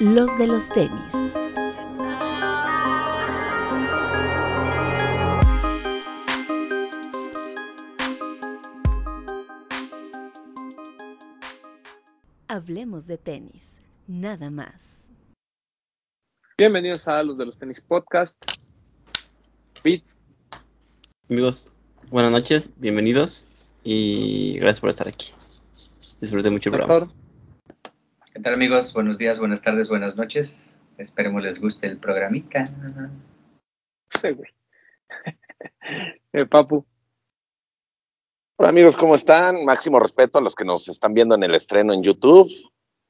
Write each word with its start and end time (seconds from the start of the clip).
los 0.00 0.38
de 0.38 0.46
los 0.46 0.68
tenis. 0.68 1.12
Hablemos 12.46 13.06
de 13.06 13.18
tenis, 13.18 13.80
nada 14.06 14.50
más. 14.50 15.04
Bienvenidos 16.56 17.06
a 17.08 17.20
los 17.22 17.36
de 17.36 17.46
los 17.46 17.58
tenis 17.58 17.80
podcast. 17.80 18.36
Pete, 19.82 20.04
Amigos, 21.28 21.72
buenas 22.10 22.32
noches, 22.32 22.70
bienvenidos 22.76 23.48
y 23.82 24.58
gracias 24.58 24.80
por 24.80 24.90
estar 24.90 25.08
aquí. 25.08 25.32
Disfruté 26.20 26.50
mucho 26.50 26.70
el 26.70 26.76
programa. 26.76 27.12
¿Qué 28.38 28.44
tal 28.44 28.54
amigos? 28.54 28.94
Buenos 28.94 29.18
días, 29.18 29.40
buenas 29.40 29.62
tardes, 29.62 29.88
buenas 29.88 30.16
noches. 30.16 30.80
Esperemos 30.96 31.42
les 31.42 31.60
guste 31.60 31.88
el 31.88 31.98
programita. 31.98 32.70
sí, 34.22 34.30
güey. 34.30 34.48
Eh, 36.32 36.46
Papu, 36.46 36.86
Hola 38.56 38.68
amigos, 38.68 38.96
¿cómo 38.96 39.16
están? 39.16 39.64
Máximo 39.64 39.98
respeto 39.98 40.38
a 40.38 40.40
los 40.40 40.54
que 40.54 40.64
nos 40.64 40.86
están 40.86 41.14
viendo 41.14 41.34
en 41.34 41.42
el 41.42 41.52
estreno 41.52 41.92
en 41.92 42.04
YouTube 42.04 42.48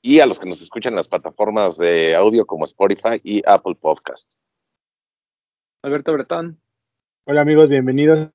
y 0.01 0.21
a 0.21 0.27
los 0.27 0.41
que 0.41 0.49
nos 0.49 0.63
escuchan 0.63 0.95
en 0.95 0.97
las 0.97 1.11
plataformas 1.11 1.77
de 1.77 2.15
audio 2.17 2.47
como 2.47 2.65
Spotify 2.65 3.21
y 3.23 3.43
Apple 3.47 3.75
Podcast. 3.75 4.33
Alberto 5.85 6.15
Bretón, 6.15 6.59
Hola 7.27 7.43
amigos, 7.43 7.69
bienvenidos 7.69 8.31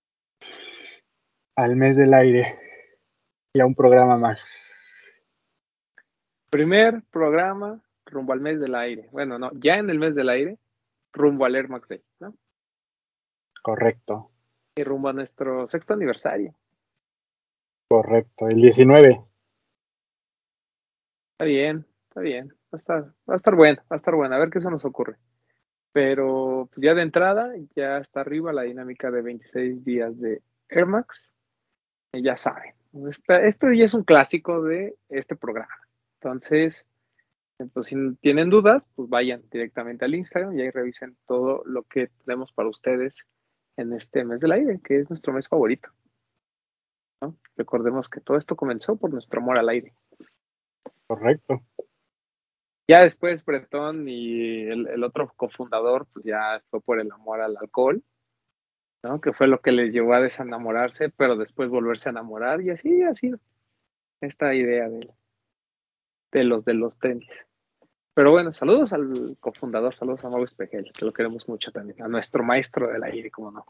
al 1.57 1.75
mes 1.75 1.95
del 1.95 2.13
aire 2.13 2.59
y 3.51 3.61
a 3.61 3.65
un 3.65 3.73
programa 3.73 4.19
más. 4.19 4.45
Primer 6.53 7.03
programa 7.11 7.81
rumbo 8.05 8.33
al 8.33 8.39
mes 8.41 8.59
del 8.59 8.75
aire. 8.75 9.09
Bueno, 9.11 9.37
no, 9.39 9.51
ya 9.53 9.75
en 9.77 9.89
el 9.89 9.99
mes 9.99 10.13
del 10.15 10.29
aire, 10.29 10.57
rumbo 11.11 11.45
al 11.45 11.55
Air 11.55 11.67
Max 11.69 11.87
Day, 11.87 12.03
¿no? 12.19 12.35
Correcto, 13.61 14.29
Y 14.75 14.83
rumbo 14.83 15.09
a 15.09 15.13
nuestro 15.13 15.67
sexto 15.67 15.93
aniversario. 15.93 16.53
correcto. 17.89 18.47
El 18.47 18.55
19. 18.61 19.21
Está 21.33 21.45
bien, 21.45 21.85
está 22.09 22.21
bien. 22.21 22.47
Va 22.49 22.53
a 22.73 22.77
estar, 22.77 23.03
va 23.29 23.33
a 23.33 23.35
estar 23.35 23.55
bueno, 23.55 23.81
va 23.83 23.95
a 23.95 23.95
estar 23.97 24.15
bueno. 24.15 24.35
A 24.35 24.39
ver 24.39 24.49
qué 24.49 24.59
se 24.59 24.69
nos 24.69 24.83
ocurre. 24.85 25.17
Pero 25.91 26.69
pues, 26.73 26.83
ya 26.83 26.93
de 26.95 27.03
entrada, 27.03 27.53
ya 27.75 27.97
está 27.97 28.21
arriba 28.21 28.51
la 28.51 28.63
dinámica 28.63 29.11
de 29.11 29.21
26 29.21 29.83
días 29.85 30.19
de 30.19 30.41
Air 30.69 30.87
Max. 30.87 31.31
Y 32.13 32.23
ya 32.23 32.35
saben, 32.35 32.73
esta- 33.09 33.43
esto 33.43 33.71
ya 33.71 33.85
es 33.85 33.93
un 33.93 34.03
clásico 34.03 34.61
de 34.63 34.95
este 35.09 35.35
programa. 35.35 35.73
Entonces, 36.23 36.87
eh, 37.59 37.65
pues 37.73 37.87
si 37.87 37.95
tienen 38.21 38.49
dudas, 38.49 38.89
pues 38.95 39.09
vayan 39.09 39.43
directamente 39.51 40.05
al 40.05 40.15
Instagram 40.15 40.57
y 40.57 40.61
ahí 40.61 40.69
revisen 40.69 41.17
todo 41.27 41.63
lo 41.65 41.83
que 41.83 42.07
tenemos 42.25 42.53
para 42.53 42.69
ustedes 42.69 43.25
en 43.75 43.91
este 43.91 44.23
mes 44.23 44.39
del 44.39 44.53
aire, 44.53 44.79
que 44.81 44.99
es 44.99 45.09
nuestro 45.09 45.33
mes 45.33 45.49
favorito. 45.49 45.89
¿no? 47.21 47.35
Recordemos 47.57 48.07
que 48.07 48.21
todo 48.21 48.37
esto 48.37 48.55
comenzó 48.55 48.95
por 48.95 49.11
nuestro 49.11 49.41
amor 49.41 49.59
al 49.59 49.67
aire. 49.67 49.93
Correcto. 51.07 51.61
Ya 52.87 53.01
después 53.01 53.43
Bretón 53.43 54.07
y 54.07 54.61
el, 54.61 54.87
el 54.87 55.03
otro 55.03 55.33
cofundador, 55.35 56.07
pues 56.13 56.23
ya 56.23 56.61
fue 56.69 56.79
por 56.79 57.01
el 57.01 57.11
amor 57.11 57.41
al 57.41 57.57
alcohol, 57.57 58.01
¿no? 59.03 59.19
Que 59.19 59.33
fue 59.33 59.47
lo 59.47 59.59
que 59.59 59.73
les 59.73 59.91
llevó 59.91 60.13
a 60.13 60.21
desenamorarse, 60.21 61.09
pero 61.09 61.35
después 61.35 61.69
volverse 61.69 62.07
a 62.07 62.11
enamorar 62.11 62.61
y 62.61 62.69
así 62.69 63.03
ha 63.03 63.13
sido 63.13 63.39
esta 64.21 64.53
idea 64.55 64.89
de, 64.89 65.09
de 66.33 66.43
los 66.43 66.65
de 66.65 66.73
los 66.73 66.97
tenis. 66.97 67.29
Pero 68.13 68.31
bueno, 68.31 68.51
saludos 68.51 68.93
al 68.93 69.35
cofundador, 69.39 69.95
saludos 69.95 70.23
a 70.25 70.29
Mau 70.29 70.43
Espejel, 70.43 70.91
que 70.93 71.05
lo 71.05 71.11
queremos 71.11 71.47
mucho 71.47 71.71
también, 71.71 72.01
a 72.03 72.07
nuestro 72.07 72.43
maestro 72.43 72.87
del 72.87 73.03
aire, 73.03 73.31
como 73.31 73.51
no. 73.51 73.65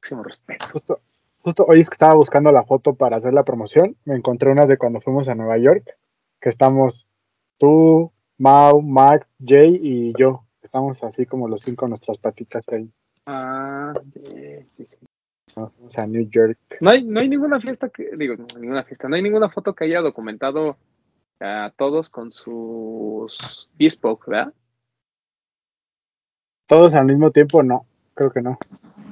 Máximo 0.00 0.22
respeto. 0.22 0.66
Justo, 0.72 1.00
justo 1.40 1.64
hoy 1.66 1.80
es 1.80 1.88
que 1.88 1.94
estaba 1.94 2.14
buscando 2.14 2.52
la 2.52 2.64
foto 2.64 2.94
para 2.94 3.16
hacer 3.16 3.32
la 3.32 3.42
promoción. 3.42 3.96
Me 4.04 4.14
encontré 4.14 4.52
una 4.52 4.66
de 4.66 4.78
cuando 4.78 5.00
fuimos 5.00 5.28
a 5.28 5.34
Nueva 5.34 5.58
York, 5.58 5.96
que 6.40 6.48
estamos 6.48 7.08
tú, 7.58 8.12
Mau, 8.38 8.82
Max, 8.82 9.28
Jay 9.44 9.80
y 9.82 10.12
yo. 10.16 10.44
Estamos 10.62 11.02
así 11.02 11.26
como 11.26 11.48
los 11.48 11.62
cinco 11.62 11.88
nuestras 11.88 12.18
patitas 12.18 12.68
ahí. 12.68 12.88
Ah, 13.24 13.94
sí, 14.12 14.66
sí. 14.76 14.88
O 15.56 15.88
sea, 15.88 16.06
New 16.06 16.28
York. 16.28 16.58
No 16.80 16.90
hay, 16.90 17.02
no 17.02 17.18
hay 17.18 17.28
ninguna 17.28 17.60
fiesta 17.60 17.88
que, 17.88 18.10
digo, 18.16 18.36
no, 18.36 18.46
ninguna 18.60 18.84
fiesta, 18.84 19.08
no 19.08 19.16
hay 19.16 19.22
ninguna 19.22 19.48
foto 19.48 19.74
que 19.74 19.84
haya 19.84 20.00
documentado 20.00 20.76
a 21.40 21.72
todos 21.76 22.08
con 22.08 22.32
sus 22.32 23.68
bespoke, 23.78 24.26
¿verdad? 24.28 24.52
Todos 26.66 26.94
al 26.94 27.04
mismo 27.06 27.30
tiempo, 27.30 27.62
no. 27.62 27.86
Creo 28.14 28.32
que 28.32 28.42
no. 28.42 28.58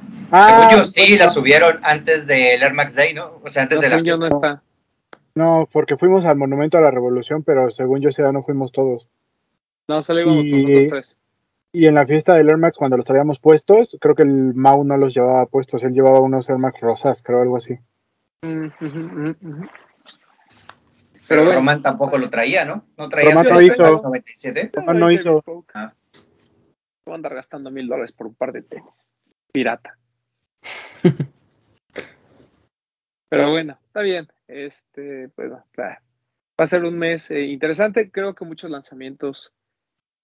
Según 0.01 0.29
Ah, 0.33 0.69
yo, 0.73 0.85
sí, 0.85 1.17
la 1.17 1.29
subieron 1.29 1.79
antes 1.83 2.27
del 2.27 2.63
Air 2.63 2.75
Max 2.75 2.95
Day, 2.95 3.15
¿no? 3.15 3.41
O 3.45 3.49
sea, 3.49 3.63
antes 3.65 3.79
No, 3.79 3.83
de 3.83 3.89
la 3.89 3.95
según 3.97 4.05
yo 4.07 4.17
no 4.17 4.27
fiesta. 4.27 4.37
está. 4.53 4.63
no, 5.37 5.69
porque 5.73 5.97
fuimos 5.97 6.25
al 6.25 6.37
Monumento 6.37 6.79
a 6.79 6.81
la 6.81 6.91
Revolución, 6.91 7.43
pero 7.43 7.71
según 7.71 8.01
yo 8.01 8.09
ese 8.09 8.23
día 8.23 8.33
no 8.33 8.43
fuimos 8.43 8.73
todos. 8.73 9.09
No, 9.89 10.03
solo 10.03 10.21
íbamos 10.21 10.45
Y- 10.47 10.51
nosotros 10.53 10.87
tres. 10.89 11.17
Y 11.73 11.87
en 11.89 11.97
la 11.97 12.07
fiesta 12.07 12.35
del 12.35 12.49
Air 12.49 12.57
Max, 12.57 12.77
cuando 12.79 12.97
los 12.97 13.05
traíamos 13.05 13.41
puestos, 13.41 13.97
creo 14.01 14.15
que 14.15 14.23
el 14.23 14.55
Mau 14.55 14.85
no 14.85 14.97
los 14.97 15.13
llevaba 15.13 15.45
puestos, 15.47 15.83
él 15.83 15.93
llevaba 15.93 16.21
unos 16.21 16.49
Air 16.49 16.59
Max 16.59 16.81
rosas, 16.81 17.21
creo, 17.23 17.43
algo 17.43 17.57
así. 17.57 17.75
Mm, 18.43 18.67
ujú, 18.67 18.87
ujú, 18.87 19.37
ujú. 19.43 19.67
Pero 21.29 21.43
bueno. 21.43 21.59
Roman 21.59 21.83
tampoco 21.83 22.19
lo 22.19 22.31
traía, 22.31 22.65
¿no? 22.65 22.87
No 22.99 23.09
traía 23.09 23.31
Román 23.31 23.47
no 23.49 23.61
hizo. 23.63 23.83
Air 23.83 23.93
Max 23.93 24.03
97. 24.03 24.73
No, 24.95 25.11
hizo. 25.11 25.43
Ah. 25.75 25.95
Voy 27.07 27.13
a 27.13 27.15
andar 27.17 27.35
gastando 27.35 27.71
mil 27.71 27.89
dólares 27.89 28.13
por 28.13 28.27
un 28.27 28.35
par 28.35 28.53
de 28.53 28.63
tenis. 28.63 29.11
Pirata. 29.53 29.97
Pero 33.29 33.51
bueno, 33.51 33.79
está 33.87 34.01
bien. 34.01 34.29
Este, 34.47 35.29
pues 35.31 35.51
va 35.51 35.65
va 36.61 36.65
a 36.65 36.69
ser 36.69 36.85
un 36.85 36.99
mes 36.99 37.31
eh, 37.31 37.41
interesante. 37.43 38.11
Creo 38.11 38.35
que 38.35 38.45
muchos 38.45 38.71
lanzamientos 38.71 39.53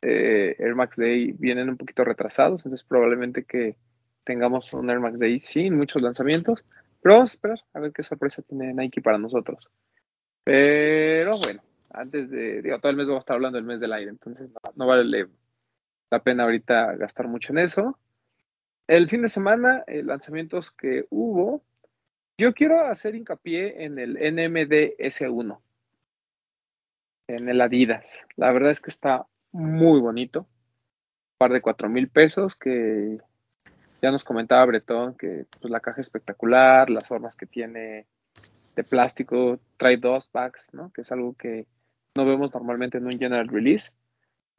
eh, 0.03 0.56
Air 0.59 0.75
Max 0.75 0.97
Day 0.97 1.33
vienen 1.33 1.69
un 1.69 1.77
poquito 1.77 2.05
retrasados, 2.05 2.65
entonces 2.65 2.87
probablemente 2.87 3.44
que 3.44 3.77
tengamos 4.25 4.72
un 4.72 4.89
Air 4.91 5.00
Max 5.00 5.19
Day 5.19 5.39
sin 5.39 5.77
muchos 5.77 6.03
lanzamientos. 6.03 6.65
Pero 7.03 7.16
vamos 7.16 7.31
a 7.31 7.34
esperar 7.34 7.59
a 7.72 7.81
ver 7.81 7.93
qué 7.93 8.03
sorpresa 8.03 8.43
tiene 8.43 8.75
Nike 8.75 9.00
para 9.00 9.19
nosotros. 9.19 9.69
Pero 10.50 11.31
bueno, 11.44 11.62
antes 11.93 12.28
de, 12.28 12.61
digo, 12.61 12.81
todo 12.81 12.91
el 12.91 12.97
mes 12.97 13.06
vamos 13.06 13.21
a 13.21 13.25
estar 13.25 13.37
hablando 13.37 13.56
del 13.56 13.65
mes 13.65 13.78
del 13.78 13.93
aire, 13.93 14.11
entonces 14.11 14.50
no, 14.75 14.84
vale 14.84 15.28
la 16.11 16.22
pena 16.25 16.43
ahorita 16.43 16.97
gastar 16.97 17.28
mucho 17.28 17.53
en 17.53 17.61
eso. 17.61 17.97
El 18.89 19.09
fin 19.09 19.22
de 19.22 19.28
semana, 19.28 19.84
eh, 19.87 20.03
lanzamientos 20.03 20.72
que 20.72 21.06
hubo, 21.09 21.62
yo 22.37 22.53
quiero 22.53 22.84
hacer 22.84 23.15
hincapié 23.15 23.84
en 23.84 24.00
el 24.00 24.15
NMD 24.15 24.99
S1, 24.99 25.60
en 27.28 27.49
el 27.49 27.60
Adidas. 27.60 28.12
La 28.34 28.50
verdad 28.50 28.72
es 28.72 28.81
que 28.81 28.91
está 28.91 29.28
muy 29.53 30.00
bonito. 30.00 30.41
Un 30.41 31.39
par 31.39 31.53
de 31.53 31.62
cuatro 31.62 31.89
mil 31.89 32.09
pesos 32.09 32.56
que 32.56 33.19
ya 34.03 34.10
nos 34.10 34.25
comentaba 34.25 34.65
Bretón 34.65 35.15
que 35.15 35.47
pues, 35.60 35.71
la 35.71 35.78
caja 35.78 36.00
es 36.00 36.09
espectacular, 36.09 36.91
las 36.91 37.06
formas 37.06 37.37
que 37.37 37.47
tiene 37.47 38.09
de 38.82 38.88
plástico, 38.88 39.58
trae 39.76 39.96
dos 39.98 40.28
packs, 40.28 40.72
¿no? 40.72 40.91
Que 40.92 41.02
es 41.02 41.12
algo 41.12 41.34
que 41.34 41.66
no 42.16 42.24
vemos 42.24 42.52
normalmente 42.54 42.98
en 42.98 43.04
un 43.06 43.12
general 43.18 43.48
release. 43.48 43.92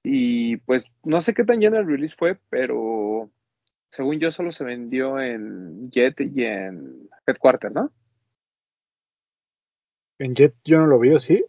Y 0.03 0.57
pues 0.57 0.91
no 1.03 1.21
sé 1.21 1.33
qué 1.33 1.43
tan 1.43 1.59
general 1.59 1.85
release 1.85 2.15
fue, 2.17 2.37
pero 2.49 3.29
según 3.89 4.19
yo 4.19 4.31
solo 4.31 4.51
se 4.51 4.63
vendió 4.63 5.19
en 5.19 5.89
Jet 5.91 6.19
y 6.21 6.43
en 6.45 7.09
Headquarter, 7.27 7.71
¿no? 7.71 7.91
En 10.19 10.35
Jet 10.35 10.55
yo 10.63 10.77
no 10.79 10.87
lo 10.87 10.99
vi, 10.99 11.13
¿o 11.13 11.19
¿sí? 11.19 11.43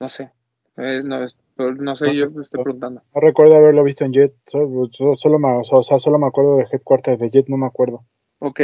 No 0.00 0.08
sé. 0.08 0.30
Eh, 0.76 1.00
no, 1.04 1.24
es- 1.24 1.36
no 1.56 1.96
sé, 1.96 2.14
yo 2.14 2.30
me 2.30 2.42
estoy 2.42 2.62
preguntando. 2.62 3.02
No 3.12 3.20
recuerdo 3.20 3.56
haberlo 3.56 3.82
visto 3.82 4.04
en 4.04 4.12
Jet, 4.12 4.34
solo, 4.46 4.88
solo, 5.16 5.38
me, 5.38 5.48
o 5.68 5.82
sea, 5.82 5.98
solo 5.98 6.18
me 6.18 6.28
acuerdo 6.28 6.56
de 6.58 6.66
Headquarters 6.70 7.18
de 7.18 7.30
Jet, 7.30 7.48
no 7.48 7.56
me 7.56 7.66
acuerdo. 7.66 8.04
Ok. 8.38 8.60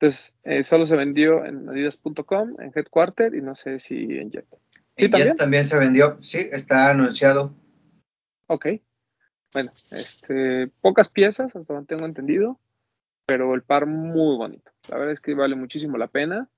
Entonces, 0.00 0.32
eh, 0.44 0.62
solo 0.62 0.86
se 0.86 0.94
vendió 0.94 1.44
en 1.44 1.68
adidas.com, 1.68 2.60
en 2.60 2.72
Headquarter 2.72 3.34
y 3.34 3.42
no 3.42 3.56
sé 3.56 3.80
si 3.80 3.96
en 4.18 4.30
Jet. 4.30 4.46
¿Sí, 4.96 5.06
Y 5.06 5.10
también? 5.10 5.28
ya 5.30 5.34
también 5.34 5.64
se 5.64 5.76
vendió. 5.76 6.18
Sí, 6.22 6.38
está 6.52 6.90
anunciado. 6.90 7.52
Ok. 8.46 8.66
Bueno, 9.52 9.72
este, 9.90 10.68
pocas 10.80 11.08
piezas, 11.08 11.56
hasta 11.56 11.74
donde 11.74 11.88
tengo 11.88 12.06
entendido, 12.06 12.60
pero 13.26 13.54
el 13.54 13.62
par 13.62 13.86
muy 13.86 14.36
bonito. 14.36 14.70
La 14.88 14.98
verdad 14.98 15.12
es 15.12 15.20
que 15.20 15.34
vale 15.34 15.56
muchísimo 15.56 15.98
la 15.98 16.06
pena. 16.06 16.48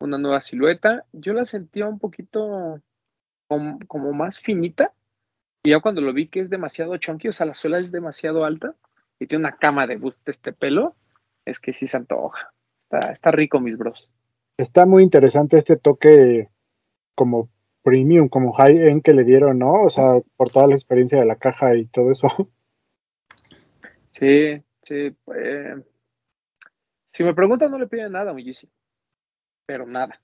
Una 0.00 0.18
nueva 0.18 0.40
silueta. 0.40 1.04
Yo 1.12 1.34
la 1.34 1.44
sentía 1.44 1.86
un 1.86 2.00
poquito 2.00 2.82
como, 3.46 3.78
como 3.86 4.12
más 4.12 4.40
finita. 4.40 4.92
Y 5.62 5.70
ya 5.70 5.80
cuando 5.80 6.00
lo 6.00 6.12
vi 6.12 6.26
que 6.26 6.40
es 6.40 6.50
demasiado 6.50 6.96
chunky, 6.96 7.28
o 7.28 7.32
sea, 7.32 7.46
la 7.46 7.54
suela 7.54 7.78
es 7.78 7.92
demasiado 7.92 8.44
alta 8.44 8.74
y 9.20 9.26
tiene 9.26 9.44
una 9.44 9.56
cama 9.56 9.86
de 9.86 9.96
boost 9.96 10.24
de 10.24 10.30
este 10.32 10.52
pelo, 10.52 10.96
es 11.44 11.60
que 11.60 11.72
sí 11.72 11.86
se 11.86 11.96
antoja. 11.96 12.52
Está, 12.90 13.12
está 13.12 13.30
rico, 13.30 13.60
mis 13.60 13.76
bros. 13.76 14.10
Está 14.56 14.86
muy 14.86 15.02
interesante 15.02 15.58
este 15.58 15.76
toque 15.76 16.48
como 17.14 17.50
premium, 17.82 18.28
como 18.28 18.52
high-end 18.52 19.02
que 19.02 19.12
le 19.12 19.24
dieron, 19.24 19.58
¿no? 19.58 19.82
O 19.82 19.90
sea, 19.90 20.20
por 20.36 20.50
toda 20.50 20.66
la 20.66 20.74
experiencia 20.74 21.18
de 21.18 21.26
la 21.26 21.36
caja 21.36 21.74
y 21.74 21.86
todo 21.86 22.10
eso. 22.10 22.28
Sí, 24.10 24.60
sí. 24.82 25.16
Eh, 25.36 25.76
si 27.10 27.22
me 27.22 27.34
preguntan, 27.34 27.70
no 27.70 27.78
le 27.78 27.86
piden 27.86 28.10
nada 28.10 28.32
muchísimo, 28.32 28.72
pero 29.64 29.86
nada. 29.86 30.20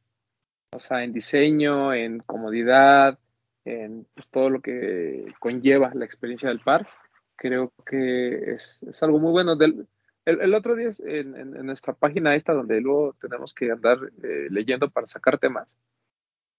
O 0.73 0.81
sea, 0.81 1.05
en 1.05 1.13
diseño, 1.13 1.95
en 1.95 2.19
comodidad, 2.19 3.17
en 3.65 4.05
pues, 4.15 4.29
todo 4.31 4.51
lo 4.51 4.61
que 4.61 5.33
conlleva 5.39 5.93
la 5.95 6.05
experiencia 6.05 6.49
del 6.49 6.59
par, 6.59 6.89
creo 7.37 7.73
que 7.87 8.55
es, 8.55 8.81
algo 9.01 9.21
muy 9.21 9.31
bueno. 9.31 9.55
Del, 9.55 9.87
el, 10.25 10.55
otro 10.55 10.75
día 10.75 10.91
en, 11.01 11.51
nuestra 11.67 11.93
página 11.93 12.35
esta, 12.35 12.53
donde 12.53 12.81
luego 12.81 13.15
tenemos 13.21 13.55
que 13.55 13.71
andar 13.71 13.99
eh, 14.23 14.47
leyendo 14.51 14.91
para 14.91 15.07
sacar 15.07 15.39
temas, 15.39 15.69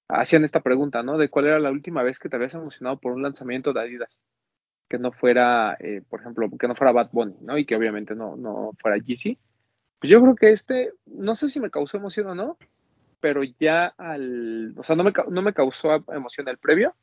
hacían 0.07 0.43
esta 0.43 0.61
pregunta, 0.61 1.03
¿no? 1.03 1.17
De 1.17 1.29
cuál 1.29 1.47
era 1.47 1.59
la 1.59 1.71
última 1.71 2.03
vez 2.03 2.19
que 2.19 2.29
te 2.29 2.35
habías 2.35 2.53
emocionado 2.53 2.99
por 2.99 3.13
un 3.13 3.23
lanzamiento 3.23 3.73
de 3.73 3.81
Adidas. 3.81 4.19
Que 4.87 4.99
no 4.99 5.11
fuera, 5.11 5.77
eh, 5.79 6.03
por 6.07 6.21
ejemplo, 6.21 6.47
que 6.59 6.67
no 6.67 6.75
fuera 6.75 6.93
Bad 6.93 7.09
Bunny, 7.11 7.35
¿no? 7.41 7.57
Y 7.57 7.65
que 7.65 7.75
obviamente 7.75 8.13
no, 8.15 8.35
no 8.35 8.71
fuera 8.79 8.97
Yeezy. 8.97 9.39
Pues 9.99 10.11
yo 10.11 10.21
creo 10.21 10.35
que 10.35 10.51
este, 10.51 10.91
no 11.05 11.33
sé 11.33 11.49
si 11.49 11.59
me 11.59 11.71
causó 11.71 11.97
emoción 11.97 12.27
o 12.27 12.35
no, 12.35 12.57
pero 13.19 13.41
ya 13.59 13.87
al, 13.97 14.75
o 14.77 14.83
sea, 14.83 14.95
no 14.95 15.03
me, 15.03 15.13
no 15.29 15.41
me 15.41 15.53
causó 15.53 15.91
emoción 16.13 16.47
el 16.47 16.59
previo, 16.59 16.95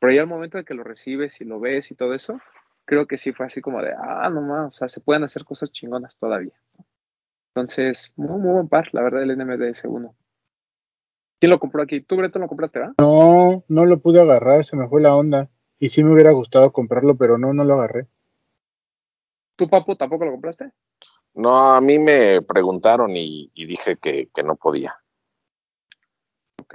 pero 0.00 0.12
ya 0.12 0.22
al 0.22 0.26
momento 0.26 0.58
de 0.58 0.64
que 0.64 0.74
lo 0.74 0.82
recibes 0.82 1.40
y 1.40 1.44
lo 1.44 1.60
ves 1.60 1.92
y 1.92 1.94
todo 1.94 2.14
eso, 2.14 2.40
creo 2.88 3.06
que 3.06 3.18
sí 3.18 3.32
fue 3.32 3.44
así 3.44 3.60
como 3.60 3.82
de, 3.82 3.92
ah, 3.92 4.30
no 4.30 4.40
más, 4.40 4.68
o 4.68 4.72
sea, 4.72 4.88
se 4.88 5.02
pueden 5.02 5.22
hacer 5.22 5.44
cosas 5.44 5.70
chingonas 5.70 6.16
todavía. 6.16 6.54
Entonces, 7.54 8.14
muy, 8.16 8.40
muy 8.40 8.52
buen 8.52 8.68
par, 8.68 8.88
la 8.92 9.02
verdad, 9.02 9.22
el 9.22 9.36
NMDS 9.36 9.84
1. 9.84 10.14
¿Quién 11.38 11.50
lo 11.50 11.58
compró 11.58 11.82
aquí? 11.82 12.00
¿Tú, 12.00 12.16
Breton, 12.16 12.40
lo 12.40 12.48
compraste, 12.48 12.78
verdad? 12.78 12.94
No, 12.98 13.62
no 13.68 13.84
lo 13.84 14.00
pude 14.00 14.22
agarrar, 14.22 14.64
se 14.64 14.74
me 14.74 14.88
fue 14.88 15.02
la 15.02 15.14
onda. 15.14 15.50
Y 15.78 15.90
sí 15.90 16.02
me 16.02 16.14
hubiera 16.14 16.32
gustado 16.32 16.72
comprarlo, 16.72 17.14
pero 17.14 17.36
no, 17.36 17.52
no 17.52 17.62
lo 17.62 17.74
agarré. 17.74 18.06
¿Tú, 19.54 19.68
Papu, 19.68 19.94
tampoco 19.94 20.24
lo 20.24 20.32
compraste? 20.32 20.72
No, 21.34 21.74
a 21.74 21.80
mí 21.82 21.98
me 21.98 22.40
preguntaron 22.40 23.10
y, 23.14 23.52
dije 23.54 23.96
que, 23.96 24.30
no 24.42 24.56
podía. 24.56 24.96
Ok. 26.62 26.74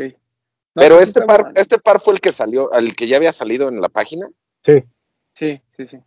pero 0.74 0.96
pues 0.96 1.08
este 1.08 1.22
par, 1.26 1.52
este 1.56 1.80
par 1.80 2.00
fue 2.00 2.14
el 2.14 2.22
que 2.22 2.32
salió, 2.32 2.72
el 2.72 2.96
que 2.96 3.08
ya 3.08 3.18
había 3.18 3.32
salido 3.32 3.68
en 3.68 3.82
la 3.82 3.90
página. 3.90 4.30
Sí. 4.64 4.84
Sí, 5.34 5.62
sí, 5.76 5.88
sí. 5.88 5.98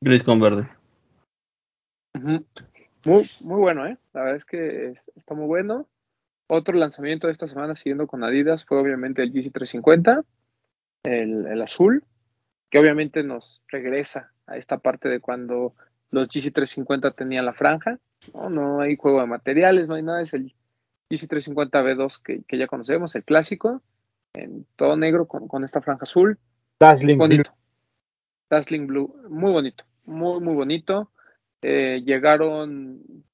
Gris 0.00 0.22
con 0.22 0.40
verde. 0.40 0.68
Muy, 2.14 3.26
muy 3.42 3.60
bueno, 3.60 3.86
¿eh? 3.86 3.98
La 4.12 4.20
verdad 4.20 4.36
es 4.36 4.44
que 4.44 4.94
está 5.14 5.34
muy 5.34 5.46
bueno. 5.46 5.86
Otro 6.48 6.76
lanzamiento 6.76 7.26
de 7.26 7.32
esta 7.32 7.48
semana 7.48 7.76
siguiendo 7.76 8.06
con 8.06 8.22
Adidas 8.22 8.64
fue 8.64 8.78
obviamente 8.78 9.22
el 9.22 9.32
GC350, 9.32 10.24
el, 11.04 11.46
el 11.46 11.62
azul, 11.62 12.04
que 12.70 12.78
obviamente 12.78 13.22
nos 13.22 13.62
regresa 13.68 14.32
a 14.46 14.56
esta 14.56 14.78
parte 14.78 15.08
de 15.08 15.20
cuando 15.20 15.74
los 16.10 16.28
GC350 16.28 17.14
tenían 17.14 17.44
la 17.44 17.52
franja. 17.52 17.98
No, 18.34 18.48
no 18.48 18.80
hay 18.80 18.96
juego 18.96 19.20
de 19.20 19.26
materiales, 19.26 19.88
no 19.88 19.94
hay 19.94 20.02
nada. 20.02 20.22
Es 20.22 20.32
el 20.34 20.54
GC350 21.10 21.70
B2 21.70 22.44
que, 22.46 22.58
ya 22.58 22.66
conocemos, 22.66 23.14
el 23.14 23.24
clásico, 23.24 23.82
en 24.34 24.66
todo 24.76 24.96
negro 24.96 25.26
con, 25.26 25.64
esta 25.64 25.80
franja 25.80 26.04
azul. 26.04 26.38
Dazzling 26.80 27.18
bonito. 27.18 27.52
Dazzling 28.48 28.86
Blue, 28.86 29.14
muy 29.28 29.52
bonito, 29.52 29.84
muy, 30.04 30.40
muy 30.40 30.54
bonito. 30.54 31.10
Eh, 31.62 32.02
llegaron, 32.04 33.24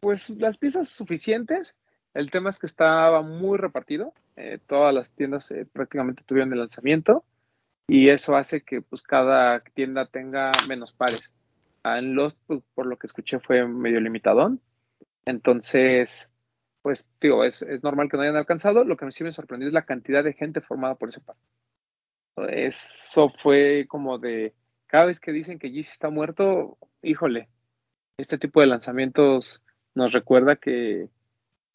pues, 0.00 0.30
las 0.30 0.58
piezas 0.58 0.88
suficientes. 0.88 1.76
El 2.14 2.30
tema 2.30 2.50
es 2.50 2.58
que 2.58 2.66
estaba 2.66 3.22
muy 3.22 3.56
repartido. 3.58 4.12
Eh, 4.36 4.58
todas 4.66 4.94
las 4.94 5.10
tiendas 5.12 5.50
eh, 5.50 5.66
prácticamente 5.72 6.22
tuvieron 6.26 6.52
el 6.52 6.58
lanzamiento 6.58 7.24
y 7.88 8.08
eso 8.08 8.36
hace 8.36 8.62
que 8.62 8.80
pues 8.82 9.02
cada 9.02 9.60
tienda 9.60 10.06
tenga 10.06 10.50
menos 10.68 10.92
pares. 10.92 11.32
Ah, 11.82 11.98
en 11.98 12.14
Lost, 12.14 12.40
pues, 12.46 12.60
por 12.74 12.86
lo 12.86 12.96
que 12.96 13.06
escuché, 13.06 13.38
fue 13.40 13.66
medio 13.66 14.00
limitadón. 14.00 14.60
Entonces, 15.24 16.30
pues 16.82 17.06
digo, 17.20 17.44
es, 17.44 17.64
normal 17.82 18.08
que 18.08 18.16
no 18.16 18.22
hayan 18.22 18.36
alcanzado. 18.36 18.84
Lo 18.84 18.96
que 18.96 19.10
sí 19.12 19.24
me 19.24 19.32
sorprendió 19.32 19.68
es 19.68 19.74
la 19.74 19.84
cantidad 19.84 20.22
de 20.22 20.32
gente 20.32 20.60
formada 20.60 20.94
por 20.94 21.08
ese 21.08 21.20
par. 21.20 21.36
Eso 22.36 23.30
fue 23.36 23.86
como 23.88 24.18
de, 24.18 24.54
cada 24.86 25.06
vez 25.06 25.20
que 25.20 25.32
dicen 25.32 25.58
que 25.58 25.70
Yeezy 25.70 25.90
está 25.90 26.10
muerto, 26.10 26.78
híjole, 27.02 27.48
este 28.16 28.38
tipo 28.38 28.60
de 28.60 28.66
lanzamientos 28.66 29.62
nos 29.94 30.12
recuerda 30.12 30.56
que, 30.56 31.08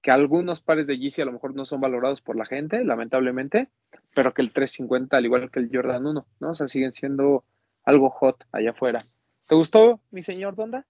que 0.01 0.11
algunos 0.11 0.61
pares 0.61 0.87
de 0.87 0.97
Yeezy 0.97 1.21
a 1.21 1.25
lo 1.25 1.33
mejor 1.33 1.55
no 1.55 1.65
son 1.65 1.81
valorados 1.81 2.21
por 2.21 2.35
la 2.35 2.45
gente, 2.45 2.83
lamentablemente, 2.83 3.69
pero 4.15 4.33
que 4.33 4.41
el 4.41 4.51
350, 4.51 5.17
al 5.17 5.25
igual 5.25 5.51
que 5.51 5.59
el 5.59 5.69
Jordan 5.71 6.05
1, 6.05 6.27
¿no? 6.39 6.49
O 6.49 6.55
sea, 6.55 6.67
siguen 6.67 6.93
siendo 6.93 7.43
algo 7.83 8.09
hot 8.09 8.43
allá 8.51 8.71
afuera. 8.71 9.03
¿Te 9.47 9.55
gustó, 9.55 10.01
mi 10.11 10.23
señor 10.23 10.55
Donda? 10.55 10.85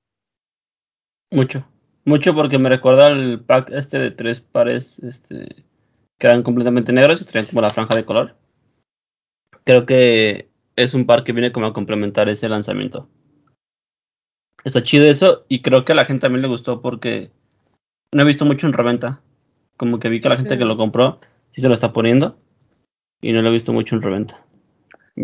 Mucho, 1.29 1.67
mucho 2.05 2.33
porque 2.33 2.57
me 2.57 2.69
recuerda 2.69 3.09
el 3.09 3.41
pack 3.41 3.69
este 3.71 3.99
de 3.99 4.11
tres 4.11 4.39
pares 4.39 4.99
este, 4.99 5.65
que 6.17 6.27
eran 6.27 6.41
completamente 6.41 6.93
negros 6.93 7.21
y 7.21 7.25
tenían 7.25 7.47
como 7.47 7.61
la 7.61 7.69
franja 7.69 7.95
de 7.95 8.05
color. 8.05 8.35
Creo 9.67 9.85
que 9.85 10.49
es 10.77 10.93
un 10.93 11.05
par 11.05 11.25
que 11.25 11.33
viene 11.33 11.51
como 11.51 11.65
a 11.65 11.73
complementar 11.73 12.29
ese 12.29 12.47
lanzamiento. 12.47 13.09
Está 14.63 14.81
chido 14.81 15.03
eso 15.03 15.43
y 15.49 15.61
creo 15.61 15.83
que 15.83 15.91
a 15.91 15.95
la 15.95 16.05
gente 16.05 16.21
también 16.21 16.41
le 16.41 16.47
gustó 16.47 16.81
porque 16.81 17.31
no 18.13 18.21
he 18.21 18.25
visto 18.25 18.45
mucho 18.45 18.65
en 18.65 18.71
reventa. 18.71 19.21
Como 19.75 19.99
que 19.99 20.07
vi 20.07 20.21
que 20.21 20.29
la 20.29 20.37
gente 20.37 20.57
que 20.57 20.63
lo 20.63 20.77
compró 20.77 21.19
sí 21.49 21.59
se 21.59 21.67
lo 21.67 21.73
está 21.73 21.91
poniendo 21.91 22.39
y 23.19 23.33
no 23.33 23.41
lo 23.41 23.49
he 23.49 23.51
visto 23.51 23.73
mucho 23.73 23.97
en 23.97 24.03
reventa. 24.03 24.41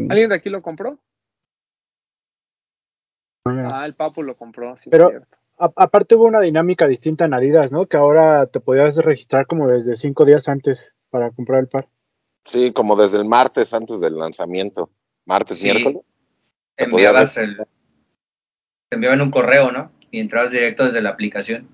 ¿Alguien 0.10 0.28
de 0.28 0.36
aquí 0.36 0.50
lo 0.50 0.62
compró? 0.62 1.00
Ah, 3.46 3.86
el 3.86 3.96
Papu 3.96 4.24
lo 4.24 4.36
compró, 4.36 4.76
sí. 4.76 4.90
Pero 4.90 5.26
aparte 5.58 6.16
hubo 6.16 6.26
una 6.26 6.42
dinámica 6.42 6.86
distinta 6.86 7.24
en 7.24 7.34
Adidas, 7.34 7.72
¿no? 7.72 7.86
Que 7.86 7.96
ahora 7.96 8.48
te 8.48 8.60
podías 8.60 8.94
registrar 8.98 9.48
como 9.48 9.70
desde 9.70 9.96
cinco 9.96 10.26
días 10.26 10.50
antes 10.50 10.92
para 11.10 11.32
comprar 11.32 11.62
el 11.62 11.70
par. 11.70 11.88
Sí, 12.46 12.72
como 12.74 12.96
desde 12.96 13.20
el 13.20 13.26
martes 13.26 13.74
antes 13.74 14.02
del 14.02 14.18
lanzamiento. 14.18 14.90
Martes, 15.26 15.64
miércoles. 15.64 16.02
Enviabas 16.76 17.38
el, 17.38 17.58
te 17.58 18.96
enviaban 18.96 19.22
un 19.22 19.32
correo, 19.32 19.72
¿no? 19.72 19.92
Y 20.12 20.20
entrabas 20.20 20.52
directo 20.52 20.86
desde 20.86 21.02
la 21.02 21.10
aplicación. 21.10 21.68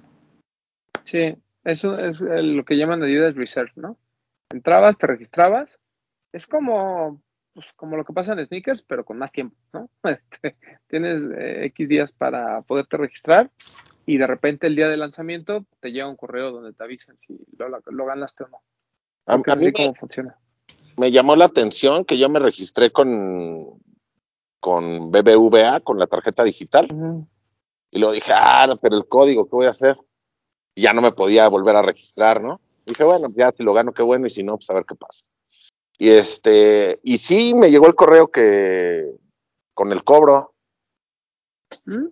Sí, 1.04 1.36
eso 1.64 1.98
es 1.98 2.22
lo 2.22 2.64
que 2.64 2.78
llaman 2.78 3.04
Adidas 3.04 3.36
Research, 3.36 3.72
¿no? 3.76 3.98
Entrabas, 4.52 4.98
te 4.98 5.08
registrabas. 5.08 5.80
Es 6.32 6.46
como 6.48 7.22
pues, 7.54 7.74
como 7.74 7.98
lo 7.98 8.06
que 8.06 8.14
pasa 8.14 8.32
en 8.32 8.46
sneakers, 8.46 8.84
pero 8.84 9.04
con 9.04 9.18
más 9.18 9.34
tiempo, 9.34 9.58
¿no? 9.74 9.90
Este, 10.04 10.56
tienes 10.88 11.28
eh, 11.38 11.66
X 11.66 11.90
días 11.90 12.14
para 12.14 12.62
poderte 12.62 12.96
registrar 12.96 13.52
y 14.06 14.18
de 14.18 14.28
repente 14.28 14.68
el 14.68 14.78
día 14.78 14.88
de 14.88 14.96
lanzamiento 14.96 15.66
te 15.82 15.92
llega 15.92 16.08
un 16.08 16.16
correo 16.16 16.52
donde 16.52 16.72
te 16.72 16.84
avisan 16.84 17.20
si 17.20 17.38
lo, 17.58 18.06
ganaste 18.06 18.46
o 18.46 18.48
no. 18.48 18.62
A, 19.26 19.56
mí 19.58 19.74
cómo 19.74 19.94
funciona. 19.94 20.38
Me 20.98 21.12
llamó 21.12 21.36
la 21.36 21.46
atención 21.46 22.06
que 22.06 22.18
yo 22.18 22.30
me 22.30 22.40
registré 22.40 22.92
con, 22.92 23.82
con 24.60 25.12
BBVA, 25.12 25.80
con 25.82 26.00
la 26.00 26.08
tarjeta 26.08 26.44
digital. 26.44 26.88
Y 27.92 28.00
luego 28.00 28.14
dije, 28.14 28.32
ah, 28.36 28.78
pero 28.82 28.98
el 28.98 29.08
código, 29.08 29.46
¿qué 29.46 29.56
voy 29.56 29.66
a 29.66 29.72
hacer? 29.72 29.96
Y 30.76 30.84
ya 30.84 30.94
no 30.94 31.02
me 31.02 31.12
podía 31.12 31.48
volver 31.48 31.76
a 31.76 31.82
registrar, 31.82 32.42
¿no? 32.42 32.62
dije, 32.90 33.04
bueno, 33.04 33.32
ya 33.36 33.52
si 33.52 33.64
lo 33.64 33.74
gano, 33.74 33.94
qué 33.94 34.04
bueno, 34.04 34.28
y 34.28 34.30
si 34.30 34.44
no, 34.44 34.56
pues 34.56 34.70
a 34.70 34.74
ver 34.74 34.86
qué 34.86 34.96
pasa. 34.96 35.26
Y 35.98 36.10
este, 36.10 37.00
y 37.04 37.18
sí 37.18 37.54
me 37.54 37.70
llegó 37.70 37.88
el 37.88 37.96
correo 37.96 38.30
que 38.30 39.06
con 39.74 39.92
el 39.92 40.04
cobro. 40.04 40.54
Mm, 41.86 42.08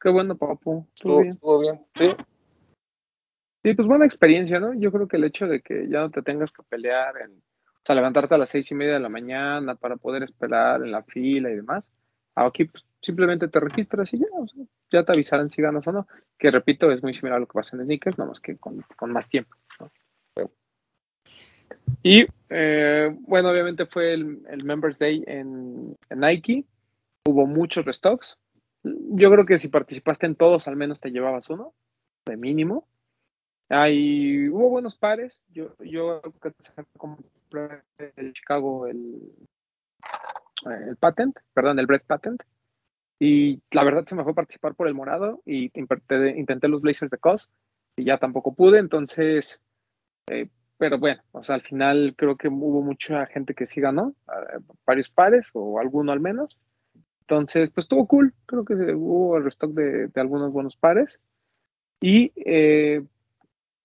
qué 0.00 0.10
bueno, 0.10 0.36
papu. 0.36 0.86
Estuvo, 0.94 1.20
bien. 1.20 1.32
Estuvo 1.32 1.58
bien, 1.58 1.86
sí. 1.94 2.10
Sí, 3.62 3.74
pues 3.74 3.88
buena 3.88 4.04
experiencia, 4.04 4.60
¿no? 4.60 4.74
Yo 4.74 4.92
creo 4.92 5.08
que 5.08 5.16
el 5.16 5.24
hecho 5.24 5.46
de 5.46 5.62
que 5.62 5.88
ya 5.88 6.00
no 6.00 6.10
te 6.10 6.22
tengas 6.22 6.52
que 6.52 6.62
pelear, 6.64 7.16
en, 7.22 7.42
o 7.84 7.86
sea, 7.86 7.94
levantarte 7.96 8.34
a 8.34 8.38
las 8.38 8.48
seis 8.48 8.70
y 8.70 8.74
media 8.74 8.94
de 8.94 9.00
la 9.00 9.10
mañana 9.10 9.74
para 9.74 9.96
poder 9.96 10.22
esperar 10.22 10.82
en 10.82 10.90
la 10.90 11.02
fila 11.02 11.50
y 11.50 11.56
demás, 11.56 11.92
aquí 12.34 12.64
pues, 12.64 12.82
simplemente 13.02 13.48
te 13.48 13.60
registras 13.60 14.14
y 14.14 14.20
ya, 14.20 14.26
ya 14.90 15.04
te 15.04 15.12
avisarán 15.12 15.50
si 15.50 15.60
ganas 15.60 15.86
o 15.88 15.92
no. 15.92 16.06
Que 16.38 16.50
repito, 16.50 16.90
es 16.90 17.02
muy 17.02 17.12
similar 17.12 17.36
a 17.36 17.40
lo 17.40 17.46
que 17.46 17.52
pasa 17.52 17.76
en 17.76 17.84
sneakers, 17.84 18.16
nada 18.16 18.30
más 18.30 18.40
que 18.40 18.56
con, 18.56 18.82
más 19.08 19.28
tiempo. 19.28 19.54
Y 22.02 22.24
eh, 22.48 23.14
bueno, 23.20 23.50
obviamente 23.50 23.84
fue 23.84 24.14
el, 24.14 24.40
Members 24.64 24.98
Day 24.98 25.22
en, 25.26 25.94
Nike. 26.08 26.64
Hubo 27.26 27.46
muchos 27.46 27.84
restocks. 27.84 28.38
Yo 28.82 29.30
creo 29.30 29.44
que 29.44 29.58
si 29.58 29.68
participaste 29.68 30.24
en 30.24 30.36
todos, 30.36 30.68
al 30.68 30.76
menos 30.76 31.00
te 31.00 31.10
llevabas 31.10 31.50
uno, 31.50 31.74
de 32.24 32.38
mínimo. 32.38 32.88
Hay, 33.68 34.48
hubo 34.48 34.70
buenos 34.70 34.96
pares. 34.96 35.42
Yo, 35.48 35.74
yo 35.80 36.22
el 38.16 38.32
Chicago, 38.32 38.86
el, 38.86 39.32
el 40.88 40.96
patent, 40.96 41.36
perdón, 41.52 41.78
el 41.78 41.86
Bread 41.86 42.02
Patent. 42.06 42.42
Y 43.18 43.62
la 43.70 43.84
verdad 43.84 44.04
se 44.04 44.14
me 44.16 44.24
fue 44.24 44.34
participar 44.34 44.74
por 44.74 44.88
el 44.88 44.94
morado 44.94 45.40
y 45.46 45.70
intenté, 45.78 46.38
intenté 46.38 46.68
los 46.68 46.82
Blazers 46.82 47.10
de 47.10 47.18
COS 47.18 47.48
y 47.96 48.04
ya 48.04 48.18
tampoco 48.18 48.54
pude. 48.54 48.78
Entonces, 48.78 49.62
eh, 50.30 50.48
pero 50.78 50.98
bueno, 50.98 51.22
o 51.32 51.42
sea, 51.42 51.54
al 51.54 51.62
final 51.62 52.14
creo 52.16 52.36
que 52.36 52.48
hubo 52.48 52.82
mucha 52.82 53.26
gente 53.26 53.54
que 53.54 53.66
sí 53.66 53.80
ganó, 53.80 54.14
varios 54.84 55.08
pares 55.08 55.48
o 55.52 55.78
alguno 55.78 56.12
al 56.12 56.20
menos. 56.20 56.58
Entonces, 57.20 57.70
pues 57.70 57.84
estuvo 57.84 58.06
cool, 58.06 58.34
creo 58.44 58.64
que 58.64 58.74
hubo 58.74 59.38
el 59.38 59.44
restock 59.44 59.72
de, 59.72 60.10
algunos 60.16 60.52
buenos 60.52 60.76
pares. 60.76 61.20
Y 62.00 62.32
eh, 62.36 63.02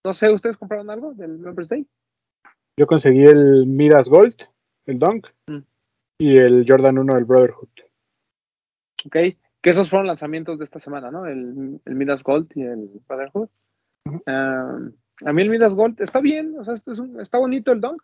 no 0.04 0.14
sé, 0.14 0.30
¿ustedes 0.32 0.58
compraron 0.58 0.90
algo 0.90 1.14
del 1.14 1.38
Members 1.38 1.70
Day? 1.70 1.88
Yo 2.80 2.88
conseguí 2.88 3.26
el 3.26 3.66
Midas 3.66 4.08
Gold, 4.08 4.36
el 4.86 5.00
Dunk, 5.00 5.28
mm. 5.48 5.58
y 6.18 6.38
el 6.38 6.66
Jordan 6.66 6.98
1 6.98 7.14
del 7.14 7.26
Brotherhood. 7.26 7.68
Ok, 9.06 9.16
que 9.62 9.70
esos 9.70 9.90
fueron 9.90 10.08
lanzamientos 10.08 10.58
de 10.58 10.64
esta 10.64 10.80
semana, 10.80 11.12
¿no? 11.12 11.26
El, 11.26 11.82
el 11.84 11.96
Midas 11.96 12.24
Gold 12.24 12.50
y 12.56 12.62
el 12.62 12.90
Brotherhood. 13.06 13.50
A 14.26 15.34
mí 15.34 15.42
el 15.42 15.50
Midas 15.50 15.76
Gold 15.76 16.00
está 16.00 16.22
bien, 16.22 16.56
o 16.58 16.64
sea, 16.64 16.76
está 17.20 17.38
bonito 17.38 17.74
el 17.74 17.82
Dunk, 17.82 18.02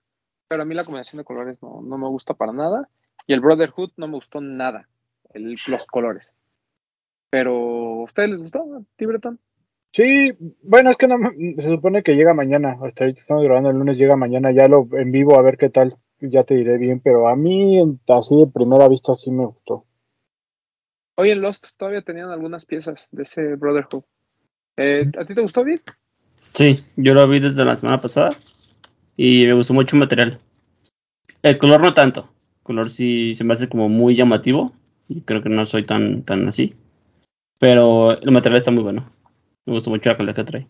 pero 0.49 0.63
a 0.63 0.65
mí 0.65 0.75
la 0.75 0.83
combinación 0.83 1.19
de 1.19 1.23
colores 1.23 1.57
no, 1.61 1.81
me 1.81 2.09
gusta 2.09 2.33
para 2.33 2.51
nada. 2.51 2.89
Y 3.27 3.31
el 3.31 3.39
Brotherhood 3.39 3.91
no 3.95 4.09
me 4.09 4.15
gustó 4.15 4.41
nada, 4.41 4.89
los 5.33 5.85
colores. 5.85 6.35
Pero, 7.29 8.01
¿a 8.01 8.03
ustedes 8.03 8.29
les 8.29 8.41
gustó, 8.41 8.83
Tibreton? 8.97 9.39
Sí, 9.95 10.33
bueno, 10.61 10.91
es 10.91 10.97
que 10.97 11.07
no, 11.07 11.15
se 11.57 11.69
supone 11.69 12.03
que 12.03 12.15
llega 12.15 12.33
mañana. 12.33 12.77
Hasta 12.83 13.05
ahorita 13.05 13.21
estamos 13.21 13.45
grabando 13.45 13.69
el 13.69 13.77
lunes, 13.77 13.97
llega 13.97 14.17
mañana 14.17 14.51
ya 14.51 14.67
lo 14.67 14.89
en 14.91 15.09
vivo 15.13 15.39
a 15.39 15.41
ver 15.41 15.57
qué 15.57 15.69
tal. 15.69 15.95
Ya 16.19 16.43
te 16.43 16.55
diré 16.55 16.77
bien, 16.77 16.99
pero 16.99 17.29
a 17.29 17.37
mí, 17.37 17.79
así 18.09 18.35
de 18.35 18.47
primera 18.47 18.89
vista, 18.89 19.15
sí 19.15 19.31
me 19.31 19.45
gustó. 19.45 19.85
Hoy 21.15 21.31
en 21.31 21.39
Lost 21.39 21.67
todavía 21.77 22.01
tenían 22.01 22.29
algunas 22.29 22.65
piezas 22.65 23.07
de 23.13 23.23
ese 23.23 23.55
Brotherhood. 23.55 24.03
Eh, 24.75 25.09
¿A 25.17 25.23
ti 25.23 25.33
te 25.33 25.39
gustó 25.39 25.63
bien? 25.63 25.79
Sí, 26.53 26.83
yo 26.97 27.13
lo 27.13 27.25
vi 27.29 27.39
desde 27.39 27.63
la 27.63 27.77
semana 27.77 28.01
pasada 28.01 28.31
y 29.15 29.45
me 29.45 29.53
gustó 29.53 29.73
mucho 29.73 29.95
el 29.95 30.01
material. 30.01 30.39
El 31.41 31.57
color 31.57 31.79
no 31.79 31.93
tanto, 31.93 32.33
el 32.57 32.63
color 32.63 32.89
sí 32.89 33.33
se 33.35 33.45
me 33.45 33.53
hace 33.53 33.69
como 33.69 33.87
muy 33.87 34.17
llamativo 34.17 34.73
y 35.07 35.21
creo 35.21 35.41
que 35.41 35.47
no 35.47 35.65
soy 35.65 35.85
tan, 35.85 36.23
tan 36.23 36.49
así. 36.49 36.75
Pero 37.59 38.19
el 38.19 38.31
material 38.31 38.57
está 38.57 38.71
muy 38.71 38.83
bueno. 38.83 39.14
Me 39.65 39.73
gustó 39.73 39.89
mucho 39.89 40.09
la 40.09 40.17
calidad 40.17 40.35
que 40.35 40.43
trae. 40.43 40.67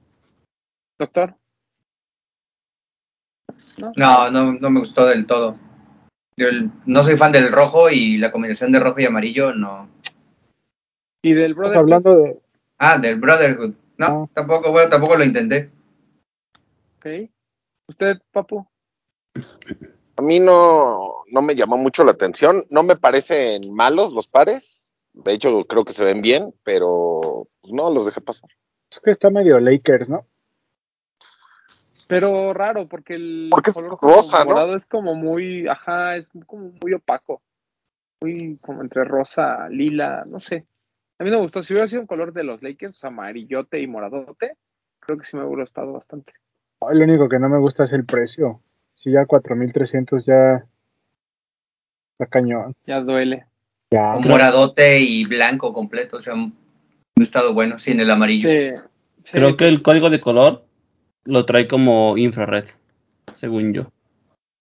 Doctor. 0.98 1.36
No, 3.98 4.32
no, 4.32 4.54
no, 4.54 4.70
me 4.70 4.80
gustó 4.80 5.06
del 5.06 5.26
todo. 5.26 5.58
Yo 6.38 6.48
no 6.86 7.04
soy 7.04 7.18
fan 7.18 7.32
del 7.32 7.52
rojo 7.52 7.90
y 7.90 8.18
la 8.18 8.32
combinación 8.32 8.72
de 8.72 8.80
rojo 8.80 9.00
y 9.00 9.06
amarillo 9.06 9.54
no. 9.54 9.90
¿Y 11.22 11.34
del 11.34 11.54
Brotherhood? 11.54 11.82
Hablando 11.82 12.16
de... 12.18 12.40
Ah, 12.78 12.98
del 12.98 13.20
Brotherhood. 13.20 13.74
No, 13.98 14.06
ah. 14.06 14.30
tampoco, 14.34 14.72
bueno, 14.72 14.90
tampoco 14.90 15.18
lo 15.18 15.24
intenté. 15.24 15.72
¿Usted, 17.88 18.18
Papu? 18.32 18.66
A 20.18 20.22
mí 20.22 20.40
no, 20.40 21.24
no 21.30 21.42
me 21.42 21.56
llamó 21.56 21.78
mucho 21.78 22.04
la 22.04 22.12
atención. 22.12 22.66
No 22.70 22.84
me 22.84 22.96
parecen 22.96 23.74
malos 23.74 24.14
los 24.14 24.28
pares. 24.28 24.94
De 25.14 25.34
hecho, 25.34 25.66
creo 25.66 25.86
que 25.86 25.94
se 25.94 26.04
ven 26.04 26.22
bien, 26.22 26.54
pero 26.64 27.48
pues, 27.62 27.74
no 27.74 27.90
los 27.92 28.06
dejé 28.06 28.22
pasar. 28.22 28.50
Es 28.96 29.02
que 29.04 29.12
está 29.12 29.30
medio 29.30 29.60
Lakers, 29.60 30.10
¿no? 30.10 30.26
Pero 32.08 32.54
raro, 32.54 32.88
porque 32.88 33.16
el 33.16 33.48
porque 33.50 33.72
es 33.72 33.78
rosa, 34.02 34.46
morado 34.46 34.76
es 34.76 34.86
como 34.86 35.16
muy, 35.16 35.68
ajá, 35.68 36.16
es 36.16 36.30
como 36.46 36.72
muy 36.82 36.94
opaco. 36.94 37.42
Muy 38.22 38.58
como 38.62 38.82
entre 38.82 39.04
rosa, 39.04 39.68
lila, 39.70 40.24
no 40.26 40.40
sé. 40.40 40.66
A 41.18 41.24
mí 41.24 41.30
no 41.30 41.38
me 41.38 41.44
gustó. 41.44 41.64
Si 41.64 41.74
hubiera 41.74 41.88
sido 41.88 42.02
un 42.02 42.08
color 42.08 42.32
de 42.34 42.44
los 42.44 42.62
Lakers, 42.62 43.04
amarillote 43.04 43.80
y 43.80 43.88
moradote, 43.88 44.56
creo 45.00 45.18
que 45.18 45.26
sí 45.26 45.36
me 45.36 45.44
hubiera 45.44 45.64
gustado 45.64 45.94
bastante 45.94 46.34
lo 46.94 47.04
único 47.04 47.30
que 47.30 47.40
no 47.40 47.50
me 47.50 47.58
gusta 47.58 47.86
es 47.86 47.94
el 47.94 48.06
precio. 48.06 48.62
Si 48.96 49.12
ya 49.12 49.26
4300 49.26 50.26
ya 50.26 50.66
está 52.14 52.26
cañón. 52.28 52.76
Ya 52.86 53.02
duele. 53.02 53.46
Ya. 53.92 54.18
moradote 54.28 55.00
y 55.02 55.26
blanco 55.26 55.72
completo, 55.72 56.18
o 56.18 56.22
sea, 56.22 56.34
ha 57.18 57.24
estado 57.24 57.54
bueno, 57.54 57.80
sin 57.80 58.00
el 58.00 58.12
amarillo. 58.12 58.50
Creo 59.32 59.58
que 59.58 59.68
el 59.68 59.82
código 59.82 60.10
de 60.10 60.20
color 60.20 60.66
lo 61.24 61.46
trae 61.46 61.68
como 61.68 62.18
infrared, 62.18 62.66
según 63.34 63.74
yo. 63.74 63.92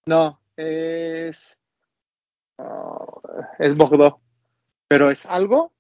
No, 0.06 0.40
es. 0.56 1.58
Oh, 2.58 3.20
es 3.58 3.76
Bordeaux. 3.76 4.18
Pero 4.88 5.10
es 5.10 5.26
algo 5.26 5.72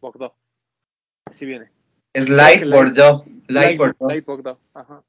Bordeaux. 0.00 0.34
Así 1.26 1.44
viene. 1.44 1.70
Es 2.14 2.28
Light 2.28 2.64
Bordeaux. 2.64 3.24
Light, 3.48 3.78
Bordeaux. 3.78 4.10
Light 4.10 4.24
Bordeaux. 4.24 4.58
Ajá. 4.74 5.02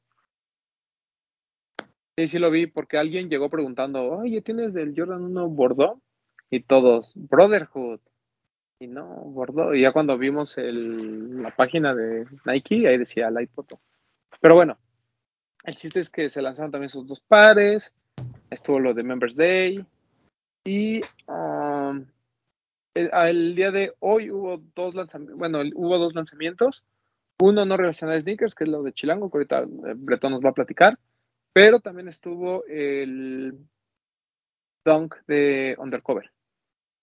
Sí, 2.17 2.27
sí 2.27 2.39
lo 2.39 2.51
vi, 2.51 2.67
porque 2.67 2.97
alguien 2.97 3.29
llegó 3.29 3.49
preguntando, 3.49 4.03
oye, 4.03 4.41
¿tienes 4.41 4.73
del 4.73 4.93
Jordan 4.95 5.23
1 5.23 5.49
Bordeaux? 5.49 5.99
Y 6.49 6.61
todos, 6.61 7.13
Brotherhood. 7.15 7.99
Y 8.83 8.87
no, 8.87 9.05
Bordeaux. 9.05 9.73
Y 9.73 9.81
ya 9.81 9.93
cuando 9.93 10.17
vimos 10.17 10.57
el, 10.57 11.41
la 11.41 11.51
página 11.51 11.95
de 11.95 12.27
Nike, 12.45 12.85
ahí 12.85 12.97
decía 12.97 13.31
Light 13.31 13.49
Photo. 13.51 13.79
Pero 14.41 14.55
bueno, 14.55 14.77
el 15.63 15.77
chiste 15.77 16.01
es 16.01 16.09
que 16.09 16.29
se 16.29 16.41
lanzaron 16.41 16.69
también 16.69 16.89
sus 16.89 17.07
dos 17.07 17.21
pares. 17.21 17.93
Estuvo 18.49 18.81
lo 18.81 18.93
de 18.93 19.03
Members 19.03 19.37
Day. 19.37 19.85
Y 20.65 20.99
um, 21.27 22.05
el, 22.93 23.55
día 23.55 23.71
de 23.71 23.93
hoy 23.99 24.29
hubo 24.29 24.61
dos 24.75 24.95
lanzamientos. 24.95 25.39
Bueno, 25.39 25.61
hubo 25.75 25.97
dos 25.97 26.13
lanzamientos. 26.13 26.83
Uno 27.41 27.63
no 27.63 27.77
relacionado 27.77 28.17
a 28.17 28.21
sneakers, 28.21 28.53
que 28.53 28.65
es 28.65 28.69
lo 28.69 28.83
de 28.83 28.91
Chilango, 28.91 29.31
que 29.31 29.37
ahorita 29.37 29.61
eh, 29.61 29.93
Bretón 29.95 30.33
nos 30.33 30.43
va 30.43 30.49
a 30.49 30.53
platicar. 30.53 30.99
Pero 31.53 31.79
también 31.79 32.09
estuvo 32.09 32.65
el 32.65 33.57
Dunk 34.83 35.15
de 35.25 35.77
Undercover. 35.79 36.33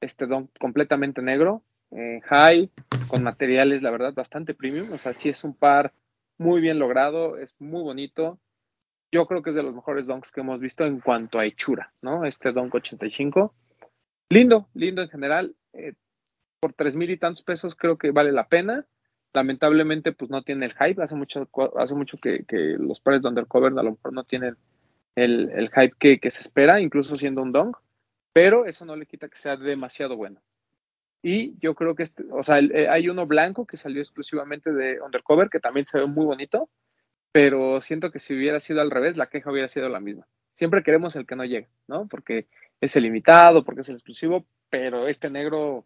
Este 0.02 0.26
Dunk 0.26 0.50
completamente 0.58 1.22
negro, 1.22 1.62
eh, 1.92 2.20
high, 2.24 2.70
con 3.08 3.22
materiales, 3.22 3.82
la 3.82 3.90
verdad, 3.90 4.14
bastante 4.14 4.54
premium. 4.54 4.92
O 4.92 4.98
sea, 4.98 5.12
sí 5.12 5.28
es 5.28 5.44
un 5.44 5.54
par 5.54 5.92
muy 6.38 6.60
bien 6.60 6.78
logrado, 6.78 7.38
es 7.38 7.54
muy 7.60 7.82
bonito. 7.82 8.38
Yo 9.12 9.26
creo 9.26 9.42
que 9.42 9.50
es 9.50 9.56
de 9.56 9.62
los 9.62 9.74
mejores 9.74 10.06
donks 10.06 10.32
que 10.32 10.40
hemos 10.40 10.60
visto 10.60 10.84
en 10.84 11.00
cuanto 11.00 11.38
a 11.38 11.46
hechura, 11.46 11.92
¿no? 12.00 12.24
Este 12.24 12.52
Dunk 12.52 12.74
85. 12.74 13.54
Lindo, 14.30 14.68
lindo 14.74 15.02
en 15.02 15.08
general. 15.08 15.56
Eh, 15.72 15.94
por 16.60 16.72
tres 16.74 16.94
mil 16.94 17.10
y 17.10 17.16
tantos 17.16 17.42
pesos 17.42 17.74
creo 17.74 17.96
que 17.96 18.10
vale 18.10 18.32
la 18.32 18.48
pena 18.48 18.86
lamentablemente 19.32 20.12
pues 20.12 20.30
no 20.30 20.42
tiene 20.42 20.66
el 20.66 20.74
hype, 20.74 21.02
hace 21.02 21.14
mucho, 21.14 21.48
hace 21.76 21.94
mucho 21.94 22.18
que, 22.18 22.44
los 22.78 23.00
pares 23.00 23.22
de 23.22 23.28
undercover 23.28 23.72
a 23.72 23.82
lo 23.82 23.92
mejor 23.92 24.12
no 24.12 24.24
tienen 24.24 24.56
el, 25.14 25.70
hype 25.70 26.18
que, 26.18 26.30
se 26.30 26.40
espera, 26.40 26.80
incluso 26.80 27.16
siendo 27.16 27.42
un 27.42 27.52
dong, 27.52 27.74
pero 28.32 28.64
eso 28.64 28.84
no 28.84 28.96
le 28.96 29.06
quita 29.06 29.28
que 29.28 29.36
sea 29.36 29.56
demasiado 29.56 30.16
bueno. 30.16 30.40
Y 31.22 31.58
yo 31.58 31.74
creo 31.74 31.94
que, 31.94 32.02
este, 32.02 32.24
o 32.30 32.42
sea, 32.42 32.58
eh, 32.60 32.88
hay 32.88 33.08
uno 33.08 33.26
blanco 33.26 33.66
que 33.66 33.76
salió 33.76 34.00
exclusivamente 34.00 34.72
de 34.72 35.00
undercover, 35.00 35.50
que 35.50 35.60
también 35.60 35.86
se 35.86 35.98
ve 35.98 36.06
muy 36.06 36.24
bonito, 36.24 36.70
pero 37.32 37.80
siento 37.80 38.10
que 38.10 38.18
si 38.18 38.34
hubiera 38.34 38.60
sido 38.60 38.80
al 38.80 38.90
revés, 38.90 39.16
la 39.16 39.28
queja 39.28 39.50
hubiera 39.50 39.68
sido 39.68 39.88
la 39.88 40.00
misma. 40.00 40.26
Siempre 40.54 40.82
queremos 40.82 41.16
el 41.16 41.26
que 41.26 41.36
no 41.36 41.44
llega, 41.44 41.68
¿no? 41.86 42.08
Porque 42.08 42.48
es 42.80 42.96
el 42.96 43.04
limitado, 43.04 43.64
porque 43.64 43.82
es 43.82 43.88
el 43.88 43.96
exclusivo, 43.96 44.46
pero 44.70 45.08
este 45.08 45.30
negro 45.30 45.84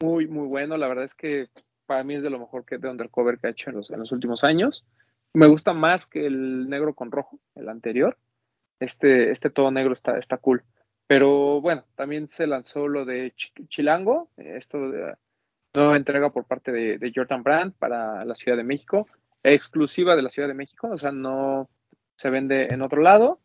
muy, 0.00 0.26
muy 0.26 0.46
bueno, 0.46 0.76
la 0.76 0.88
verdad 0.88 1.04
es 1.04 1.14
que 1.14 1.48
para 1.86 2.04
mí 2.04 2.14
es 2.14 2.22
de 2.22 2.30
lo 2.30 2.38
mejor 2.38 2.64
que 2.64 2.78
de 2.78 2.88
Undercover 2.88 3.38
que 3.38 3.48
ha 3.48 3.50
hecho 3.50 3.70
en 3.70 3.76
los, 3.76 4.12
últimos 4.12 4.44
años. 4.44 4.86
Me 5.32 5.46
gusta 5.48 5.72
más 5.72 6.06
que 6.06 6.26
el 6.26 6.68
negro 6.68 6.94
con 6.94 7.10
rojo, 7.10 7.40
el 7.54 7.68
anterior. 7.68 8.16
Este, 8.80 9.30
este 9.30 9.50
todo 9.50 9.70
negro 9.70 9.92
está, 9.92 10.18
está 10.18 10.38
cool. 10.38 10.64
Pero 11.14 11.60
bueno, 11.60 11.84
también 11.94 12.26
se 12.26 12.44
lanzó 12.44 12.88
lo 12.88 13.04
de 13.04 13.32
Chilango, 13.68 14.30
esto 14.36 14.90
de 14.90 15.14
nueva 15.72 15.96
entrega 15.96 16.30
por 16.30 16.44
parte 16.44 16.72
de, 16.72 17.12
Jordan 17.14 17.44
Brand 17.44 17.72
para 17.78 18.24
la 18.24 18.34
Ciudad 18.34 18.56
de 18.56 18.64
México, 18.64 19.06
exclusiva 19.44 20.16
de 20.16 20.22
la 20.22 20.28
Ciudad 20.28 20.48
de 20.48 20.54
México, 20.54 20.88
o 20.90 20.98
sea, 20.98 21.12
no 21.12 21.70
se 22.16 22.30
vende 22.30 22.66
en 22.68 22.82
otro 22.82 23.00
lado. 23.00 23.38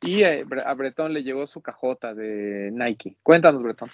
Y 0.00 0.22
a 0.22 0.44
Bretón 0.74 1.12
le 1.12 1.24
llegó 1.24 1.48
su 1.48 1.60
cajota 1.60 2.14
de 2.14 2.70
Nike. 2.72 3.16
Cuéntanos, 3.24 3.64
Bretón. 3.64 3.90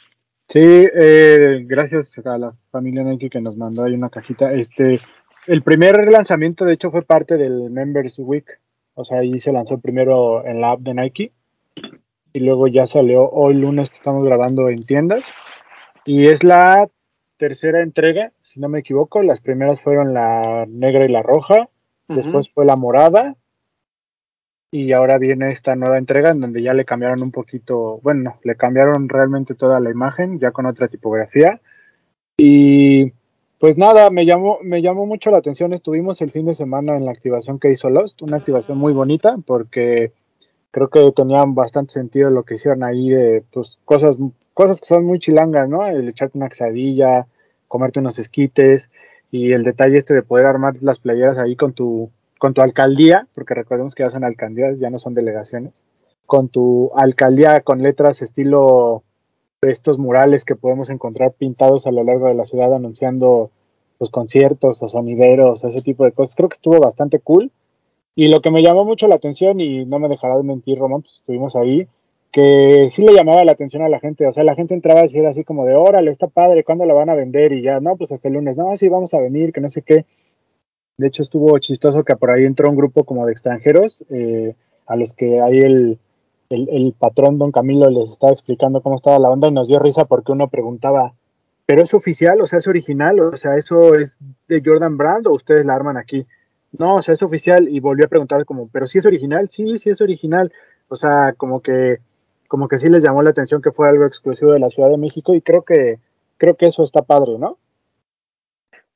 Sí, 0.47 0.61
eh, 0.61 1.65
gracias 1.65 2.13
a 2.27 2.37
la 2.37 2.55
familia 2.71 3.05
Nike 3.05 3.31
que 3.31 3.41
nos 3.41 3.57
mandó 3.57 3.85
ahí 3.85 3.95
una 3.95 4.11
cajita. 4.11 4.53
Este, 4.53 5.01
el 5.47 5.63
primer 5.63 6.13
lanzamiento, 6.13 6.67
de 6.67 6.75
hecho, 6.75 6.91
fue 6.91 7.01
parte 7.01 7.39
del 7.39 7.71
Members 7.71 8.19
Week. 8.19 8.61
O 8.93 9.03
sea, 9.03 9.21
ahí 9.21 9.39
se 9.39 9.51
lanzó 9.51 9.81
primero 9.81 10.45
en 10.45 10.61
la 10.61 10.73
app 10.73 10.81
de 10.81 10.93
Nike 10.93 11.33
y 12.35 12.41
luego 12.41 12.67
ya 12.67 12.87
salió 12.87 13.31
hoy 13.31 13.55
lunes 13.55 13.89
que 13.89 13.97
estamos 13.97 14.25
grabando 14.25 14.69
en 14.69 14.85
tiendas. 14.85 15.23
Y 16.05 16.29
es 16.29 16.43
la 16.43 16.91
tercera 17.39 17.81
entrega, 17.81 18.33
si 18.43 18.61
no 18.61 18.69
me 18.69 18.81
equivoco. 18.81 19.23
Las 19.23 19.41
primeras 19.41 19.81
fueron 19.81 20.13
la 20.13 20.67
negra 20.69 21.05
y 21.07 21.09
la 21.09 21.23
roja, 21.23 21.69
después 22.09 22.51
fue 22.51 22.67
la 22.67 22.77
morada 22.77 23.37
y 24.73 24.91
ahora 24.91 25.19
viene 25.19 25.53
esta 25.53 25.77
nueva 25.77 25.99
entrega 25.99 26.31
en 26.31 26.41
donde 26.41 26.61
ya 26.61 26.75
le 26.75 26.85
cambiaron 26.85 27.23
un 27.23 27.31
poquito, 27.31 28.01
bueno, 28.03 28.41
le 28.43 28.57
cambiaron 28.57 29.09
realmente 29.09 29.55
toda 29.55 29.79
la 29.79 29.91
imagen, 29.91 30.41
ya 30.41 30.51
con 30.51 30.67
otra 30.67 30.89
tipografía. 30.89 31.61
Y 32.37 33.13
pues 33.61 33.79
nada, 33.79 34.11
me 34.11 34.27
llamó, 34.27 34.59
me 34.63 34.83
llamó 34.83 35.07
mucho 35.07 35.31
la 35.31 35.39
atención. 35.39 35.73
Estuvimos 35.73 36.21
el 36.23 36.31
fin 36.31 36.47
de 36.47 36.55
semana 36.55 36.97
en 36.97 37.05
la 37.05 37.13
activación 37.13 37.61
que 37.61 37.71
hizo 37.71 37.89
Lost, 37.89 38.21
una 38.23 38.39
activación 38.39 38.77
muy 38.77 38.93
bonita 38.93 39.37
porque 39.47 40.11
creo 40.75 40.89
que 40.91 41.13
tenían 41.13 41.55
bastante 41.55 41.93
sentido 41.93 42.31
lo 42.31 42.43
que 42.43 42.55
hicieron 42.55 42.83
ahí 42.83 43.09
de 43.09 43.45
pues 43.53 43.79
cosas 43.85 44.19
cosas 44.55 44.81
que 44.81 44.87
son 44.87 45.05
muy 45.05 45.21
chilangas, 45.21 45.69
¿no? 45.69 45.87
El 45.87 46.09
echarte 46.09 46.37
una 46.37 46.49
quesadilla, 46.49 47.29
comerte 47.69 48.01
unos 48.01 48.19
esquites 48.19 48.91
y 49.31 49.53
el 49.53 49.63
detalle 49.63 49.99
este 49.99 50.15
de 50.15 50.25
poder 50.25 50.47
armar 50.47 50.75
las 50.81 50.99
playeras 50.99 51.39
ahí 51.39 51.55
con 51.55 51.75
tu 51.75 52.11
con 52.39 52.55
tu 52.55 52.61
alcaldía, 52.61 53.29
porque 53.35 53.55
recordemos 53.55 53.95
que 53.95 54.03
ya 54.03 54.11
son 54.11 54.25
alcaldías, 54.25 54.81
ya 54.81 54.91
no 54.91 54.99
son 54.99 55.15
delegaciones, 55.15 55.73
con 56.27 56.49
tu 56.49 56.91
alcaldía 56.97 57.61
con 57.61 57.81
letras 57.81 58.21
estilo 58.21 59.05
estos 59.63 60.01
murales 60.01 60.45
que 60.45 60.57
podemos 60.57 60.91
encontrar 60.91 61.35
pintados 61.35 61.87
a 61.87 61.93
lo 61.93 62.03
largo 62.03 62.27
de 62.27 62.35
la 62.35 62.47
ciudad 62.47 62.75
anunciando 62.75 63.53
los 64.01 64.11
conciertos 64.11 64.83
o 64.83 64.89
sonideros, 64.89 65.63
ese 65.63 65.83
tipo 65.83 66.05
de 66.05 66.11
cosas. 66.11 66.35
Creo 66.35 66.49
que 66.49 66.57
estuvo 66.57 66.81
bastante 66.81 67.21
cool. 67.21 67.53
Y 68.17 68.29
lo 68.29 68.41
que 68.41 68.51
me 68.51 68.63
llamó 68.63 68.85
mucho 68.85 69.09
la 69.09 69.17
atención, 69.17 69.61
y 69.61 69.85
no 69.87 69.99
me 69.99 70.09
dejará 70.09 70.37
de 70.37 70.45
mentir, 70.45 70.79
Román, 70.79 71.03
pues 71.03 71.15
estuvimos 71.15 71.57
ahí, 71.57 71.89
que 72.33 72.89
sí 72.91 73.03
le 73.03 73.13
llamaba 73.13 73.45
la 73.45 73.53
atención 73.53 73.83
a 73.83 73.89
la 73.89 74.01
gente. 74.01 74.27
O 74.27 74.33
sea, 74.33 74.45
la 74.45 74.55
gente 74.55 74.75
entraba 74.75 75.01
a 75.01 75.05
decir 75.05 75.25
así 75.27 75.45
como 75.45 75.65
de, 75.65 75.75
órale, 75.75 76.11
está 76.11 76.27
padre, 76.27 76.65
¿cuándo 76.65 76.85
la 76.85 76.95
van 76.95 77.11
a 77.11 77.15
vender? 77.15 77.53
Y 77.53 77.63
ya, 77.63 77.81
no, 77.81 77.97
pues 77.97 78.13
hasta 78.13 78.29
el 78.29 78.35
lunes, 78.35 78.57
no, 78.57 78.75
sí, 78.77 78.89
vamos 78.89 79.15
a 79.15 79.21
venir, 79.21 79.53
que 79.53 79.61
no 79.61 79.69
sé 79.69 79.83
qué. 79.83 80.05
De 80.97 81.09
hecho, 81.09 81.23
estuvo 81.23 81.59
chistoso 81.59 82.05
que 82.05 82.17
por 82.17 82.31
ahí 82.31 82.45
entró 82.45 82.71
un 82.71 82.77
grupo 82.77 83.05
como 83.05 83.27
de 83.27 83.33
extranjeros, 83.33 84.05
eh, 84.11 84.55
a 84.87 84.97
los 84.97 85.13
que 85.13 85.41
ahí 85.41 85.59
el, 85.59 85.99
el, 86.51 86.95
patrón 86.99 87.39
don 87.39 87.51
Camilo 87.53 87.89
les 87.91 88.11
estaba 88.11 88.33
explicando 88.33 88.81
cómo 88.81 88.97
estaba 88.97 89.19
la 89.19 89.31
onda 89.31 89.49
y 89.49 89.53
nos 89.53 89.69
dio 89.69 89.79
risa 89.79 90.05
porque 90.05 90.33
uno 90.33 90.49
preguntaba, 90.49 91.15
¿pero 91.67 91.83
es 91.83 91.95
oficial? 91.95 92.41
O 92.41 92.47
sea, 92.47 92.59
¿es 92.59 92.67
original? 92.69 93.19
O 93.21 93.37
sea, 93.37 93.57
¿eso 93.57 93.95
es 93.95 94.13
de 94.49 94.63
Jordan 94.65 94.97
Brand 94.97 95.27
o 95.27 95.33
ustedes 95.33 95.67
la 95.67 95.75
arman 95.75 95.97
aquí? 95.97 96.27
No, 96.79 96.97
o 96.97 97.03
sea, 97.03 97.15
es 97.15 97.23
oficial 97.23 97.69
y 97.69 97.79
volvió 97.81 98.07
a 98.07 98.09
preguntar 98.09 98.45
como, 98.45 98.69
¿pero 98.69 98.87
sí 98.87 98.99
es 98.99 99.07
original? 99.07 99.49
Sí, 99.49 99.79
sí 99.79 99.91
es 99.91 100.01
original. 100.01 100.53
O 100.89 100.97
sea, 100.97 101.33
como 101.37 101.61
que, 101.63 101.99
como 102.49 102.69
que 102.69 102.79
sí 102.79 102.89
les 102.89 103.03
llamó 103.03 103.23
la 103.23 103.31
atención 103.31 103.63
que 103.63 103.73
fue 103.73 103.89
algo 103.89 104.05
exclusivo 104.07 104.53
de 104.53 104.59
la 104.59 104.71
Ciudad 104.71 104.91
de 104.91 104.99
México 104.99 105.35
y 105.35 105.41
creo 105.41 105.63
que, 105.63 105.99
creo 106.37 106.57
que 106.57 106.67
eso 106.67 106.83
está 106.83 107.03
padre, 107.03 107.39
¿no? 107.39 107.59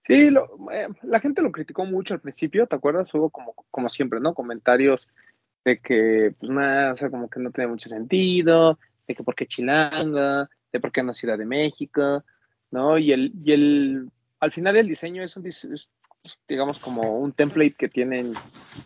Sí, 0.01 0.29
eh, 0.73 0.89
la 1.03 1.21
gente 1.21 1.43
lo 1.43 1.53
criticó 1.53 1.85
mucho 1.85 2.15
al 2.15 2.21
principio, 2.21 2.67
¿te 2.67 2.75
acuerdas? 2.75 3.13
Hubo 3.15 3.31
como, 3.31 3.55
como 3.71 3.89
siempre, 3.89 4.21
¿no? 4.21 4.35
Comentarios 4.35 5.07
de 5.65 5.79
que, 5.79 6.35
pues 6.39 6.51
nada, 6.51 6.93
o 6.93 6.97
sea, 6.97 7.11
como 7.11 7.29
que 7.29 7.41
no 7.41 7.51
tiene 7.51 7.69
mucho 7.69 7.89
sentido, 7.89 8.79
de 9.07 9.15
que 9.15 9.23
por 9.23 9.35
qué 9.35 9.47
Chilanga, 9.47 10.49
de 10.73 10.81
por 10.81 10.91
qué 10.93 11.03
no 11.03 11.15
Ciudad 11.15 11.39
de 11.39 11.47
México, 11.47 12.25
¿no? 12.71 12.99
Y 12.99 13.13
el, 13.13 13.33
y 13.45 13.53
el, 13.53 14.11
al 14.41 14.53
final 14.53 14.77
el 14.77 14.89
diseño 14.89 15.23
es, 15.23 15.37
un, 15.37 15.45
digamos, 16.49 16.79
como 16.79 17.19
un 17.19 17.33
template 17.33 17.75
que 17.75 17.89
tienen 17.89 18.35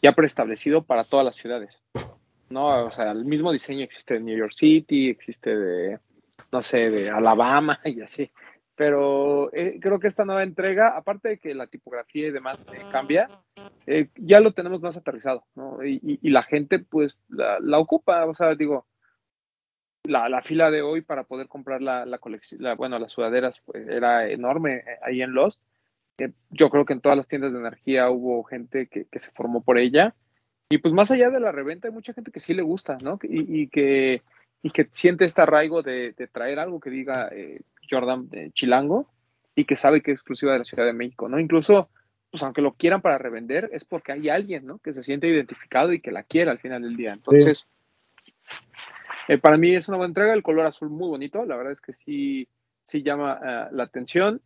ya 0.00 0.12
preestablecido 0.12 0.82
para 0.82 1.04
todas 1.04 1.24
las 1.24 1.36
ciudades, 1.36 1.80
¿no? 2.50 2.86
O 2.86 2.90
sea, 2.90 3.10
el 3.10 3.24
mismo 3.24 3.52
diseño 3.52 3.84
existe 3.84 4.16
en 4.16 4.24
New 4.26 4.36
York 4.36 4.52
City, 4.52 5.10
existe 5.10 5.56
de, 5.56 5.98
no 6.50 6.62
sé, 6.62 6.90
de 6.90 7.10
Alabama 7.10 7.80
y 7.84 8.00
así 8.00 8.30
pero 8.74 9.52
eh, 9.54 9.78
creo 9.80 10.00
que 10.00 10.08
esta 10.08 10.24
nueva 10.24 10.42
entrega, 10.42 10.96
aparte 10.96 11.28
de 11.28 11.38
que 11.38 11.54
la 11.54 11.66
tipografía 11.66 12.26
y 12.26 12.30
demás 12.30 12.66
eh, 12.72 12.80
cambia, 12.90 13.28
eh, 13.86 14.08
ya 14.16 14.40
lo 14.40 14.54
tenemos 14.54 14.80
más 14.80 14.96
aterrizado, 14.96 15.44
¿no? 15.54 15.84
Y, 15.84 16.18
la 16.30 16.42
gente, 16.42 16.78
pues, 16.78 17.18
la, 17.28 17.78
ocupa, 17.78 18.24
o 18.24 18.34
sea, 18.34 18.54
digo, 18.54 18.86
la, 20.04 20.42
fila 20.42 20.70
de 20.70 20.82
hoy 20.82 21.02
para 21.02 21.24
poder 21.24 21.48
comprar 21.48 21.82
la, 21.82 22.18
colección, 22.18 22.76
bueno, 22.76 22.98
las 22.98 23.12
sudaderas, 23.12 23.60
pues, 23.64 23.86
era 23.86 24.28
enorme 24.28 24.82
ahí 25.02 25.22
en 25.22 25.32
Lost. 25.32 25.62
Yo 26.50 26.70
creo 26.70 26.84
que 26.84 26.92
en 26.92 27.00
todas 27.00 27.18
las 27.18 27.26
tiendas 27.26 27.52
de 27.52 27.58
energía 27.58 28.10
hubo 28.10 28.42
gente 28.44 28.86
que, 28.86 29.06
se 29.18 29.30
formó 29.32 29.62
por 29.62 29.78
ella. 29.78 30.14
Y 30.70 30.78
pues 30.78 30.94
más 30.94 31.10
allá 31.10 31.30
de 31.30 31.40
la 31.40 31.52
reventa, 31.52 31.88
hay 31.88 31.94
mucha 31.94 32.12
gente 32.12 32.30
que 32.30 32.40
sí 32.40 32.54
le 32.54 32.62
gusta, 32.62 32.96
¿no? 33.02 33.18
Y, 33.22 33.68
que, 33.68 34.22
y 34.62 34.70
que 34.70 34.88
siente 34.90 35.24
este 35.24 35.42
arraigo 35.42 35.82
de, 35.82 36.12
de 36.12 36.26
traer 36.28 36.58
algo 36.58 36.80
que 36.80 36.90
diga 36.90 37.30
Jordan 37.90 38.28
de 38.28 38.50
Chilango 38.52 39.08
y 39.54 39.64
que 39.64 39.76
sabe 39.76 40.02
que 40.02 40.12
es 40.12 40.16
exclusiva 40.16 40.52
de 40.52 40.58
la 40.58 40.64
Ciudad 40.64 40.86
de 40.86 40.92
México, 40.92 41.28
¿no? 41.28 41.38
Incluso, 41.38 41.90
pues 42.30 42.42
aunque 42.42 42.62
lo 42.62 42.72
quieran 42.72 43.02
para 43.02 43.18
revender, 43.18 43.68
es 43.72 43.84
porque 43.84 44.12
hay 44.12 44.28
alguien, 44.28 44.66
¿no? 44.66 44.78
Que 44.78 44.92
se 44.92 45.02
siente 45.02 45.28
identificado 45.28 45.92
y 45.92 46.00
que 46.00 46.12
la 46.12 46.22
quiera 46.22 46.52
al 46.52 46.58
final 46.58 46.82
del 46.82 46.96
día. 46.96 47.12
Entonces, 47.12 47.68
eh, 49.28 49.38
para 49.38 49.58
mí 49.58 49.74
es 49.74 49.88
una 49.88 49.98
buena 49.98 50.10
entrega, 50.10 50.32
el 50.32 50.42
color 50.42 50.66
azul 50.66 50.90
muy 50.90 51.08
bonito, 51.08 51.44
la 51.44 51.56
verdad 51.56 51.72
es 51.72 51.80
que 51.80 51.92
sí, 51.92 52.48
sí 52.84 53.02
llama 53.02 53.38
eh, 53.44 53.68
la 53.72 53.84
atención. 53.84 54.40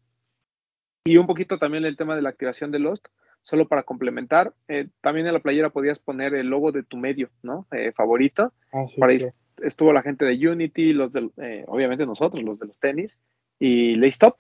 Y 1.07 1.17
un 1.17 1.27
poquito 1.27 1.59
también 1.59 1.85
el 1.85 1.97
tema 1.97 2.17
de 2.17 2.23
la 2.23 2.29
activación 2.29 2.71
de 2.71 2.79
Lost, 2.79 3.07
solo 3.43 3.69
para 3.69 3.85
complementar, 3.85 4.53
eh, 4.69 4.89
también 5.01 5.27
en 5.27 5.33
la 5.33 5.41
playera 5.41 5.71
podías 5.71 5.99
poner 5.99 6.35
el 6.35 6.49
logo 6.49 6.73
de 6.73 6.83
tu 6.83 6.97
medio, 6.97 7.31
¿no? 7.43 7.67
favorito. 7.95 8.53
Ah, 8.73 8.85
para 8.99 9.15
estuvo 9.63 9.93
la 9.93 10.03
gente 10.03 10.25
de 10.25 10.49
Unity, 10.49 10.93
los 10.93 11.13
de, 11.13 11.31
eh, 11.39 11.65
obviamente 11.69 12.07
nosotros, 12.07 12.43
los 12.43 12.59
de 12.59 12.67
los 12.67 12.79
tenis, 12.79 13.21
y 13.59 13.95
Laystop. 13.97 14.37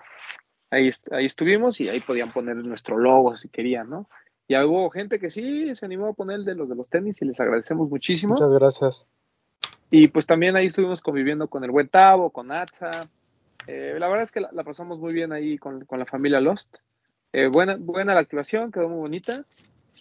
Ahí, 0.71 0.91
ahí 1.13 1.25
estuvimos 1.25 1.81
y 1.81 1.89
ahí 1.89 2.01
podían 2.01 2.33
poner 2.33 2.57
nuestro 2.57 2.99
logo 2.99 3.37
si 3.37 3.49
querían, 3.49 3.89
¿no? 3.89 4.09
Y 4.49 4.57
hubo 4.57 4.91
gente 4.91 5.19
que 5.19 5.31
sí 5.31 5.75
se 5.75 5.87
animó 5.87 6.09
a 6.09 6.13
poner 6.13 6.41
el 6.41 6.45
de 6.45 6.55
los 6.55 6.69
de 6.69 6.77
los 6.77 6.89
tenis 6.89 7.21
y 7.23 7.25
les 7.25 7.41
agradecemos 7.41 7.89
muchísimo. 7.89 8.35
Muchas 8.35 8.51
gracias. 8.51 9.07
Y 9.91 10.09
pues 10.09 10.27
también 10.27 10.57
ahí 10.57 10.67
estuvimos 10.67 11.01
conviviendo 11.01 11.49
con 11.49 11.65
el 11.65 11.71
buen 11.71 11.89
Tavo, 11.89 12.31
con 12.31 12.53
Atza. 12.53 13.09
Eh, 13.67 13.97
la 13.99 14.09
verdad 14.09 14.23
es 14.23 14.33
que 14.33 14.41
la, 14.41 14.65
pasamos 14.65 14.99
muy 14.99 15.13
bien 15.13 15.33
ahí 15.33 15.59
con, 15.59 15.85
con 15.85 15.99
la 15.99 16.07
familia 16.07 16.41
Lost. 16.41 16.77
Eh, 17.33 17.49
buena, 17.49 17.77
buena 17.79 18.15
la 18.15 18.21
activación, 18.21 18.73
quedó 18.73 18.89
muy 18.89 18.99
bonita. 18.99 19.43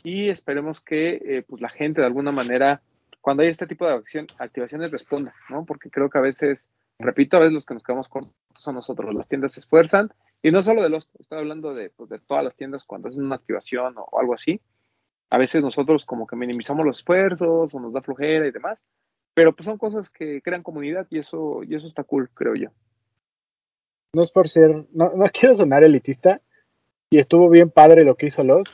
Y 0.03 0.29
esperemos 0.29 0.81
que 0.81 1.43
pues 1.47 1.61
la 1.61 1.69
gente 1.69 2.01
de 2.01 2.07
alguna 2.07 2.31
manera 2.31 2.81
cuando 3.25 3.41
hay 3.41 3.49
este 3.49 3.65
tipo 3.65 3.87
de 3.87 4.27
activaciones 4.37 4.91
responda, 4.91 5.33
¿no? 5.49 5.65
Porque 5.65 5.89
creo 5.89 6.11
que 6.11 6.19
a 6.19 6.21
veces, 6.21 6.67
repito, 6.99 7.37
a 7.37 7.39
veces 7.39 7.53
los 7.53 7.65
que 7.65 7.73
nos 7.73 7.81
quedamos 7.81 8.07
cortos 8.07 8.35
son 8.53 8.75
nosotros, 8.75 9.15
las 9.15 9.27
tiendas 9.27 9.53
se 9.53 9.61
esfuerzan, 9.61 10.13
y 10.43 10.51
no 10.51 10.61
solo 10.61 10.83
de 10.83 10.89
los, 10.89 11.09
estoy 11.17 11.39
hablando 11.39 11.73
de, 11.73 11.89
pues, 11.89 12.07
de 12.11 12.19
todas 12.19 12.43
las 12.43 12.55
tiendas 12.55 12.85
cuando 12.85 13.09
hacen 13.09 13.25
una 13.25 13.37
activación 13.37 13.95
o, 13.97 14.19
algo 14.19 14.35
así, 14.35 14.61
a 15.31 15.39
veces 15.39 15.63
nosotros 15.63 16.05
como 16.05 16.27
que 16.27 16.35
minimizamos 16.35 16.85
los 16.85 16.99
esfuerzos 16.99 17.73
o 17.73 17.79
nos 17.79 17.93
da 17.93 18.03
flojera 18.03 18.45
y 18.45 18.51
demás, 18.51 18.77
pero 19.33 19.55
pues 19.55 19.65
son 19.65 19.79
cosas 19.79 20.11
que 20.11 20.43
crean 20.43 20.61
comunidad 20.61 21.07
y 21.09 21.17
eso, 21.17 21.63
y 21.63 21.73
eso 21.73 21.87
está 21.87 22.03
cool, 22.03 22.29
creo 22.31 22.53
yo. 22.53 22.69
No 24.15 24.23
es 24.23 24.31
por 24.31 24.47
ser, 24.47 24.85
no, 24.93 25.11
no 25.13 25.25
quiero 25.33 25.53
sonar 25.53 25.83
elitista, 25.83 26.39
y 27.09 27.19
estuvo 27.19 27.49
bien 27.49 27.69
padre 27.69 28.05
lo 28.05 28.15
que 28.15 28.27
hizo 28.27 28.45
Los, 28.45 28.65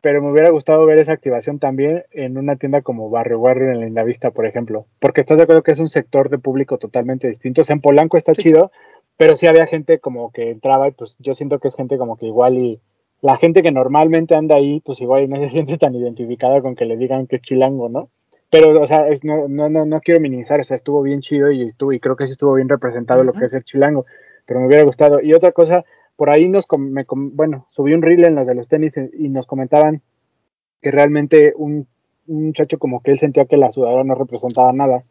pero 0.00 0.20
me 0.20 0.32
hubiera 0.32 0.50
gustado 0.50 0.84
ver 0.86 0.98
esa 0.98 1.12
activación 1.12 1.60
también 1.60 2.02
en 2.10 2.36
una 2.36 2.56
tienda 2.56 2.82
como 2.82 3.10
Barrio 3.10 3.40
Barrio 3.40 3.70
en 3.70 3.94
la 3.94 4.02
Vista, 4.02 4.32
por 4.32 4.44
ejemplo, 4.44 4.86
porque 4.98 5.20
estás 5.20 5.38
de 5.38 5.44
acuerdo 5.44 5.62
que 5.62 5.70
es 5.70 5.78
un 5.78 5.88
sector 5.88 6.30
de 6.30 6.38
público 6.38 6.78
totalmente 6.78 7.28
distinto. 7.28 7.60
O 7.60 7.64
sea, 7.64 7.74
en 7.74 7.80
Polanco 7.80 8.16
está 8.16 8.32
chido, 8.34 8.72
pero 9.16 9.36
sí 9.36 9.46
había 9.46 9.68
gente 9.68 10.00
como 10.00 10.32
que 10.32 10.50
entraba 10.50 10.88
y 10.88 10.92
pues 10.92 11.14
yo 11.20 11.32
siento 11.34 11.60
que 11.60 11.68
es 11.68 11.76
gente 11.76 11.96
como 11.96 12.16
que 12.16 12.26
igual 12.26 12.58
y 12.58 12.80
la 13.20 13.36
gente 13.36 13.62
que 13.62 13.70
normalmente 13.70 14.34
anda 14.34 14.56
ahí, 14.56 14.80
pues 14.80 15.00
igual 15.00 15.30
no 15.30 15.36
se 15.36 15.48
siente 15.48 15.78
tan 15.78 15.94
identificada 15.94 16.60
con 16.60 16.74
que 16.74 16.86
le 16.86 16.96
digan 16.96 17.28
que 17.28 17.36
es 17.36 17.42
chilango, 17.42 17.88
¿no? 17.88 18.10
Pero, 18.50 18.80
o 18.80 18.86
sea, 18.86 19.08
es, 19.08 19.24
no, 19.24 19.46
no, 19.48 19.68
no, 19.68 19.84
no 19.84 20.00
quiero 20.00 20.20
minimizar, 20.20 20.58
o 20.60 20.64
sea, 20.64 20.74
estuvo 20.74 21.02
bien 21.02 21.20
chido 21.20 21.50
y 21.50 21.62
estuvo, 21.62 21.92
y 21.92 22.00
creo 22.00 22.16
que 22.16 22.26
sí 22.26 22.32
estuvo 22.32 22.54
bien 22.54 22.68
representado 22.68 23.22
lo 23.22 23.32
que 23.34 23.44
es 23.44 23.52
el 23.52 23.64
chilango, 23.64 24.06
pero 24.46 24.60
me 24.60 24.66
hubiera 24.66 24.84
gustado. 24.84 25.20
Y 25.20 25.34
otra 25.34 25.52
cosa, 25.52 25.84
por 26.16 26.30
ahí 26.30 26.48
nos, 26.48 26.66
me, 26.78 27.04
bueno, 27.08 27.66
subí 27.68 27.92
un 27.92 28.02
reel 28.02 28.24
en 28.24 28.34
los 28.34 28.46
de 28.46 28.54
los 28.54 28.68
tenis 28.68 28.94
y 28.96 29.28
nos 29.28 29.46
comentaban 29.46 30.02
que 30.80 30.90
realmente 30.90 31.52
un, 31.56 31.86
muchacho 32.26 32.78
como 32.78 33.00
que 33.02 33.10
él 33.10 33.18
sentía 33.18 33.46
que 33.46 33.56
la 33.56 33.70
sudadera 33.70 34.04
no 34.04 34.14
representaba 34.14 34.72
nada. 34.72 35.04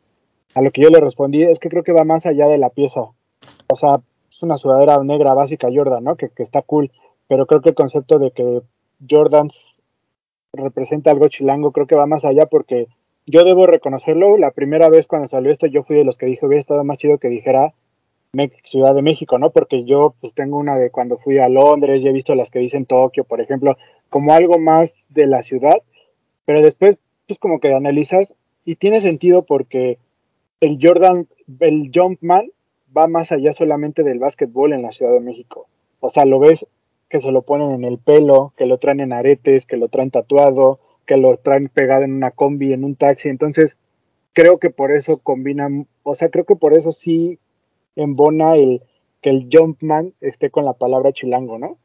A 0.56 0.62
lo 0.62 0.72
que 0.72 0.82
yo 0.82 0.90
le 0.90 1.00
respondí 1.00 1.44
es 1.44 1.60
que 1.60 1.70
creo 1.70 1.84
que 1.84 1.94
va 1.94 2.04
más 2.04 2.26
allá 2.26 2.48
de 2.48 2.58
la 2.58 2.70
pieza. 2.70 3.02
O 3.02 3.76
sea, 3.76 4.02
es 4.32 4.42
una 4.44 4.58
sudadera 4.58 5.04
negra 5.04 5.34
básica 5.34 5.68
Jordan, 5.74 6.04
¿no? 6.04 6.16
Que, 6.16 6.30
que 6.30 6.44
está 6.44 6.62
cool. 6.62 6.92
Pero 7.28 7.46
creo 7.46 7.62
que 7.62 7.70
el 7.70 7.76
concepto 7.76 8.20
de 8.20 8.32
que 8.32 8.62
Jordan 9.10 9.50
representa 10.54 11.12
algo 11.12 11.28
chilango, 11.28 11.72
creo 11.72 11.88
que 11.88 11.96
va 11.96 12.06
más 12.06 12.24
allá 12.24 12.46
porque 12.46 12.88
yo 13.28 13.44
debo 13.44 13.68
reconocerlo. 13.68 14.38
La 14.38 14.52
primera 14.52 14.90
vez 14.90 15.06
cuando 15.06 15.28
salió 15.28 15.52
esto, 15.52 15.68
yo 15.68 15.84
fui 15.84 15.98
de 15.98 16.06
los 16.06 16.18
que 16.18 16.26
dije, 16.26 16.46
hubiera 16.46 16.60
estado 16.60 16.84
más 16.84 16.98
chido 16.98 17.20
que 17.20 17.30
dijera 17.30 17.74
Ciudad 18.64 18.94
de 18.94 19.02
México, 19.02 19.38
¿no? 19.40 19.52
Porque 19.52 19.84
yo 19.84 20.14
pues 20.22 20.34
tengo 20.34 20.58
una 20.58 20.78
de 20.78 20.92
cuando 20.92 21.18
fui 21.18 21.40
a 21.40 21.50
Londres 21.50 22.04
y 22.04 22.08
he 22.08 22.12
visto 22.12 22.36
las 22.36 22.52
que 22.52 22.60
dicen 22.60 22.86
Tokio, 22.86 23.24
por 23.24 23.42
ejemplo, 23.42 23.78
como 24.10 24.34
algo 24.34 24.60
más 24.60 24.94
de 25.10 25.28
la 25.28 25.42
ciudad, 25.42 25.82
pero 26.46 26.62
después 26.62 26.98
pues 27.26 27.40
como 27.40 27.60
que 27.60 27.74
analizas 27.74 28.34
y 28.64 28.76
tiene 28.76 29.02
sentido 29.02 29.44
porque 29.44 29.98
el 30.62 30.78
Jordan, 30.82 31.28
el 31.60 31.92
Jumpman 31.94 32.52
va 32.96 33.08
más 33.08 33.32
allá 33.32 33.54
solamente 33.54 34.04
del 34.04 34.20
básquetbol 34.20 34.74
en 34.74 34.82
la 34.82 34.92
Ciudad 34.92 35.14
de 35.14 35.20
México. 35.20 35.68
O 36.00 36.10
sea, 36.10 36.26
lo 36.26 36.40
ves 36.40 36.66
que 37.10 37.20
se 37.20 37.32
lo 37.32 37.42
ponen 37.42 37.72
en 37.72 37.84
el 37.84 37.98
pelo, 37.98 38.54
que 38.58 38.66
lo 38.66 38.78
traen 38.78 39.00
en 39.00 39.14
aretes, 39.14 39.66
que 39.66 39.78
lo 39.78 39.88
traen 39.88 40.12
tatuado, 40.12 40.80
que 41.08 41.18
lo 41.18 41.38
traen 41.38 41.70
pegado 41.70 42.04
en 42.04 42.14
una 42.14 42.32
combi, 42.32 42.74
en 42.74 42.84
un 42.84 42.96
taxi. 42.96 43.30
Entonces, 43.30 43.78
creo 44.34 44.60
que 44.60 44.70
por 44.70 44.92
eso 44.92 45.18
combinan, 45.18 45.88
o 46.04 46.14
sea, 46.14 46.30
creo 46.30 46.46
que 46.46 46.56
por 46.56 46.74
eso 46.76 46.92
sí 46.92 47.40
embona 47.96 48.56
el 48.56 48.84
que 49.22 49.32
el 49.32 49.50
Jumpman 49.52 50.14
esté 50.22 50.52
con 50.52 50.66
la 50.66 50.74
palabra 50.74 51.12
chilango, 51.12 51.58
¿no? 51.58 51.80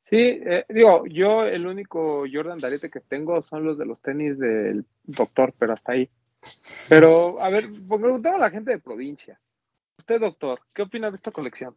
Sí, 0.00 0.16
eh, 0.44 0.64
digo, 0.68 1.06
yo 1.06 1.44
el 1.44 1.66
único 1.66 2.24
Jordan 2.30 2.58
Darete 2.58 2.90
que 2.90 3.00
tengo 3.00 3.40
son 3.40 3.64
los 3.64 3.78
de 3.78 3.86
los 3.86 4.00
tenis 4.00 4.38
del 4.38 4.84
doctor, 5.04 5.54
pero 5.58 5.72
hasta 5.72 5.92
ahí. 5.92 6.10
Pero, 6.88 7.40
a 7.40 7.48
ver, 7.48 7.68
pues 7.88 8.00
preguntaba 8.00 8.36
a 8.36 8.40
la 8.40 8.50
gente 8.50 8.72
de 8.72 8.78
provincia. 8.78 9.40
Usted, 9.98 10.20
doctor, 10.20 10.60
¿qué 10.74 10.82
opina 10.82 11.10
de 11.10 11.16
esta 11.16 11.30
colección? 11.30 11.74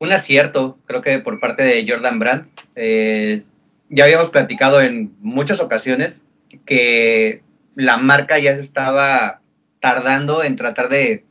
Un 0.00 0.12
acierto, 0.12 0.78
creo 0.86 1.00
que 1.02 1.18
por 1.18 1.40
parte 1.40 1.62
de 1.62 1.84
Jordan 1.88 2.18
Brandt. 2.18 2.60
Eh, 2.76 3.42
ya 3.88 4.04
habíamos 4.04 4.30
platicado 4.30 4.80
en 4.80 5.14
muchas 5.20 5.60
ocasiones 5.60 6.24
que 6.64 7.42
la 7.74 7.96
marca 7.96 8.38
ya 8.38 8.54
se 8.54 8.60
estaba 8.60 9.40
tardando 9.80 10.42
en 10.42 10.56
tratar 10.56 10.88
de, 10.88 11.24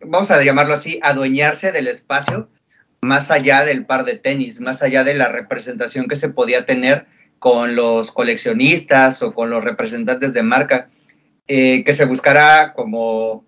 vamos 0.00 0.30
a 0.30 0.42
llamarlo 0.42 0.74
así, 0.74 1.00
adueñarse 1.02 1.72
del 1.72 1.88
espacio 1.88 2.48
más 3.00 3.32
allá 3.32 3.64
del 3.64 3.84
par 3.84 4.04
de 4.04 4.16
tenis, 4.16 4.60
más 4.60 4.82
allá 4.82 5.02
de 5.02 5.14
la 5.14 5.28
representación 5.28 6.06
que 6.06 6.16
se 6.16 6.28
podía 6.28 6.66
tener 6.66 7.06
con 7.40 7.74
los 7.74 8.12
coleccionistas 8.12 9.20
o 9.22 9.34
con 9.34 9.50
los 9.50 9.64
representantes 9.64 10.32
de 10.32 10.44
marca, 10.44 10.88
eh, 11.48 11.82
que 11.84 11.92
se 11.92 12.04
buscara 12.04 12.72
como 12.74 13.44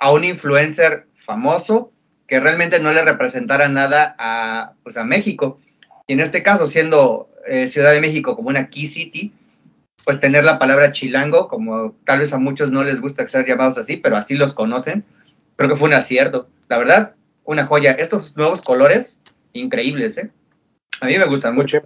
a 0.00 0.10
un 0.10 0.24
influencer 0.24 1.06
famoso 1.14 1.92
que 2.26 2.40
realmente 2.40 2.80
no 2.80 2.92
le 2.92 3.04
representara 3.04 3.68
nada 3.68 4.16
a, 4.18 4.72
pues 4.82 4.96
a 4.96 5.04
México. 5.04 5.60
Y 6.06 6.12
en 6.12 6.20
este 6.20 6.42
caso, 6.42 6.66
siendo 6.66 7.28
eh, 7.46 7.66
Ciudad 7.66 7.92
de 7.92 8.00
México 8.00 8.36
como 8.36 8.48
una 8.48 8.68
key 8.68 8.86
city, 8.86 9.32
pues 10.04 10.20
tener 10.20 10.44
la 10.44 10.58
palabra 10.58 10.92
chilango, 10.92 11.48
como 11.48 11.96
tal 12.04 12.20
vez 12.20 12.32
a 12.32 12.38
muchos 12.38 12.70
no 12.70 12.84
les 12.84 13.00
gusta 13.00 13.26
ser 13.26 13.46
llamados 13.46 13.76
así, 13.78 13.96
pero 13.96 14.16
así 14.16 14.36
los 14.36 14.54
conocen, 14.54 15.04
creo 15.56 15.68
que 15.68 15.76
fue 15.76 15.88
un 15.88 15.94
acierto. 15.94 16.48
La 16.68 16.78
verdad, 16.78 17.14
una 17.44 17.66
joya. 17.66 17.92
Estos 17.92 18.36
nuevos 18.36 18.62
colores, 18.62 19.22
increíbles, 19.52 20.18
¿eh? 20.18 20.30
A 21.00 21.06
mí 21.06 21.18
me 21.18 21.26
gustan 21.26 21.54
mucho. 21.54 21.82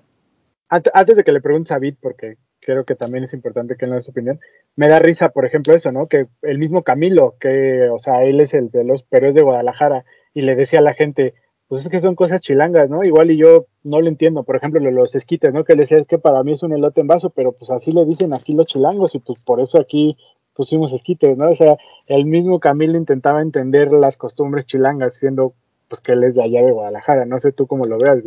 Antes 0.69 1.17
de 1.17 1.25
que 1.25 1.33
le 1.33 1.41
preguntes 1.41 1.73
a 1.73 1.79
Vid, 1.79 1.95
porque 2.01 2.37
creo 2.61 2.85
que 2.85 2.95
también 2.95 3.25
es 3.25 3.33
importante 3.33 3.77
que 3.77 3.87
él 3.87 3.93
dé 3.93 4.01
su 4.01 4.11
opinión, 4.11 4.39
me 4.77 4.89
da 4.89 4.99
risa, 4.99 5.31
por 5.31 5.45
ejemplo, 5.45 5.75
eso, 5.75 5.91
¿no? 5.91 6.07
Que 6.07 6.27
el 6.43 6.59
mismo 6.59 6.85
Camilo, 6.85 7.37
que, 7.41 7.89
o 7.91 7.99
sea, 7.99 8.23
él 8.23 8.41
es 8.41 8.55
el 8.55 8.71
de 8.71 8.85
los 8.85 9.05
es 9.11 9.35
de 9.35 9.43
Guadalajara, 9.43 10.05
y 10.33 10.43
le 10.43 10.55
decía 10.55 10.79
a 10.79 10.83
la 10.83 10.95
gente, 10.95 11.35
pues 11.71 11.83
es 11.83 11.89
que 11.89 12.01
son 12.01 12.17
cosas 12.17 12.41
chilangas, 12.41 12.91
¿no? 12.91 13.05
Igual 13.05 13.31
y 13.31 13.37
yo 13.37 13.67
no 13.85 14.01
lo 14.01 14.09
entiendo, 14.09 14.43
por 14.43 14.57
ejemplo, 14.57 14.81
los 14.91 15.15
esquites, 15.15 15.55
¿no? 15.55 15.63
Que 15.63 15.75
le 15.75 15.83
decía 15.83 16.05
que 16.05 16.19
para 16.19 16.43
mí 16.43 16.51
es 16.51 16.65
un 16.65 16.73
elote 16.73 17.01
en 17.01 17.07
vaso, 17.07 17.31
pero 17.31 17.53
pues 17.53 17.71
así 17.71 17.93
le 17.93 18.05
dicen 18.05 18.35
aquí 18.35 18.55
los 18.55 18.67
chilangos, 18.67 19.15
y 19.15 19.21
pues 19.21 19.41
por 19.41 19.61
eso 19.61 19.79
aquí 19.79 20.17
pusimos 20.53 20.93
esquites, 20.93 21.39
¿no? 21.39 21.49
O 21.49 21.55
sea, 21.55 21.77
el 22.09 22.25
mismo 22.25 22.59
Camilo 22.59 22.99
intentaba 22.99 23.41
entender 23.41 23.93
las 23.93 24.17
costumbres 24.17 24.67
chilangas, 24.67 25.15
siendo 25.15 25.55
pues 25.87 26.01
que 26.01 26.11
él 26.11 26.25
es 26.25 26.35
de 26.35 26.43
allá 26.43 26.61
de 26.61 26.73
Guadalajara. 26.73 27.25
No 27.25 27.39
sé 27.39 27.53
tú 27.53 27.69
cómo 27.69 27.85
lo 27.85 27.99
veas. 27.99 28.19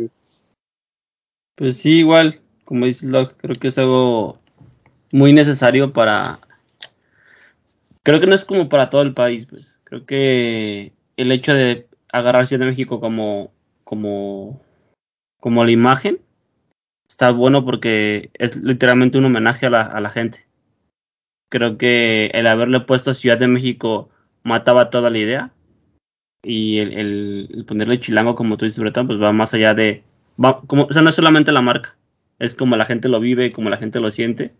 Pues 1.54 1.76
sí, 1.76 1.98
igual, 1.98 2.40
como 2.64 2.86
dice 2.86 3.06
Locke, 3.06 3.36
creo 3.36 3.56
que 3.56 3.68
es 3.68 3.76
algo 3.76 4.38
muy 5.12 5.34
necesario 5.34 5.92
para... 5.92 6.40
Creo 8.02 8.20
que 8.20 8.26
no 8.26 8.34
es 8.34 8.46
como 8.46 8.70
para 8.70 8.88
todo 8.88 9.02
el 9.02 9.12
país, 9.12 9.44
pues. 9.44 9.78
Creo 9.84 10.06
que 10.06 10.94
el 11.18 11.30
hecho 11.30 11.52
de 11.52 11.86
agarrar 12.18 12.46
Ciudad 12.46 12.60
de 12.60 12.70
México 12.70 13.00
como, 13.00 13.52
como, 13.84 14.60
como 15.40 15.64
la 15.64 15.70
imagen 15.70 16.20
está 17.08 17.30
bueno 17.30 17.64
porque 17.64 18.30
es 18.34 18.56
literalmente 18.56 19.18
un 19.18 19.26
homenaje 19.26 19.66
a 19.66 19.70
la, 19.70 19.82
a 19.82 20.00
la 20.00 20.10
gente 20.10 20.46
creo 21.54 21.78
que 21.78 22.32
el 22.34 22.48
haberle 22.48 22.80
puesto 22.80 23.14
Ciudad 23.14 23.38
de 23.38 23.46
México 23.46 24.10
mataba 24.42 24.90
toda 24.90 25.08
la 25.08 25.18
idea. 25.18 25.52
Y 26.42 26.78
el, 26.80 27.64
ponerle 27.68 28.00
chilango, 28.00 28.34
como 28.34 28.56
tú 28.56 28.64
dices, 28.64 28.92
todo, 28.92 29.06
pues 29.06 29.22
va 29.22 29.32
más 29.32 29.54
allá 29.54 29.72
de. 29.72 30.02
como, 30.66 30.84
o 30.84 30.92
sea, 30.92 31.02
no 31.02 31.10
es 31.10 31.14
solamente 31.14 31.52
la 31.52 31.62
marca, 31.62 31.96
es 32.40 32.56
como 32.56 32.76
la 32.76 32.86
gente 32.86 33.08
lo 33.08 33.20
vive, 33.20 33.52
como 33.52 33.70
la 33.70 33.76
gente 33.76 34.00
lo 34.00 34.10
siente. 34.10 34.52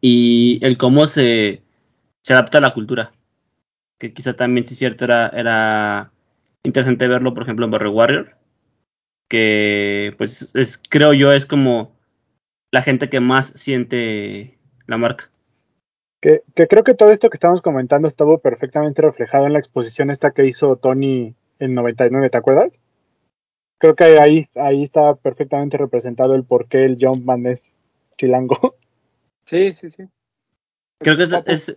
Y 0.00 0.60
el 0.62 0.78
cómo 0.78 1.08
se, 1.08 1.62
se 2.22 2.32
adapta 2.32 2.58
a 2.58 2.60
la 2.60 2.74
cultura. 2.74 3.12
Que 3.98 4.12
quizá 4.12 4.34
también, 4.34 4.66
si 4.66 4.74
es 4.74 4.78
cierto, 4.78 5.04
era, 5.04 5.28
era 5.30 6.12
interesante 6.64 7.08
verlo, 7.08 7.34
por 7.34 7.42
ejemplo, 7.42 7.64
en 7.64 7.70
Barrio 7.70 7.92
Warrior. 7.92 8.36
Que, 9.28 10.14
pues, 10.16 10.54
es, 10.54 10.78
creo 10.78 11.12
yo, 11.12 11.32
es 11.32 11.46
como 11.46 11.96
la 12.70 12.82
gente 12.82 13.08
que 13.08 13.20
más 13.20 13.46
siente 13.46 14.58
la 14.86 14.96
marca. 14.96 15.30
Que, 16.20 16.42
creo 16.54 16.82
que 16.82 16.94
todo 16.94 17.12
esto 17.12 17.30
que 17.30 17.36
estamos 17.36 17.62
comentando 17.62 18.08
estuvo 18.08 18.38
perfectamente 18.38 19.02
reflejado 19.02 19.46
en 19.46 19.52
la 19.52 19.60
exposición 19.60 20.10
esta 20.10 20.32
que 20.32 20.46
hizo 20.46 20.76
Tony 20.76 21.34
en 21.58 21.74
99, 21.74 22.30
¿te 22.30 22.38
acuerdas? 22.38 22.80
Creo 23.78 23.94
que 23.94 24.04
ahí, 24.18 24.48
ahí 24.56 24.82
está 24.82 25.14
perfectamente 25.14 25.76
representado 25.76 26.34
el 26.34 26.44
por 26.44 26.66
qué 26.66 26.84
el 26.84 26.98
Jumpman 27.00 27.46
es 27.46 27.72
chilango. 28.16 28.76
Sí, 29.44 29.72
sí, 29.72 29.90
sí. 29.90 30.04
Creo 30.98 31.16
que 31.16 31.22
es... 31.46 31.74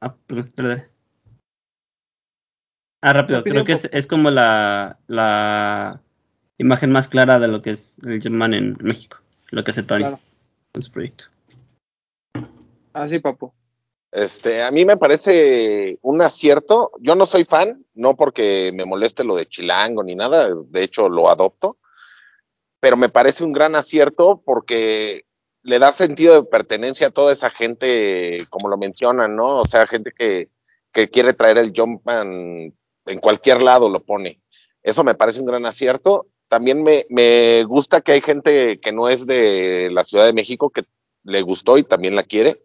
Ah, 0.00 0.14
perdón, 0.28 0.84
Ah, 3.02 3.12
rápido, 3.12 3.42
creo 3.42 3.64
que 3.64 3.72
es, 3.72 3.88
es 3.92 4.06
como 4.06 4.30
la, 4.30 4.96
la 5.08 6.00
imagen 6.56 6.92
más 6.92 7.08
clara 7.08 7.40
de 7.40 7.48
lo 7.48 7.60
que 7.60 7.70
es 7.70 7.98
el 8.06 8.22
Jumpman 8.22 8.54
en 8.54 8.76
México, 8.80 9.18
lo 9.50 9.64
que 9.64 9.72
hace 9.72 9.82
Tony 9.82 10.04
en 10.04 10.82
su 10.82 10.90
proyecto. 10.92 11.24
Ah, 12.94 13.08
sí, 13.08 13.18
papu. 13.18 13.52
Este, 14.12 14.62
a 14.62 14.70
mí 14.70 14.84
me 14.84 14.96
parece 14.96 15.98
un 16.02 16.22
acierto. 16.22 16.92
Yo 17.00 17.16
no 17.16 17.26
soy 17.26 17.44
fan, 17.44 17.84
no 17.94 18.14
porque 18.14 18.70
me 18.72 18.84
moleste 18.84 19.24
lo 19.24 19.34
de 19.34 19.46
Chilango 19.46 20.04
ni 20.04 20.14
nada, 20.14 20.48
de 20.54 20.82
hecho 20.84 21.08
lo 21.08 21.28
adopto, 21.28 21.78
pero 22.78 22.96
me 22.96 23.08
parece 23.08 23.42
un 23.42 23.52
gran 23.52 23.74
acierto 23.74 24.42
porque 24.44 25.24
le 25.62 25.78
da 25.80 25.90
sentido 25.90 26.34
de 26.34 26.48
pertenencia 26.48 27.08
a 27.08 27.12
toda 27.12 27.32
esa 27.32 27.50
gente, 27.50 28.46
como 28.50 28.68
lo 28.68 28.78
mencionan, 28.78 29.34
¿no? 29.34 29.60
O 29.60 29.64
sea, 29.64 29.88
gente 29.88 30.12
que, 30.16 30.50
que 30.92 31.10
quiere 31.10 31.32
traer 31.32 31.58
el 31.58 31.72
Jumpman 31.74 32.74
en 33.06 33.20
cualquier 33.20 33.62
lado 33.62 33.88
lo 33.88 34.04
pone. 34.04 34.40
Eso 34.82 35.04
me 35.04 35.14
parece 35.14 35.40
un 35.40 35.46
gran 35.46 35.66
acierto. 35.66 36.26
También 36.48 36.82
me, 36.82 37.06
me 37.08 37.64
gusta 37.64 38.00
que 38.00 38.12
hay 38.12 38.20
gente 38.20 38.80
que 38.80 38.92
no 38.92 39.08
es 39.08 39.26
de 39.26 39.90
la 39.92 40.04
Ciudad 40.04 40.26
de 40.26 40.32
México 40.32 40.70
que 40.70 40.84
le 41.24 41.42
gustó 41.42 41.78
y 41.78 41.82
también 41.82 42.16
la 42.16 42.24
quiere 42.24 42.60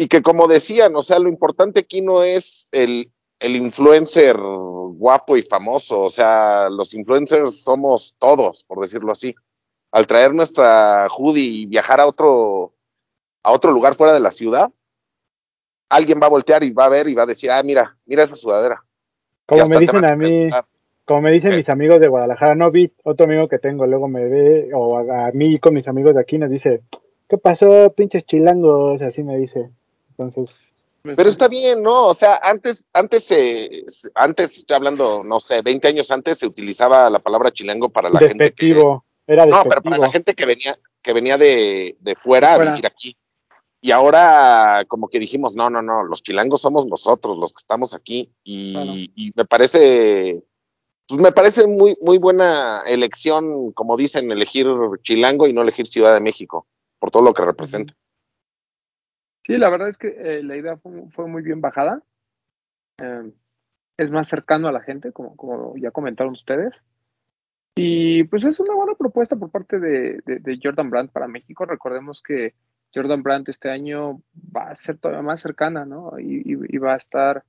y 0.00 0.08
que 0.08 0.22
como 0.22 0.48
decían, 0.48 0.96
o 0.96 1.02
sea, 1.02 1.18
lo 1.18 1.28
importante 1.28 1.80
aquí 1.80 2.00
no 2.00 2.22
es 2.22 2.68
el, 2.72 3.12
el 3.38 3.54
influencer 3.54 4.34
guapo 4.38 5.36
y 5.36 5.42
famoso, 5.42 6.00
o 6.00 6.08
sea, 6.08 6.70
los 6.70 6.94
influencers 6.94 7.62
somos 7.62 8.14
todos, 8.18 8.64
por 8.64 8.80
decirlo 8.80 9.12
así. 9.12 9.34
Al 9.92 10.06
traer 10.06 10.32
nuestra 10.32 11.06
hoodie 11.08 11.44
y 11.44 11.66
viajar 11.66 12.00
a 12.00 12.06
otro, 12.06 12.72
a 13.42 13.52
otro 13.52 13.72
lugar 13.72 13.94
fuera 13.94 14.14
de 14.14 14.20
la 14.20 14.30
ciudad, 14.30 14.70
alguien 15.90 16.18
va 16.18 16.28
a 16.28 16.30
voltear 16.30 16.64
y 16.64 16.70
va 16.70 16.86
a 16.86 16.88
ver 16.88 17.06
y 17.06 17.14
va 17.14 17.24
a 17.24 17.26
decir, 17.26 17.50
ah, 17.50 17.62
mira, 17.62 17.98
mira 18.06 18.22
esa 18.22 18.36
sudadera. 18.36 18.82
Como 19.50 19.66
me 19.66 19.78
dicen 19.78 20.04
a 20.04 20.14
mí, 20.14 20.48
como 21.04 21.22
me 21.22 21.32
dicen 21.32 21.56
mis 21.56 21.68
amigos 21.68 21.98
de 21.98 22.06
Guadalajara, 22.06 22.54
no 22.54 22.70
vi 22.70 22.92
otro 23.02 23.26
amigo 23.26 23.48
que 23.48 23.58
tengo, 23.58 23.84
luego 23.84 24.06
me 24.06 24.28
ve, 24.28 24.70
o 24.72 24.96
a, 24.96 25.26
a 25.26 25.32
mí 25.32 25.58
con 25.58 25.74
mis 25.74 25.88
amigos 25.88 26.14
de 26.14 26.20
aquí 26.20 26.38
nos 26.38 26.52
dice, 26.52 26.82
¿qué 27.28 27.36
pasó, 27.36 27.92
pinches 27.92 28.24
chilangos? 28.24 29.02
Así 29.02 29.24
me 29.24 29.36
dice. 29.36 29.70
Entonces. 30.10 30.56
Pero 31.02 31.28
está 31.28 31.48
bien, 31.48 31.82
¿no? 31.82 32.06
O 32.06 32.14
sea, 32.14 32.38
antes, 32.42 32.84
antes, 32.92 33.24
se, 33.24 33.84
antes, 34.14 34.56
estoy 34.56 34.76
hablando, 34.76 35.24
no 35.24 35.40
sé, 35.40 35.62
20 35.62 35.88
años 35.88 36.12
antes 36.12 36.38
se 36.38 36.46
utilizaba 36.46 37.10
la 37.10 37.18
palabra 37.18 37.50
chilango 37.50 37.88
para 37.88 38.08
la 38.08 38.20
gente 38.20 38.52
que. 38.52 38.70
Era 39.26 39.46
no, 39.46 39.64
pero 39.64 39.82
para 39.82 39.98
la 39.98 40.12
gente 40.12 40.34
que 40.34 40.46
venía, 40.46 40.76
que 41.02 41.12
venía 41.12 41.38
de, 41.38 41.96
de 42.00 42.14
fuera, 42.14 42.54
a 42.54 42.58
vivir 42.58 42.86
aquí. 42.86 43.16
Y 43.80 43.92
ahora, 43.92 44.84
como 44.88 45.08
que 45.08 45.18
dijimos, 45.18 45.56
no, 45.56 45.70
no, 45.70 45.80
no, 45.80 46.04
los 46.04 46.22
chilangos 46.22 46.60
somos 46.60 46.86
nosotros, 46.86 47.38
los 47.38 47.52
que 47.52 47.60
estamos 47.60 47.94
aquí. 47.94 48.30
Y, 48.44 49.10
y 49.14 49.32
me 49.34 49.44
parece, 49.44 50.42
pues 51.08 51.20
me 51.20 51.32
parece 51.32 51.66
muy, 51.66 51.96
muy 52.02 52.18
buena 52.18 52.82
elección, 52.86 53.72
como 53.72 53.96
dicen, 53.96 54.30
elegir 54.30 54.66
chilango 55.02 55.46
y 55.46 55.52
no 55.52 55.62
elegir 55.62 55.86
Ciudad 55.86 56.12
de 56.12 56.20
México, 56.20 56.66
por 56.98 57.10
todo 57.10 57.22
lo 57.22 57.32
que 57.32 57.44
representa. 57.44 57.94
Sí, 59.44 59.56
la 59.56 59.70
verdad 59.70 59.88
es 59.88 59.96
que 59.96 60.08
eh, 60.08 60.42
la 60.42 60.56
idea 60.56 60.76
fue, 60.76 61.26
muy 61.26 61.42
bien 61.42 61.60
bajada. 61.60 62.02
Em, 62.98 63.32
es 63.96 64.10
más 64.10 64.28
cercano 64.28 64.68
a 64.68 64.72
la 64.72 64.80
gente, 64.80 65.12
como, 65.12 65.36
como 65.36 65.76
ya 65.76 65.90
comentaron 65.90 66.32
ustedes. 66.32 66.82
Y 67.74 68.24
pues 68.24 68.44
es 68.44 68.60
una 68.60 68.74
buena 68.74 68.94
propuesta 68.94 69.36
por 69.36 69.50
parte 69.50 69.78
de, 69.78 70.60
Jordan 70.62 70.90
Brandt 70.90 71.12
para 71.12 71.28
México. 71.28 71.64
Recordemos 71.64 72.22
que 72.22 72.54
Jordan 72.94 73.22
Brandt 73.22 73.48
este 73.48 73.70
año 73.70 74.22
va 74.34 74.70
a 74.70 74.74
ser 74.74 74.98
todavía 74.98 75.22
más 75.22 75.40
cercana, 75.40 75.84
¿no? 75.84 76.18
Y, 76.18 76.54
va 76.78 76.94
a 76.94 76.96
estar, 76.96 77.44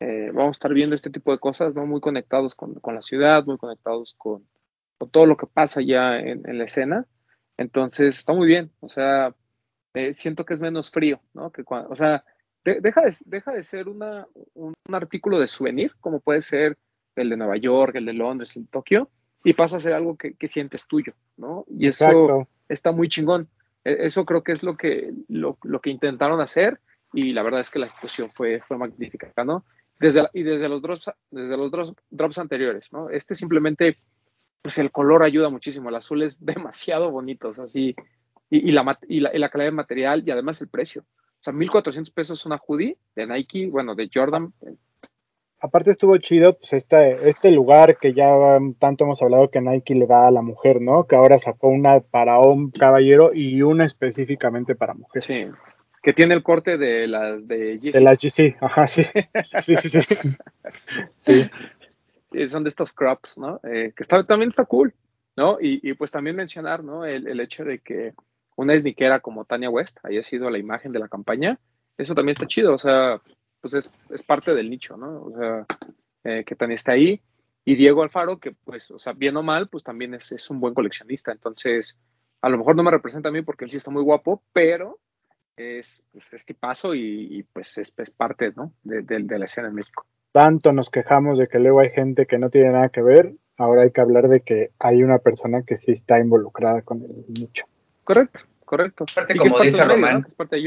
eh, 0.00 0.30
vamos 0.32 0.48
a 0.48 0.58
estar 0.58 0.72
viendo 0.72 0.94
este 0.94 1.10
tipo 1.10 1.32
de 1.32 1.38
cosas, 1.38 1.74
¿no? 1.74 1.86
Muy 1.86 2.00
conectados 2.00 2.54
con, 2.54 2.80
la 2.84 3.02
ciudad, 3.02 3.44
muy 3.44 3.58
conectados 3.58 4.14
con, 4.18 4.46
todo 5.10 5.26
lo 5.26 5.36
que 5.36 5.46
pasa 5.46 5.80
ya 5.80 6.16
en, 6.18 6.48
en, 6.48 6.58
la 6.58 6.64
escena. 6.64 7.06
Entonces, 7.56 8.18
está 8.18 8.32
muy 8.32 8.46
bien. 8.46 8.70
O 8.80 8.88
sea, 8.88 9.34
eh, 9.94 10.14
siento 10.14 10.44
que 10.44 10.54
es 10.54 10.60
menos 10.60 10.90
frío, 10.90 11.20
¿no? 11.34 11.50
Que 11.50 11.64
o 11.66 11.96
sea, 11.96 12.24
deja, 12.64 13.02
de, 13.02 13.16
deja 13.26 13.52
de 13.52 13.62
ser 13.62 13.88
un, 13.88 14.02
artículo 14.92 15.38
de 15.38 15.48
souvenir, 15.48 15.92
como 16.00 16.20
puede 16.20 16.40
ser 16.42 16.78
el 17.16 17.30
de 17.30 17.36
Nueva 17.36 17.56
York, 17.56 17.96
el 17.96 18.06
de 18.06 18.12
Londres, 18.12 18.56
el 18.56 18.64
de 18.64 18.70
Tokio, 18.70 19.10
y 19.42 19.54
pasa 19.54 19.78
a 19.78 19.80
ser 19.80 19.94
algo 19.94 20.16
que, 20.16 20.48
sientes 20.48 20.86
tuyo, 20.86 21.12
¿no? 21.36 21.64
Y 21.68 21.88
eso 21.88 22.48
está 22.68 22.92
muy 22.92 23.08
chingón. 23.08 23.48
E, 23.84 24.06
eso 24.06 24.24
creo 24.24 24.42
que 24.42 24.52
es 24.52 24.62
lo 24.62 24.76
que, 24.76 25.12
lo, 25.28 25.56
que 25.80 25.90
intentaron 25.90 26.40
hacer 26.40 26.80
y 27.12 27.32
la 27.32 27.42
verdad 27.42 27.60
es 27.60 27.70
que 27.70 27.78
la 27.78 27.86
ejecución 27.86 28.30
fue, 28.30 28.60
fue 28.66 28.78
magnífica, 28.78 29.32
¿no? 29.44 29.64
Desde, 29.98 30.28
y 30.32 30.42
desde 30.42 30.68
los 30.68 30.80
drops, 30.80 31.10
desde 31.30 31.56
los 31.56 31.70
drops, 32.10 32.38
anteriores, 32.38 32.92
¿no? 32.92 33.10
Este 33.10 33.34
simplemente, 33.34 33.98
pues 34.62 34.78
el 34.78 34.90
color 34.90 35.22
ayuda 35.22 35.50
muchísimo, 35.50 35.88
el 35.88 35.96
azul 35.96 36.22
es 36.22 36.38
demasiado 36.44 37.10
bonito, 37.10 37.50
así, 37.58 37.94
y, 38.48 38.72
la, 38.72 38.98
y, 39.08 39.20
la, 39.20 39.34
y 39.34 39.38
la 39.38 39.48
calidad 39.48 39.70
de 39.70 39.76
material 39.76 40.22
y 40.26 40.30
además 40.30 40.60
el 40.60 40.68
precio. 40.68 41.02
O 41.02 41.42
sea, 41.42 41.54
1.400 41.54 42.12
pesos 42.12 42.44
una 42.44 42.58
hoodie 42.58 42.98
de 43.14 43.26
Nike, 43.26 43.68
bueno, 43.68 43.94
de 43.94 44.10
Jordan, 44.12 44.52
aparte 45.60 45.90
estuvo 45.90 46.16
chido, 46.18 46.56
pues 46.58 46.72
este, 46.72 47.28
este 47.28 47.50
lugar 47.50 47.98
que 47.98 48.14
ya 48.14 48.32
tanto 48.78 49.04
hemos 49.04 49.20
hablado 49.22 49.50
que 49.50 49.60
Nike 49.60 49.94
le 49.94 50.06
da 50.06 50.26
a 50.26 50.30
la 50.30 50.42
mujer, 50.42 50.80
¿no? 50.80 51.06
Que 51.06 51.16
ahora 51.16 51.38
sacó 51.38 51.68
una 51.68 52.00
para 52.00 52.38
un 52.38 52.70
caballero 52.70 53.32
y 53.34 53.62
una 53.62 53.84
específicamente 53.84 54.74
para 54.74 54.94
mujer. 54.94 55.22
Sí, 55.22 55.46
que 56.02 56.12
tiene 56.12 56.34
el 56.34 56.42
corte 56.42 56.78
de 56.78 57.06
las 57.06 57.46
de 57.46 57.78
GC. 57.78 57.92
De 57.92 58.00
las 58.00 58.18
GC, 58.18 58.56
ajá, 58.60 58.86
sí. 58.88 59.02
sí, 59.60 59.76
sí, 59.76 59.90
sí. 59.90 61.50
sí. 62.30 62.48
Son 62.48 62.62
de 62.62 62.68
estos 62.68 62.92
crops, 62.92 63.38
¿no? 63.38 63.60
Eh, 63.64 63.92
que 63.94 64.02
está, 64.02 64.24
también 64.24 64.50
está 64.50 64.64
cool, 64.64 64.94
¿no? 65.36 65.58
Y, 65.60 65.88
y 65.88 65.94
pues 65.94 66.10
también 66.10 66.36
mencionar, 66.36 66.82
¿no? 66.82 67.04
El, 67.04 67.26
el 67.26 67.40
hecho 67.40 67.64
de 67.64 67.80
que 67.80 68.14
una 68.56 68.78
sniquera 68.78 69.20
como 69.20 69.44
Tania 69.44 69.68
West 69.68 69.98
haya 70.04 70.22
sido 70.22 70.48
la 70.48 70.58
imagen 70.58 70.92
de 70.92 71.00
la 71.00 71.08
campaña, 71.08 71.58
eso 71.98 72.14
también 72.14 72.32
está 72.32 72.46
chido, 72.46 72.74
o 72.74 72.78
sea, 72.78 73.20
pues 73.60 73.74
es, 73.74 73.92
es 74.10 74.22
parte 74.22 74.54
del 74.54 74.70
nicho, 74.70 74.96
¿no? 74.96 75.24
O 75.24 75.32
sea, 75.36 75.66
eh, 76.24 76.44
que 76.44 76.54
también 76.54 76.76
está 76.76 76.92
ahí. 76.92 77.20
Y 77.64 77.76
Diego 77.76 78.02
Alfaro, 78.02 78.38
que 78.38 78.52
pues, 78.52 78.90
o 78.90 78.98
sea, 78.98 79.12
bien 79.12 79.36
o 79.36 79.42
mal, 79.42 79.68
pues 79.68 79.84
también 79.84 80.14
es, 80.14 80.32
es, 80.32 80.50
un 80.50 80.60
buen 80.60 80.74
coleccionista. 80.74 81.32
Entonces, 81.32 81.96
a 82.40 82.48
lo 82.48 82.58
mejor 82.58 82.76
no 82.76 82.82
me 82.82 82.90
representa 82.90 83.28
a 83.28 83.32
mí 83.32 83.42
porque 83.42 83.64
él 83.64 83.70
sí 83.70 83.76
está 83.76 83.90
muy 83.90 84.02
guapo, 84.02 84.42
pero 84.52 84.98
es, 85.56 86.02
pues, 86.12 86.32
es 86.32 86.44
tipazo 86.44 86.94
y, 86.94 87.46
pues 87.52 87.76
es, 87.78 87.92
es, 87.96 88.10
parte, 88.10 88.52
¿no? 88.56 88.72
De, 88.82 89.02
de, 89.02 89.38
la 89.38 89.44
escena 89.44 89.68
en 89.68 89.74
México. 89.74 90.06
Tanto 90.32 90.72
nos 90.72 90.90
quejamos 90.90 91.38
de 91.38 91.48
que 91.48 91.58
luego 91.58 91.80
hay 91.80 91.90
gente 91.90 92.26
que 92.26 92.38
no 92.38 92.50
tiene 92.50 92.70
nada 92.70 92.88
que 92.88 93.02
ver, 93.02 93.34
ahora 93.56 93.82
hay 93.82 93.90
que 93.90 94.00
hablar 94.00 94.28
de 94.28 94.40
que 94.40 94.70
hay 94.78 95.02
una 95.02 95.18
persona 95.18 95.62
que 95.62 95.76
sí 95.76 95.92
está 95.92 96.18
involucrada 96.18 96.82
con 96.82 97.02
el 97.02 97.24
nicho. 97.28 97.66
Correcto, 98.04 98.40
correcto. 98.64 99.04
Aparte, 99.10 99.36
como 99.36 99.60
dice 99.60 99.84
Román, 99.84 100.26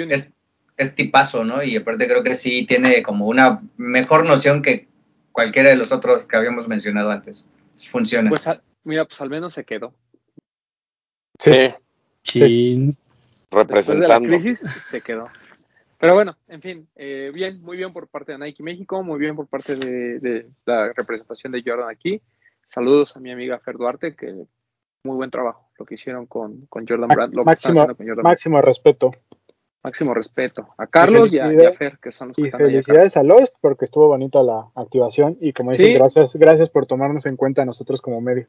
es, 0.09 0.31
es 0.77 0.95
tipazo, 0.95 1.43
¿no? 1.43 1.63
Y 1.63 1.75
aparte 1.75 2.07
creo 2.07 2.23
que 2.23 2.35
sí 2.35 2.65
tiene 2.65 3.03
como 3.03 3.27
una 3.27 3.61
mejor 3.77 4.25
noción 4.25 4.61
que 4.61 4.87
cualquiera 5.31 5.69
de 5.69 5.75
los 5.75 5.91
otros 5.91 6.27
que 6.27 6.37
habíamos 6.37 6.67
mencionado 6.67 7.11
antes. 7.11 7.47
Funciona. 7.91 8.29
Pues 8.29 8.47
mira, 8.83 9.05
pues 9.05 9.19
al 9.21 9.29
menos 9.29 9.53
se 9.53 9.65
quedó. 9.65 9.93
Sí. 11.39 11.69
Sí. 12.23 12.95
Representando. 13.51 14.27
la 14.27 14.37
crisis 14.37 14.59
se 14.59 15.01
quedó. 15.01 15.29
Pero 15.99 16.15
bueno, 16.15 16.35
en 16.47 16.61
fin, 16.61 16.87
eh, 16.95 17.31
bien, 17.33 17.61
muy 17.61 17.77
bien 17.77 17.93
por 17.93 18.09
parte 18.09 18.33
de 18.33 18.37
Nike 18.37 18.61
México, 18.61 19.01
muy 19.03 19.19
bien 19.19 19.35
por 19.35 19.47
parte 19.47 19.75
de, 19.77 20.49
la 20.65 20.91
representación 20.91 21.53
de 21.53 21.63
Jordan 21.65 21.89
aquí. 21.89 22.21
Saludos 22.67 23.15
a 23.15 23.19
mi 23.19 23.31
amiga 23.31 23.59
Fer 23.59 23.77
Duarte, 23.77 24.15
que 24.15 24.33
muy 25.05 25.15
buen 25.15 25.31
trabajo 25.31 25.69
lo 25.77 25.85
que 25.85 25.95
hicieron 25.95 26.25
con, 26.25 26.67
Jordan 26.69 27.07
Brand. 27.07 27.33
máximo, 27.45 27.87
máximo 28.21 28.61
respeto. 28.61 29.11
Máximo 29.83 30.13
respeto 30.13 30.73
a 30.77 30.87
Carlos 30.87 31.33
y, 31.33 31.39
a, 31.39 31.73
Fer, 31.73 31.99
que 31.99 32.11
son 32.11 32.29
los 32.29 32.37
que 32.37 32.43
están 32.43 32.61
felicidades 32.61 33.17
a 33.17 33.23
Lost 33.23 33.53
porque 33.59 33.83
estuvo 33.83 34.07
bonita 34.07 34.41
la 34.41 34.69
activación 34.75 35.37
y 35.41 35.51
como 35.51 35.71
dicen, 35.71 35.95
gracias, 35.95 36.35
gracias 36.35 36.69
por 36.69 36.85
tomarnos 36.85 37.25
en 37.25 37.35
cuenta 37.35 37.63
a 37.63 37.65
nosotros 37.65 38.01
como 38.01 38.21
medio. 38.21 38.47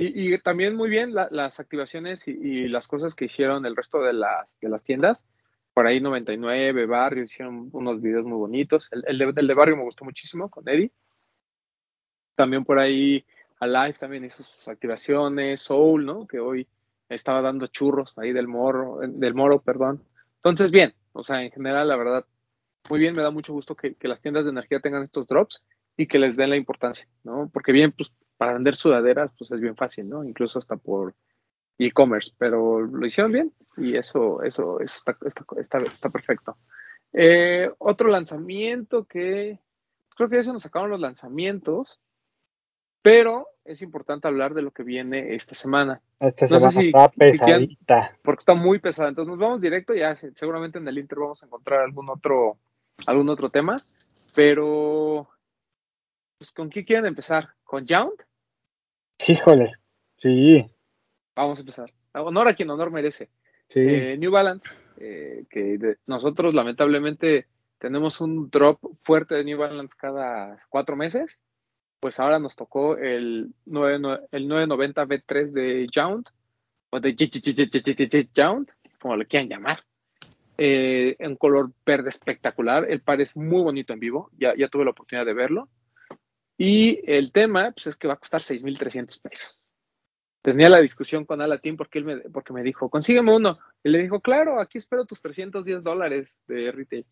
Y, 0.00 0.38
también 0.38 0.76
muy 0.76 0.88
bien 0.88 1.12
las 1.12 1.58
activaciones 1.58 2.28
y, 2.28 2.68
las 2.68 2.86
cosas 2.86 3.14
que 3.14 3.24
hicieron 3.24 3.66
el 3.66 3.74
resto 3.74 4.00
de 4.00 4.12
las, 4.12 4.58
de 4.60 4.68
las 4.68 4.84
tiendas. 4.84 5.26
Por 5.74 5.86
ahí 5.86 6.00
99, 6.00 6.86
Barrio, 6.86 7.24
hicieron 7.24 7.68
unos 7.72 8.00
videos 8.00 8.24
muy 8.24 8.38
bonitos. 8.38 8.88
El, 8.92 9.18
de, 9.18 9.32
de, 9.32 9.54
Barrio 9.54 9.76
me 9.76 9.82
gustó 9.82 10.04
muchísimo 10.04 10.48
con 10.48 10.68
Eddie. 10.68 10.92
También 12.36 12.64
por 12.64 12.78
ahí 12.78 13.24
Alive 13.58 13.94
también 13.94 14.24
hizo 14.24 14.44
sus 14.44 14.68
activaciones. 14.68 15.60
Soul, 15.60 16.06
¿no? 16.06 16.28
Que 16.28 16.38
hoy 16.38 16.66
estaba 17.08 17.42
dando 17.42 17.66
churros 17.66 18.16
ahí 18.18 18.32
del 18.32 18.46
moro, 18.46 19.00
del 19.02 19.34
moro, 19.34 19.60
perdón. 19.60 20.00
Entonces, 20.38 20.70
bien, 20.70 20.94
o 21.12 21.24
sea, 21.24 21.42
en 21.42 21.50
general, 21.50 21.88
la 21.88 21.96
verdad, 21.96 22.26
muy 22.88 23.00
bien, 23.00 23.14
me 23.14 23.22
da 23.22 23.30
mucho 23.30 23.52
gusto 23.52 23.74
que, 23.74 23.96
las 24.00 24.20
tiendas 24.20 24.44
de 24.44 24.50
energía 24.50 24.80
tengan 24.80 25.02
estos 25.02 25.26
drops 25.26 25.64
y 25.96 26.06
que 26.06 26.18
les 26.18 26.36
den 26.36 26.50
la 26.50 26.56
importancia, 26.56 27.06
¿no? 27.24 27.50
Porque 27.52 27.72
bien, 27.72 27.92
pues 27.92 28.12
para 28.36 28.54
vender 28.54 28.76
sudaderas, 28.76 29.32
pues 29.36 29.50
es 29.50 29.60
bien 29.60 29.76
fácil, 29.76 30.08
¿no? 30.08 30.24
Incluso 30.24 30.58
hasta 30.58 30.76
por 30.76 31.14
e-commerce, 31.76 32.32
pero 32.38 32.80
lo 32.80 33.06
hicieron 33.06 33.32
bien 33.32 33.52
y 33.76 33.96
eso, 33.96 34.42
eso, 34.42 34.80
está, 34.80 35.16
está, 35.56 35.78
está, 35.78 36.10
perfecto. 36.10 36.56
Eh, 37.12 37.70
otro 37.78 38.08
lanzamiento 38.08 39.04
que 39.04 39.58
creo 40.16 40.28
que 40.28 40.36
ya 40.36 40.42
se 40.42 40.52
nos 40.52 40.62
sacaron 40.62 40.90
los 40.90 41.00
lanzamientos, 41.00 42.00
pero 43.02 43.48
es 43.68 43.82
importante 43.82 44.26
hablar 44.26 44.54
de 44.54 44.62
lo 44.62 44.70
que 44.70 44.82
viene 44.82 45.34
esta 45.34 45.54
semana. 45.54 46.00
Esta 46.18 46.46
semana 46.46 46.68
está 46.68 47.08
pesadita. 47.10 48.16
porque 48.22 48.40
está 48.40 48.54
muy 48.54 48.78
pesada. 48.78 49.10
Entonces 49.10 49.30
nos 49.30 49.38
vamos 49.38 49.60
directo, 49.60 49.94
ya 49.94 50.16
seguramente 50.16 50.78
en 50.78 50.88
el 50.88 50.98
Inter 50.98 51.18
vamos 51.18 51.42
a 51.42 51.46
encontrar 51.46 51.80
algún 51.80 52.08
otro, 52.08 52.56
algún 53.06 53.28
otro 53.28 53.50
tema. 53.50 53.76
Pero, 54.34 55.28
pues, 56.38 56.50
¿con 56.52 56.70
qué 56.70 56.84
quieren 56.84 57.06
empezar? 57.06 57.50
¿Con 57.62 57.86
Yount? 57.86 58.22
Híjole, 59.26 59.72
sí. 60.16 60.66
Vamos 61.36 61.58
a 61.58 61.60
empezar. 61.62 61.92
Honor 62.14 62.48
a 62.48 62.54
quien 62.54 62.70
honor 62.70 62.90
merece. 62.90 63.28
Sí. 63.66 63.80
Eh, 63.84 64.16
New 64.18 64.30
Balance, 64.30 64.70
eh, 64.96 65.44
que 65.50 65.96
nosotros 66.06 66.54
lamentablemente 66.54 67.46
tenemos 67.78 68.22
un 68.22 68.48
drop 68.48 68.80
fuerte 69.02 69.34
de 69.34 69.44
New 69.44 69.58
Balance 69.58 69.94
cada 69.98 70.64
cuatro 70.70 70.96
meses 70.96 71.38
pues 72.00 72.20
ahora 72.20 72.38
nos 72.38 72.56
tocó 72.56 72.96
el, 72.96 73.52
9, 73.66 74.26
el 74.32 74.48
990 74.48 75.06
V3 75.06 75.50
de 75.52 75.86
Jount, 75.92 76.28
o 76.90 77.00
de 77.00 78.28
Jount, 78.34 78.70
como 79.00 79.16
lo 79.16 79.24
quieran 79.26 79.48
llamar. 79.48 79.84
Eh, 80.60 81.14
en 81.20 81.36
color 81.36 81.70
verde 81.86 82.08
espectacular. 82.08 82.90
El 82.90 83.00
par 83.00 83.20
es 83.20 83.36
muy 83.36 83.62
bonito 83.62 83.92
en 83.92 84.00
vivo, 84.00 84.30
ya, 84.36 84.56
ya 84.56 84.68
tuve 84.68 84.84
la 84.84 84.90
oportunidad 84.90 85.24
de 85.24 85.34
verlo. 85.34 85.68
Y 86.56 87.00
el 87.08 87.30
tema 87.30 87.70
pues, 87.70 87.86
es 87.86 87.96
que 87.96 88.08
va 88.08 88.14
a 88.14 88.18
costar 88.18 88.42
6,300 88.42 89.18
pesos. 89.20 89.62
Tenía 90.42 90.68
la 90.68 90.80
discusión 90.80 91.24
con 91.24 91.40
Alatin 91.40 91.76
porque, 91.76 91.98
él 91.98 92.04
me, 92.04 92.16
porque 92.16 92.52
me 92.52 92.64
dijo, 92.64 92.90
consígueme 92.90 93.34
uno. 93.34 93.58
Y 93.84 93.90
le 93.90 94.02
dijo, 94.02 94.20
claro, 94.20 94.60
aquí 94.60 94.78
espero 94.78 95.04
tus 95.04 95.22
310 95.22 95.84
dólares 95.84 96.40
de 96.48 96.72
retail. 96.72 97.06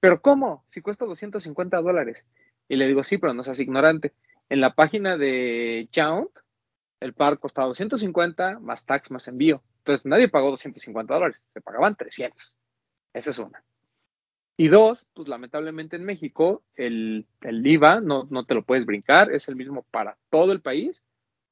Pero 0.00 0.20
¿cómo? 0.20 0.64
Si 0.68 0.82
cuesta 0.82 1.06
250 1.06 1.80
dólares. 1.80 2.26
Y 2.68 2.76
le 2.76 2.86
digo, 2.86 3.02
sí, 3.02 3.16
pero 3.16 3.32
no 3.32 3.42
seas 3.42 3.60
ignorante. 3.60 4.12
En 4.50 4.60
la 4.60 4.74
página 4.74 5.16
de 5.16 5.88
Jount, 5.94 6.28
el 6.98 7.14
par 7.14 7.38
costaba 7.38 7.68
250 7.68 8.58
más 8.58 8.84
tax 8.84 9.12
más 9.12 9.28
envío. 9.28 9.62
Entonces 9.78 10.04
nadie 10.04 10.28
pagó 10.28 10.50
250 10.50 11.14
dólares, 11.14 11.44
se 11.54 11.60
pagaban 11.60 11.94
300. 11.94 12.56
Esa 13.14 13.30
es 13.30 13.38
una. 13.38 13.62
Y 14.56 14.66
dos, 14.66 15.08
pues 15.14 15.28
lamentablemente 15.28 15.96
en 15.96 16.04
México 16.04 16.64
el, 16.74 17.26
el 17.42 17.64
IVA 17.64 18.00
no, 18.00 18.26
no 18.28 18.44
te 18.44 18.54
lo 18.54 18.64
puedes 18.64 18.84
brincar, 18.84 19.32
es 19.32 19.48
el 19.48 19.54
mismo 19.54 19.86
para 19.90 20.18
todo 20.30 20.50
el 20.50 20.60
país, 20.60 21.02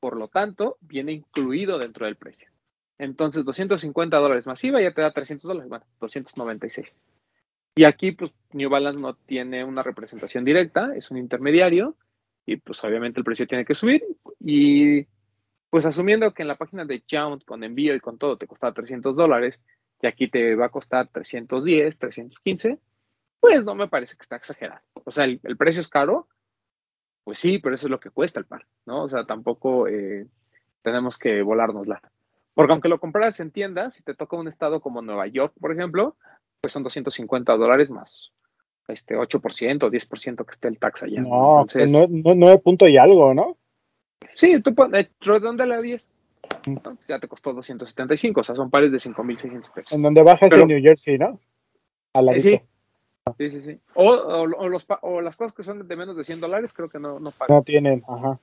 por 0.00 0.16
lo 0.16 0.26
tanto 0.26 0.76
viene 0.80 1.12
incluido 1.12 1.78
dentro 1.78 2.04
del 2.04 2.16
precio. 2.16 2.50
Entonces 2.98 3.44
250 3.44 4.16
dólares 4.16 4.48
más 4.48 4.62
IVA 4.64 4.82
ya 4.82 4.92
te 4.92 5.02
da 5.02 5.12
300 5.12 5.46
dólares, 5.46 5.68
bueno, 5.68 5.86
296. 6.00 6.98
Y 7.76 7.84
aquí 7.84 8.10
pues 8.10 8.32
New 8.52 8.68
Balance 8.68 9.00
no 9.00 9.14
tiene 9.14 9.62
una 9.62 9.84
representación 9.84 10.44
directa, 10.44 10.96
es 10.96 11.12
un 11.12 11.16
intermediario 11.16 11.96
y 12.48 12.56
pues 12.56 12.82
obviamente 12.82 13.20
el 13.20 13.24
precio 13.24 13.46
tiene 13.46 13.66
que 13.66 13.74
subir 13.74 14.02
y 14.40 15.06
pues 15.68 15.84
asumiendo 15.84 16.32
que 16.32 16.40
en 16.40 16.48
la 16.48 16.56
página 16.56 16.86
de 16.86 17.04
Jount 17.06 17.44
con 17.44 17.62
envío 17.62 17.94
y 17.94 18.00
con 18.00 18.16
todo 18.16 18.38
te 18.38 18.46
costaba 18.46 18.72
300 18.72 19.14
dólares 19.14 19.60
y 20.00 20.06
aquí 20.06 20.28
te 20.28 20.54
va 20.54 20.66
a 20.66 20.70
costar 20.70 21.08
310, 21.08 21.98
315, 21.98 22.78
pues 23.38 23.64
no 23.64 23.74
me 23.74 23.88
parece 23.88 24.16
que 24.16 24.22
está 24.22 24.36
exagerado. 24.36 24.80
O 24.94 25.10
sea, 25.10 25.24
el, 25.24 25.40
precio 25.58 25.82
es 25.82 25.88
caro, 25.88 26.26
pues 27.22 27.38
sí, 27.38 27.58
pero 27.58 27.74
eso 27.74 27.86
es 27.86 27.90
lo 27.90 28.00
que 28.00 28.10
cuesta 28.10 28.40
el 28.40 28.46
par, 28.46 28.66
¿no? 28.86 29.02
O 29.02 29.08
sea, 29.10 29.26
tampoco 29.26 29.86
eh, 29.86 30.26
tenemos 30.80 31.18
que 31.18 31.42
volárnosla. 31.42 32.00
Porque 32.54 32.72
aunque 32.72 32.88
lo 32.88 32.98
compraras 32.98 33.40
en 33.40 33.50
tiendas, 33.50 33.94
si 33.94 34.02
te 34.02 34.14
toca 34.14 34.36
un 34.36 34.48
estado 34.48 34.80
como 34.80 35.02
Nueva 35.02 35.26
York, 35.26 35.52
por 35.60 35.70
ejemplo, 35.70 36.16
pues 36.62 36.72
son 36.72 36.82
250 36.82 37.56
dólares 37.56 37.90
más 37.90 38.32
este 38.88 39.16
8% 39.16 39.82
o 39.84 39.90
10% 39.90 40.44
que 40.44 40.50
esté 40.50 40.68
el 40.68 40.78
tax 40.78 41.02
allá. 41.02 41.20
No, 41.20 41.60
Entonces, 41.60 41.92
no, 41.92 42.06
no, 42.08 42.34
9 42.34 42.58
punto 42.58 42.88
y 42.88 42.96
algo, 42.96 43.34
¿no? 43.34 43.56
Sí, 44.32 44.60
tú 44.62 44.74
pones, 44.74 45.10
redondela 45.20 45.76
a 45.76 45.80
10. 45.80 46.12
Ya 47.06 47.18
te 47.18 47.28
costó 47.28 47.52
275, 47.52 48.40
o 48.40 48.42
sea, 48.42 48.54
son 48.54 48.70
pares 48.70 48.90
de 48.90 48.98
5.600 48.98 49.72
pesos. 49.72 49.92
En 49.92 50.02
donde 50.02 50.22
bajas 50.22 50.52
en 50.52 50.66
New 50.66 50.82
Jersey, 50.82 51.18
¿no? 51.18 51.38
A 52.14 52.22
la 52.22 52.38
sí. 52.38 52.60
sí, 53.36 53.50
sí, 53.50 53.60
sí. 53.60 53.78
O, 53.94 54.10
o, 54.10 54.42
o, 54.42 54.68
los, 54.68 54.86
o, 55.02 55.20
las 55.20 55.36
cosas 55.36 55.52
que 55.52 55.62
son 55.62 55.86
de 55.86 55.96
menos 55.96 56.16
de 56.16 56.24
100 56.24 56.40
dólares, 56.40 56.72
creo 56.72 56.88
que 56.88 56.98
no, 56.98 57.20
no 57.20 57.30
pagan. 57.30 57.56
No 57.56 57.62
tienen, 57.62 58.02
ajá. 58.08 58.40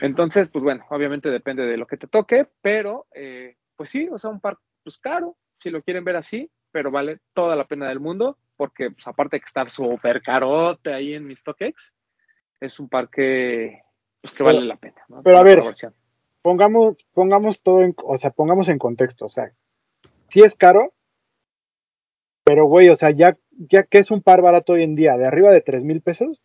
Entonces, 0.00 0.48
pues 0.50 0.64
bueno, 0.64 0.84
obviamente 0.90 1.30
depende 1.30 1.64
de 1.64 1.76
lo 1.76 1.86
que 1.86 1.96
te 1.96 2.06
toque, 2.06 2.46
pero 2.60 3.06
eh, 3.14 3.56
pues 3.76 3.90
sí, 3.90 4.08
o 4.10 4.18
sea, 4.18 4.30
un 4.30 4.40
par 4.40 4.58
pues 4.82 4.98
caro, 4.98 5.36
si 5.58 5.70
lo 5.70 5.82
quieren 5.82 6.04
ver 6.04 6.16
así, 6.16 6.50
pero 6.72 6.90
vale 6.90 7.20
toda 7.34 7.54
la 7.54 7.66
pena 7.66 7.88
del 7.88 8.00
mundo, 8.00 8.38
porque 8.56 8.90
pues 8.90 9.06
aparte 9.06 9.36
de 9.36 9.40
que 9.40 9.46
está 9.46 9.68
súper 9.68 10.22
carote 10.22 10.92
ahí 10.92 11.14
en 11.14 11.26
mis 11.26 11.40
StockX, 11.40 11.94
es 12.60 12.80
un 12.80 12.88
par 12.88 13.08
que, 13.08 13.82
pues, 14.20 14.34
que 14.34 14.42
vale 14.42 14.62
la 14.62 14.76
pena. 14.76 15.02
¿no? 15.08 15.22
Pero 15.22 15.38
a 15.38 15.42
ver, 15.42 15.62
pongamos, 16.42 16.96
pongamos 17.12 17.62
todo 17.62 17.82
en, 17.82 17.94
o 18.02 18.18
sea, 18.18 18.30
pongamos 18.30 18.68
en 18.68 18.78
contexto, 18.78 19.26
o 19.26 19.28
sea, 19.28 19.52
sí 20.28 20.40
es 20.40 20.54
caro, 20.54 20.92
pero 22.44 22.66
güey, 22.66 22.88
o 22.88 22.96
sea, 22.96 23.10
ya, 23.10 23.36
ya 23.50 23.84
que 23.84 23.98
es 23.98 24.10
un 24.10 24.22
par 24.22 24.42
barato 24.42 24.72
hoy 24.72 24.82
en 24.82 24.96
día, 24.96 25.16
de 25.16 25.26
arriba 25.26 25.52
de 25.52 25.60
tres 25.60 25.84
mil 25.84 26.00
pesos, 26.00 26.42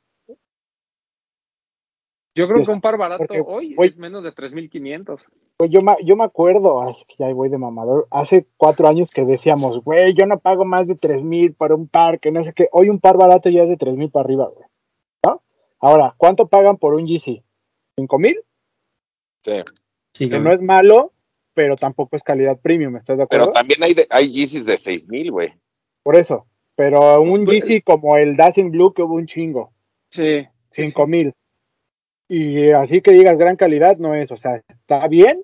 yo 2.38 2.48
creo 2.48 2.64
que 2.64 2.72
un 2.72 2.82
par 2.82 2.98
barato 2.98 3.34
hoy 3.48 3.76
es 3.80 3.98
menos 3.98 4.24
de 4.24 4.32
3.500. 4.32 5.26
Pues 5.58 5.72
yo, 5.72 5.80
yo 6.04 6.16
me 6.16 6.24
acuerdo, 6.24 6.84
así 6.84 7.04
que 7.08 7.16
ya 7.18 7.34
voy 7.34 7.50
de 7.50 7.58
mamador, 7.58 8.08
hace 8.12 8.46
cuatro 8.58 8.88
años 8.88 9.10
que 9.10 9.26
decíamos, 9.26 9.84
güey, 9.84 10.14
yo 10.14 10.28
no 10.28 10.40
pago 10.40 10.66
más 10.66 10.88
de 10.88 10.96
3.000 10.96 11.56
para 11.56 11.74
un 11.74 11.88
par, 11.88 12.20
que 12.20 12.32
no 12.32 12.44
sé 12.44 12.54
qué. 12.54 12.70
Hoy 12.72 12.90
un 12.90 13.00
par 13.00 13.18
barato 13.18 13.50
ya 13.50 13.64
es 13.64 13.70
de 13.70 13.78
3.000 13.78 14.12
para 14.12 14.24
arriba, 14.24 14.52
güey. 14.54 14.68
¿No? 15.26 15.42
Ahora, 15.80 16.14
¿cuánto 16.16 16.48
pagan 16.48 16.78
por 16.78 16.94
un 16.94 17.08
GC? 17.08 17.44
¿5.000? 17.98 18.44
Sí. 19.44 19.64
sí. 20.14 20.30
Que 20.30 20.40
no 20.40 20.54
es 20.54 20.62
malo, 20.62 21.12
pero 21.56 21.76
tampoco 21.76 22.16
es 22.16 22.22
calidad 22.22 22.60
premium, 22.60 22.96
¿estás 22.96 23.18
de 23.18 23.24
acuerdo? 23.24 23.46
Pero 23.46 23.54
también 23.54 23.82
hay, 23.82 23.96
de, 23.96 24.06
hay 24.12 24.28
GCs 24.28 24.68
de 24.68 24.74
6.000, 24.76 25.32
güey. 25.32 25.54
Por 26.04 26.16
eso. 26.18 26.46
Pero 26.76 27.20
un 27.20 27.46
pues, 27.46 27.66
GC 27.66 27.84
como 27.84 28.16
el 28.16 28.36
Dancing 28.36 28.70
Blue 28.70 28.94
que 28.94 29.02
hubo 29.02 29.16
un 29.16 29.26
chingo. 29.26 29.74
Sí. 30.12 30.48
5.000. 30.76 31.34
Y 32.30 32.70
así 32.72 33.02
que 33.02 33.12
digas 33.12 33.38
gran 33.38 33.56
calidad 33.56 33.98
no 33.98 34.14
es, 34.14 34.32
o 34.32 34.38
sea, 34.38 34.58
está 34.68 35.08
bien, 35.08 35.44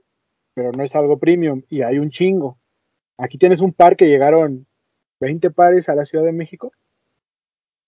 pero 0.54 0.72
no 0.72 0.84
es 0.84 0.96
algo 0.96 1.18
premium 1.18 1.64
y 1.70 1.82
hay 1.82 2.00
un 2.00 2.10
chingo. 2.10 2.58
Aquí 3.18 3.38
tienes 3.38 3.62
un 3.62 3.74
par 3.74 3.96
que 3.96 4.08
llegaron 4.08 4.66
20 5.20 5.52
pares 5.52 5.90
a 5.90 5.96
la 5.96 6.06
Ciudad 6.06 6.26
de 6.26 6.32
México. 6.32 6.72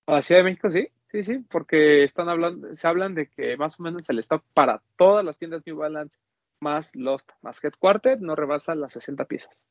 A 0.08 0.14
la 0.14 0.22
Ciudad 0.22 0.42
de 0.42 0.46
México, 0.46 0.70
sí, 0.70 0.88
sí, 1.10 1.24
sí, 1.24 1.46
porque 1.50 2.04
están 2.04 2.30
hablando, 2.30 2.76
se 2.76 2.88
hablan 2.88 3.16
de 3.16 3.28
que 3.28 3.58
más 3.58 3.80
o 3.80 3.84
menos 3.84 4.10
el 4.10 4.20
stock 4.20 4.44
para 4.54 4.82
todas 4.98 5.26
las 5.26 5.38
tiendas 5.38 5.64
New 5.66 5.78
Balance 5.78 6.20
más 6.62 6.96
Lost 6.96 7.30
más 7.42 7.64
Headquarter 7.64 8.22
no 8.22 8.36
rebasa 8.36 8.76
las 8.76 8.94
60 8.94 9.26
piezas. 9.26 9.62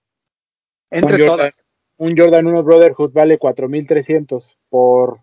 Entre 0.91 1.25
todas. 1.25 1.65
Un 1.97 2.17
Jordan 2.17 2.47
1 2.47 2.63
Brotherhood 2.63 3.13
vale 3.13 3.39
4.300 3.39 4.57
por 4.69 5.21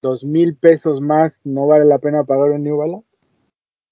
dos 0.00 0.24
mil 0.24 0.56
pesos 0.56 1.00
más, 1.00 1.40
¿no 1.44 1.66
vale 1.66 1.84
la 1.84 1.98
pena 1.98 2.24
pagar 2.24 2.50
un 2.50 2.62
New 2.62 2.76
Balance? 2.76 3.13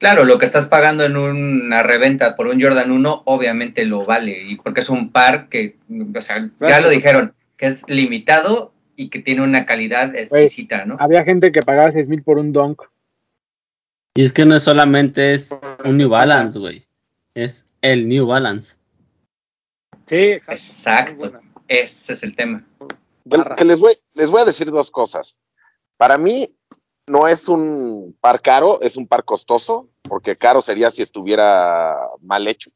Claro, 0.02 0.24
lo 0.24 0.36
que 0.40 0.46
estás 0.46 0.66
pagando 0.66 1.04
en 1.04 1.16
una 1.16 1.84
reventa 1.84 2.34
por 2.34 2.48
un 2.48 2.60
Jordan 2.60 2.90
1 2.90 3.22
obviamente 3.24 3.84
lo 3.84 4.04
vale, 4.04 4.42
y 4.48 4.56
porque 4.56 4.80
es 4.80 4.90
un 4.90 5.12
par 5.12 5.48
que, 5.48 5.76
o 5.88 6.20
sea, 6.20 6.50
ya 6.58 6.80
lo 6.80 6.88
dijeron, 6.88 7.34
que 7.56 7.66
es 7.66 7.84
limitado 7.86 8.72
y 8.96 9.10
que 9.10 9.20
tiene 9.20 9.42
una 9.42 9.64
calidad 9.64 10.16
exquisita, 10.16 10.86
¿no? 10.86 10.96
Había 10.98 11.22
gente 11.22 11.52
que 11.52 11.62
pagaba 11.62 11.92
seis 11.92 12.08
mil 12.08 12.24
por 12.24 12.38
un 12.38 12.52
Dunk. 12.52 12.82
Y 14.16 14.24
es 14.24 14.32
que 14.32 14.44
no 14.44 14.58
solamente 14.58 15.34
es 15.34 15.54
un 15.84 15.98
New 15.98 16.08
Balance, 16.08 16.58
güey, 16.58 16.84
es 17.36 17.66
el 17.80 18.08
New 18.08 18.26
Balance. 18.26 18.74
Sí, 20.06 20.16
exacto. 20.16 21.26
exacto. 21.26 21.40
Ese 21.68 22.14
es 22.14 22.24
el 22.24 22.34
tema. 22.34 22.66
que 23.56 23.64
les 23.64 23.78
voy, 23.78 23.92
les 24.14 24.32
voy 24.32 24.42
a 24.42 24.46
decir 24.46 24.68
dos 24.72 24.90
cosas. 24.90 25.36
Para 25.96 26.18
mí, 26.18 26.52
no 27.06 27.28
es 27.28 27.48
un 27.48 28.16
par 28.20 28.40
caro, 28.40 28.80
es 28.80 28.96
un 28.96 29.06
par 29.06 29.24
costoso, 29.24 29.88
porque 30.02 30.36
caro 30.36 30.62
sería 30.62 30.90
si 30.90 31.02
estuviera 31.02 31.96
mal 32.20 32.46
hecho 32.46 32.70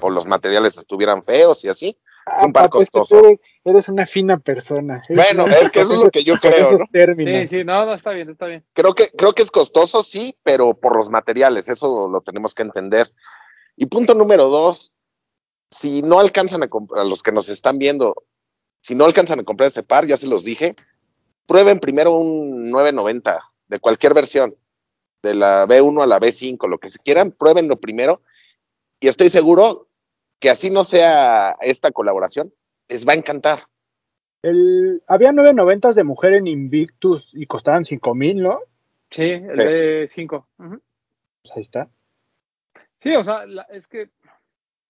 o 0.00 0.10
los 0.10 0.26
materiales 0.26 0.76
estuvieran 0.76 1.24
feos 1.24 1.64
y 1.64 1.68
así. 1.68 1.98
Es 2.36 2.42
un 2.42 2.52
par 2.52 2.68
costoso. 2.68 3.22
eres, 3.64 3.88
una 3.88 4.04
fina 4.04 4.36
persona. 4.38 5.02
bueno, 5.08 5.46
es 5.46 5.70
que 5.70 5.80
eso 5.80 5.94
es 5.94 6.00
lo 6.00 6.10
que 6.10 6.24
yo 6.24 6.34
creo, 6.38 6.72
¿no? 6.72 6.84
Sí, 6.92 7.46
sí, 7.46 7.64
no, 7.64 7.86
no, 7.86 7.94
está 7.94 8.10
bien, 8.10 8.30
está 8.30 8.46
bien. 8.46 8.64
Creo 8.72 8.94
que, 8.94 9.08
creo 9.16 9.32
que 9.32 9.42
es 9.42 9.50
costoso, 9.52 10.02
sí, 10.02 10.36
pero 10.42 10.74
por 10.74 10.96
los 10.96 11.08
materiales, 11.08 11.68
eso 11.68 12.08
lo 12.08 12.20
tenemos 12.22 12.52
que 12.52 12.62
entender. 12.62 13.12
Y 13.76 13.86
punto 13.86 14.14
número 14.14 14.48
dos, 14.48 14.92
si 15.70 16.02
no 16.02 16.18
alcanzan 16.18 16.64
a, 16.64 16.68
a 16.96 17.04
los 17.04 17.22
que 17.22 17.30
nos 17.30 17.48
están 17.48 17.78
viendo, 17.78 18.16
si 18.80 18.96
no 18.96 19.04
alcanzan 19.04 19.38
a 19.38 19.44
comprar 19.44 19.68
ese 19.68 19.84
par, 19.84 20.06
ya 20.06 20.16
se 20.16 20.26
los 20.26 20.42
dije, 20.42 20.74
prueben 21.46 21.78
primero 21.78 22.12
un 22.12 22.70
990 22.70 23.40
de 23.68 23.78
cualquier 23.78 24.14
versión, 24.14 24.56
de 25.22 25.34
la 25.34 25.66
B1 25.66 26.02
a 26.02 26.06
la 26.06 26.20
B5, 26.20 26.68
lo 26.68 26.78
que 26.78 26.88
se 26.88 26.98
quieran, 26.98 27.32
pruébenlo 27.32 27.80
primero 27.80 28.22
y 29.00 29.08
estoy 29.08 29.28
seguro 29.28 29.88
que 30.38 30.50
así 30.50 30.70
no 30.70 30.84
sea 30.84 31.56
esta 31.60 31.90
colaboración, 31.90 32.52
les 32.88 33.06
va 33.06 33.12
a 33.12 33.16
encantar. 33.16 33.60
El, 34.42 35.02
había 35.06 35.32
990 35.32 35.92
de 35.92 36.04
mujer 36.04 36.34
en 36.34 36.46
Invictus 36.46 37.30
y 37.32 37.46
costaban 37.46 37.84
5 37.84 38.14
mil, 38.14 38.42
¿no? 38.42 38.60
Sí, 39.10 39.22
el 39.22 39.56
de 39.56 40.06
5. 40.08 40.48
Pues 40.56 41.56
ahí 41.56 41.62
está. 41.62 41.88
Sí, 42.98 43.14
o 43.14 43.24
sea, 43.24 43.44
es 43.70 43.86
que 43.86 44.10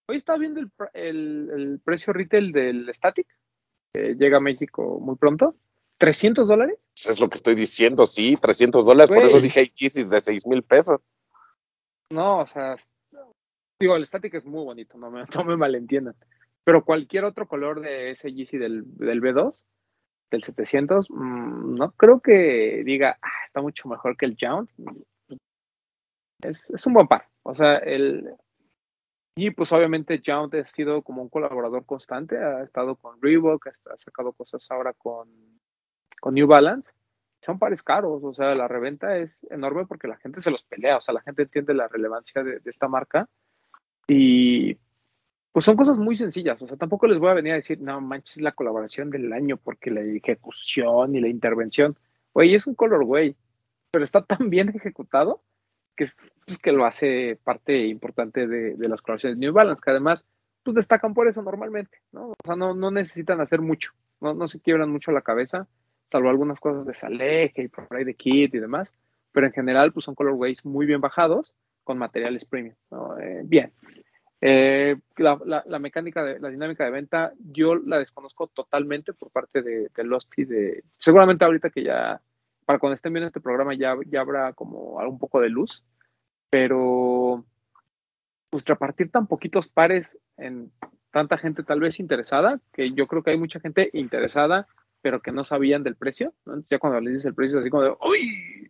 hoy 0.09 0.17
está 0.17 0.37
viendo 0.37 0.61
el, 0.61 0.71
el, 0.95 1.81
precio 1.85 2.13
retail 2.13 2.53
del 2.53 2.93
Static, 2.93 3.27
que 3.93 4.15
llega 4.15 4.39
a 4.39 4.41
México 4.41 4.99
muy 5.01 5.17
pronto. 5.17 5.57
¿300 5.99 6.47
dólares? 6.47 6.79
Es 6.95 7.21
lo 7.21 7.29
que 7.29 7.37
estoy 7.37 7.55
diciendo, 7.55 8.07
sí, 8.07 8.37
300 8.37 8.87
dólares, 8.87 9.09
por 9.11 9.19
eso 9.19 9.41
dije 9.41 9.73
Yeezys 9.75 10.11
de 10.11 10.21
6 10.21 10.47
mil 10.47 10.63
pesos. 10.63 11.01
No, 12.13 12.41
o 12.41 12.47
sea, 12.47 12.77
digo, 13.81 13.97
el 13.97 14.07
Static 14.07 14.35
es 14.35 14.45
muy 14.45 14.65
bonito, 14.65 14.99
no 14.99 15.11
me, 15.11 15.25
no 15.35 15.45
me 15.45 15.57
malentiendan. 15.57 16.15
Pero 16.65 16.85
cualquier 16.85 17.25
otro 17.25 17.47
color 17.47 17.81
de 17.81 18.11
ese 18.11 18.33
Yeezy 18.33 18.59
del, 18.59 18.83
del 18.97 19.21
B2, 19.21 19.63
del 20.31 20.43
700, 20.43 21.11
mm, 21.11 21.75
no 21.75 21.93
creo 21.93 22.21
que 22.21 22.83
diga, 22.85 23.19
ah, 23.23 23.45
está 23.45 23.61
mucho 23.61 23.89
mejor 23.89 24.17
que 24.17 24.27
el 24.27 24.37
Jount. 24.39 24.71
Es, 26.43 26.71
es 26.71 26.87
un 26.87 26.95
buen 26.95 27.07
par. 27.07 27.29
O 27.45 27.55
sea, 27.55 27.77
el, 27.77 28.37
y 29.39 29.51
pues 29.51 29.71
obviamente 29.73 30.23
Jount 30.25 30.55
ha 30.55 30.65
sido 30.65 31.03
como 31.03 31.23
un 31.23 31.29
colaborador 31.29 31.85
constante, 31.85 32.39
ha 32.39 32.63
estado 32.63 32.97
con 32.97 33.21
Reebok, 33.21 33.67
ha 33.67 33.99
sacado 33.99 34.33
cosas 34.33 34.67
ahora 34.71 34.95
con 34.95 35.29
con 36.27 36.35
New 36.35 36.49
Balance, 36.49 36.91
son 37.41 37.61
pares 37.61 37.85
caros, 37.85 38.21
o 38.25 38.35
sea, 38.35 38.53
la 38.57 38.67
reventa 38.67 39.17
es 39.17 39.47
enorme 39.49 39.87
porque 39.87 40.09
la 40.09 40.17
gente 40.17 40.41
se 40.41 40.51
los 40.51 40.65
pelea, 40.65 40.97
o 40.97 41.01
sea, 41.01 41.15
la 41.15 41.21
gente 41.21 41.43
entiende 41.43 41.73
la 41.73 41.87
relevancia 41.87 42.43
de, 42.43 42.61
esta 42.65 42.89
marca 42.89 43.29
y 44.09 44.77
pues 45.53 45.65
son 45.65 45.77
cosas 45.77 45.99
muy 45.99 46.17
sencillas, 46.17 46.61
o 46.61 46.67
sea, 46.67 46.77
tampoco 46.77 47.07
les 47.07 47.21
voy 47.21 47.31
a 47.31 47.35
venir 47.35 47.53
a 47.53 47.63
decir, 47.63 47.81
no 47.81 48.01
manches, 48.01 48.43
la 48.43 48.51
colaboración 48.51 49.09
del 49.09 49.33
año 49.33 49.57
porque 49.57 49.93
la 49.93 50.01
ejecución 50.01 51.15
y 51.15 51.21
la 51.21 51.29
intervención, 51.29 51.97
güey, 52.35 52.57
es 52.57 52.67
un 52.67 52.75
color, 52.75 53.05
güey, 53.05 53.37
pero 53.93 54.03
está 54.03 54.25
tan 54.25 54.51
bien 54.51 54.71
ejecutado 54.71 55.45
que, 55.95 56.03
es, 56.03 56.17
pues, 56.45 56.59
que 56.59 56.73
lo 56.73 56.87
hace 56.87 57.39
parte 57.45 57.87
importante 57.87 58.49
de, 58.49 58.77
las 58.89 59.01
colaboraciones 59.01 59.39
de 59.39 59.47
New 59.47 59.55
Balance, 59.55 59.81
que 59.81 59.93
además, 59.93 60.27
pues 60.65 60.75
destacan 60.75 61.15
por 61.15 61.29
eso 61.29 61.41
normalmente, 61.41 61.99
¿no? 62.11 62.31
O 62.31 62.35
sea, 62.45 62.57
no, 62.57 62.75
no 62.75 62.91
necesitan 62.91 63.41
hacer 63.41 63.61
mucho, 63.61 63.93
no, 64.21 64.35
no 64.35 64.49
se 64.49 64.59
quiebran 64.59 64.91
mucho 64.91 65.13
la 65.13 65.23
cabeza, 65.23 65.69
salvo 66.11 66.31
algunas 66.31 66.61
cosas 66.61 66.87
de 66.87 66.95
Saleje 66.95 67.63
y 67.63 67.69
por 67.69 67.87
ahí 67.91 68.05
de 68.05 68.15
Kit 68.15 68.55
y 68.55 68.59
demás, 68.59 68.95
pero 69.33 69.47
en 69.47 69.53
general 69.53 69.93
pues 69.93 70.05
son 70.05 70.15
colorways 70.15 70.65
muy 70.65 70.87
bien 70.87 71.01
bajados 71.01 71.53
con 71.85 71.99
materiales 71.99 72.45
premium. 72.45 72.75
Eh, 73.21 73.43
bien. 73.45 73.73
Eh, 74.41 74.97
la, 75.17 75.79
mecánica, 75.79 76.23
de, 76.23 76.39
la 76.39 76.51
dinámica 76.51 76.85
de 76.85 76.91
venta, 76.91 77.33
yo 77.39 77.75
la 77.75 77.99
desconozco 77.99 78.49
totalmente 78.49 79.13
por 79.13 79.31
parte 79.31 79.63
de, 79.63 79.89
de 79.95 80.05
Lost 80.05 80.33
y 80.39 80.45
de... 80.45 80.85
Seguramente 80.99 81.45
ahorita 81.45 81.71
que 81.71 81.83
ya, 81.83 82.21
para 82.65 82.79
cuando 82.79 82.95
estén 82.95 83.13
viendo 83.13 83.29
este 83.29 83.41
programa 83.41 83.75
ya, 83.75 83.97
ya 84.07 84.21
habrá 84.21 84.53
como 84.53 84.97
un 84.97 85.19
poco 85.19 85.41
de 85.41 85.49
luz, 85.49 85.83
pero 86.51 87.45
pues 88.51 88.65
repartir 88.65 89.11
tan 89.11 89.27
poquitos 89.27 89.69
pares 89.69 90.19
en 90.37 90.71
tanta 91.11 91.39
gente 91.39 91.63
tal 91.63 91.81
vez 91.81 91.99
interesada, 91.99 92.61
que 92.73 92.93
yo 92.93 93.07
creo 93.07 93.23
que 93.23 93.31
hay 93.31 93.39
mucha 93.39 93.61
gente 93.61 93.91
interesada 93.93 94.67
pero 95.07 95.23
que 95.23 95.31
no 95.31 95.45
sabían 95.45 95.85
del 95.85 95.95
precio. 95.95 96.35
Ya 96.69 96.81
cuando 96.81 97.01
les 97.01 97.13
dices 97.13 97.27
el 97.27 97.35
precio, 97.37 97.61
así 97.61 97.71
como 97.71 97.85
de, 97.85 97.95
¡uy! 98.01 98.69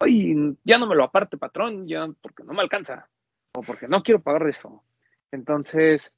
¡uy! 0.00 0.58
Ya 0.64 0.76
no 0.76 0.88
me 0.88 0.96
lo 0.96 1.04
aparte, 1.04 1.36
patrón, 1.36 1.86
ya 1.86 2.08
porque 2.20 2.42
no 2.42 2.52
me 2.52 2.62
alcanza, 2.62 3.08
o 3.54 3.62
porque 3.62 3.86
no 3.86 4.02
quiero 4.02 4.20
pagar 4.20 4.44
eso. 4.48 4.82
Entonces, 5.30 6.16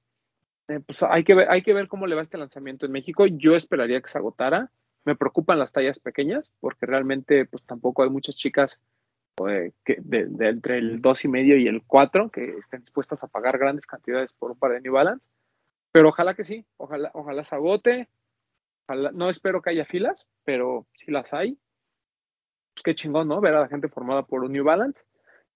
eh, 0.68 0.80
pues 0.80 1.03
hay 1.03 1.24
que, 1.24 1.34
ver, 1.34 1.51
hay 1.51 1.61
que 1.61 1.74
ver 1.74 1.88
cómo 1.88 2.07
le 2.07 2.14
va 2.14 2.22
este 2.22 2.38
lanzamiento 2.38 2.86
en 2.86 2.92
México. 2.92 3.26
Yo 3.26 3.55
esperaría 3.55 4.01
que 4.01 4.09
se 4.09 4.16
agotara. 4.16 4.70
Me 5.05 5.14
preocupan 5.14 5.59
las 5.59 5.72
tallas 5.72 5.99
pequeñas, 5.99 6.51
porque 6.61 6.86
realmente, 6.86 7.45
pues 7.45 7.62
tampoco 7.64 8.03
hay 8.03 8.09
muchas 8.09 8.36
chicas 8.36 8.80
que 9.36 9.99
de, 10.01 10.26
entre 10.49 10.78
el 10.78 11.03
2 11.03 11.24
y 11.26 11.28
medio 11.28 11.59
y 11.59 11.68
el 11.68 11.82
4 11.86 12.30
que 12.30 12.57
estén 12.57 12.80
dispuestas 12.80 13.22
a 13.22 13.28
pagar 13.28 13.59
grandes 13.59 13.86
cantidades 13.86 14.32
por 14.32 14.53
un 14.53 14.59
par 14.59 14.72
de 14.72 14.80
New 14.80 14.95
Balance. 14.95 15.28
Pero 15.92 16.09
ojalá 16.09 16.32
que 16.32 16.45
sí, 16.45 16.64
ojalá, 16.78 17.11
ojalá 17.12 17.42
se 17.42 17.55
agote 17.55 18.09
no 18.89 19.28
espero 19.30 19.62
que 19.62 19.70
haya 19.70 19.85
filas, 19.85 20.28
pero 20.45 20.87
si 20.95 21.11
las 21.11 21.32
hay, 21.35 21.59
pues 22.74 22.82
qué 22.82 22.95
chingón, 22.95 23.28
¿no? 23.28 23.41
Ver 23.41 23.55
a 23.55 23.61
la 23.61 23.68
gente 23.68 23.89
formada 23.89 24.24
por 24.24 24.45
un 24.45 24.53
New 24.53 24.64
Balance. 24.64 25.05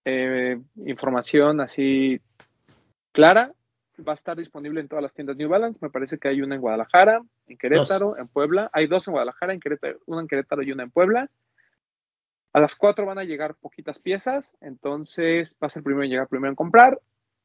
eh, 0.04 0.60
información 0.76 1.60
así 1.60 2.20
clara. 3.12 3.52
Va 4.06 4.12
a 4.12 4.14
estar 4.14 4.36
disponible 4.36 4.80
en 4.80 4.86
todas 4.88 5.02
las 5.02 5.12
tiendas 5.12 5.36
New 5.36 5.48
Balance. 5.48 5.80
Me 5.82 5.90
parece 5.90 6.18
que 6.18 6.28
hay 6.28 6.40
una 6.40 6.54
en 6.54 6.60
Guadalajara, 6.60 7.20
en 7.48 7.58
Querétaro, 7.58 8.16
en 8.16 8.28
Puebla. 8.28 8.70
Hay 8.72 8.86
dos 8.86 9.08
en 9.08 9.12
Guadalajara, 9.12 9.52
en 9.52 9.60
Querétaro, 9.60 9.98
una 10.06 10.20
en 10.20 10.28
Querétaro 10.28 10.62
y 10.62 10.70
una 10.70 10.84
en 10.84 10.90
Puebla. 10.92 11.28
A 12.52 12.60
las 12.60 12.76
cuatro 12.76 13.06
van 13.06 13.18
a 13.18 13.24
llegar 13.24 13.56
poquitas 13.56 13.98
piezas, 13.98 14.56
entonces 14.60 15.56
va 15.62 15.66
a 15.66 15.68
ser 15.68 15.82
primero 15.82 16.04
en 16.04 16.10
llegar, 16.10 16.28
primero 16.28 16.50
en 16.50 16.56
comprar. 16.56 17.00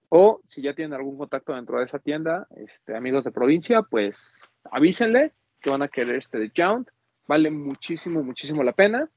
O 0.09 0.41
si 0.47 0.61
ya 0.61 0.75
tienen 0.75 0.93
algún 0.93 1.17
contacto 1.17 1.55
dentro 1.55 1.79
de 1.79 1.85
esa 1.85 1.97
tienda, 1.97 2.47
este, 2.55 2.95
amigos 2.95 3.23
de 3.23 3.31
provincia, 3.31 3.81
pues 3.81 4.37
avísenle 4.71 5.33
que 5.63 5.69
van 5.71 5.81
a 5.81 5.87
querer 5.87 6.17
este 6.17 6.37
de 6.37 6.51
Jount. 6.55 6.89
Vale 7.25 7.49
muchísimo, 7.49 8.21
muchísimo 8.21 8.61
la 8.61 8.73
pena. 8.73 9.09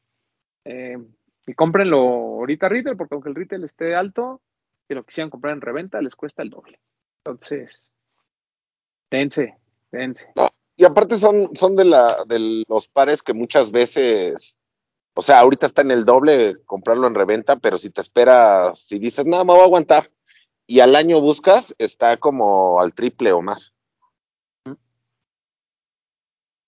Eh, 0.65 0.97
y 1.47 1.55
cómprenlo 1.55 1.99
ahorita 1.99 2.69
retail, 2.69 2.97
porque 2.97 3.15
aunque 3.15 3.29
el 3.29 3.35
retail 3.35 3.65
esté 3.65 3.95
alto, 3.95 4.41
si 4.89 4.95
lo 4.95 5.05
quisieran 5.05 5.31
comprar 5.31 5.55
en 5.55 5.61
reventa, 5.61 6.01
les 6.01 6.17
cuesta 6.17 6.43
el 6.43 6.51
doble. 6.51 6.81
Entonces, 7.25 7.91
dense, 9.11 9.57
dense. 9.91 10.33
Y 10.77 10.85
aparte 10.85 11.17
son, 11.17 11.55
son 11.55 11.77
de, 11.77 11.85
la, 11.85 12.25
de 12.27 12.65
los 12.69 12.89
pares 12.89 13.23
que 13.23 13.33
muchas 13.33 13.73
veces, 13.73 14.59
o 15.15 15.23
sea, 15.23 15.41
ahorita 15.41 15.67
está 15.67 15.83
en 15.83 15.91
el 15.91 16.05
doble 16.05 16.57
comprarlo 16.65 17.07
en 17.07 17.15
reventa, 17.15 17.57
pero 17.57 17.79
si 17.79 17.91
te 17.91 18.01
esperas, 18.01 18.79
si 18.79 18.99
dices, 18.99 19.25
no, 19.25 19.45
me 19.45 19.53
voy 19.53 19.63
a 19.63 19.65
aguantar, 19.65 20.11
y 20.67 20.81
al 20.81 20.95
año 20.97 21.21
buscas, 21.21 21.75
está 21.79 22.17
como 22.17 22.81
al 22.81 22.95
triple 22.95 23.33
o 23.33 23.41
más. 23.41 23.73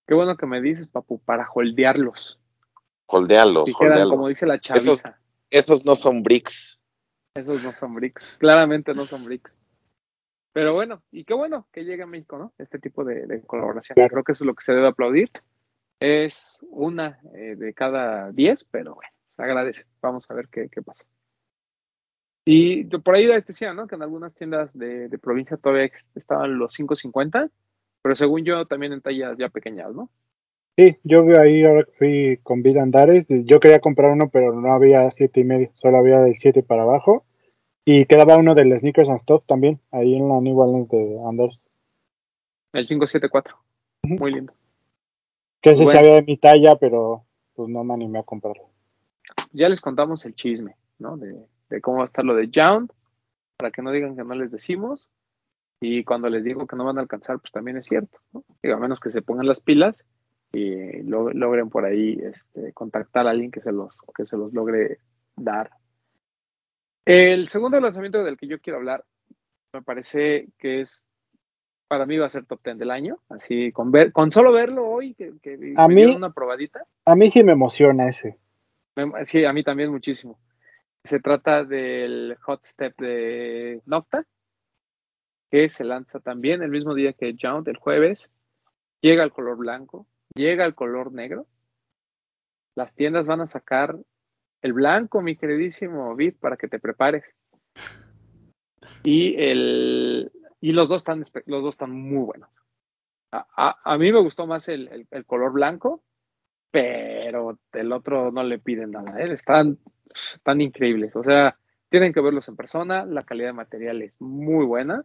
Qué 0.08 0.14
bueno 0.14 0.38
que 0.38 0.46
me 0.46 0.62
dices, 0.62 0.88
papu, 0.88 1.18
para 1.18 1.46
holdearlos. 1.54 2.40
Holdearlos, 3.04 3.74
holdearlos. 3.78 4.08
Como 4.08 4.28
dice 4.28 4.46
la 4.46 4.58
chaviza. 4.58 4.92
Esos, 4.92 5.04
esos 5.50 5.84
no 5.84 5.94
son 5.96 6.22
bricks. 6.22 6.80
Esos 7.34 7.62
no 7.62 7.74
son 7.74 7.94
bricks. 7.94 8.36
Claramente 8.38 8.94
no 8.94 9.04
son 9.04 9.26
bricks. 9.26 9.58
Pero 10.54 10.72
bueno, 10.72 11.02
y 11.12 11.24
qué 11.24 11.34
bueno 11.34 11.68
que 11.70 11.84
llegue 11.84 12.04
a 12.04 12.06
México, 12.06 12.38
¿no? 12.38 12.54
Este 12.56 12.78
tipo 12.78 13.04
de, 13.04 13.42
colaboración. 13.46 13.96
Creo 14.08 14.24
que 14.24 14.32
eso 14.32 14.44
es 14.44 14.46
lo 14.46 14.54
que 14.54 14.64
se 14.64 14.72
debe 14.72 14.88
aplaudir. 14.88 15.30
Es 16.00 16.56
una 16.70 17.20
eh, 17.34 17.54
de 17.56 17.74
cada 17.74 18.32
diez, 18.32 18.64
pero 18.64 18.94
bueno, 18.94 19.12
se 19.36 19.42
agradece. 19.42 19.84
Vamos 20.00 20.30
a 20.30 20.34
ver 20.34 20.48
qué, 20.48 20.70
qué 20.70 20.80
pasa. 20.80 21.04
Y 22.46 22.84
por 22.84 23.14
ahí 23.14 23.26
decía, 23.26 23.74
¿no? 23.74 23.86
Que 23.86 23.96
en 23.96 24.02
algunas 24.02 24.34
tiendas 24.34 24.72
de, 24.72 25.10
de 25.10 25.18
provincia 25.18 25.58
todavía 25.58 25.90
estaban 26.14 26.58
los 26.58 26.78
5.50 26.78 27.50
pero 28.02 28.14
según 28.14 28.44
yo 28.44 28.66
también 28.66 28.92
en 28.92 29.00
tallas 29.00 29.36
ya 29.38 29.48
pequeñas, 29.48 29.94
¿no? 29.94 30.10
Sí, 30.76 30.96
yo 31.02 31.24
ahí 31.40 31.64
ahora 31.64 31.82
que 31.82 31.92
fui 31.92 32.40
con 32.44 32.62
Vida 32.62 32.82
Andares, 32.82 33.26
yo 33.28 33.58
quería 33.58 33.80
comprar 33.80 34.12
uno, 34.12 34.30
pero 34.30 34.52
no 34.52 34.72
había 34.72 35.10
siete 35.10 35.40
y 35.40 35.44
medio, 35.44 35.70
solo 35.74 35.98
había 35.98 36.20
del 36.20 36.38
7 36.38 36.62
para 36.62 36.84
abajo. 36.84 37.24
Y 37.84 38.06
quedaba 38.06 38.36
uno 38.36 38.54
del 38.54 38.78
Sneakers 38.78 39.08
and 39.08 39.18
Stop 39.18 39.44
también, 39.46 39.80
ahí 39.90 40.14
en 40.14 40.28
la 40.28 40.40
New 40.40 40.54
Balance 40.54 40.94
de 40.94 41.18
Anders. 41.26 41.64
El 42.72 42.86
574, 42.86 43.56
muy 44.04 44.34
lindo. 44.34 44.52
Que 45.60 45.70
ese 45.70 45.84
sabía 45.84 46.14
de 46.14 46.22
mi 46.22 46.36
talla, 46.36 46.76
pero 46.76 47.24
pues 47.54 47.68
no 47.68 47.82
me 47.82 47.94
animé 47.94 48.20
a 48.20 48.22
comprarlo. 48.22 48.68
Ya 49.50 49.68
les 49.68 49.80
contamos 49.80 50.24
el 50.26 50.34
chisme, 50.34 50.76
¿no? 50.98 51.16
De, 51.16 51.34
de 51.70 51.80
cómo 51.80 51.96
va 51.96 52.02
a 52.02 52.04
estar 52.04 52.24
lo 52.24 52.36
de 52.36 52.50
Jound, 52.54 52.92
para 53.56 53.72
que 53.72 53.82
no 53.82 53.90
digan 53.90 54.14
que 54.14 54.22
no 54.22 54.34
les 54.36 54.52
decimos. 54.52 55.08
Y 55.80 56.04
cuando 56.04 56.28
les 56.28 56.42
digo 56.42 56.66
que 56.66 56.76
no 56.76 56.84
van 56.84 56.98
a 56.98 57.02
alcanzar, 57.02 57.38
pues 57.38 57.52
también 57.52 57.76
es 57.76 57.86
cierto, 57.86 58.18
¿no? 58.32 58.44
a 58.62 58.76
menos 58.78 59.00
que 59.00 59.10
se 59.10 59.22
pongan 59.22 59.46
las 59.46 59.60
pilas 59.60 60.04
y 60.52 61.02
logren 61.02 61.68
por 61.68 61.84
ahí 61.84 62.18
este, 62.22 62.72
contactar 62.72 63.26
a 63.26 63.30
alguien 63.30 63.50
que 63.50 63.60
se, 63.60 63.70
los, 63.70 63.94
que 64.16 64.26
se 64.26 64.36
los 64.36 64.52
logre 64.52 64.98
dar. 65.36 65.70
El 67.04 67.48
segundo 67.48 67.80
lanzamiento 67.80 68.24
del 68.24 68.36
que 68.36 68.48
yo 68.48 68.60
quiero 68.60 68.78
hablar, 68.78 69.04
me 69.72 69.82
parece 69.82 70.48
que 70.58 70.80
es, 70.80 71.04
para 71.86 72.06
mí 72.06 72.18
va 72.18 72.26
a 72.26 72.30
ser 72.30 72.44
top 72.46 72.60
10 72.64 72.78
del 72.78 72.90
año, 72.90 73.18
así 73.28 73.70
con 73.72 73.90
ver, 73.90 74.12
con 74.12 74.32
solo 74.32 74.52
verlo 74.52 74.86
hoy, 74.88 75.14
que, 75.14 75.34
que 75.40 75.74
a 75.76 75.88
mí, 75.88 76.04
una 76.04 76.32
probadita. 76.32 76.84
A 77.04 77.14
mí 77.14 77.28
sí 77.30 77.42
me 77.42 77.52
emociona 77.52 78.08
ese. 78.08 78.38
Sí, 79.24 79.44
a 79.44 79.52
mí 79.52 79.62
también 79.62 79.90
muchísimo. 79.90 80.38
Se 81.04 81.20
trata 81.20 81.64
del 81.64 82.36
hot 82.42 82.64
step 82.64 82.96
de 82.98 83.80
Nocta, 83.86 84.26
que 85.50 85.68
se 85.68 85.84
lanza 85.84 86.20
también 86.20 86.62
el 86.62 86.70
mismo 86.70 86.94
día 86.94 87.12
que 87.12 87.34
Jaunt, 87.38 87.68
el 87.68 87.76
jueves. 87.76 88.30
Llega 89.00 89.22
el 89.22 89.32
color 89.32 89.56
blanco, 89.56 90.06
llega 90.34 90.64
el 90.64 90.74
color 90.74 91.12
negro. 91.12 91.46
Las 92.74 92.94
tiendas 92.94 93.26
van 93.26 93.40
a 93.40 93.46
sacar 93.46 93.96
el 94.62 94.72
blanco, 94.72 95.22
mi 95.22 95.36
queridísimo 95.36 96.14
Vid, 96.16 96.34
para 96.40 96.56
que 96.56 96.68
te 96.68 96.78
prepares. 96.78 97.34
Y, 99.04 99.36
el, 99.36 100.32
y 100.60 100.72
los, 100.72 100.88
dos 100.88 101.02
están, 101.02 101.24
los 101.46 101.62
dos 101.62 101.74
están 101.74 101.92
muy 101.92 102.24
buenos. 102.24 102.50
A, 103.30 103.98
mí 103.98 104.10
me 104.10 104.20
gustó 104.20 104.46
más 104.46 104.68
el, 104.68 105.06
color 105.26 105.52
blanco, 105.52 106.02
pero 106.70 107.58
el 107.72 107.92
otro 107.92 108.32
no 108.32 108.42
le 108.42 108.58
piden 108.58 108.92
nada. 108.92 109.20
¿eh? 109.20 109.32
Están, 109.32 109.78
están 110.12 110.60
increíbles. 110.60 111.14
O 111.14 111.22
sea, 111.22 111.58
tienen 111.90 112.12
que 112.12 112.20
verlos 112.20 112.48
en 112.48 112.56
persona. 112.56 113.04
La 113.04 113.22
calidad 113.22 113.48
de 113.48 113.54
material 113.54 114.02
es 114.02 114.20
muy 114.20 114.64
buena. 114.64 115.04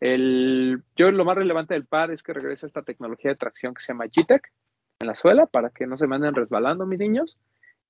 El, 0.00 0.82
yo 0.96 1.10
lo 1.10 1.24
más 1.24 1.36
relevante 1.36 1.74
del 1.74 1.86
par 1.86 2.10
es 2.10 2.22
que 2.22 2.32
regresa 2.32 2.66
esta 2.66 2.82
tecnología 2.82 3.32
de 3.32 3.36
tracción 3.36 3.74
que 3.74 3.82
se 3.82 3.92
llama 3.92 4.06
GTEC 4.06 4.52
en 5.00 5.06
la 5.06 5.14
suela 5.14 5.46
para 5.46 5.70
que 5.70 5.86
no 5.86 5.96
se 5.96 6.06
me 6.06 6.16
anden 6.16 6.34
resbalando 6.34 6.86
mis 6.86 6.98
niños. 6.98 7.38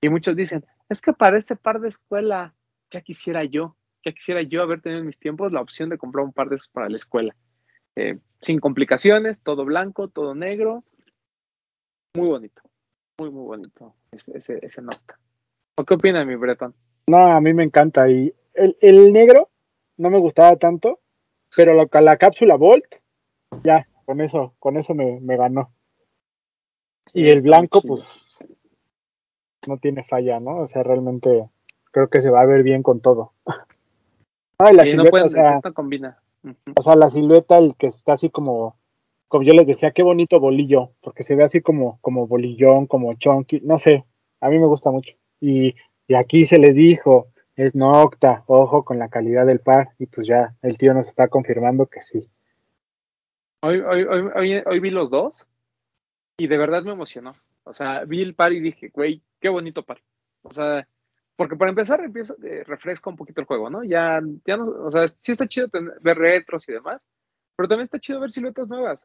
Y 0.01 0.09
muchos 0.09 0.37
dicen, 0.37 0.65
es 0.89 1.01
que 1.01 1.13
para 1.13 1.39
este 1.39 1.57
par 1.57 1.81
de 1.81 1.89
escuela 1.89 2.55
ya 2.91 3.01
quisiera 3.01 3.45
yo, 3.45 3.77
ya 4.05 4.13
quisiera 4.13 4.43
yo 4.43 4.63
haber 4.63 4.81
tenido 4.81 5.01
en 5.01 5.07
mis 5.07 5.19
tiempos 5.19 5.53
la 5.53 5.61
opción 5.61 5.91
de 5.91 5.99
comprar 5.99 6.25
un 6.25 6.33
par 6.33 6.49
de 6.49 6.57
esos 6.57 6.69
para 6.69 6.89
la 6.89 6.97
escuela. 6.97 7.35
Eh, 7.97 8.19
sin 8.41 8.61
complicaciones, 8.61 9.41
todo 9.41 9.65
blanco, 9.65 10.09
todo 10.09 10.35
negro. 10.35 10.85
Muy 12.17 12.29
bonito, 12.29 12.63
muy, 13.19 13.31
muy 13.31 13.45
bonito 13.45 13.95
ese, 14.13 14.39
ese, 14.39 14.59
ese 14.63 14.83
nota. 14.83 15.19
¿O 15.77 15.85
qué 15.85 15.95
opina 15.95 16.25
mi 16.25 16.37
Breton? 16.37 16.75
No, 17.09 17.33
a 17.33 17.41
mí 17.41 17.53
me 17.55 17.65
encanta. 17.65 18.09
Y 18.09 18.33
el, 18.55 18.77
el 18.81 19.13
negro 19.13 19.51
no 19.97 20.11
me 20.11 20.19
gustaba 20.19 20.57
tanto, 20.57 21.01
pero 21.59 21.75
la, 21.75 22.01
la 22.01 22.17
cápsula 22.19 22.55
Volt, 22.55 22.85
ya, 23.65 23.89
con 24.05 24.21
eso, 24.21 24.55
con 24.61 24.77
eso 24.77 24.95
me, 24.95 25.19
ganó. 25.37 25.73
Y 27.13 27.27
el 27.27 27.43
blanco, 27.43 27.83
pues, 27.83 28.05
no 29.67 29.77
tiene 29.79 30.05
falla, 30.05 30.39
¿no? 30.39 30.59
O 30.59 30.69
sea, 30.69 30.85
realmente 30.85 31.49
creo 31.91 32.09
que 32.11 32.21
se 32.21 32.31
va 32.31 32.43
a 32.43 32.47
ver 32.47 32.63
bien 32.63 32.85
con 32.85 33.01
todo. 33.01 33.33
Ay, 34.59 34.77
la 34.77 34.85
silueta, 34.85 35.25
o 35.25 35.29
sea, 35.29 35.61
combina. 35.75 36.23
O 36.77 36.81
sea, 36.81 36.95
la 36.95 37.11
silueta, 37.11 37.59
el 37.59 37.75
que 37.75 37.89
está 37.89 38.13
así 38.13 38.31
como, 38.31 38.77
como 39.27 39.43
yo 39.43 39.53
les 39.53 39.67
decía, 39.67 39.91
qué 39.91 40.05
bonito 40.05 40.39
bolillo, 40.39 40.93
porque 41.01 41.25
se 41.25 41.35
ve 41.35 41.43
así 41.43 41.61
como, 41.61 41.99
como 42.03 42.29
bolillón, 42.29 42.87
como 42.87 43.15
chonky, 43.15 43.63
no 43.63 43.79
sé, 43.79 44.05
a 44.41 44.49
mí 44.49 44.61
me 44.61 44.67
gusta 44.67 44.93
mucho. 44.93 45.17
Y, 45.41 45.75
y 46.07 46.15
aquí 46.15 46.45
se 46.45 46.59
les 46.59 46.77
dijo, 46.77 47.27
es 47.59 47.75
Nocta, 47.75 48.45
ojo 48.47 48.85
con 48.85 49.01
la 49.01 49.09
calidad 49.09 49.45
del 49.45 49.59
par, 49.59 49.91
y 49.99 50.07
pues 50.07 50.29
ya 50.29 50.55
el 50.63 50.79
tío 50.79 50.95
nos 50.95 51.09
está 51.09 51.27
confirmando 51.27 51.87
que 51.87 52.01
sí. 52.01 52.31
Hoy, 53.63 53.81
hoy, 53.81 54.05
hoy, 54.05 54.63
hoy, 54.65 54.79
vi 54.79 54.91
los 54.91 55.11
dos 55.11 55.49
y 56.37 56.47
de 56.47 56.57
verdad 56.57 56.85
me 56.85 56.93
emocionó. 56.93 57.35
O 57.65 57.73
sea, 57.73 58.05
vi 58.05 58.23
el 58.23 58.37
par 58.37 58.53
y 58.53 58.61
dije, 58.61 58.91
güey, 58.91 59.25
qué 59.41 59.49
bonito 59.49 59.83
par. 59.83 60.01
O 60.43 60.53
sea, 60.53 60.87
porque 61.35 61.57
para 61.57 61.71
empezar 61.71 62.01
empieza, 62.01 62.37
eh, 62.45 62.63
refresca 62.65 63.11
un 63.11 63.17
poquito 63.17 63.41
el 63.41 63.49
juego, 63.49 63.69
¿no? 63.69 63.83
Ya, 63.83 64.21
ya 64.47 64.57
no, 64.57 64.67
o 64.67 64.93
sea, 64.93 65.09
sí 65.09 65.33
está 65.33 65.49
chido 65.49 65.67
ver 66.01 66.17
retros 66.17 66.69
y 66.69 66.73
demás, 66.73 67.09
pero 67.57 67.69
también 67.69 67.87
está 67.87 67.99
chido 67.99 68.21
ver 68.21 68.31
siluetas 68.31 68.69
nuevas. 68.69 69.05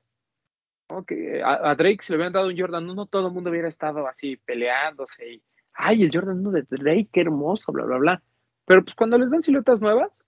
a, 0.89 1.76
Drake 1.76 2.04
si 2.04 2.14
le 2.14 2.18
hubieran 2.18 2.34
dado 2.34 2.49
un 2.49 2.58
Jordan 2.60 2.88
1, 2.88 3.08
todo 3.08 3.30
el 3.30 3.34
mundo 3.34 3.49
hubiera 3.49 3.68
estado 3.68 4.06
así 4.06 4.38
peleándose 4.38 5.28
y, 5.28 5.43
ay, 5.74 6.04
el 6.04 6.12
Jordan 6.14 6.45
1 6.45 6.51
de 6.51 6.62
Drake, 6.70 7.10
qué 7.12 7.22
hermoso, 7.22 7.72
bla, 7.72 7.86
bla, 7.86 7.97
bla. 7.97 8.24
Pero 8.66 8.84
pues 8.84 8.95
cuando 8.95 9.18
les 9.18 9.32
dan 9.32 9.41
siluetas 9.41 9.82
nuevas, 9.82 10.24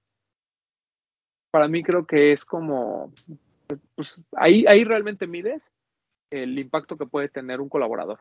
para 1.51 1.67
mí 1.67 1.83
creo 1.83 2.05
que 2.05 2.33
es 2.33 2.43
como, 2.43 3.13
pues 3.95 4.21
ahí, 4.33 4.65
ahí 4.67 4.83
realmente 4.83 5.27
mides 5.27 5.71
el 6.29 6.59
impacto 6.59 6.97
que 6.97 7.05
puede 7.05 7.29
tener 7.29 7.61
un 7.61 7.69
colaborador. 7.69 8.19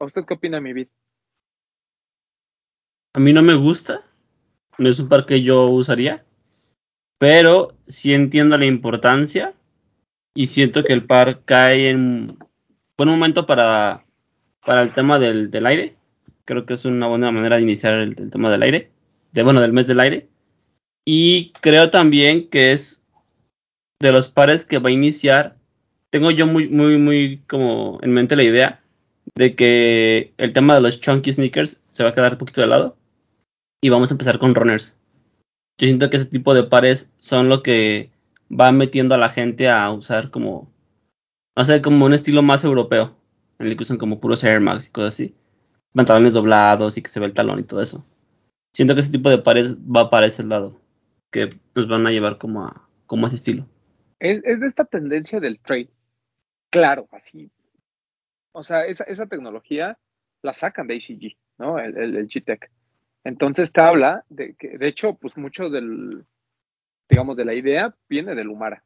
¿A 0.00 0.04
usted 0.04 0.24
qué 0.26 0.34
opina, 0.34 0.60
mi 0.60 0.72
vid? 0.72 0.88
A 3.14 3.20
mí 3.20 3.32
no 3.32 3.42
me 3.42 3.54
gusta, 3.54 4.00
no 4.76 4.88
es 4.88 4.98
un 4.98 5.08
par 5.08 5.24
que 5.24 5.42
yo 5.42 5.68
usaría, 5.68 6.24
pero 7.18 7.68
sí 7.86 8.12
entiendo 8.12 8.58
la 8.58 8.66
importancia 8.66 9.54
y 10.34 10.48
siento 10.48 10.82
que 10.82 10.92
el 10.92 11.06
par 11.06 11.44
cae 11.44 11.90
en 11.90 12.36
buen 12.96 13.08
momento 13.08 13.46
para, 13.46 14.04
para 14.66 14.82
el 14.82 14.92
tema 14.92 15.20
del, 15.20 15.48
del 15.52 15.66
aire 15.66 15.96
Creo 16.44 16.66
que 16.66 16.74
es 16.74 16.84
una 16.84 17.06
buena 17.06 17.30
manera 17.30 17.56
de 17.56 17.62
iniciar 17.62 17.94
el, 17.94 18.14
tema 18.14 18.50
del 18.50 18.62
aire, 18.62 18.90
de 19.32 19.42
bueno, 19.42 19.60
del 19.60 19.72
mes 19.72 19.86
del 19.86 20.00
aire. 20.00 20.28
Y 21.06 21.52
creo 21.60 21.90
también 21.90 22.48
que 22.48 22.72
es 22.72 23.02
de 24.00 24.12
los 24.12 24.28
pares 24.28 24.64
que 24.64 24.78
va 24.78 24.90
a 24.90 24.92
iniciar. 24.92 25.56
Tengo 26.10 26.30
yo 26.30 26.46
muy, 26.46 26.68
muy, 26.68 26.98
muy 26.98 27.42
como 27.48 27.98
en 28.02 28.12
mente 28.12 28.36
la 28.36 28.42
idea 28.42 28.82
de 29.34 29.54
que 29.54 30.32
el 30.38 30.52
tema 30.52 30.74
de 30.74 30.80
los 30.82 31.00
chunky 31.00 31.32
sneakers 31.32 31.80
se 31.90 32.04
va 32.04 32.10
a 32.10 32.14
quedar 32.14 32.32
un 32.32 32.38
poquito 32.38 32.60
de 32.60 32.66
lado. 32.66 32.96
y 33.82 33.90
vamos 33.90 34.10
a 34.10 34.14
empezar 34.14 34.38
con 34.38 34.54
runners. 34.54 34.96
Yo 35.78 35.86
siento 35.86 36.08
que 36.08 36.16
ese 36.16 36.26
tipo 36.26 36.54
de 36.54 36.64
pares 36.64 37.10
son 37.16 37.48
lo 37.48 37.62
que 37.62 38.10
va 38.50 38.72
metiendo 38.72 39.14
a 39.14 39.18
la 39.18 39.28
gente 39.28 39.68
a 39.68 39.90
usar 39.90 40.30
como, 40.30 40.70
no 41.56 41.64
sé, 41.64 41.82
como 41.82 42.06
un 42.06 42.14
estilo 42.14 42.42
más 42.42 42.64
europeo, 42.64 43.16
en 43.58 43.66
el 43.66 43.76
que 43.76 43.82
usan 43.82 43.98
como 43.98 44.20
puros 44.20 44.44
Air 44.44 44.60
Max 44.60 44.86
y 44.86 44.90
cosas 44.90 45.14
así, 45.14 45.34
pantalones 45.94 46.32
doblados 46.32 46.96
y 46.98 47.02
que 47.02 47.08
se 47.08 47.20
ve 47.20 47.26
el 47.26 47.34
talón 47.34 47.60
y 47.60 47.64
todo 47.64 47.80
eso. 47.80 48.04
Siento 48.72 48.94
que 48.94 49.00
ese 49.00 49.12
tipo 49.12 49.30
de 49.30 49.38
pares 49.38 49.76
va 49.78 50.10
para 50.10 50.26
ese 50.26 50.42
lado, 50.42 50.80
que 51.30 51.48
nos 51.74 51.88
van 51.88 52.06
a 52.06 52.10
llevar 52.10 52.38
como 52.38 52.64
a, 52.64 52.88
como 53.06 53.26
ese 53.26 53.36
estilo. 53.36 53.66
Es, 54.18 54.42
de 54.42 54.66
esta 54.66 54.84
tendencia 54.84 55.38
del 55.38 55.60
trade. 55.60 55.90
Claro, 56.70 57.08
así. 57.12 57.50
O 58.52 58.62
sea, 58.62 58.84
esa, 58.84 59.04
esa 59.04 59.26
tecnología 59.26 59.98
la 60.42 60.52
sacan 60.52 60.86
de 60.86 60.96
ACG, 60.96 61.36
¿no? 61.58 61.78
El, 61.78 61.96
el, 61.96 62.28
G-Tech. 62.28 62.70
Entonces 63.22 63.72
te 63.72 63.80
habla 63.80 64.24
de 64.28 64.54
que, 64.54 64.76
de 64.76 64.88
hecho, 64.88 65.14
pues 65.14 65.36
mucho 65.36 65.70
del, 65.70 66.24
digamos, 67.08 67.36
de 67.36 67.44
la 67.44 67.54
idea 67.54 67.94
viene 68.08 68.34
del 68.34 68.48
Humara. 68.48 68.84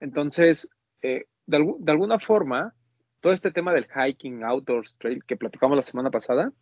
Entonces, 0.00 0.68
eh, 1.00 1.26
de, 1.46 1.74
de, 1.78 1.92
alguna 1.92 2.18
forma, 2.18 2.74
todo 3.22 3.32
este 3.32 3.50
tema 3.50 3.72
del 3.72 3.86
hiking, 3.86 4.44
outdoors, 4.44 4.96
trail 4.98 5.24
que 5.24 5.38
platicamos 5.38 5.78
la 5.78 5.82
semana 5.82 6.10
pasada, 6.10 6.52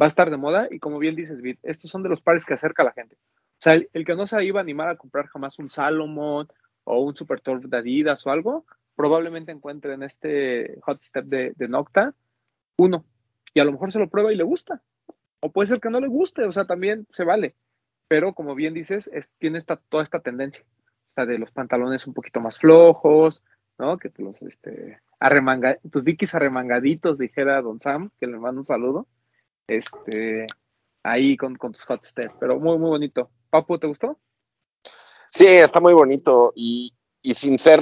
va 0.00 0.06
a 0.06 0.06
estar 0.06 0.30
de 0.30 0.38
moda 0.38 0.68
y 0.70 0.78
como 0.78 0.98
bien 0.98 1.16
dices, 1.16 1.42
Vid, 1.42 1.58
estos 1.62 1.90
son 1.90 2.02
de 2.02 2.08
los 2.08 2.22
pares 2.22 2.46
que 2.46 2.54
acerca 2.54 2.82
a 2.82 2.86
la 2.86 2.92
gente. 2.92 3.16
O 3.16 3.58
sea, 3.58 3.74
el, 3.74 4.04
que 4.06 4.16
no 4.16 4.24
se 4.24 4.42
iba 4.44 4.60
a 4.60 4.62
animar 4.62 4.88
a 4.88 4.96
comprar 4.96 5.26
jamás 5.26 5.58
un 5.58 5.68
Salomon 5.68 6.48
o 6.84 7.00
un 7.00 7.14
Super 7.14 7.42
Tour 7.42 7.68
de 7.68 7.76
Adidas 7.76 8.26
o 8.26 8.30
algo, 8.30 8.64
probablemente 8.94 9.52
encuentre 9.52 9.92
en 9.92 10.02
este 10.02 10.78
hot 10.82 11.02
step 11.02 11.26
de, 11.26 11.52
de 11.56 11.68
Nocta 11.68 12.14
uno 12.78 13.04
y 13.52 13.60
a 13.60 13.64
lo 13.64 13.72
mejor 13.72 13.92
se 13.92 13.98
lo 13.98 14.08
prueba 14.08 14.32
y 14.32 14.36
le 14.36 14.44
gusta 14.44 14.82
o 15.40 15.52
puede 15.52 15.66
ser 15.66 15.80
que 15.80 15.90
no 15.90 16.00
le 16.00 16.08
guste, 16.08 16.44
o 16.44 16.52
sea, 16.52 16.66
también 16.66 17.06
se 17.12 17.24
vale. 17.24 17.54
Pero 18.08 18.34
como 18.34 18.54
bien 18.54 18.74
dices, 18.74 19.10
tiene 19.38 19.58
esta, 19.58 19.76
toda 19.76 20.02
esta 20.02 20.20
tendencia, 20.20 20.64
o 21.06 21.10
sea, 21.14 21.26
de 21.26 21.38
los 21.38 21.50
pantalones 21.50 22.06
un 22.06 22.14
poquito 22.14 22.40
más 22.40 22.58
flojos, 22.58 23.44
¿no? 23.78 23.98
Que 23.98 24.12
los, 24.18 24.40
este, 24.42 25.00
arremanga, 25.18 25.78
tus 25.90 26.04
dikis 26.04 26.34
arremangaditos, 26.34 27.18
dijera 27.18 27.62
Don 27.62 27.80
Sam, 27.80 28.10
que 28.18 28.26
le 28.26 28.38
mando 28.38 28.60
un 28.60 28.64
saludo, 28.64 29.06
este, 29.66 30.46
ahí 31.02 31.36
con, 31.36 31.56
con 31.56 31.72
tus 31.72 31.84
hot 31.84 32.04
steps, 32.04 32.34
pero 32.38 32.58
muy, 32.58 32.78
muy 32.78 32.90
bonito. 32.90 33.30
Papu, 33.50 33.78
¿te 33.78 33.86
gustó? 33.86 34.18
Sí, 35.30 35.46
está 35.46 35.80
muy 35.80 35.94
bonito 35.94 36.52
y, 36.54 36.94
y 37.22 37.34
sin 37.34 37.58
ser 37.58 37.80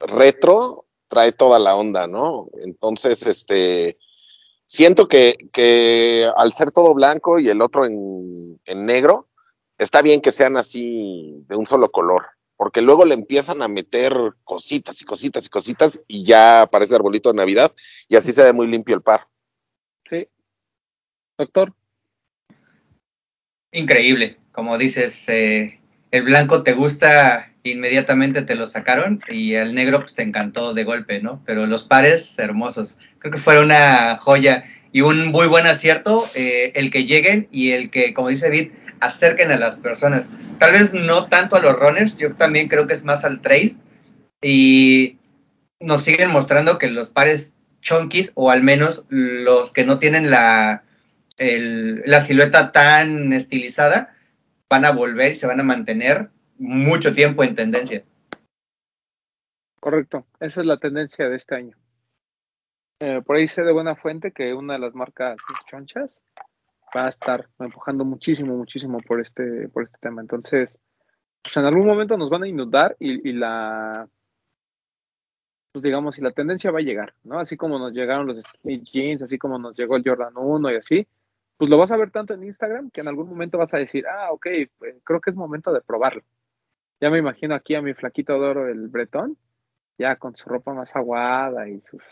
retro, 0.00 0.86
trae 1.08 1.32
toda 1.32 1.58
la 1.58 1.74
onda, 1.74 2.06
¿no? 2.06 2.48
Entonces, 2.62 3.26
este, 3.26 3.98
siento 4.66 5.08
que, 5.08 5.36
que, 5.52 6.30
al 6.36 6.52
ser 6.52 6.70
todo 6.70 6.94
blanco 6.94 7.38
y 7.38 7.48
el 7.48 7.62
otro 7.62 7.84
en, 7.84 8.60
en, 8.64 8.86
negro, 8.86 9.28
está 9.78 10.02
bien 10.02 10.20
que 10.20 10.32
sean 10.32 10.56
así 10.56 11.44
de 11.48 11.56
un 11.56 11.66
solo 11.66 11.90
color, 11.90 12.26
porque 12.58 12.82
luego 12.82 13.04
le 13.04 13.14
empiezan 13.14 13.62
a 13.62 13.68
meter 13.68 14.12
cositas 14.42 15.00
y 15.00 15.04
cositas 15.04 15.46
y 15.46 15.48
cositas 15.48 16.02
y 16.08 16.24
ya 16.24 16.62
aparece 16.62 16.96
arbolito 16.96 17.30
de 17.30 17.36
Navidad 17.36 17.72
y 18.08 18.16
así 18.16 18.32
se 18.32 18.42
ve 18.42 18.52
muy 18.52 18.66
limpio 18.66 18.96
el 18.96 19.00
par. 19.00 19.28
Sí. 20.10 20.28
Doctor. 21.38 21.72
Increíble, 23.70 24.38
como 24.50 24.76
dices, 24.76 25.28
eh, 25.28 25.80
el 26.10 26.24
blanco 26.24 26.64
te 26.64 26.72
gusta 26.72 27.52
inmediatamente 27.62 28.42
te 28.42 28.56
lo 28.56 28.66
sacaron 28.66 29.22
y 29.28 29.54
el 29.54 29.74
negro 29.74 30.00
pues 30.00 30.16
te 30.16 30.22
encantó 30.22 30.74
de 30.74 30.82
golpe, 30.82 31.20
¿no? 31.20 31.40
Pero 31.46 31.66
los 31.66 31.84
pares 31.84 32.38
hermosos. 32.40 32.98
Creo 33.20 33.32
que 33.32 33.38
fue 33.38 33.62
una 33.62 34.16
joya 34.16 34.64
y 34.90 35.02
un 35.02 35.28
muy 35.28 35.46
buen 35.46 35.66
acierto 35.66 36.24
eh, 36.34 36.72
el 36.74 36.90
que 36.90 37.04
lleguen 37.04 37.46
y 37.52 37.70
el 37.70 37.90
que, 37.90 38.14
como 38.14 38.28
dice 38.28 38.50
Vid, 38.50 38.72
acerquen 39.00 39.50
a 39.50 39.58
las 39.58 39.76
personas. 39.76 40.32
Tal 40.58 40.72
vez 40.72 40.94
no 40.94 41.28
tanto 41.28 41.56
a 41.56 41.60
los 41.60 41.76
runners, 41.76 42.18
yo 42.18 42.34
también 42.34 42.68
creo 42.68 42.86
que 42.86 42.94
es 42.94 43.04
más 43.04 43.24
al 43.24 43.40
trail 43.40 43.76
y 44.42 45.18
nos 45.80 46.02
siguen 46.02 46.30
mostrando 46.30 46.78
que 46.78 46.88
los 46.88 47.10
pares 47.10 47.54
chonkies 47.80 48.32
o 48.34 48.50
al 48.50 48.62
menos 48.62 49.06
los 49.08 49.72
que 49.72 49.84
no 49.84 49.98
tienen 49.98 50.30
la, 50.30 50.82
la 51.38 52.20
silueta 52.20 52.72
tan 52.72 53.32
estilizada 53.32 54.14
van 54.68 54.84
a 54.84 54.90
volver 54.90 55.32
y 55.32 55.34
se 55.34 55.46
van 55.46 55.60
a 55.60 55.64
mantener 55.64 56.30
mucho 56.58 57.14
tiempo 57.14 57.44
en 57.44 57.54
tendencia. 57.54 58.02
Correcto, 59.80 60.26
esa 60.40 60.60
es 60.60 60.66
la 60.66 60.78
tendencia 60.78 61.28
de 61.28 61.36
este 61.36 61.54
año. 61.54 61.76
Eh, 63.00 63.22
por 63.24 63.36
ahí 63.36 63.46
sé 63.46 63.62
de 63.62 63.72
buena 63.72 63.94
fuente 63.94 64.32
que 64.32 64.52
una 64.54 64.72
de 64.74 64.80
las 64.80 64.94
marcas 64.94 65.36
chonchas 65.70 66.20
va 66.96 67.06
a 67.06 67.08
estar 67.08 67.48
empujando 67.58 68.04
muchísimo, 68.04 68.56
muchísimo 68.56 68.98
por 69.06 69.20
este, 69.20 69.68
por 69.68 69.82
este 69.84 69.98
tema. 70.00 70.20
Entonces, 70.20 70.78
pues 71.42 71.56
en 71.56 71.64
algún 71.64 71.86
momento 71.86 72.16
nos 72.16 72.30
van 72.30 72.42
a 72.44 72.48
inundar 72.48 72.96
y, 72.98 73.32
la, 73.32 74.08
pues 75.72 75.82
digamos, 75.82 76.18
y 76.18 76.22
la 76.22 76.32
tendencia 76.32 76.70
va 76.70 76.78
a 76.80 76.82
llegar, 76.82 77.14
¿no? 77.24 77.38
Así 77.38 77.56
como 77.56 77.78
nos 77.78 77.92
llegaron 77.92 78.26
los 78.26 78.44
jeans, 78.64 79.22
así 79.22 79.38
como 79.38 79.58
nos 79.58 79.76
llegó 79.76 79.96
el 79.96 80.04
Jordan 80.04 80.34
1 80.36 80.72
y 80.72 80.76
así, 80.76 81.08
pues 81.56 81.70
lo 81.70 81.78
vas 81.78 81.90
a 81.92 81.96
ver 81.96 82.10
tanto 82.10 82.34
en 82.34 82.44
Instagram 82.44 82.90
que 82.90 83.00
en 83.00 83.08
algún 83.08 83.28
momento 83.28 83.58
vas 83.58 83.74
a 83.74 83.78
decir, 83.78 84.04
ah, 84.06 84.30
ok, 84.32 84.46
pues 84.78 84.96
creo 85.04 85.20
que 85.20 85.30
es 85.30 85.36
momento 85.36 85.72
de 85.72 85.80
probarlo. 85.80 86.22
Ya 87.00 87.10
me 87.10 87.18
imagino 87.18 87.54
aquí 87.54 87.74
a 87.74 87.82
mi 87.82 87.94
flaquito 87.94 88.34
de 88.34 88.40
oro, 88.40 88.68
el 88.68 88.88
bretón, 88.88 89.36
ya 89.98 90.16
con 90.16 90.34
su 90.36 90.48
ropa 90.48 90.74
más 90.74 90.94
aguada 90.96 91.68
y 91.68 91.80
sus 91.80 92.02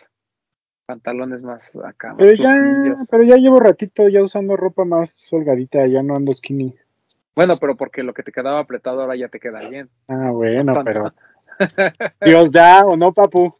pantalones 0.86 1.42
más 1.42 1.70
acá. 1.84 2.14
pero, 2.16 2.32
ya, 2.32 2.96
pero 3.10 3.22
ya 3.24 3.36
llevo 3.36 3.60
ratito 3.60 4.08
ya 4.08 4.22
usando 4.22 4.56
ropa 4.56 4.84
más 4.84 5.14
holgadita, 5.30 5.86
ya 5.86 6.02
no 6.02 6.14
ando 6.14 6.32
skinny. 6.32 6.74
Bueno, 7.34 7.58
pero 7.58 7.76
porque 7.76 8.02
lo 8.02 8.14
que 8.14 8.22
te 8.22 8.32
quedaba 8.32 8.60
apretado 8.60 9.02
ahora 9.02 9.16
ya 9.16 9.28
te 9.28 9.38
queda 9.38 9.68
bien. 9.68 9.90
Ah, 10.08 10.30
bueno, 10.30 10.82
pero. 10.84 11.12
Dios 12.24 12.50
da 12.50 12.80
o 12.86 12.96
no, 12.96 13.12
papu. 13.12 13.54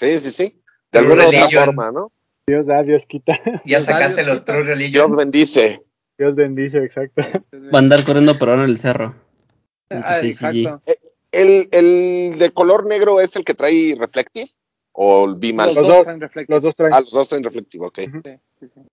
Sí, 0.00 0.18
sí, 0.18 0.30
sí. 0.32 0.62
De 0.90 0.98
alguna 0.98 1.28
otra 1.28 1.48
forma, 1.48 1.92
¿no? 1.92 2.10
Dios 2.46 2.66
da, 2.66 2.82
Dios 2.82 3.06
quita. 3.06 3.38
Ya 3.64 3.80
sacaste 3.80 4.24
los 4.24 4.44
True 4.44 4.74
Dios 4.88 5.14
bendice. 5.14 5.82
Dios 6.18 6.34
bendice, 6.34 6.78
exacto. 6.78 7.22
Va 7.72 7.78
a 7.78 7.78
andar 7.78 8.04
corriendo 8.04 8.38
por 8.38 8.48
ahora 8.48 8.64
en 8.64 8.70
el 8.70 8.78
cerro. 8.78 9.14
Ah, 9.90 10.20
exacto. 10.22 10.82
Eh, 10.86 10.94
¿El, 11.32 11.68
¿El 11.70 12.38
de 12.38 12.50
color 12.52 12.86
negro 12.86 13.20
es 13.20 13.36
el 13.36 13.44
que 13.44 13.54
trae 13.54 13.94
Reflective? 13.98 14.48
¿O 14.98 15.34
vi 15.34 15.52
mal? 15.52 15.74
Los, 15.74 15.86
dos, 15.86 16.02
traen 16.04 16.20
Reflective. 16.20 16.54
Los 16.54 16.62
dos 16.62 16.74
traen. 16.74 16.94
Ah, 16.94 17.00
los 17.00 17.12
dos 17.12 17.28
traen 17.28 17.44
Reflective, 17.44 17.86
ok. 17.86 17.98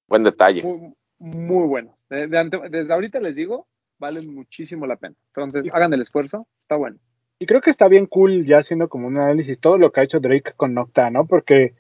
Buen 0.08 0.24
detalle. 0.24 0.62
Muy, 0.62 0.94
muy 1.18 1.68
bueno. 1.68 1.96
desde 2.10 2.94
ahorita 2.94 3.22
les 3.22 3.36
digo, 3.36 3.68
vale 4.00 4.22
muchísimo 4.22 4.86
la 4.86 4.98
pena. 4.98 5.16
Entonces, 5.34 5.74
hagan 5.74 5.94
el 5.94 6.02
esfuerzo, 6.02 6.46
está 6.62 6.76
bueno. 6.76 6.98
Y 7.40 7.46
creo 7.46 7.62
que 7.62 7.70
está 7.70 7.88
bien 7.88 8.06
cool 8.06 8.46
ya 8.46 8.58
haciendo 8.58 8.90
como 8.90 9.08
un 9.08 9.18
análisis 9.18 9.60
todo 9.60 9.78
lo 9.78 9.92
que 9.92 10.02
ha 10.02 10.04
hecho 10.04 10.20
Drake 10.20 10.54
con 10.58 10.74
Nocta, 10.74 11.10
¿no? 11.10 11.26
Porque 11.26 11.74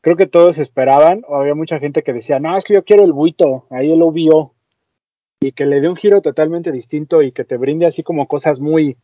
creo 0.00 0.16
que 0.16 0.26
todos 0.26 0.56
esperaban, 0.56 1.22
o 1.28 1.36
había 1.36 1.54
mucha 1.54 1.78
gente 1.78 2.02
que 2.02 2.14
decía, 2.14 2.40
no, 2.40 2.56
es 2.56 2.64
que 2.64 2.74
yo 2.74 2.84
quiero 2.84 3.04
el 3.04 3.12
buito, 3.12 3.66
ahí 3.70 3.92
él 3.92 3.98
lo 3.98 4.10
vio, 4.10 4.54
y 5.40 5.52
que 5.52 5.66
le 5.66 5.80
dé 5.80 5.88
un 5.88 5.96
giro 5.96 6.22
totalmente 6.22 6.72
distinto 6.72 7.20
y 7.20 7.32
que 7.32 7.44
te 7.44 7.58
brinde 7.58 7.86
así 7.86 8.02
como 8.02 8.26
cosas 8.26 8.58
muy, 8.58 8.96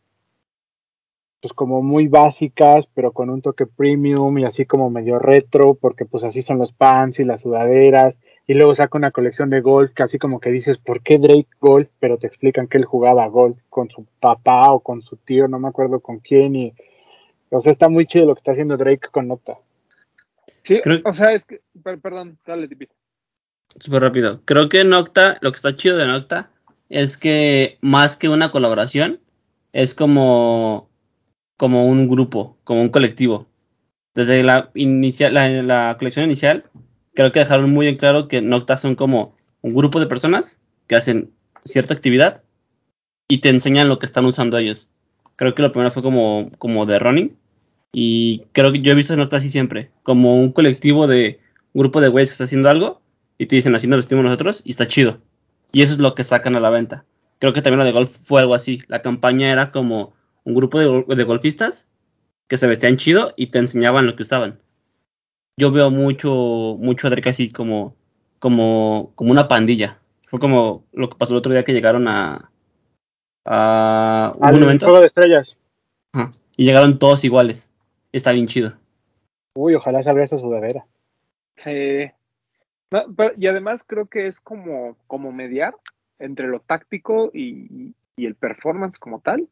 pues 1.43 1.51
como 1.51 1.81
muy 1.81 2.07
básicas, 2.07 2.87
pero 2.93 3.11
con 3.11 3.29
un 3.29 3.41
toque 3.41 3.65
premium 3.65 4.37
y 4.37 4.45
así 4.45 4.65
como 4.65 4.89
medio 4.89 5.19
retro, 5.19 5.73
porque 5.73 6.05
pues 6.05 6.23
así 6.23 6.41
son 6.41 6.57
los 6.57 6.71
pants 6.71 7.19
y 7.19 7.25
las 7.25 7.41
sudaderas, 7.41 8.17
y 8.47 8.53
luego 8.53 8.73
saca 8.73 8.97
una 8.97 9.11
colección 9.11 9.49
de 9.49 9.59
golf 9.59 9.91
que 9.93 10.03
así 10.03 10.17
como 10.17 10.39
que 10.39 10.51
dices, 10.51 10.77
¿por 10.77 11.01
qué 11.01 11.17
Drake 11.17 11.49
golf? 11.59 11.89
Pero 11.99 12.17
te 12.17 12.27
explican 12.27 12.69
que 12.69 12.77
él 12.77 12.85
jugaba 12.85 13.27
golf 13.27 13.57
con 13.69 13.91
su 13.91 14.05
papá 14.21 14.71
o 14.71 14.79
con 14.79 15.01
su 15.01 15.17
tío, 15.17 15.49
no 15.49 15.59
me 15.59 15.67
acuerdo 15.67 15.99
con 15.99 16.19
quién, 16.19 16.55
y 16.55 16.73
o 17.49 17.59
sea, 17.59 17.73
está 17.73 17.89
muy 17.89 18.05
chido 18.05 18.25
lo 18.25 18.35
que 18.35 18.39
está 18.39 18.53
haciendo 18.53 18.77
Drake 18.77 19.09
con 19.11 19.27
Nota. 19.27 19.57
Sí, 20.61 20.79
o 21.03 21.11
sea, 21.11 21.33
es 21.33 21.43
que, 21.43 21.59
perdón, 21.83 22.37
dale, 22.47 22.69
tipito 22.69 22.95
súper 23.79 24.01
rápido. 24.01 24.39
Creo 24.45 24.69
que 24.69 24.85
Nocta, 24.85 25.39
lo 25.41 25.51
que 25.51 25.57
está 25.57 25.75
chido 25.75 25.97
de 25.97 26.05
Nocta 26.05 26.51
es 26.87 27.17
que 27.17 27.77
más 27.81 28.15
que 28.15 28.29
una 28.29 28.49
colaboración, 28.49 29.19
es 29.73 29.93
como, 29.93 30.87
como 31.63 31.87
un 31.87 32.09
grupo, 32.09 32.57
como 32.65 32.81
un 32.81 32.89
colectivo. 32.89 33.47
Desde 34.13 34.43
la, 34.43 34.69
inicial, 34.75 35.33
la, 35.65 35.95
colección 35.97 36.25
inicial, 36.25 36.65
creo 37.13 37.31
que 37.31 37.39
dejaron 37.39 37.71
muy 37.71 37.87
en 37.87 37.95
claro 37.95 38.27
que 38.27 38.41
Nocta 38.41 38.75
son 38.75 38.95
como 38.95 39.37
un 39.61 39.73
grupo 39.73 40.01
de 40.01 40.07
personas 40.07 40.59
que 40.87 40.97
hacen 40.97 41.31
cierta 41.63 41.93
actividad 41.93 42.43
y 43.29 43.37
te 43.37 43.47
enseñan 43.47 43.87
lo 43.87 43.97
que 43.97 44.05
están 44.05 44.25
usando 44.25 44.57
ellos. 44.57 44.89
Creo 45.37 45.55
que 45.55 45.61
lo 45.61 45.71
primero 45.71 45.89
fue 45.89 46.03
como, 46.03 46.51
como 46.57 46.85
de 46.85 46.99
running. 46.99 47.37
Y 47.93 48.41
creo 48.51 48.73
que 48.73 48.81
yo 48.81 48.91
he 48.91 48.95
visto 48.95 49.15
Nocta 49.15 49.37
así 49.37 49.47
siempre, 49.47 49.89
como 50.03 50.35
un 50.35 50.51
colectivo 50.51 51.07
de 51.07 51.39
un 51.71 51.79
grupo 51.79 52.01
de 52.01 52.09
güeyes 52.09 52.27
que 52.27 52.33
está 52.33 52.43
haciendo 52.43 52.69
algo 52.69 53.01
y 53.37 53.45
te 53.45 53.55
dicen 53.55 53.73
así 53.73 53.87
nos 53.87 53.99
vestimos 53.99 54.25
nosotros 54.25 54.63
y 54.65 54.71
está 54.71 54.89
chido. 54.89 55.21
Y 55.71 55.81
eso 55.81 55.93
es 55.93 55.99
lo 56.01 56.13
que 56.13 56.25
sacan 56.25 56.57
a 56.57 56.59
la 56.59 56.69
venta. 56.69 57.05
Creo 57.39 57.53
que 57.53 57.61
también 57.61 57.79
lo 57.79 57.85
de 57.85 57.93
golf 57.93 58.11
fue 58.11 58.41
algo 58.41 58.53
así. 58.53 58.81
La 58.89 59.01
campaña 59.01 59.49
era 59.49 59.71
como 59.71 60.13
un 60.45 60.53
grupo 60.55 60.79
de, 60.79 61.23
golfistas 61.23 61.87
que 62.47 62.57
se 62.57 62.67
vestían 62.67 62.97
chido 62.97 63.33
y 63.35 63.47
te 63.47 63.59
enseñaban 63.59 64.05
lo 64.05 64.15
que 64.15 64.23
usaban. 64.23 64.59
Yo 65.57 65.71
veo 65.71 65.91
mucho, 65.91 66.77
mucho 66.79 67.07
a 67.07 67.09
Drake 67.09 67.29
así 67.29 67.51
como, 67.51 67.95
como, 68.39 69.11
como 69.15 69.31
una 69.31 69.47
pandilla. 69.47 69.99
Fue 70.27 70.39
como 70.39 70.85
lo 70.91 71.09
que 71.09 71.17
pasó 71.17 71.33
el 71.33 71.37
otro 71.37 71.51
día 71.51 71.63
que 71.63 71.73
llegaron 71.73 72.07
a. 72.07 72.51
a 73.45 74.33
Al 74.41 74.55
un 74.55 74.63
evento. 74.63 74.85
juego 74.85 74.99
de 75.01 75.07
estrellas. 75.07 75.55
Ajá, 76.13 76.31
y 76.57 76.65
llegaron 76.65 76.99
todos 76.99 77.23
iguales. 77.23 77.69
Está 78.11 78.31
bien 78.31 78.47
chido. 78.47 78.73
Uy, 79.55 79.75
ojalá 79.75 80.01
salga 80.01 80.23
esta 80.23 80.37
sudadera. 80.37 80.85
Sí. 81.55 82.09
No, 82.91 83.13
pero- 83.15 83.33
y 83.37 83.47
además 83.47 83.83
creo 83.87 84.07
que 84.07 84.27
es 84.27 84.39
como, 84.39 84.97
como 85.07 85.31
mediar 85.31 85.75
entre 86.19 86.47
lo 86.47 86.59
táctico 86.59 87.29
y, 87.33 87.93
y 88.15 88.25
el 88.25 88.35
performance 88.35 88.97
como 88.97 89.19
tal 89.19 89.47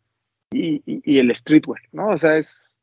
y, 0.51 0.81
y- 0.85 1.19
el 1.19 1.33
streetwear, 1.33 1.81
¿no? 1.91 2.09
O 2.09 2.17
sea, 2.17 2.37
es, 2.37 2.75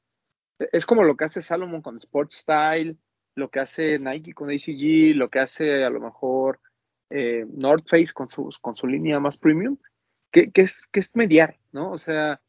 es 0.72 0.86
como 0.86 1.04
lo 1.04 1.16
que 1.16 1.24
hace 1.24 1.40
Salomon 1.40 1.82
con 1.82 1.98
Sport 1.98 2.32
Style, 2.32 2.96
lo 3.34 3.50
que 3.50 3.60
hace 3.60 3.98
Nike 3.98 4.32
con 4.34 4.50
ACG, 4.50 5.14
lo 5.14 5.28
que 5.30 5.38
hace 5.38 5.84
a 5.84 5.90
lo 5.90 6.00
mejor 6.00 6.60
eh, 7.10 7.46
North 7.48 7.86
Face 7.88 8.12
con, 8.12 8.28
sus, 8.28 8.58
con 8.58 8.76
su 8.76 8.86
línea 8.86 9.20
más 9.20 9.36
premium, 9.36 9.76
que, 10.32 10.50
que 10.50 10.62
es, 10.62 10.86
que 10.88 11.00
es 11.00 11.14
mediar, 11.14 11.58
¿no? 11.72 11.92
O 11.92 11.98
sea, 11.98 12.40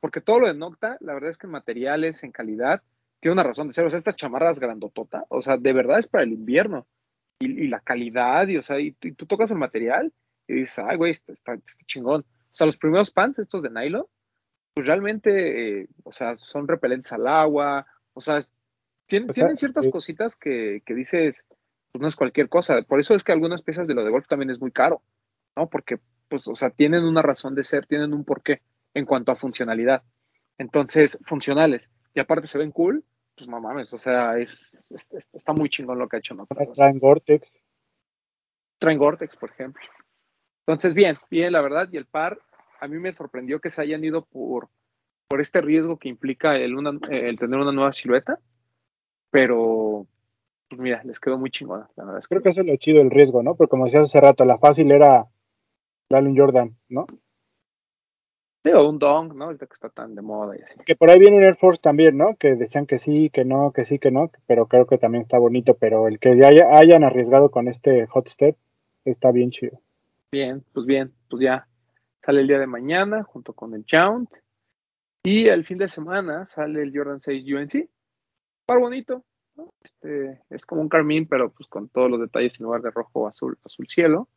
porque 0.00 0.20
todo 0.20 0.40
lo 0.40 0.46
de 0.48 0.54
Nocta, 0.54 0.98
la 1.00 1.14
verdad 1.14 1.30
es 1.30 1.38
que 1.38 1.46
en 1.46 1.52
materiales, 1.52 2.22
en 2.22 2.32
calidad, 2.32 2.82
tiene 3.20 3.32
una 3.32 3.42
razón 3.42 3.66
de 3.66 3.72
ser. 3.72 3.84
O 3.86 3.90
sea, 3.90 3.98
estas 3.98 4.14
chamarras 4.16 4.60
grandotota, 4.60 5.24
o 5.30 5.42
sea, 5.42 5.56
de 5.56 5.72
verdad 5.72 5.98
es 5.98 6.06
para 6.06 6.24
el 6.24 6.32
invierno. 6.32 6.86
Y, 7.38 7.68
la 7.68 7.80
calidad, 7.80 8.48
y 8.48 8.56
o 8.56 8.62
sea, 8.62 8.80
y, 8.80 8.92
tú- 8.92 9.26
tocas 9.26 9.50
el 9.50 9.58
material 9.58 10.10
y 10.48 10.54
dices, 10.54 10.78
ay, 10.78 10.96
güey, 10.96 11.10
está 11.10 11.58
chingón. 11.84 12.22
O 12.22 12.24
sea, 12.52 12.66
los 12.66 12.78
primeros 12.78 13.10
pants, 13.10 13.38
estos 13.38 13.62
de 13.62 13.68
nylon, 13.68 14.06
pues 14.76 14.86
realmente, 14.86 15.80
eh, 15.80 15.88
o 16.04 16.12
sea, 16.12 16.36
son 16.36 16.68
repelentes 16.68 17.10
al 17.10 17.26
agua, 17.26 17.86
o 18.12 18.20
sea, 18.20 18.38
tienen, 19.06 19.30
O 19.30 19.32
sea, 19.32 19.44
tienen 19.44 19.56
ciertas 19.56 19.86
sí. 19.86 19.90
cositas 19.90 20.36
que, 20.36 20.82
que 20.84 20.94
dices, 20.94 21.46
pues 21.92 22.02
no 22.02 22.06
es 22.08 22.14
cualquier 22.14 22.50
cosa. 22.50 22.82
Por 22.82 23.00
eso 23.00 23.14
es 23.14 23.24
que 23.24 23.32
algunas 23.32 23.62
piezas 23.62 23.86
de 23.86 23.94
lo 23.94 24.04
de 24.04 24.10
golf 24.10 24.26
también 24.28 24.50
es 24.50 24.60
muy 24.60 24.70
caro, 24.72 25.00
¿no? 25.56 25.70
Porque, 25.70 25.98
pues, 26.28 26.46
o 26.46 26.54
sea, 26.54 26.68
tienen 26.68 27.04
una 27.04 27.22
razón 27.22 27.54
de 27.54 27.64
ser, 27.64 27.86
tienen 27.86 28.12
un 28.12 28.22
porqué 28.26 28.60
en 28.92 29.06
cuanto 29.06 29.32
a 29.32 29.36
funcionalidad. 29.36 30.02
Entonces, 30.58 31.18
funcionales. 31.24 31.90
Y 32.12 32.20
aparte 32.20 32.46
se 32.46 32.58
ven 32.58 32.70
cool, 32.70 33.02
pues 33.34 33.48
no 33.48 33.58
mames, 33.58 33.94
o 33.94 33.98
sea, 33.98 34.36
es, 34.38 34.74
es- 34.90 35.06
es- 35.10 35.28
está 35.32 35.54
muy 35.54 35.70
chingón 35.70 35.98
lo 35.98 36.06
que 36.06 36.16
ha 36.16 36.18
hecho. 36.18 36.34
Unas 36.34 36.72
traen 36.74 36.98
Gore-Tex. 36.98 37.58
Traen 38.78 38.98
Gore-Tex, 38.98 39.36
por 39.36 39.50
ejemplo. 39.50 39.82
Entonces, 40.66 40.92
bien, 40.92 41.16
bien, 41.30 41.52
la 41.52 41.62
verdad, 41.62 41.88
y 41.92 41.96
el 41.96 42.04
par, 42.06 42.38
a 42.80 42.88
mí 42.88 42.98
me 42.98 43.12
sorprendió 43.12 43.60
que 43.60 43.70
se 43.70 43.82
hayan 43.82 44.04
ido 44.04 44.24
por, 44.24 44.68
por 45.28 45.40
este 45.40 45.60
riesgo 45.60 45.98
que 45.98 46.08
implica 46.08 46.56
el, 46.56 46.76
una- 46.76 46.98
el 47.10 47.38
tener 47.38 47.58
una 47.58 47.72
nueva 47.72 47.92
silueta, 47.92 48.38
pero, 49.30 50.06
pues 50.68 50.80
mira, 50.80 51.02
les 51.04 51.20
quedó 51.20 51.38
muy 51.38 51.50
chingona, 51.50 51.88
la 51.96 52.04
verdad 52.04 52.18
es 52.20 52.28
que, 52.28 52.34
Creo 52.34 52.42
que 52.42 52.48
eso 52.50 52.60
es 52.62 52.66
lo 52.66 52.76
chido 52.76 53.02
el 53.02 53.10
riesgo, 53.10 53.42
¿no? 53.42 53.54
Porque 53.54 53.70
como 53.70 53.84
decías 53.84 54.06
hace 54.06 54.20
rato, 54.20 54.44
la 54.44 54.58
fácil 54.58 54.90
era 54.90 55.26
darle 56.08 56.30
un 56.30 56.36
Jordan, 56.38 56.76
¿no? 56.88 57.06
digo, 58.64 58.88
un 58.88 58.98
dong, 58.98 59.32
¿no? 59.34 59.44
Ahorita 59.44 59.66
que 59.66 59.74
está 59.74 59.88
tan 59.90 60.16
de 60.16 60.22
moda 60.22 60.56
y 60.58 60.62
así. 60.62 60.74
Que 60.84 60.96
por 60.96 61.08
ahí 61.08 61.20
viene 61.20 61.36
un 61.36 61.44
Air 61.44 61.54
Force 61.56 61.80
también, 61.80 62.16
¿no? 62.16 62.34
Que 62.34 62.56
decían 62.56 62.84
que 62.84 62.98
sí, 62.98 63.30
que 63.30 63.44
no, 63.44 63.70
que 63.72 63.84
sí, 63.84 64.00
que 64.00 64.10
no, 64.10 64.28
pero 64.48 64.66
creo 64.66 64.86
que 64.86 64.98
también 64.98 65.22
está 65.22 65.38
bonito, 65.38 65.74
pero 65.76 66.08
el 66.08 66.18
que 66.18 66.36
ya 66.36 66.48
haya- 66.48 66.76
hayan 66.76 67.04
arriesgado 67.04 67.52
con 67.52 67.68
este 67.68 68.06
Hot 68.08 68.26
Step 68.28 68.56
está 69.04 69.30
bien 69.30 69.50
chido. 69.52 69.80
Bien, 70.32 70.64
pues 70.72 70.84
bien, 70.84 71.12
pues 71.30 71.42
ya 71.42 71.68
sale 72.26 72.40
el 72.40 72.48
día 72.48 72.58
de 72.58 72.66
mañana 72.66 73.22
junto 73.22 73.52
con 73.52 73.72
el 73.74 73.84
Chaunt. 73.84 74.28
Y 75.22 75.46
el 75.46 75.64
fin 75.64 75.78
de 75.78 75.86
semana 75.86 76.44
sale 76.44 76.82
el 76.82 76.92
Jordan 76.92 77.20
6 77.20 77.44
UNC. 77.52 77.88
Par 78.66 78.80
bonito, 78.80 79.24
¿no? 79.54 79.72
Este, 79.80 80.42
es 80.50 80.66
como 80.66 80.80
un 80.80 80.88
carmín, 80.88 81.28
pero 81.28 81.52
pues 81.52 81.68
con 81.68 81.88
todos 81.88 82.10
los 82.10 82.20
detalles 82.20 82.58
en 82.58 82.64
lugar 82.64 82.82
de 82.82 82.90
rojo, 82.90 83.28
azul, 83.28 83.56
azul 83.64 83.86
cielo. 83.88 84.28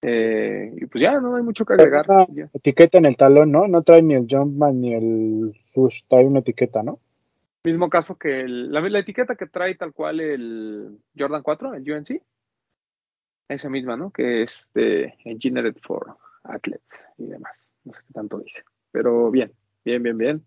Eh, 0.00 0.72
y 0.76 0.86
pues 0.86 1.02
ya 1.02 1.18
no 1.20 1.34
hay 1.34 1.42
mucho 1.42 1.64
que 1.64 1.72
agregar. 1.72 2.06
Una 2.08 2.48
etiqueta 2.52 2.98
en 2.98 3.06
el 3.06 3.16
talón, 3.16 3.50
¿no? 3.50 3.66
No 3.66 3.82
trae 3.82 4.00
ni 4.00 4.14
el 4.14 4.28
Jumpman 4.30 4.80
ni 4.80 4.94
el 4.94 5.60
Sush, 5.74 6.02
trae 6.08 6.24
una 6.24 6.38
etiqueta, 6.38 6.84
¿no? 6.84 7.00
Mismo 7.64 7.90
caso 7.90 8.16
que 8.16 8.42
el- 8.42 8.70
la, 8.70 8.80
la 8.80 9.00
etiqueta 9.00 9.34
que 9.34 9.46
trae 9.46 9.74
tal 9.74 9.92
cual 9.92 10.20
el 10.20 10.98
Jordan 11.18 11.42
4, 11.42 11.74
el 11.74 11.92
UNC. 11.92 12.22
Esa 13.48 13.68
misma, 13.68 13.96
¿no? 13.96 14.12
Que 14.12 14.42
es 14.42 14.70
de 14.72 15.14
Engineered 15.24 15.76
for 15.82 16.16
Athletes 16.44 17.08
y 17.18 17.26
demás. 17.26 17.70
No 17.84 17.92
sé 17.94 18.02
qué 18.06 18.12
tanto 18.12 18.38
dice. 18.38 18.62
Pero 18.90 19.30
bien, 19.30 19.52
bien, 19.84 20.02
bien, 20.02 20.18
bien. 20.18 20.44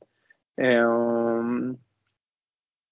Eh, 0.58 0.84
um, 0.84 1.78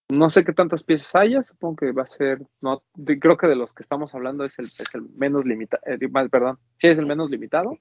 no 0.10 0.30
sé 0.30 0.44
qué 0.44 0.54
tantas 0.54 0.84
piezas 0.84 1.16
haya. 1.16 1.44
Supongo 1.44 1.78
que 1.78 1.92
va 1.92 2.04
a 2.04 2.08
ser. 2.08 2.42
No, 2.62 2.84
de- 2.96 3.20
creo 3.20 3.38
que 3.38 3.48
de 3.48 3.56
los 3.56 3.74
que 3.74 3.84
estamos 3.84 4.14
hablando 4.16 4.44
es 4.44 4.58
el, 4.60 4.66
es 4.66 4.96
el 4.96 5.04
menos 5.16 5.46
limitado. 5.46 5.82
perdón. 6.30 6.58
Sí, 6.78 6.88
es 6.88 6.98
el 6.98 7.06
menos 7.06 7.30
limitado. 7.30 7.78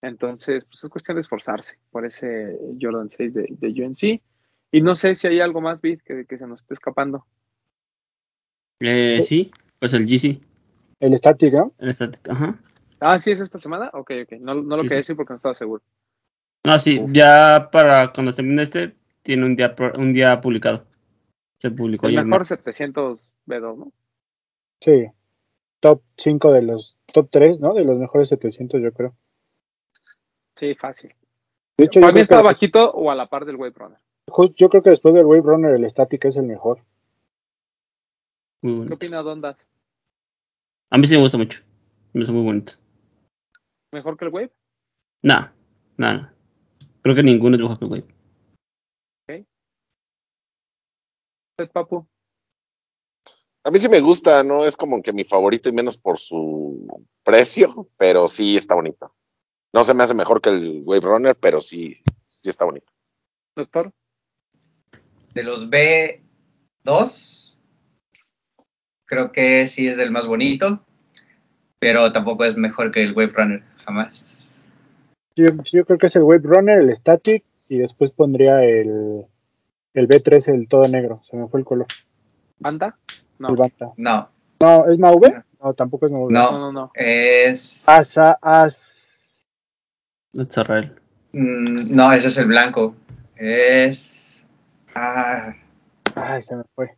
Entonces, 0.00 0.64
pues 0.64 0.84
es 0.84 0.90
cuestión 0.90 1.16
de 1.16 1.22
esforzarse 1.22 1.78
por 1.90 2.06
ese 2.06 2.56
Jordan 2.80 3.10
6 3.10 3.34
de, 3.34 3.46
de 3.50 3.84
UNC. 3.84 4.22
Y 4.70 4.80
no 4.80 4.94
sé 4.94 5.14
si 5.14 5.26
hay 5.26 5.40
algo 5.40 5.60
más, 5.60 5.80
Vid, 5.80 6.00
que, 6.02 6.24
que 6.26 6.38
se 6.38 6.46
nos 6.46 6.60
esté 6.60 6.74
escapando. 6.74 7.26
Eh, 8.80 9.22
sí, 9.22 9.50
pues 9.80 9.92
el 9.92 10.06
GC. 10.06 10.40
El 11.00 11.16
Static, 11.16 11.52
¿no? 11.52 11.72
El 11.78 11.88
estático, 11.90 12.30
ajá. 12.30 12.58
Ah, 13.00 13.18
sí, 13.18 13.30
es 13.32 13.40
esta 13.40 13.58
semana. 13.58 13.90
Ok, 13.92 14.10
ok. 14.24 14.32
No, 14.40 14.54
no 14.54 14.76
lo 14.76 14.78
Sí, 14.78 14.88
quería 14.88 14.96
sí. 14.96 15.12
decir 15.12 15.16
porque 15.16 15.32
no 15.32 15.36
estaba 15.36 15.54
seguro. 15.54 15.82
No, 16.64 16.78
sí, 16.78 16.98
Uf. 17.00 17.10
ya 17.12 17.68
para 17.70 18.12
cuando 18.12 18.32
termine 18.34 18.62
este, 18.62 18.96
tiene 19.22 19.44
un 19.46 19.56
día, 19.56 19.74
un 19.96 20.12
día 20.12 20.40
publicado. 20.40 20.84
Se 21.58 21.70
publicó 21.70 22.06
El 22.06 22.14
ya 22.14 22.20
el 22.20 22.26
mejor 22.26 22.40
martes. 22.40 22.58
700 22.60 23.28
B2, 23.46 23.78
¿no? 23.78 23.92
Sí. 24.80 25.06
Top 25.80 26.02
5 26.16 26.52
de 26.52 26.62
los, 26.62 26.96
top 27.12 27.28
3, 27.30 27.60
¿no? 27.60 27.72
De 27.74 27.84
los 27.84 27.98
mejores 27.98 28.28
700, 28.28 28.80
yo 28.82 28.92
creo. 28.92 29.14
Sí, 30.56 30.74
fácil. 30.74 31.14
De 31.76 31.84
hecho, 31.84 32.00
Para 32.00 32.12
mí 32.12 32.20
está 32.20 32.38
que, 32.38 32.42
bajito 32.44 32.90
o 32.90 33.10
a 33.10 33.14
la 33.14 33.28
par 33.28 33.44
del 33.44 33.56
Wave 33.56 33.74
Runner. 33.76 33.98
yo 34.56 34.68
creo 34.68 34.82
que 34.82 34.90
después 34.90 35.14
del 35.14 35.24
Wave 35.26 35.42
Runner 35.42 35.74
el 35.74 35.88
Static 35.88 36.24
es 36.24 36.36
el 36.36 36.42
mejor. 36.44 36.82
Muy 38.62 38.88
¿Qué 38.88 38.94
opina 38.94 39.22
Dondas? 39.22 39.56
A 40.90 40.98
mí 40.98 41.06
sí 41.06 41.14
me 41.14 41.22
gusta 41.22 41.38
mucho. 41.38 41.62
Me 42.12 42.20
gusta 42.20 42.32
muy 42.32 42.42
bonito. 42.42 42.72
¿Mejor 43.92 44.16
que 44.16 44.26
el 44.26 44.32
Wave? 44.32 44.52
No, 45.22 45.50
no, 45.96 46.14
no. 46.14 46.30
Creo 47.02 47.14
que 47.14 47.22
ninguno 47.22 47.56
es 47.56 47.62
mejor 47.62 47.78
que 47.78 47.84
el 47.84 47.90
Wave. 47.90 48.18
¿Usted, 51.50 51.72
Papu? 51.72 52.06
A 53.64 53.70
mí 53.70 53.78
sí 53.78 53.88
me 53.88 54.00
gusta, 54.00 54.44
no 54.44 54.64
es 54.64 54.76
como 54.76 55.02
que 55.02 55.12
mi 55.12 55.24
favorito 55.24 55.68
y 55.68 55.72
menos 55.72 55.98
por 55.98 56.18
su 56.18 56.86
precio, 57.24 57.88
pero 57.96 58.28
sí 58.28 58.56
está 58.56 58.74
bonito. 58.74 59.12
No 59.72 59.84
se 59.84 59.92
me 59.92 60.04
hace 60.04 60.14
mejor 60.14 60.40
que 60.40 60.50
el 60.50 60.82
Wave 60.84 61.06
Runner, 61.06 61.36
pero 61.36 61.60
sí, 61.60 62.00
sí 62.26 62.48
está 62.48 62.64
bonito. 62.64 62.92
¿Doctor? 63.56 63.92
De 65.34 65.42
los 65.42 65.68
B2, 65.68 67.58
creo 69.04 69.32
que 69.32 69.66
sí 69.66 69.88
es 69.88 69.98
el 69.98 70.12
más 70.12 70.26
bonito, 70.26 70.86
pero 71.78 72.12
tampoco 72.12 72.44
es 72.44 72.56
mejor 72.56 72.92
que 72.92 73.02
el 73.02 73.12
Wave 73.12 73.32
Runner, 73.34 73.64
jamás. 73.88 74.68
Yo, 75.34 75.46
yo 75.72 75.84
creo 75.86 75.98
que 75.98 76.06
es 76.06 76.16
el 76.16 76.22
Wave 76.22 76.42
Runner, 76.44 76.78
el 76.80 76.94
Static 76.94 77.42
y 77.68 77.78
después 77.78 78.10
pondría 78.10 78.62
el, 78.62 79.24
el 79.94 80.08
B3, 80.08 80.52
el 80.52 80.68
todo 80.68 80.86
negro. 80.88 81.20
Se 81.24 81.36
me 81.36 81.48
fue 81.48 81.60
el 81.60 81.66
color. 81.66 81.86
¿Banda? 82.58 82.98
No. 83.38 83.48
El 83.48 83.56
Banta. 83.56 83.92
No, 83.96 84.28
No, 84.60 84.86
¿es 84.90 84.98
Mauve? 84.98 85.42
No, 85.62 85.72
tampoco 85.74 86.06
es 86.06 86.12
Mauve. 86.12 86.32
no, 86.32 86.52
No, 86.52 86.58
no, 86.58 86.72
no. 86.72 86.90
es... 86.94 87.88
Asa, 87.88 88.38
as. 88.42 88.78
Israel. 90.32 90.94
Mm, 91.32 91.94
no, 91.94 92.12
ese 92.12 92.28
es 92.28 92.36
el 92.36 92.46
blanco. 92.46 92.94
Es... 93.36 94.44
Ah, 94.94 95.54
Ay, 96.14 96.42
se 96.42 96.56
me 96.56 96.64
fue. 96.74 96.90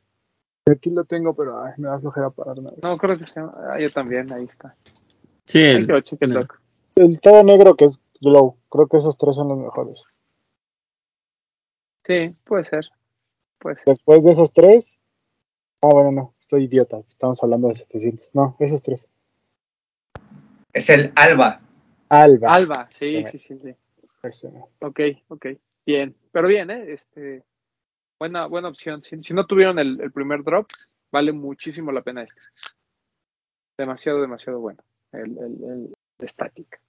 Aquí 0.70 0.90
lo 0.90 1.04
tengo, 1.04 1.34
pero 1.34 1.62
ay, 1.62 1.72
me 1.76 1.88
da 1.88 1.98
flojera 2.00 2.30
pararme. 2.30 2.70
No, 2.82 2.96
creo 2.96 3.18
que 3.18 3.26
se 3.26 3.38
llama. 3.38 3.52
Ah, 3.72 3.78
yo 3.78 3.90
también, 3.92 4.32
ahí 4.32 4.44
está. 4.44 4.74
Sí, 5.46 5.62
el, 5.62 5.90
el. 5.90 6.48
El 6.96 7.20
todo 7.20 7.42
negro 7.42 7.76
que 7.76 7.86
es 7.86 7.98
Glow. 8.20 8.56
Creo 8.68 8.86
que 8.88 8.98
esos 8.98 9.16
tres 9.16 9.34
son 9.36 9.48
los 9.48 9.58
mejores. 9.58 10.04
Sí, 12.04 12.34
puede 12.44 12.64
ser. 12.64 12.86
Puede 13.58 13.76
ser. 13.76 13.84
Después 13.86 14.24
de 14.24 14.30
esos 14.32 14.52
tres. 14.52 14.98
Ah, 15.82 15.88
bueno, 15.92 16.12
no. 16.12 16.34
Estoy 16.40 16.64
idiota. 16.64 16.98
Estamos 17.08 17.42
hablando 17.42 17.68
de 17.68 17.74
700. 17.74 18.34
No, 18.34 18.56
esos 18.58 18.82
tres. 18.82 19.06
es 20.72 20.90
el 20.90 21.12
Alba. 21.16 21.60
Alba. 22.08 22.52
Alba, 22.52 22.88
sí, 22.90 23.24
Sí. 23.24 23.38
sí, 23.38 23.38
sí, 23.38 23.58
sí. 23.62 23.74
Ese 24.22 24.50
no. 24.50 24.68
Ok, 24.80 25.00
ok. 25.28 25.46
Bien. 25.86 26.14
Pero 26.32 26.48
bien, 26.48 26.70
¿eh? 26.70 26.92
Este, 26.92 27.44
buena, 28.18 28.46
buena 28.46 28.68
opción. 28.68 29.02
Si, 29.02 29.22
si 29.22 29.32
no 29.32 29.46
tuvieron 29.46 29.78
el, 29.78 30.00
el 30.00 30.12
primer 30.12 30.42
drop, 30.42 30.66
vale 31.10 31.32
muchísimo 31.32 31.92
la 31.92 32.02
pena 32.02 32.22
este. 32.22 32.40
Demasiado, 33.78 34.20
demasiado 34.20 34.60
bueno. 34.60 34.82
El, 35.12 35.38
el, 35.38 35.96
el 36.20 36.28
Static. 36.28 36.80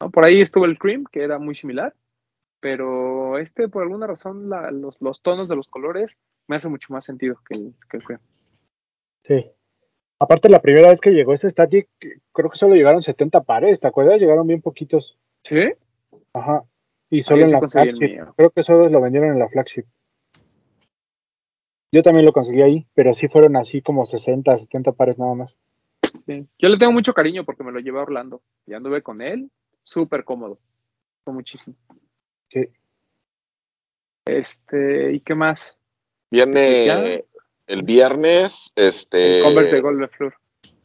¿No? 0.00 0.10
Por 0.10 0.26
ahí 0.26 0.40
estuvo 0.40 0.64
el 0.64 0.78
Cream, 0.78 1.04
que 1.10 1.22
era 1.22 1.38
muy 1.38 1.54
similar. 1.54 1.94
Pero 2.60 3.38
este, 3.38 3.68
por 3.68 3.82
alguna 3.82 4.06
razón, 4.06 4.48
la- 4.50 4.70
los, 4.70 5.00
los 5.00 5.22
tonos 5.22 5.48
de 5.48 5.56
los 5.56 5.68
colores 5.68 6.16
me 6.48 6.56
hace 6.56 6.68
mucho 6.68 6.92
más 6.92 7.04
sentido 7.04 7.36
que 7.48 7.54
el, 7.54 7.74
que 7.90 7.98
el 7.98 8.04
Cream. 8.04 8.20
Sí. 9.24 9.50
Aparte, 10.20 10.48
la 10.48 10.60
primera 10.60 10.88
vez 10.88 11.00
que 11.00 11.10
llegó 11.10 11.32
este 11.32 11.48
Static, 11.48 11.88
creo 12.32 12.50
que 12.50 12.58
solo 12.58 12.74
llegaron 12.74 13.02
70 13.02 13.42
pares, 13.42 13.78
¿te 13.78 13.86
acuerdas? 13.86 14.20
Llegaron 14.20 14.46
bien 14.48 14.60
poquitos. 14.60 15.16
¿Sí? 15.44 15.72
Ajá. 16.32 16.64
Y 17.10 17.22
solo 17.22 17.44
en 17.44 17.52
la 17.52 17.60
flagship. 17.68 18.24
Creo 18.36 18.50
que 18.50 18.62
solo 18.62 18.88
lo 18.88 19.00
vendieron 19.00 19.30
en 19.30 19.38
la 19.38 19.48
flagship. 19.48 19.84
Yo 21.92 22.02
también 22.02 22.26
lo 22.26 22.32
conseguí 22.32 22.60
ahí, 22.62 22.86
pero 22.94 23.14
sí 23.14 23.28
fueron 23.28 23.56
así 23.56 23.80
como 23.80 24.04
60, 24.04 24.56
70 24.58 24.92
pares 24.92 25.18
nada 25.18 25.34
más. 25.34 25.56
Sí. 26.26 26.46
Yo 26.58 26.68
le 26.68 26.78
tengo 26.78 26.92
mucho 26.92 27.14
cariño 27.14 27.44
porque 27.44 27.64
me 27.64 27.72
lo 27.72 27.80
llevé 27.80 27.98
a 27.98 28.02
Orlando 28.02 28.42
y 28.66 28.74
anduve 28.74 29.02
con 29.02 29.22
él, 29.22 29.50
súper 29.82 30.24
cómodo. 30.24 30.58
Fue 31.24 31.32
muchísimo. 31.32 31.76
Sí. 32.48 32.68
Este, 34.26 35.12
¿y 35.12 35.20
qué 35.20 35.34
más? 35.34 35.78
Viene 36.30 37.24
el 37.66 37.82
viernes, 37.82 38.72
este. 38.76 39.38
El 39.38 39.44
Converse 39.44 39.76
de 39.76 39.80
Golf 39.80 39.98
de. 39.98 40.32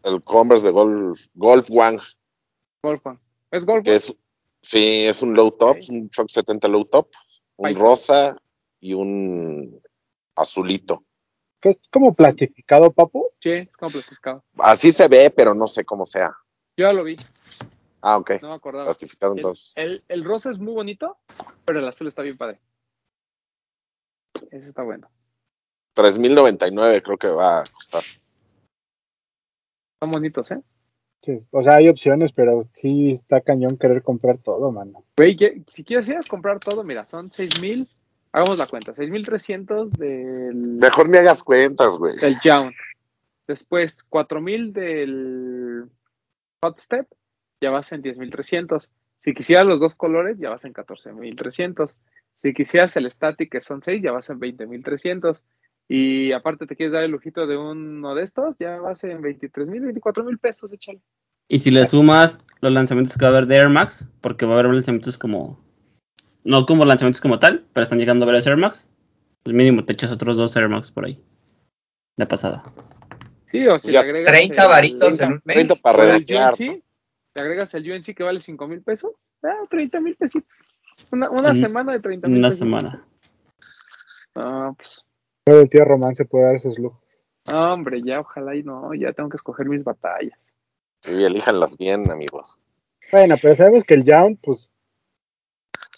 El 0.04 0.22
Converse 0.22 0.66
de 0.66 0.72
Golf, 0.72 1.28
Golf 1.34 1.70
One. 1.70 1.98
Golf 2.82 3.06
One. 3.06 3.20
¿Es 3.52 3.66
Golf 3.66 3.86
One? 3.86 3.96
Es, 3.96 4.18
sí, 4.62 5.06
es 5.06 5.22
un 5.22 5.34
low 5.34 5.52
top, 5.52 5.78
un 5.90 6.10
Shock 6.10 6.30
70 6.30 6.68
low 6.68 6.86
top, 6.86 7.10
un 7.58 7.76
rosa 7.76 8.38
y 8.80 8.94
un 8.94 9.82
azulito. 10.36 11.04
¿Es 11.64 11.80
como 11.90 12.14
plastificado, 12.14 12.92
papu? 12.92 13.30
Sí, 13.40 13.52
es 13.52 13.78
como 13.78 13.92
plastificado. 13.92 14.44
Así 14.60 14.92
se 14.92 15.08
ve, 15.08 15.34
pero 15.36 15.54
no 15.54 15.68
sé 15.68 15.86
cómo 15.86 16.06
sea. 16.06 16.36
Yo 16.76 16.86
ya 16.88 16.94
lo 16.94 17.04
vi. 17.04 17.16
Ah, 18.02 18.18
ok. 18.18 18.42
No 18.42 18.50
me 18.50 18.56
acordaba. 18.56 18.86
Plastificado 18.86 19.34
entonces. 19.36 19.72
El, 19.76 20.04
el, 20.10 20.26
rosa 20.26 20.50
es 20.50 20.60
muy 20.60 20.74
bonito, 20.74 21.18
pero 21.64 21.80
el 21.80 21.88
azul 21.88 22.08
está 22.08 22.22
bien 22.22 22.38
padre. 22.38 22.60
Ese 24.52 24.68
está 24.68 24.84
bueno. 24.84 25.10
3.099 25.96 27.02
creo 27.02 27.18
que 27.18 27.28
va 27.30 27.62
a 27.62 27.64
costar. 27.66 28.04
Están 29.96 30.12
bonitos, 30.12 30.52
¿eh? 30.52 30.62
Sí, 31.22 31.40
o 31.52 31.64
sea, 31.64 31.76
hay 31.76 31.88
opciones, 31.88 32.34
pero 32.34 32.68
sí 32.74 33.12
está 33.12 33.40
cañón 33.40 33.78
querer 33.78 34.04
comprar 34.04 34.38
todo, 34.40 34.70
mano. 34.72 35.06
Güey, 35.16 35.38
si 35.72 35.86
quieres 35.86 36.28
comprar 36.28 36.60
todo, 36.60 36.84
mira, 36.84 37.06
son 37.06 37.30
6.000 37.30 38.03
Hagamos 38.34 38.58
la 38.58 38.66
cuenta, 38.66 38.94
6.300 38.94 39.92
del... 39.92 40.56
Mejor 40.56 41.08
me 41.08 41.20
hagas 41.20 41.44
cuentas, 41.44 41.98
güey. 41.98 42.16
Del 42.20 42.40
Young. 42.44 42.72
Después, 43.48 44.00
4.000 44.10 44.72
del 44.72 45.86
Hot 46.64 46.80
Step, 46.80 47.08
ya 47.62 47.70
vas 47.70 47.92
en 47.92 48.02
10.300. 48.02 48.90
Si 49.20 49.36
quisieras 49.36 49.68
los 49.68 49.80
dos 49.80 49.94
colores, 49.94 50.40
ya 50.40 50.50
vas 50.50 50.66
en 50.66 50.74
14.300. 50.74 51.96
Si 52.36 52.54
quisieras 52.54 52.98
el 52.98 53.10
Static, 53.12 53.52
que 53.52 53.62
son 53.62 53.84
6, 53.84 54.02
ya 54.02 54.12
vas 54.12 54.32
en 54.32 54.40
20.300. 54.40 55.40
Y 55.88 56.32
aparte 56.32 56.66
te 56.66 56.76
quieres 56.76 56.94
dar 56.94 57.04
el 57.04 57.12
lujito 57.12 57.46
de 57.46 57.56
uno 57.56 58.16
de 58.16 58.24
estos, 58.24 58.56
ya 58.58 58.78
vas 58.78 59.04
en 59.04 59.22
23.000, 59.22 59.94
24.000 59.94 60.40
pesos, 60.40 60.74
échale. 60.74 61.02
Y 61.48 61.60
si 61.60 61.70
le 61.70 61.86
sumas 61.86 62.44
los 62.62 62.74
lanzamientos 62.74 63.16
que 63.16 63.26
va 63.26 63.30
a 63.30 63.38
haber 63.38 63.48
de 63.48 63.58
Air 63.58 63.70
Max, 63.70 64.08
porque 64.22 64.48
va 64.48 64.56
a 64.56 64.60
haber 64.60 64.74
lanzamientos 64.74 65.20
como 65.20 65.64
no 66.44 66.66
como 66.66 66.86
lanzamientos 66.86 67.22
como 67.22 67.40
tal, 67.40 67.66
pero 67.74 67.84
están 67.84 68.00
llegando 68.00 68.26
varios 68.26 68.48
Air 68.48 68.58
Max. 68.58 68.90
Pues 69.44 69.56
mínimo 69.56 69.86
te 69.86 69.94
echas 69.94 70.12
otros 70.12 70.38
dos 70.38 70.56
Air 70.56 70.70
Max 70.70 70.92
por 70.92 71.06
ahí. 71.06 71.22
De 72.18 72.26
pasada. 72.26 72.64
Sí, 73.46 73.68
o 73.68 73.78
si 73.80 73.92
le 73.92 74.00
agregas 74.00 74.32
30 74.32 74.68
varitos 74.68 75.22
en 75.22 75.34
un 75.34 75.42
mes. 75.44 75.68
30 75.68 75.76
para 75.84 76.16
el 76.16 76.24
UNC, 76.24 76.60
le 77.36 77.42
agregas 77.42 77.74
el 77.74 77.92
UNC 77.92 78.16
que 78.16 78.24
vale 78.24 78.40
5 78.40 78.68
mil 78.68 78.82
pesos. 78.82 79.12
Ah, 79.44 79.66
30 79.70 80.00
mil 80.00 80.16
pesitos. 80.16 80.70
Una, 81.12 81.30
una 81.30 81.54
semana 81.54 81.94
de 81.94 82.00
30 82.00 82.28
mil 82.28 82.38
Una 82.40 82.52
semana. 82.52 83.06
Ah, 84.36 84.72
pues. 84.78 85.06
Todo 85.46 85.62
el 85.62 85.70
tío 85.70 85.84
Román 85.84 86.16
se 86.16 86.26
puede 86.26 86.46
dar 86.46 86.56
esos 86.56 86.80
lujos. 86.80 87.02
Ah, 87.46 87.74
hombre, 87.74 88.02
ya 88.04 88.22
ojalá 88.22 88.56
y 88.56 88.64
no, 88.64 88.94
ya 88.94 89.12
tengo 89.12 89.30
que 89.30 89.36
escoger 89.36 89.68
mis 89.68 89.84
batallas. 89.84 90.40
Sí, 91.02 91.24
elíjanlas 91.24 91.78
bien, 91.78 92.10
amigos. 92.10 92.60
Bueno, 93.12 93.36
pero 93.42 93.54
sabemos 93.54 93.84
que 93.84 93.96
el 93.96 94.06
Young, 94.06 94.38
pues 94.42 94.72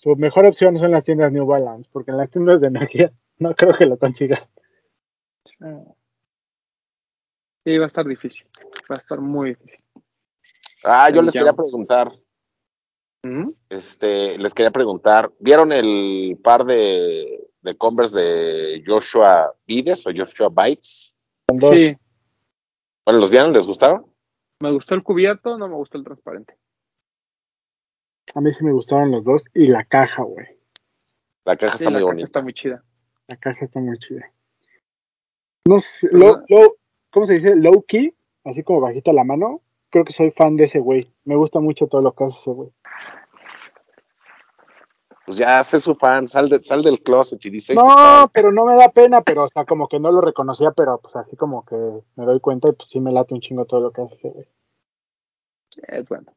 su 0.06 0.16
mejor 0.18 0.46
opción 0.46 0.78
son 0.78 0.92
las 0.92 1.04
tiendas 1.04 1.32
New 1.32 1.48
Balance, 1.48 1.90
porque 1.92 2.12
en 2.12 2.18
las 2.18 2.30
tiendas 2.30 2.62
de 2.62 2.68
energía 2.68 3.12
no 3.40 3.56
creo 3.56 3.76
que 3.76 3.88
lo 3.88 3.98
consiga. 3.98 4.48
Sí, 7.64 7.78
va 7.80 7.86
a 7.86 7.88
estar 7.88 8.06
difícil. 8.06 8.46
Va 8.90 8.98
a 8.98 9.00
estar 9.00 9.20
muy 9.20 9.56
difícil. 9.56 9.84
Ah, 10.84 11.10
yo 11.10 11.24
les 11.24 11.34
quería 11.34 11.54
preguntar. 11.54 12.12
¿Mm? 13.24 13.50
Este, 13.68 14.38
les 14.38 14.54
quería 14.54 14.70
preguntar, 14.70 15.34
¿vieron 15.40 15.72
el 15.72 16.40
par 16.44 16.66
de, 16.66 17.50
de 17.62 17.76
Converse 17.76 18.20
de 18.20 18.84
Joshua 18.86 19.56
Vides 19.66 20.06
o 20.06 20.12
Joshua 20.16 20.50
Bites? 20.50 21.18
Sí. 21.50 21.98
Bueno, 23.04 23.20
¿los 23.20 23.32
vieron? 23.32 23.54
¿Les 23.54 23.66
gustaron? 23.66 24.06
Me 24.60 24.72
gustó 24.72 24.94
el 24.94 25.02
cubierto, 25.02 25.58
no 25.58 25.68
me 25.68 25.74
gustó 25.74 25.98
el 25.98 26.04
transparente. 26.04 26.56
A 28.34 28.42
mí 28.42 28.52
sí 28.52 28.64
me 28.64 28.72
gustaron 28.72 29.12
los 29.12 29.24
dos 29.24 29.44
y 29.54 29.68
la 29.68 29.86
caja, 29.86 30.24
güey. 30.24 30.48
La 31.46 31.56
caja 31.56 31.76
está 31.76 31.90
muy 31.90 32.04
bonita. 32.04 32.26
Está 32.26 32.42
muy 32.42 32.54
chida. 32.54 32.84
La 33.28 33.38
caja 33.38 33.66
está 33.66 33.80
muy 33.80 33.98
chida. 34.00 34.32
No 35.68 35.80
sé, 35.80 36.10
low, 36.12 36.44
¿cómo 37.12 37.26
se 37.26 37.34
dice? 37.34 37.56
Low 37.56 37.84
key, 37.88 38.14
así 38.44 38.64
como 38.64 38.82
bajita 38.82 39.14
la 39.14 39.24
mano. 39.24 39.62
Creo 39.90 40.04
que 40.04 40.14
soy 40.14 40.32
fan 40.32 40.58
de 40.58 40.66
ese 40.66 40.80
güey. 40.80 41.02
Me 41.24 41.36
gusta 41.36 41.60
mucho 41.60 41.88
todo 41.88 42.02
lo 42.02 42.14
que 42.14 42.26
hace 42.26 42.38
ese 42.40 42.52
güey. 42.52 42.72
Pues 45.26 45.38
ya 45.38 45.60
hace 45.60 45.80
su 45.80 45.96
fan, 45.96 46.28
sal, 46.28 46.52
sal 46.62 46.84
del 46.84 47.02
closet 47.02 47.44
y 47.46 47.50
dice. 47.50 47.74
No, 47.74 48.30
pero 48.32 48.52
no 48.52 48.66
me 48.66 48.76
da 48.76 48.90
pena, 48.90 49.22
pero 49.22 49.46
o 49.46 49.50
sea, 49.50 49.66
como 49.66 49.88
que 49.88 50.00
no 50.00 50.12
lo 50.12 50.22
reconocía, 50.22 50.72
pero 50.72 51.00
pues 51.00 51.16
así 51.16 51.36
como 51.36 51.66
que 51.66 51.76
me 52.16 52.26
doy 52.26 52.40
cuenta 52.40 52.70
y 52.70 52.74
pues 52.74 52.90
sí 52.90 53.00
me 53.00 53.12
late 53.12 53.34
un 53.34 53.42
chingo 53.42 53.66
todo 53.66 53.80
lo 53.80 53.92
que 53.92 54.02
hace 54.02 54.16
ese 54.16 54.30
güey. 54.30 54.48
Es 55.88 56.08
bueno. 56.08 56.32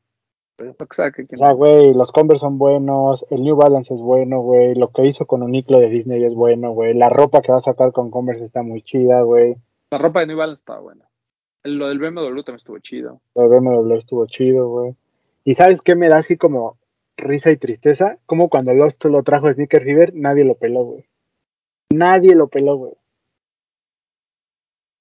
O 0.61 1.37
sea, 1.37 1.53
güey, 1.53 1.95
los 1.95 2.11
Converse 2.11 2.41
son 2.41 2.59
buenos, 2.59 3.25
el 3.31 3.43
New 3.43 3.55
Balance 3.55 3.95
es 3.95 4.01
bueno, 4.01 4.41
güey, 4.41 4.75
lo 4.75 4.91
que 4.91 5.07
hizo 5.07 5.25
con 5.25 5.45
Uniclo 5.45 5.79
de 5.79 5.89
Disney 5.89 6.25
es 6.25 6.35
bueno, 6.35 6.73
güey, 6.73 6.95
la 6.95 7.09
ropa 7.09 7.43
que 7.43 7.53
va 7.53 7.59
a 7.59 7.61
sacar 7.61 7.93
con 7.93 8.11
Converse 8.11 8.45
está 8.45 8.63
muy 8.63 8.83
chida, 8.83 9.23
güey. 9.23 9.57
La 9.91 9.99
ropa 9.99 10.21
de 10.21 10.27
New 10.27 10.37
Balance 10.37 10.61
estaba 10.61 10.81
buena. 10.81 11.09
Lo 11.63 11.89
del 11.89 12.01
BMW 12.01 12.43
también 12.43 12.57
estuvo 12.57 12.79
chido. 12.81 13.21
Lo 13.37 13.49
del 13.49 13.61
BMW 13.61 13.95
estuvo 13.95 14.27
chido, 14.27 14.69
güey. 14.69 14.97
Y 15.45 15.55
¿sabes 15.55 15.81
qué 15.81 15.95
me 15.95 16.09
da 16.09 16.17
así 16.17 16.37
como 16.37 16.77
risa 17.17 17.51
y 17.51 17.57
tristeza? 17.57 18.19
Como 18.27 18.49
cuando 18.49 18.75
Lost 18.75 19.05
lo 19.05 19.23
trajo 19.23 19.51
Sneaker 19.53 19.83
River, 19.83 20.13
nadie 20.15 20.45
lo 20.45 20.57
peló, 20.57 20.83
güey. 20.85 21.07
Nadie 21.91 22.35
lo 22.35 22.49
peló, 22.49 22.77
güey. 22.77 22.93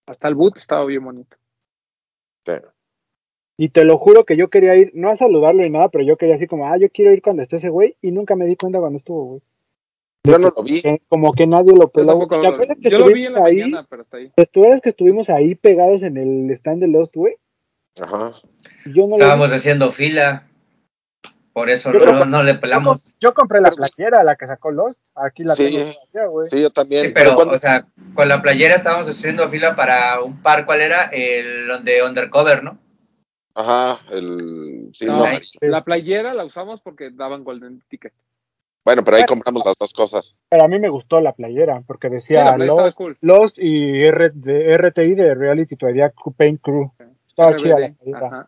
Hasta 0.08 0.28
el 0.28 0.36
boot 0.36 0.58
estaba 0.58 0.86
bien 0.86 1.03
bonito. 1.03 1.36
Sí. 2.45 2.53
Y 3.58 3.70
te 3.70 3.84
lo 3.84 3.97
juro 3.97 4.24
que 4.24 4.38
yo 4.38 4.49
quería 4.49 4.76
ir, 4.76 4.91
no 4.93 5.10
a 5.10 5.16
saludarlo 5.16 5.64
ni 5.64 5.72
nada, 5.72 5.89
pero 5.89 6.05
yo 6.05 6.16
quería 6.16 6.36
así 6.36 6.45
como, 6.45 6.68
ah, 6.68 6.78
yo 6.78 6.89
quiero 6.89 7.12
ir 7.12 7.24
cuando 7.24 7.41
esté 7.41 7.55
ese 7.55 7.70
güey, 7.70 7.95
y 8.03 8.12
nunca 8.12 8.36
me 8.36 8.45
di 8.45 8.55
cuenta 8.55 8.80
cuando 8.80 8.97
estuvo, 8.97 9.26
güey. 9.26 9.41
Yo 10.24 10.38
no 10.38 10.51
lo 10.55 10.64
vi. 10.64 10.84
como 11.08 11.32
que 11.34 11.47
nadie 11.47 11.74
lo 11.74 11.89
peló. 11.89 12.28
Yo, 12.30 12.38
lo, 12.38 12.58
que 12.58 12.89
yo 12.89 12.97
lo 12.99 13.08
vi 13.08 13.26
en 13.26 13.34
la 13.34 13.45
ahí, 13.45 13.62
mañana, 13.62 13.88
pero 13.89 14.03
está 14.03 14.18
ahí. 14.18 14.32
¿Tú 14.51 14.66
eres 14.66 14.82
que 14.82 14.89
estuvimos 14.89 15.30
ahí 15.30 15.55
pegados 15.55 16.03
en 16.03 16.18
el 16.18 16.51
stand 16.51 16.82
de 16.82 16.88
Lost, 16.88 17.16
güey? 17.16 17.36
Ajá. 17.99 18.34
Yo 18.86 19.08
no 19.08 19.16
Estábamos 19.16 19.51
haciendo 19.53 19.91
fila. 19.91 20.43
Por 21.53 21.72
eso 21.72 21.91
no, 21.91 22.26
no, 22.26 22.43
le 22.43 22.53
pelamos. 22.53 23.16
Yo, 23.20 23.34
compré 23.34 23.62
la 23.62 23.72
playera, 23.72 24.24
la 24.24 24.36
que 24.36 24.45
sacó 24.45 24.70
Lost. 24.70 24.99
Aquí 25.16 25.43
la 25.43 25.55
sí, 25.55 25.76
tengo. 26.12 26.30
güey. 26.30 26.49
Sí, 26.51 26.62
yo 26.62 26.70
también. 26.70 27.08
Sí, 27.08 27.12
pero, 27.16 27.36
o 27.36 27.58
sea, 27.58 27.88
con 28.14 28.28
la 28.28 28.43
playera 28.43 28.76
estábamos 28.76 29.10
haciendo 29.10 29.49
fila 29.49 29.76
para 29.76 30.22
un 30.22 30.39
par, 30.43 30.68
¿cuál 30.68 30.82
era? 30.82 31.05
El 31.05 31.84
de 31.84 32.03
Undercover, 32.03 32.64
¿no? 32.64 32.78
Ajá, 33.58 33.99
el. 34.12 34.91
Sí, 34.93 35.08
no, 35.08 35.26
la 35.62 35.84
playera 35.84 36.36
la 36.36 36.45
usamos 36.45 36.80
porque 36.80 37.10
daban 37.10 37.43
Golden 37.43 37.82
Ticket. 37.89 38.14
Bueno, 38.86 39.03
pero 39.03 39.18
ahí 39.18 39.26
compramos 39.26 39.66
las 39.66 39.76
dos 39.80 39.93
cosas. 39.93 40.36
Pero 40.47 40.64
a 40.64 40.68
mí 40.68 40.78
me 40.78 40.89
gustó 40.89 41.20
la 41.22 41.34
playera 41.34 41.82
porque 41.88 42.08
decía 42.10 42.55
Lost, 42.55 43.58
y 43.58 44.05
RTI 44.05 45.16
de 45.16 45.34
Reality 45.34 45.76
todavía 45.76 46.14
Paint 46.38 46.62
Crew. 46.62 46.91
Estaba 47.28 47.55
chida 47.55 47.95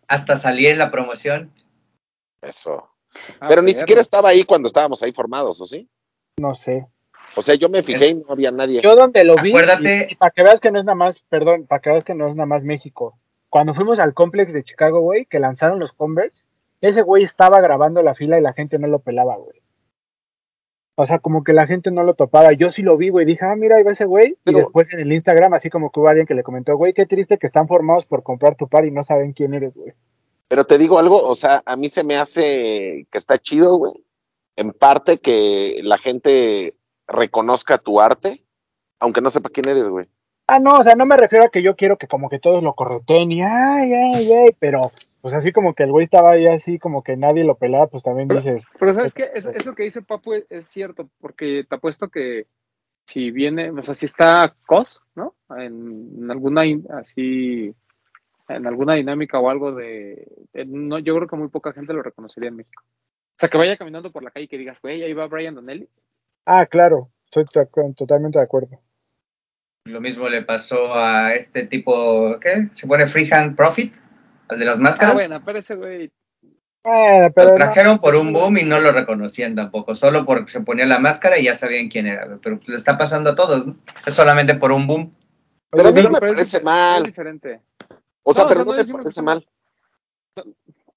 Hasta 0.07 0.35
salí 0.35 0.67
en 0.67 0.77
la 0.77 0.91
promoción. 0.91 1.51
Eso. 2.39 2.87
Ah, 3.39 3.47
pero 3.49 3.63
ni 3.63 3.73
siquiera 3.73 4.01
estaba 4.01 4.29
ahí 4.29 4.43
cuando 4.43 4.67
estábamos 4.67 5.01
ahí 5.01 5.11
formados, 5.11 5.59
¿o 5.59 5.65
sí? 5.65 5.89
No 6.37 6.53
sé. 6.53 6.85
O 7.35 7.41
sea, 7.41 7.55
yo 7.55 7.67
me 7.67 7.81
fijé 7.81 8.09
y 8.09 8.13
no 8.13 8.25
había 8.29 8.51
nadie. 8.51 8.79
Yo 8.81 8.95
donde 8.95 9.23
lo 9.23 9.35
vi, 9.37 9.49
Acuérdate. 9.49 10.15
para 10.19 10.29
que 10.29 10.43
veas 10.43 10.59
que 10.59 10.69
no 10.69 10.77
es 10.77 10.85
nada 10.85 10.95
más, 10.95 11.17
perdón, 11.29 11.65
para 11.65 11.81
que 11.81 11.89
veas 11.89 12.03
que 12.03 12.13
no 12.13 12.27
es 12.27 12.35
nada 12.35 12.45
más 12.45 12.63
México 12.63 13.17
cuando 13.49 13.73
fuimos 13.73 13.99
al 13.99 14.13
complex 14.13 14.53
de 14.53 14.63
Chicago, 14.63 15.01
güey, 15.01 15.25
que 15.25 15.39
lanzaron 15.39 15.79
los 15.79 15.93
Converse, 15.93 16.43
ese 16.81 17.01
güey 17.01 17.23
estaba 17.23 17.59
grabando 17.61 18.01
la 18.01 18.15
fila 18.15 18.37
y 18.37 18.41
la 18.41 18.53
gente 18.53 18.79
no 18.79 18.87
lo 18.87 18.99
pelaba, 18.99 19.35
güey. 19.37 19.61
O 20.95 21.05
sea, 21.05 21.19
como 21.19 21.45
que 21.45 21.53
la 21.53 21.65
gente 21.65 21.91
no 21.91 22.03
lo 22.03 22.13
topaba. 22.13 22.51
Yo 22.51 22.69
sí 22.69 22.81
lo 22.81 22.97
vi, 22.97 23.07
güey. 23.07 23.25
Dije, 23.25 23.45
ah, 23.45 23.55
mira, 23.55 23.77
ahí 23.77 23.83
va 23.83 23.91
ese 23.91 24.03
güey. 24.03 24.37
Y 24.45 24.53
después 24.53 24.91
en 24.91 24.99
el 24.99 25.13
Instagram, 25.13 25.53
así 25.53 25.69
como 25.69 25.91
que 25.91 25.99
hubo 26.01 26.09
alguien 26.09 26.27
que 26.27 26.33
le 26.33 26.43
comentó, 26.43 26.75
güey, 26.75 26.93
qué 26.93 27.05
triste 27.05 27.37
que 27.37 27.47
están 27.47 27.69
formados 27.69 28.05
por 28.05 28.21
comprar 28.21 28.55
tu 28.55 28.67
par 28.67 28.85
y 28.85 28.91
no 28.91 29.01
saben 29.01 29.31
quién 29.31 29.53
eres, 29.53 29.73
güey. 29.73 29.93
Pero 30.49 30.65
te 30.65 30.77
digo 30.77 30.99
algo, 30.99 31.21
o 31.21 31.35
sea, 31.35 31.63
a 31.65 31.77
mí 31.77 31.87
se 31.87 32.03
me 32.03 32.17
hace 32.17 33.07
que 33.09 33.17
está 33.17 33.37
chido, 33.37 33.77
güey. 33.77 33.93
En 34.57 34.73
parte 34.73 35.19
que 35.19 35.79
la 35.83 35.97
gente 35.97 36.75
reconozca 37.07 37.77
tu 37.77 38.01
arte, 38.01 38.43
aunque 38.99 39.21
no 39.21 39.29
sepa 39.29 39.49
quién 39.49 39.69
eres, 39.69 39.87
güey. 39.87 40.07
Ah, 40.51 40.57
no, 40.57 40.79
o 40.79 40.83
sea, 40.83 40.95
no 40.95 41.05
me 41.05 41.15
refiero 41.15 41.45
a 41.45 41.49
que 41.49 41.61
yo 41.61 41.75
quiero 41.75 41.97
que 41.97 42.07
como 42.07 42.27
que 42.27 42.39
todos 42.39 42.63
lo 42.63 42.73
correten 42.73 43.31
y 43.31 43.43
ay, 43.43 43.93
ay, 43.93 44.33
ay, 44.33 44.55
pero 44.57 44.81
pues 45.21 45.35
así 45.35 45.51
como 45.51 45.75
que 45.75 45.83
el 45.83 45.91
güey 45.91 46.05
estaba 46.05 46.31
ahí 46.31 46.47
así 46.47 46.79
como 46.79 47.03
que 47.03 47.15
nadie 47.15 47.43
lo 47.43 47.53
pelaba, 47.53 47.85
pues 47.85 48.01
también 48.01 48.27
dices. 48.27 48.63
Pero 48.79 48.93
sabes 48.93 49.13
qué, 49.13 49.29
eso, 49.35 49.51
eso 49.51 49.75
que 49.75 49.83
dice 49.83 50.01
Papu 50.01 50.33
es, 50.33 50.45
es, 50.49 50.65
cierto, 50.65 51.07
porque 51.21 51.65
te 51.69 51.75
apuesto 51.75 52.09
que 52.09 52.47
si 53.05 53.29
viene, 53.29 53.69
o 53.69 53.83
sea, 53.83 53.93
si 53.93 54.07
está 54.07 54.55
COS, 54.65 55.03
¿no? 55.13 55.35
En, 55.55 56.09
en 56.17 56.31
alguna 56.31 56.63
así, 56.97 57.75
en 58.47 58.65
alguna 58.65 58.95
dinámica 58.95 59.39
o 59.39 59.51
algo 59.51 59.73
de, 59.73 60.27
de, 60.53 60.65
no, 60.65 60.97
yo 60.97 61.15
creo 61.15 61.27
que 61.27 61.35
muy 61.35 61.49
poca 61.49 61.73
gente 61.73 61.93
lo 61.93 62.01
reconocería 62.01 62.49
en 62.49 62.55
México. 62.55 62.81
O 62.85 63.37
sea, 63.37 63.49
que 63.49 63.57
vaya 63.59 63.77
caminando 63.77 64.11
por 64.11 64.23
la 64.23 64.31
calle 64.31 64.45
y 64.45 64.47
que 64.47 64.57
digas, 64.57 64.81
güey, 64.81 65.03
ahí 65.03 65.13
va 65.13 65.27
Brian 65.27 65.53
Donnelly. 65.53 65.87
Ah, 66.47 66.65
claro, 66.65 67.11
estoy 67.25 67.45
totalmente 67.95 68.39
de 68.39 68.45
acuerdo. 68.45 68.79
Lo 69.85 70.01
mismo 70.01 70.29
le 70.29 70.43
pasó 70.43 70.93
a 70.93 71.33
este 71.33 71.65
tipo, 71.65 72.37
¿qué? 72.39 72.69
Se 72.73 72.87
pone 72.87 73.07
Freehand 73.07 73.55
Profit, 73.55 73.95
al 74.49 74.59
de 74.59 74.65
las 74.65 74.79
máscaras. 74.79 75.13
Ah, 75.13 75.17
bueno, 75.27 75.41
pero 75.45 75.59
ese 75.59 75.75
güey. 75.75 76.11
Eh, 76.83 77.31
pero 77.35 77.49
lo 77.49 77.55
trajeron 77.55 77.95
no, 77.95 78.01
por 78.01 78.15
un 78.15 78.31
boom 78.31 78.57
y 78.57 78.63
no 78.63 78.79
lo 78.79 78.91
reconocían 78.91 79.53
tampoco, 79.55 79.95
solo 79.95 80.25
porque 80.25 80.49
se 80.51 80.61
ponía 80.61 80.85
la 80.85 80.99
máscara 80.99 81.37
y 81.37 81.43
ya 81.45 81.55
sabían 81.55 81.89
quién 81.89 82.07
era, 82.07 82.25
pero 82.41 82.57
pues 82.57 82.69
le 82.69 82.75
está 82.75 82.97
pasando 82.97 83.31
a 83.31 83.35
todos, 83.35 83.67
¿no? 83.67 83.75
Es 84.05 84.13
solamente 84.13 84.55
por 84.55 84.71
un 84.71 84.87
boom. 84.87 85.11
Pero 85.71 85.89
a 85.89 85.91
mí 85.91 86.01
no 86.01 86.09
me 86.09 86.19
parece 86.19 86.61
mal. 86.61 87.03
Diferente. 87.03 87.61
O 88.23 88.33
sea, 88.33 88.45
No, 88.45 88.47
o 88.47 88.49
pero 88.49 88.63
sea, 88.63 88.71
no 88.73 88.77
no 88.77 88.87
me 88.87 88.93
parece 88.93 89.19
que- 89.19 89.21
mal. 89.25 89.47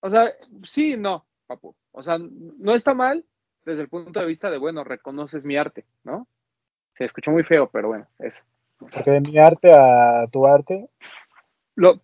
O 0.00 0.10
sea, 0.10 0.30
sí 0.64 0.92
y 0.94 0.96
no, 0.96 1.24
papu. 1.46 1.74
O 1.92 2.02
sea, 2.02 2.16
no 2.18 2.74
está 2.74 2.94
mal 2.94 3.24
desde 3.64 3.82
el 3.82 3.88
punto 3.88 4.20
de 4.20 4.26
vista 4.26 4.50
de, 4.50 4.58
bueno, 4.58 4.82
reconoces 4.84 5.44
mi 5.44 5.56
arte, 5.56 5.84
¿no? 6.04 6.26
Se 6.94 7.04
escuchó 7.04 7.30
muy 7.32 7.42
feo, 7.44 7.68
pero 7.70 7.88
bueno, 7.88 8.06
eso. 8.18 8.42
Porque 8.90 9.10
de 9.10 9.20
mi 9.20 9.38
arte 9.38 9.72
a 9.72 10.26
tu 10.30 10.46
arte, 10.46 10.88
Lo, 11.74 12.00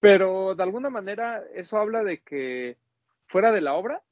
pero 0.00 0.54
de 0.54 0.62
alguna 0.62 0.90
manera 0.90 1.42
eso 1.54 1.78
habla 1.78 2.04
de 2.04 2.20
que 2.20 2.76
fuera 3.26 3.52
de 3.52 3.60
la 3.60 3.74
obra, 3.74 4.02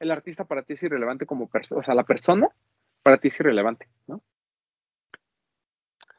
el 0.00 0.10
artista 0.10 0.44
para 0.44 0.62
ti 0.62 0.74
es 0.74 0.82
irrelevante 0.82 1.26
como 1.26 1.48
persona, 1.48 1.80
o 1.80 1.82
sea, 1.82 1.94
la 1.94 2.04
persona 2.04 2.48
para 3.02 3.18
ti 3.18 3.28
es 3.28 3.38
irrelevante, 3.40 3.88
¿no? 4.06 4.22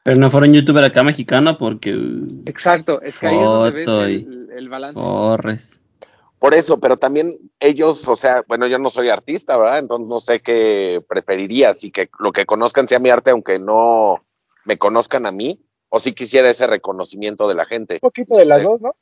Pero 0.02 0.18
no 0.18 0.30
fueron 0.30 0.54
youtuber 0.54 0.84
acá 0.84 1.02
mexicano 1.02 1.58
porque 1.58 1.92
uh, 1.92 2.42
Exacto, 2.46 3.00
es 3.02 3.18
que 3.18 3.26
ahí 3.26 3.36
es 3.36 3.42
donde 3.42 3.70
ves 3.72 3.88
el, 3.88 4.50
el 4.56 4.68
balance. 4.68 5.00
corres. 5.00 5.82
Por 6.38 6.54
eso, 6.54 6.78
pero 6.78 6.96
también 6.96 7.32
ellos, 7.58 8.06
o 8.06 8.14
sea, 8.14 8.42
bueno, 8.46 8.66
yo 8.68 8.78
no 8.78 8.88
soy 8.88 9.08
artista, 9.08 9.58
¿verdad? 9.58 9.80
Entonces 9.80 10.06
no 10.06 10.20
sé 10.20 10.40
qué 10.40 11.02
preferiría, 11.08 11.74
si 11.74 11.90
que 11.90 12.08
lo 12.20 12.30
que 12.30 12.46
conozcan 12.46 12.86
sea 12.86 12.98
mi 12.98 13.08
arte, 13.08 13.30
aunque 13.30 13.58
no 13.58 14.25
me 14.66 14.76
conozcan 14.76 15.26
a 15.26 15.32
mí, 15.32 15.64
o 15.88 16.00
si 16.00 16.12
quisiera 16.12 16.50
ese 16.50 16.66
reconocimiento 16.66 17.48
de 17.48 17.54
la 17.54 17.64
gente. 17.64 17.94
un 17.94 18.00
poquito 18.00 18.36
de 18.36 18.44
las 18.44 18.62
dos, 18.62 18.80
¿no? 18.80 18.94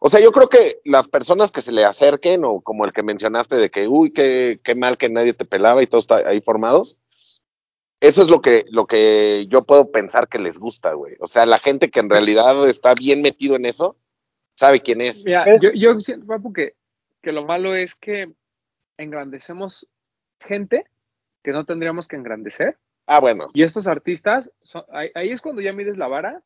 O 0.00 0.08
sea, 0.10 0.20
yo 0.20 0.32
creo 0.32 0.50
que 0.50 0.80
las 0.84 1.08
personas 1.08 1.50
que 1.50 1.62
se 1.62 1.72
le 1.72 1.84
acerquen, 1.84 2.44
o 2.44 2.60
como 2.60 2.84
el 2.84 2.92
que 2.92 3.02
mencionaste 3.02 3.56
de 3.56 3.70
que, 3.70 3.88
uy, 3.88 4.12
qué, 4.12 4.60
qué 4.62 4.74
mal 4.74 4.98
que 4.98 5.08
nadie 5.08 5.32
te 5.32 5.46
pelaba 5.46 5.82
y 5.82 5.86
todos 5.86 6.04
está 6.04 6.28
ahí 6.28 6.42
formados, 6.42 6.98
eso 8.00 8.22
es 8.22 8.28
lo 8.28 8.42
que, 8.42 8.64
lo 8.70 8.86
que 8.86 9.46
yo 9.48 9.64
puedo 9.64 9.90
pensar 9.90 10.28
que 10.28 10.38
les 10.38 10.58
gusta, 10.58 10.92
güey. 10.92 11.14
O 11.20 11.26
sea, 11.26 11.46
la 11.46 11.58
gente 11.58 11.90
que 11.90 12.00
en 12.00 12.10
realidad 12.10 12.68
está 12.68 12.92
bien 12.94 13.22
metido 13.22 13.56
en 13.56 13.64
eso, 13.64 13.96
sabe 14.56 14.80
quién 14.80 15.00
es. 15.00 15.24
Mira, 15.24 15.46
yo, 15.58 15.70
yo 15.72 15.98
siento, 16.00 16.26
Papu, 16.26 16.52
que, 16.52 16.74
que 17.22 17.32
lo 17.32 17.46
malo 17.46 17.74
es 17.74 17.94
que 17.94 18.30
engrandecemos 18.98 19.88
gente 20.38 20.84
que 21.42 21.52
no 21.52 21.64
tendríamos 21.64 22.08
que 22.08 22.16
engrandecer. 22.16 22.78
Ah, 23.06 23.20
bueno, 23.20 23.48
Y 23.52 23.62
estos 23.62 23.86
artistas, 23.86 24.50
son- 24.62 24.84
ahí, 24.90 25.10
ahí 25.14 25.30
es 25.30 25.42
cuando 25.42 25.60
ya 25.60 25.72
mides 25.72 25.98
la 25.98 26.08
vara 26.08 26.42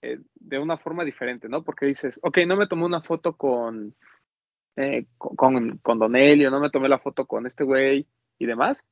eh, 0.00 0.18
de 0.36 0.58
una 0.58 0.78
forma 0.78 1.04
diferente, 1.04 1.48
¿no? 1.48 1.64
Porque 1.64 1.86
dices, 1.86 2.20
ok, 2.22 2.38
no 2.46 2.56
me 2.56 2.66
tomé 2.68 2.84
una 2.84 3.02
foto 3.02 3.36
con, 3.36 3.94
eh, 4.76 5.06
con, 5.18 5.78
con, 5.78 5.98
Donelio, 5.98 6.50
no 6.50 6.60
me 6.60 6.70
tomé 6.70 6.88
la 6.88 7.00
foto 7.00 7.26
con 7.26 7.46
este 7.46 7.64
güey 7.64 8.06
y 8.38 8.46
demás, 8.46 8.86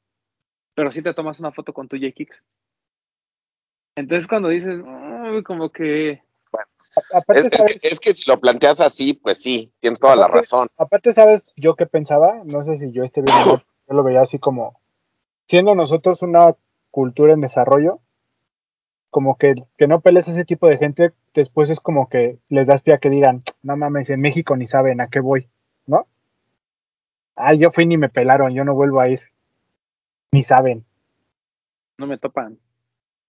pero 0.74 0.90
sí 0.90 1.02
te 1.02 1.14
tomas 1.14 1.38
una 1.38 1.52
foto 1.52 1.72
con 1.72 1.88
tu 1.88 1.96
J-Kicks. 1.96 2.42
Entonces 3.94 4.28
cuando 4.28 4.48
dices, 4.48 4.78
"Uy, 4.78 5.42
como 5.42 5.70
que... 5.70 6.22
Aparte, 7.12 7.48
es, 7.48 7.80
que, 7.80 7.88
es 7.88 8.00
que 8.00 8.14
si 8.14 8.28
lo 8.28 8.40
planteas 8.40 8.80
así, 8.80 9.14
pues 9.14 9.40
sí, 9.42 9.72
tienes 9.78 10.00
toda 10.00 10.16
la 10.16 10.28
razón. 10.28 10.68
Aparte, 10.76 11.12
¿sabes 11.12 11.52
yo 11.56 11.74
qué 11.76 11.86
pensaba? 11.86 12.42
No 12.44 12.62
sé 12.62 12.78
si 12.78 12.90
yo 12.90 13.04
esté 13.04 13.20
bien 13.22 13.36
o 13.36 13.44
no, 13.46 13.56
yo 13.58 13.94
lo 13.94 14.02
veía 14.02 14.22
así 14.22 14.38
como, 14.38 14.80
siendo 15.46 15.74
nosotros 15.74 16.22
una 16.22 16.56
cultura 16.96 17.34
en 17.34 17.42
desarrollo, 17.42 18.00
como 19.10 19.36
que, 19.36 19.54
que 19.76 19.86
no 19.86 20.00
pelees 20.00 20.28
a 20.28 20.30
ese 20.30 20.46
tipo 20.46 20.66
de 20.66 20.78
gente, 20.78 21.12
después 21.34 21.68
es 21.68 21.78
como 21.78 22.08
que 22.08 22.38
les 22.48 22.66
das 22.66 22.80
pie 22.80 22.94
a 22.94 22.98
que 22.98 23.10
digan, 23.10 23.42
no 23.62 23.76
mames, 23.76 24.08
en 24.08 24.22
México 24.22 24.56
ni 24.56 24.66
saben 24.66 25.02
a 25.02 25.08
qué 25.08 25.20
voy, 25.20 25.46
¿no? 25.84 26.06
Ay, 27.34 27.58
yo 27.58 27.70
fui 27.70 27.84
ni 27.84 27.98
me 27.98 28.08
pelaron, 28.08 28.54
yo 28.54 28.64
no 28.64 28.74
vuelvo 28.74 29.00
a 29.00 29.10
ir. 29.10 29.20
Ni 30.32 30.42
saben. 30.42 30.86
No 31.98 32.06
me 32.06 32.16
topan. 32.16 32.58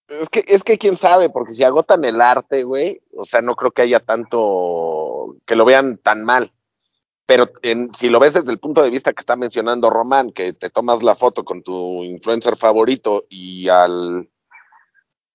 Es 0.07 0.29
que, 0.29 0.45
es 0.47 0.63
que 0.63 0.77
quién 0.77 0.95
sabe, 0.95 1.29
porque 1.29 1.51
si 1.51 1.65
agotan 1.65 2.05
el 2.05 2.21
arte, 2.21 2.63
güey, 2.63 3.01
o 3.17 3.25
sea, 3.25 3.41
no 3.41 3.57
creo 3.57 3.71
que 3.71 3.81
haya 3.81 3.99
tanto 3.99 5.35
que 5.45 5.57
lo 5.57 5.65
vean 5.65 5.97
tan 5.97 6.23
mal. 6.23 6.53
Pero 7.27 7.51
en- 7.61 7.93
si 7.93 8.09
lo 8.09 8.19
ves 8.19 8.33
desde 8.33 8.51
el 8.51 8.57
punto 8.57 8.81
de 8.81 8.89
vista 8.89 9.11
que 9.13 9.19
está 9.19 9.35
mencionando 9.35 9.89
Román, 9.91 10.31
que 10.31 10.53
te 10.53 10.69
tomas 10.69 11.03
la 11.03 11.13
foto 11.13 11.43
con 11.43 11.61
tu 11.61 12.03
influencer 12.03 12.55
favorito 12.55 13.25
y 13.29 13.67
al, 13.67 14.29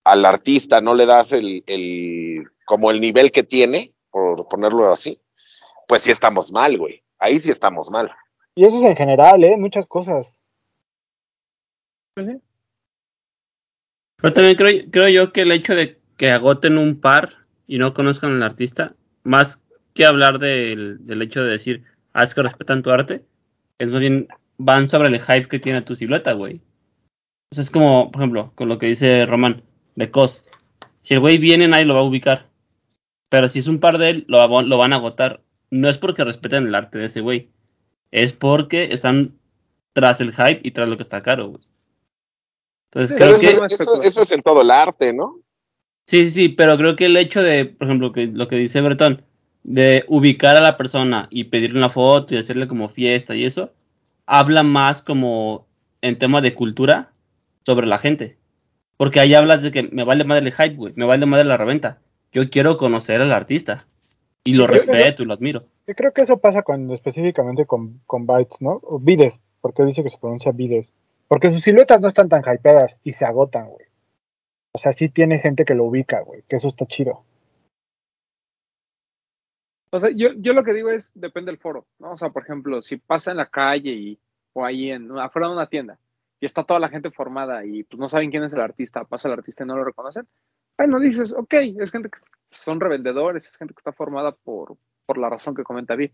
al 0.05 0.25
artista 0.25 0.81
no 0.81 0.95
le 0.95 1.07
das 1.07 1.33
el, 1.33 1.63
el, 1.67 2.45
como 2.65 2.91
el 2.91 3.01
nivel 3.01 3.31
que 3.31 3.43
tiene, 3.43 3.93
por 4.11 4.49
ponerlo 4.49 4.91
así, 4.91 5.21
pues 5.87 6.03
sí 6.03 6.11
estamos 6.11 6.51
mal, 6.51 6.79
güey. 6.79 7.03
Ahí 7.19 7.39
sí 7.39 7.51
estamos 7.51 7.91
mal. 7.91 8.11
Y 8.55 8.65
eso 8.65 8.79
es 8.79 8.85
en 8.85 8.97
general, 8.97 9.45
¿eh? 9.45 9.57
Muchas 9.59 9.87
cosas. 9.87 10.41
Pero 12.15 12.41
también 14.33 14.57
creo, 14.57 14.91
creo 14.91 15.09
yo 15.09 15.33
que 15.33 15.43
el 15.43 15.53
hecho 15.53 15.75
de 15.75 16.01
que 16.17 16.31
agoten 16.31 16.79
un 16.79 17.01
par 17.01 17.47
y 17.67 17.79
no 17.79 17.93
conozcan 17.95 18.33
al 18.33 18.43
artista, 18.43 18.95
más 19.25 19.63
que 19.95 20.07
hablar 20.07 20.39
del, 20.39 21.05
del 21.07 21.23
hecho 21.23 21.43
de 21.43 21.51
decir, 21.51 21.85
ah, 22.13 22.23
es 22.23 22.35
que 22.35 22.43
respetan 22.43 22.83
tu 22.83 22.91
arte, 22.91 23.25
es 23.79 23.91
más 23.91 24.01
bien 24.01 24.29
van 24.59 24.89
sobre 24.89 25.09
el 25.09 25.21
hype 25.21 25.49
que 25.49 25.59
tiene 25.59 25.83
tu 25.83 25.97
silueta, 25.97 26.33
güey. 26.33 26.61
O 27.51 27.55
sea, 27.55 27.65
es 27.65 27.71
como, 27.71 28.11
por 28.11 28.23
ejemplo, 28.23 28.53
con 28.55 28.69
lo 28.69 28.79
que 28.79 28.87
dice 28.87 29.27
Román, 29.27 29.63
de 29.97 30.11
Cos. 30.11 30.45
Si 31.03 31.15
el 31.15 31.21
güey 31.21 31.39
viene, 31.39 31.69
nadie 31.69 31.85
lo 31.85 31.95
va 31.95 32.01
a 32.01 32.05
ubicar. 32.05 32.49
Pero 33.29 33.49
si 33.49 33.59
es 33.59 33.67
un 33.67 33.81
par 33.81 33.99
de 33.99 34.11
él, 34.11 34.25
lo, 34.29 34.39
va- 34.49 34.63
lo 34.63 34.79
van 34.79 34.93
a 34.93 34.97
agotar. 34.97 35.43
No 35.71 35.89
es 35.89 35.99
porque 35.99 36.25
respeten 36.25 36.67
el 36.67 36.75
arte 36.75 36.99
de 36.99 37.07
ese 37.07 37.21
güey. 37.21 37.51
Es 38.11 38.33
porque 38.35 38.85
están 38.93 39.39
tras 39.95 40.21
el 40.21 40.33
hype 40.33 40.61
y 40.63 40.71
tras 40.71 40.89
lo 40.89 40.97
que 40.97 41.03
está 41.03 41.23
caro, 41.23 41.49
güey. 41.49 41.63
Entonces 42.91 43.11
Sí, 43.11 43.15
creo 43.17 43.29
Pero 43.37 43.41
que... 43.41 43.47
eso, 43.47 43.65
eso- 43.93 44.03
eso 44.03 44.23
es 44.23 44.33
en 44.33 44.43
todo 44.43 44.63
el 44.63 44.71
arte, 44.71 45.13
¿no? 45.13 45.41
Sí, 46.07 46.25
sí, 46.27 46.31
sí, 46.31 46.49
pero 46.51 46.77
creo 46.77 46.95
que 46.97 47.07
el 47.07 47.17
hecho 47.17 47.43
de, 47.43 47.65
por 47.67 47.87
ejemplo, 47.89 48.13
que 48.13 48.27
lo 48.27 48.49
que 48.49 48.57
dice 48.57 48.81
Bretón, 48.81 49.25
de 49.65 50.05
ubicar 50.09 50.57
a 50.57 50.61
la 50.61 50.77
persona 50.77 51.29
y 51.31 51.45
pedirle 51.45 51.79
una 51.79 51.89
foto 51.89 52.35
y 52.35 52.39
hacerle 52.39 52.67
como 52.69 52.89
fiesta 52.89 53.35
y 53.35 53.45
eso, 53.45 53.73
habla 54.27 54.63
más 54.63 55.03
como 55.03 55.67
en 56.01 56.19
tema 56.19 56.41
de 56.41 56.55
cultura 56.55 57.13
sobre 57.65 57.87
la 57.87 57.99
gente. 57.99 58.37
Porque 58.97 59.21
ahí 59.21 59.35
hablas 59.35 59.63
de 59.63 59.71
que 59.73 59.85
me 59.85 60.05
vale 60.05 60.25
madre 60.25 60.47
el 60.47 60.53
hype, 60.53 60.75
güey, 60.77 60.93
me 60.97 61.05
vale 61.05 61.27
madre 61.27 61.45
la 61.45 61.57
reventa. 61.57 62.01
Yo 62.33 62.49
quiero 62.51 62.77
conocer 62.77 63.21
al 63.21 63.33
artista. 63.33 63.87
Y 64.45 64.55
lo 64.55 64.65
Yo- 64.65 64.73
respeto 64.73 65.23
y 65.23 65.27
lo 65.27 65.35
admiro. 65.35 65.65
Yo 65.87 65.95
creo 65.95 66.13
que 66.13 66.23
eso 66.23 66.39
pasa 66.39 66.63
con, 66.63 66.91
específicamente 66.91 67.65
con, 67.67 68.01
con 68.07 68.27
Bytes, 68.27 68.61
¿no? 68.61 68.81
O 68.83 68.99
Vides, 68.99 69.39
porque 69.61 69.85
dice 69.85 70.03
que 70.03 70.11
se 70.11 70.19
pronuncia 70.19 70.51
Vides. 70.53 70.93
Porque 71.29 71.53
sus 71.53 71.63
siluetas 71.63 72.01
no 72.01 72.09
están 72.09 72.29
tan 72.29 72.43
hypeadas 72.43 72.99
y 73.05 73.13
se 73.13 73.25
agotan, 73.25 73.69
güey. 73.69 73.87
O 74.73 74.79
sea, 74.79 74.93
sí 74.93 75.09
tiene 75.09 75.39
gente 75.39 75.65
que 75.65 75.75
lo 75.75 75.85
ubica, 75.85 76.21
güey, 76.23 76.43
que 76.49 76.57
eso 76.57 76.67
está 76.69 76.87
chido. 76.87 77.23
O 79.95 80.01
sea, 80.01 80.11
yo, 80.15 80.31
yo 80.39 80.55
lo 80.55 80.65
que 80.65 80.73
digo 80.73 80.91
es, 80.91 81.13
depende 81.15 81.51
del 81.51 81.61
foro, 81.61 81.87
¿no? 81.99 82.13
O 82.13 82.17
sea, 82.17 82.31
por 82.31 82.43
ejemplo, 82.43 82.81
si 82.81 82.97
pasa 82.97 83.31
en 83.31 83.37
la 83.37 83.51
calle 83.51 83.91
y, 83.91 84.19
o 84.55 84.65
ahí 84.65 84.91
en, 84.91 85.19
afuera 85.19 85.49
de 85.49 85.55
una 85.55 85.69
tienda 85.69 85.99
y 86.41 86.47
está 86.47 86.65
toda 86.65 86.81
la 86.81 86.89
gente 86.89 87.11
formada 87.11 87.65
y 87.67 87.85
pues 87.85 88.01
no 88.01 88.09
saben 88.09 88.31
quién 88.31 88.43
es 88.43 88.55
el 88.55 88.63
artista, 88.63 89.05
pasa 89.05 89.29
el 89.29 89.35
artista 89.35 89.65
y 89.65 89.67
no 89.67 89.77
lo 89.77 89.85
reconocen, 89.85 90.27
bueno, 90.79 90.99
dices, 90.99 91.33
ok, 91.33 91.55
es 91.79 91.91
gente 91.91 92.09
que 92.09 92.19
son 92.51 92.81
revendedores, 92.81 93.47
es 93.47 93.57
gente 93.57 93.75
que 93.75 93.81
está 93.81 93.93
formada 93.93 94.33
por, 94.33 94.77
por 95.05 95.19
la 95.19 95.29
razón 95.29 95.55
que 95.55 95.63
comenta 95.63 95.95
bien. 95.95 96.13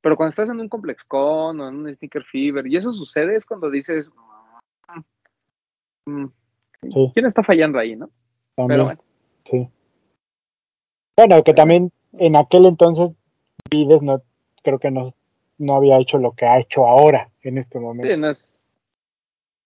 Pero 0.00 0.16
cuando 0.16 0.30
estás 0.30 0.50
en 0.50 0.60
un 0.60 0.68
Complex 0.68 1.04
Con 1.04 1.60
o 1.60 1.68
en 1.68 1.76
un 1.76 1.94
Sneaker 1.94 2.24
Fever 2.24 2.66
y 2.68 2.76
eso 2.76 2.92
sucede 2.92 3.34
es 3.34 3.44
cuando 3.44 3.68
dices, 3.68 4.10
mm, 6.06 6.26
Sí, 6.82 7.10
¿quién 7.14 7.26
está 7.26 7.42
fallando 7.42 7.78
ahí, 7.78 7.96
no? 7.96 8.10
también. 8.56 8.68
Pero 8.68 8.84
bueno, 8.84 9.02
Sí. 9.44 9.68
Bueno, 11.16 11.42
que 11.42 11.52
también 11.52 11.92
en 12.12 12.36
aquel 12.36 12.66
entonces 12.66 13.10
Vides 13.70 14.02
no 14.02 14.22
creo 14.62 14.78
que 14.78 14.90
no, 14.90 15.10
no 15.58 15.74
había 15.74 15.98
hecho 15.98 16.18
lo 16.18 16.32
que 16.32 16.46
ha 16.46 16.58
hecho 16.58 16.86
ahora 16.86 17.30
en 17.42 17.58
este 17.58 17.78
momento. 17.78 18.08
sí, 18.08 18.20
no 18.20 18.30
es, 18.30 18.62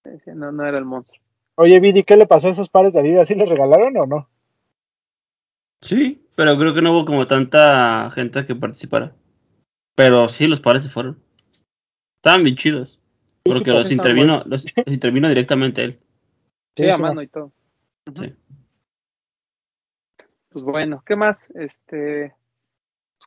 sí, 0.05 0.11
sí, 0.25 0.31
no, 0.35 0.53
no 0.53 0.67
era 0.67 0.79
el 0.79 0.85
monstruo. 0.85 1.21
Oye, 1.57 1.81
Vidi, 1.81 2.05
¿qué 2.05 2.17
le 2.17 2.27
pasó 2.27 2.49
a 2.49 2.51
esos 2.51 2.69
pares 2.69 2.93
de 2.93 3.01
Adidas? 3.01 3.29
¿Sí 3.29 3.35
los 3.35 3.49
regalaron 3.49 3.97
o 3.97 4.07
no? 4.07 4.29
Sí, 5.81 6.27
pero 6.35 6.57
creo 6.59 6.75
que 6.75 6.83
no 6.83 6.93
hubo 6.93 7.05
como 7.07 7.27
tanta 7.27 8.11
gente 8.11 8.45
que 8.45 8.55
participara. 8.55 9.15
Pero 9.95 10.29
sí, 10.29 10.47
los 10.47 10.61
pares 10.61 10.83
se 10.83 10.91
fueron. 10.91 11.19
Estaban 12.17 12.45
bien 12.45 12.57
chidos. 12.57 13.01
Porque 13.43 13.71
los 13.71 13.91
intervino, 13.91 14.43
los, 14.47 14.67
intervino 14.87 15.29
directamente 15.29 15.83
él. 15.83 15.99
Sí, 16.77 16.91
a 16.91 16.99
mano 16.99 17.23
y 17.23 17.29
todo. 17.29 17.53
Sí. 18.15 18.35
Pues 20.57 20.65
bueno, 20.65 21.03
¿qué 21.05 21.17
más? 21.17 21.51
Este, 21.51 22.35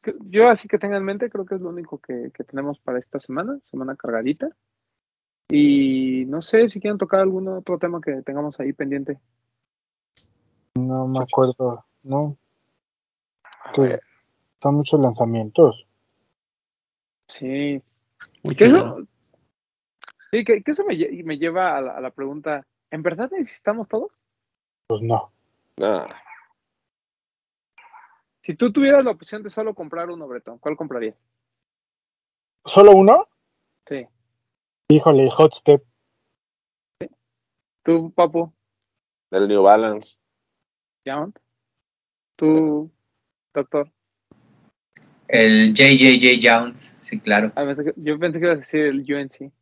pues 0.01 0.15
yo 0.31 0.49
así 0.49 0.67
que 0.67 0.79
tenga 0.79 0.97
en 0.97 1.03
mente, 1.03 1.29
creo 1.29 1.45
que 1.45 1.53
es 1.53 1.61
lo 1.61 1.69
único 1.69 1.99
que, 1.99 2.31
que, 2.33 2.43
tenemos 2.43 2.79
para 2.79 2.97
esta 2.97 3.19
semana, 3.19 3.59
semana 3.69 3.95
cargadita. 3.95 4.49
Y 5.47 6.25
no 6.25 6.41
sé 6.41 6.67
si 6.69 6.79
quieren 6.79 6.97
tocar 6.97 7.19
algún 7.19 7.47
otro 7.47 7.77
tema 7.77 8.01
que 8.01 8.23
tengamos 8.23 8.59
ahí 8.59 8.73
pendiente. 8.73 9.19
No 10.73 11.07
me 11.07 11.19
acuerdo, 11.19 11.85
no. 12.01 12.35
Que 13.75 13.99
son 14.59 14.73
muchos 14.73 14.99
lanzamientos. 14.99 15.85
Sí. 17.27 17.79
¿Qué 18.57 18.65
eso, 18.65 19.05
sí, 20.31 20.43
que, 20.43 20.63
eso 20.65 20.83
me, 20.83 20.97
me 21.23 21.37
lleva 21.37 21.77
a 21.77 21.81
la, 21.81 21.91
a 21.91 22.01
la, 22.01 22.09
pregunta, 22.09 22.65
¿en 22.89 23.03
verdad 23.03 23.29
necesitamos 23.31 23.87
todos? 23.87 24.09
Pues 24.87 25.03
no. 25.03 25.31
Nah. 25.77 26.07
Si 28.49 28.55
tú 28.55 28.73
tuvieras 28.73 29.05
la 29.05 29.11
opción 29.11 29.43
de 29.43 29.51
solo 29.51 29.75
comprar 29.75 30.09
uno, 30.09 30.27
Bretón, 30.27 30.57
¿cuál 30.57 30.75
comprarías? 30.75 31.15
¿Solo 32.65 32.93
uno? 32.93 33.27
Sí. 33.87 34.07
Híjole, 34.87 35.29
Hot 35.29 35.53
Step. 35.53 35.85
¿Sí? 36.99 37.07
¿Tú, 37.83 38.11
Papu? 38.11 38.51
El 39.29 39.47
New 39.47 39.61
Balance. 39.61 40.17
¿Yount? 41.05 41.37
¿Tú, 42.37 42.89
doctor? 43.53 43.91
El 45.27 45.75
JJJ 45.75 46.39
Jones, 46.41 46.97
sí, 47.03 47.19
claro. 47.19 47.51
Ah, 47.55 47.65
pensé 47.65 47.83
que, 47.83 47.93
yo 47.97 48.17
pensé 48.17 48.39
que 48.39 48.45
ibas 48.47 48.55
a 48.55 48.61
decir 48.61 48.81
el 48.81 49.01
UNC. 49.01 49.53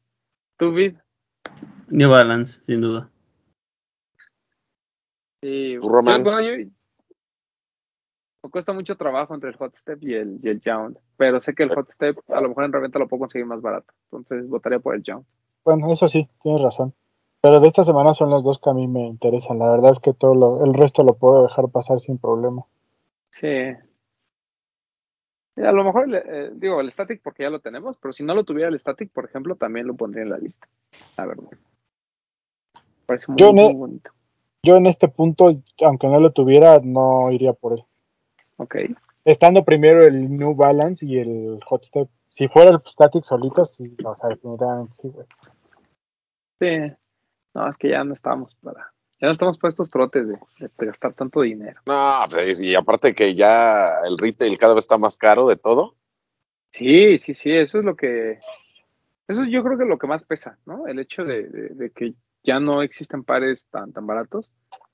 ¿Tú, 0.56 0.72
Vid? 0.72 0.96
New 1.90 2.10
Balance, 2.10 2.64
sin 2.64 2.80
duda. 2.80 3.12
Sí. 5.44 5.76
¿Tu 5.82 5.90
Román? 5.90 6.24
Yo, 6.24 6.32
bueno, 6.32 6.42
yo, 6.42 6.58
me 6.58 6.77
cuesta 8.50 8.74
mucho 8.74 8.96
trabajo 8.96 9.34
entre 9.34 9.50
el 9.50 9.56
Hot 9.56 9.76
Step 9.76 10.02
y 10.02 10.14
el, 10.14 10.40
y 10.42 10.50
el 10.50 10.62
Yount, 10.62 10.98
pero 11.18 11.40
sé 11.40 11.54
que 11.54 11.64
el 11.64 11.74
Hot 11.74 11.90
Step 11.92 12.18
a 12.30 12.42
lo 12.42 12.50
mejor 12.50 12.66
en 12.66 12.74
reventa 12.74 13.00
lo 13.00 13.08
puedo 13.08 13.22
conseguir 13.22 13.46
más 13.46 13.62
barato, 13.62 13.94
entonces 14.06 14.48
votaría 14.48 14.80
por 14.80 14.96
el 14.96 15.04
Yount. 15.04 15.26
Bueno, 15.64 15.92
eso 15.92 16.08
sí, 16.08 16.30
tienes 16.42 16.62
razón. 16.62 16.94
Pero 17.42 17.60
de 17.60 17.68
esta 17.68 17.84
semana 17.84 18.14
son 18.14 18.30
los 18.30 18.44
dos 18.44 18.60
que 18.60 18.70
a 18.70 18.74
mí 18.74 18.88
me 18.88 19.06
interesan. 19.06 19.60
La 19.60 19.70
verdad 19.70 19.92
es 19.92 20.00
que 20.00 20.14
todo 20.14 20.34
lo, 20.34 20.66
el 20.66 20.74
resto 20.74 21.04
lo 21.04 21.16
puedo 21.16 21.44
dejar 21.44 21.70
pasar 21.70 22.00
sin 22.00 22.18
problema. 22.18 22.64
Sí. 23.30 23.48
A 25.58 25.72
lo 25.72 25.84
mejor, 25.84 26.08
eh, 26.14 26.52
digo, 26.54 26.82
el 26.82 26.92
Static 26.92 27.22
porque 27.22 27.44
ya 27.44 27.50
lo 27.50 27.60
tenemos, 27.60 27.98
pero 27.98 28.14
si 28.14 28.24
no 28.24 28.36
lo 28.36 28.44
tuviera 28.44 28.70
el 28.70 28.80
Static, 28.80 29.12
por 29.12 29.26
ejemplo, 29.26 29.56
también 29.56 29.88
lo 29.88 29.96
pondría 29.96 30.24
en 30.24 30.30
la 30.30 30.38
lista. 30.38 30.68
La 31.18 31.26
verdad. 31.26 31.50
Parece 33.06 33.32
muy, 33.32 33.40
yo, 33.40 33.54
muy 33.54 33.64
en, 33.64 33.80
bonito. 33.80 34.12
yo 34.64 34.76
en 34.76 34.86
este 34.86 35.08
punto, 35.08 35.52
aunque 35.84 36.08
no 36.08 36.20
lo 36.20 36.32
tuviera, 36.32 36.80
no 36.84 37.32
iría 37.32 37.54
por 37.54 37.74
él. 37.74 37.84
Ok. 38.58 38.76
Estando 39.26 39.64
primero 39.64 40.04
el 40.04 40.36
New 40.36 40.56
Balance 40.56 41.06
y 41.06 41.20
el 41.20 41.60
Hot 41.66 41.86
Step. 41.86 42.10
Si 42.30 42.48
fuera 42.48 42.72
el 42.72 42.82
Static 42.86 43.24
solito, 43.24 43.66
sí, 43.66 43.96
o 44.04 44.14
sea, 44.14 44.30
definitivamente 44.30 44.94
sí, 45.02 45.10
güey. 45.10 45.26
Sí. 46.60 46.96
No, 47.54 47.68
es 47.68 47.78
que 47.78 47.90
ya 47.90 48.04
no 48.04 48.14
estamos 48.14 48.56
para. 48.56 48.94
Ya 49.20 49.28
no 49.28 49.34
estamos 49.34 49.58
para 49.58 49.70
estos 49.70 49.90
trotes 49.90 50.28
de, 50.28 50.40
de 50.60 50.86
gastar 50.86 51.14
tanto 51.14 51.42
dinero. 51.42 51.82
No, 51.88 52.20
pues, 52.30 52.60
y 52.60 52.76
aparte 52.76 53.16
que 53.16 53.34
ya 53.34 53.90
el 54.08 54.18
retail 54.18 54.58
cada 54.60 54.76
vez 54.76 54.84
está 54.84 54.98
más 55.00 55.18
caro 55.18 55.48
de 55.48 55.56
todo. 55.56 55.96
Sí, 56.72 57.18
sí, 57.18 57.34
sí, 57.34 57.52
eso 57.52 57.80
es 57.80 57.86
lo 57.86 57.96
que. 57.96 58.40
Eso 59.28 59.46
yo 59.46 59.64
creo 59.64 59.78
que 59.78 59.84
es 59.84 59.90
lo 59.90 59.98
que 59.98 60.08
más 60.08 60.24
pesa, 60.24 60.60
¿no? 60.66 60.88
El 60.88 61.00
hecho 61.00 61.26
de, 61.26 61.50
de, 61.50 61.70
de 61.70 61.90
que 61.92 62.14
ya 62.44 62.60
no 62.60 62.82
existen 62.82 63.24
pares 63.24 63.66
tan, 63.72 63.92
tan 63.92 64.06
baratos. 64.06 64.52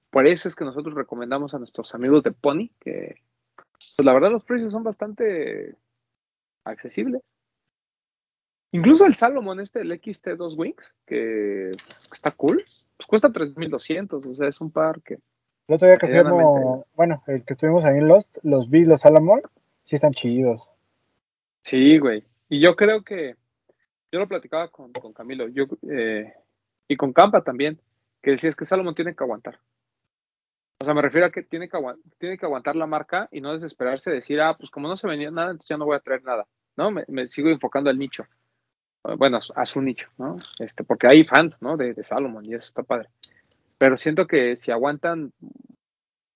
Por 0.10 0.28
eso 0.28 0.48
es 0.48 0.56
que 0.56 0.66
nosotros 0.66 0.96
recomendamos 0.96 1.54
a 1.54 1.60
nuestros 1.60 1.94
amigos 1.94 2.24
de 2.24 2.32
Pony 2.32 2.70
que, 2.80 3.18
pues 3.96 4.06
la 4.06 4.14
verdad 4.14 4.32
los 4.32 4.44
precios 4.44 4.72
son 4.72 4.84
bastante 4.84 5.76
accesibles. 6.64 7.22
Incluso 8.72 9.06
el 9.06 9.14
Salomon, 9.14 9.60
este, 9.60 9.82
el 9.82 9.92
XT2 9.92 10.58
Wings, 10.58 10.96
que 11.06 11.70
está 12.12 12.32
cool, 12.32 12.64
pues 12.98 13.08
cuesta 13.08 13.30
3.200, 13.30 14.26
o 14.26 14.36
sea, 14.36 14.48
es 14.48 14.60
un 14.62 14.72
par 14.72 15.02
que... 15.04 15.20
El 15.68 15.76
otro 15.76 15.88
día 15.88 15.98
que 15.98 16.08
fuimos, 16.08 16.84
bueno, 16.96 17.24
el 17.28 17.46
que 17.46 17.54
estuvimos 17.54 17.86
ahí 17.86 18.00
en 18.00 18.08
Lost, 18.08 18.40
los 18.42 18.70
vi, 18.72 18.84
los 18.84 19.02
Salomon, 19.02 19.42
sí 19.84 19.96
están 19.96 20.12
chidos. 20.12 20.74
Sí, 21.62 22.00
güey. 22.00 22.24
Y 22.50 22.60
yo 22.60 22.76
creo 22.76 23.04
que, 23.04 23.36
yo 24.12 24.20
lo 24.20 24.28
platicaba 24.28 24.70
con, 24.70 24.92
con 24.92 25.14
Camilo, 25.14 25.48
yo, 25.50 25.66
eh, 25.90 26.34
y 26.88 26.98
con 26.98 27.14
Campa 27.14 27.44
también, 27.44 27.80
que 28.24 28.32
decía 28.32 28.50
es 28.50 28.56
que 28.56 28.66
Salomon 28.66 28.96
tiene 28.96 29.16
que 29.16 29.24
aguantar. 29.24 29.60
O 30.84 30.86
sea, 30.86 30.94
me 30.94 31.02
refiero 31.02 31.28
a 31.28 31.32
que 31.32 31.44
tiene 31.44 31.70
que, 31.70 31.78
tiene 32.18 32.38
que 32.38 32.46
aguantar 32.46 32.76
la 32.76 32.86
marca 32.86 33.30
y 33.32 33.40
no 33.40 33.54
desesperarse 33.54 34.12
decir, 34.12 34.42
ah, 34.42 34.58
pues 34.58 34.70
como 34.70 34.90
no 34.90 34.98
se 34.98 35.08
venía 35.08 35.32
nada, 35.32 35.52
entonces 35.52 35.70
ya 35.70 35.78
no 35.78 35.86
voy 35.86 35.96
a 35.96 36.02
traer 36.02 36.26
nada, 36.26 36.46
¿no? 36.76 36.92
Me, 36.92 37.26
sigo 37.30 37.48
enfocando 37.48 37.90
al 37.90 37.98
nicho. 37.98 38.28
Bueno, 39.18 39.40
a 39.56 39.66
su 39.66 39.82
nicho, 39.82 40.10
¿no? 40.18 40.36
Este, 40.60 40.84
porque 40.84 41.08
hay 41.10 41.24
fans, 41.24 41.62
¿no? 41.62 41.78
De, 41.78 41.94
de 41.94 42.04
Salomon 42.04 42.44
y 42.46 42.56
eso 42.56 42.68
está 42.68 42.84
padre. 42.84 43.08
Pero 43.78 43.96
siento 43.96 44.28
que 44.28 44.58
si 44.58 44.72
aguantan 44.72 45.32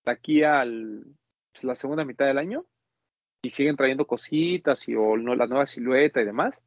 de 0.05 0.11
aquí 0.13 0.43
a 0.43 0.63
pues, 0.63 1.65
la 1.65 1.75
segunda 1.75 2.05
mitad 2.05 2.25
del 2.25 2.37
año 2.37 2.65
y 3.41 3.49
siguen 3.49 3.75
trayendo 3.75 4.07
cositas 4.07 4.87
y 4.87 4.95
o 4.95 5.17
no, 5.17 5.35
la 5.35 5.47
nueva 5.47 5.65
silueta 5.65 6.21
y 6.21 6.25
demás, 6.25 6.61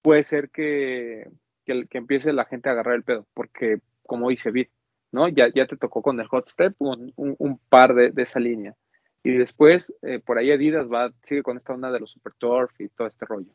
puede 0.00 0.22
ser 0.22 0.48
que, 0.48 1.28
que, 1.64 1.88
que 1.88 1.98
empiece 1.98 2.32
la 2.32 2.44
gente 2.44 2.68
a 2.68 2.72
agarrar 2.72 2.94
el 2.94 3.02
pedo, 3.02 3.26
porque 3.34 3.80
como 4.06 4.28
dice 4.28 4.52
Bit, 4.52 4.70
¿no? 5.14 5.28
Ya, 5.28 5.48
ya 5.54 5.66
te 5.66 5.76
tocó 5.76 6.02
con 6.02 6.18
el 6.20 6.26
Hot 6.26 6.48
Step 6.48 6.74
un, 6.78 7.12
un, 7.16 7.58
par 7.68 7.94
de, 7.94 8.10
de, 8.10 8.22
esa 8.22 8.40
línea. 8.40 8.74
Y 9.22 9.30
después, 9.30 9.94
eh, 10.02 10.18
por 10.18 10.36
ahí 10.36 10.50
Adidas 10.50 10.88
va, 10.88 11.12
sigue 11.22 11.42
con 11.42 11.56
esta 11.56 11.72
onda 11.72 11.90
de 11.90 12.00
los 12.00 12.10
Super 12.10 12.34
Turf 12.34 12.78
y 12.80 12.88
todo 12.88 13.06
este 13.06 13.24
rollo. 13.24 13.52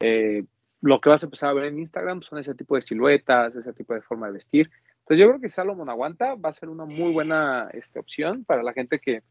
Eh, 0.00 0.44
lo 0.82 1.00
que 1.00 1.08
vas 1.08 1.22
a 1.22 1.26
empezar 1.26 1.50
a 1.50 1.54
ver 1.54 1.64
en 1.64 1.78
Instagram 1.78 2.22
son 2.22 2.38
ese 2.38 2.54
tipo 2.54 2.76
de 2.76 2.82
siluetas, 2.82 3.56
ese 3.56 3.72
tipo 3.72 3.94
de 3.94 4.02
forma 4.02 4.26
de 4.26 4.34
vestir. 4.34 4.70
Entonces 5.00 5.18
yo 5.18 5.28
creo 5.28 5.40
que 5.40 5.48
Salomon 5.48 5.88
Aguanta 5.88 6.34
va 6.34 6.50
a 6.50 6.54
ser 6.54 6.68
una 6.68 6.84
muy 6.84 7.10
buena 7.10 7.70
este, 7.72 7.98
opción 7.98 8.44
para 8.44 8.62
la 8.62 8.74
gente 8.74 9.00
que 9.00 9.22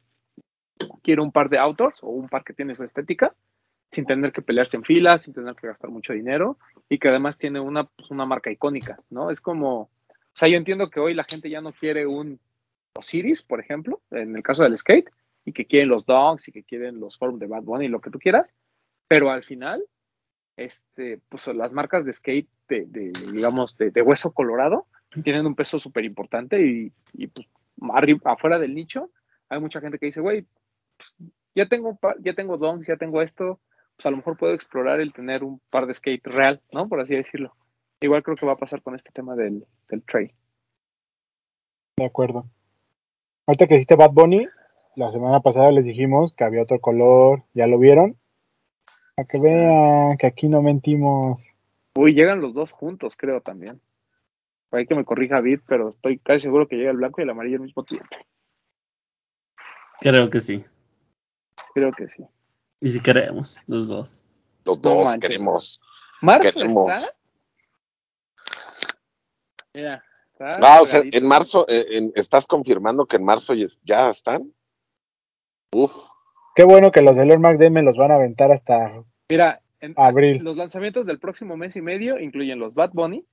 quiere 1.03 1.21
un 1.21 1.31
par 1.31 1.47
de 1.47 1.59
outdoors 1.59 1.99
o 2.01 2.09
un 2.09 2.27
par 2.27 2.43
que 2.43 2.53
tiene 2.53 2.71
esa 2.71 2.85
estética, 2.85 3.35
sin 3.91 4.05
tener 4.05 4.33
que 4.33 4.41
pelearse 4.41 4.77
en 4.77 4.83
filas, 4.83 5.21
sin 5.21 5.35
tener 5.35 5.55
que 5.55 5.67
gastar 5.67 5.91
mucho 5.91 6.13
dinero 6.13 6.57
y 6.89 6.97
que 6.97 7.07
además 7.07 7.37
tiene 7.37 7.59
una, 7.59 7.85
pues, 7.85 8.09
una 8.09 8.25
marca 8.25 8.51
icónica, 8.51 8.99
¿no? 9.09 9.29
Es 9.29 9.39
como, 9.39 9.91
o 10.37 10.39
sea, 10.39 10.49
yo 10.49 10.57
entiendo 10.57 10.91
que 10.91 10.99
hoy 10.99 11.15
la 11.15 11.23
gente 11.23 11.49
ya 11.49 11.61
no 11.61 11.73
quiere 11.73 12.05
un 12.05 12.39
Osiris, 12.93 13.41
por 13.41 13.59
ejemplo, 13.59 14.03
en 14.11 14.35
el 14.35 14.43
caso 14.43 14.61
del 14.61 14.77
skate, 14.77 15.09
y 15.43 15.51
que 15.51 15.65
quieren 15.65 15.89
los 15.89 16.05
dogs 16.05 16.47
y 16.47 16.51
que 16.51 16.63
quieren 16.63 16.99
los 16.99 17.17
forums 17.17 17.39
de 17.39 17.47
Bad 17.47 17.63
Bunny 17.63 17.85
y 17.85 17.87
lo 17.87 18.01
que 18.01 18.11
tú 18.11 18.19
quieras, 18.19 18.53
pero 19.07 19.31
al 19.31 19.43
final 19.43 19.83
este, 20.55 21.19
pues 21.27 21.47
las 21.47 21.73
marcas 21.73 22.05
de 22.05 22.13
skate 22.13 22.47
de, 22.69 22.85
de 22.85 23.13
digamos, 23.33 23.79
de, 23.79 23.99
hueso 24.03 24.31
colorado 24.31 24.85
tienen 25.23 25.47
un 25.47 25.55
peso 25.55 25.79
súper 25.79 26.05
importante 26.05 26.63
y, 26.63 26.93
y, 27.13 27.25
pues 27.25 27.47
afuera 28.23 28.59
del 28.59 28.75
nicho 28.75 29.09
hay 29.49 29.59
mucha 29.59 29.81
gente 29.81 29.97
que 29.97 30.05
dice, 30.05 30.21
güey, 30.21 30.45
pues, 30.97 31.15
ya 31.55 31.67
tengo 31.67 31.97
ya 32.19 32.35
tengo 32.35 32.57
donks, 32.57 32.85
ya 32.85 32.97
tengo 32.97 33.23
esto, 33.23 33.59
pues 33.95 34.05
a 34.05 34.11
lo 34.11 34.17
mejor 34.17 34.37
puedo 34.37 34.53
explorar 34.53 35.01
el 35.01 35.13
tener 35.13 35.43
un 35.43 35.59
par 35.71 35.87
de 35.87 35.95
skate 35.95 36.27
real, 36.27 36.61
¿no? 36.71 36.87
Por 36.87 37.01
así 37.01 37.15
decirlo. 37.15 37.55
Igual 38.01 38.23
creo 38.23 38.35
que 38.35 38.45
va 38.45 38.53
a 38.53 38.57
pasar 38.57 38.81
con 38.81 38.95
este 38.95 39.11
tema 39.11 39.35
del, 39.35 39.65
del 39.89 40.03
trail. 40.03 40.33
De 41.97 42.05
acuerdo. 42.05 42.45
Ahorita 43.47 43.65
que 43.67 43.75
hiciste 43.75 43.95
Bad 43.95 44.11
Bunny, 44.11 44.47
la 44.95 45.11
semana 45.11 45.39
pasada 45.39 45.71
les 45.71 45.85
dijimos 45.85 46.33
que 46.33 46.43
había 46.43 46.61
otro 46.61 46.79
color, 46.79 47.43
¿ya 47.53 47.65
lo 47.65 47.79
vieron? 47.79 48.19
Para 49.15 49.27
que 49.27 49.39
vean 49.39 50.17
que 50.17 50.27
aquí 50.27 50.47
no 50.47 50.61
mentimos. 50.61 51.47
Uy, 51.95 52.13
llegan 52.13 52.41
los 52.41 52.53
dos 52.53 52.71
juntos, 52.71 53.15
creo 53.17 53.41
también. 53.41 53.81
Hay 54.71 54.85
que 54.85 54.95
me 54.95 55.05
corrija 55.05 55.39
Vid, 55.39 55.61
pero 55.67 55.89
estoy 55.89 56.19
casi 56.19 56.41
seguro 56.41 56.67
que 56.67 56.75
llega 56.75 56.91
el 56.91 56.97
blanco 56.97 57.21
y 57.21 57.23
el 57.23 57.29
amarillo 57.29 57.55
al 57.55 57.63
mismo 57.63 57.83
tiempo. 57.83 58.15
Creo 59.99 60.29
que 60.29 60.41
sí. 60.41 60.63
Creo 61.73 61.91
que 61.91 62.09
sí. 62.09 62.23
Y 62.79 62.89
si 62.89 62.99
queremos, 63.01 63.59
los 63.65 63.87
dos. 63.87 64.23
Los 64.65 64.81
dos 64.81 65.15
no 65.15 65.19
queremos. 65.19 65.81
¿Marzo 66.21 66.51
queremos. 66.53 66.89
está? 66.89 67.16
Mira, 69.77 70.03
no, 70.59 70.81
o 70.81 70.85
sea, 70.85 71.03
en 71.03 71.27
marzo, 71.27 71.67
eh, 71.69 71.85
en, 71.91 72.11
¿estás 72.15 72.47
confirmando 72.47 73.05
que 73.05 73.17
en 73.17 73.23
marzo 73.23 73.53
ya 73.53 74.09
están? 74.09 74.51
Uf. 75.71 75.93
Qué 76.55 76.63
bueno 76.63 76.91
que 76.91 77.03
los 77.03 77.15
de 77.15 77.27
Lord 77.27 77.39
Mac 77.39 77.59
me 77.59 77.83
los 77.83 77.95
van 77.95 78.09
a 78.09 78.15
aventar 78.15 78.51
hasta 78.51 79.03
Mira, 79.29 79.61
en, 79.79 79.93
abril. 79.95 80.43
Los 80.43 80.57
lanzamientos 80.57 81.05
del 81.05 81.19
próximo 81.19 81.57
mes 81.57 81.75
y 81.75 81.83
medio 81.83 82.19
incluyen 82.19 82.57
los 82.57 82.73
Bad 82.73 82.89
Bunny, 82.93 83.23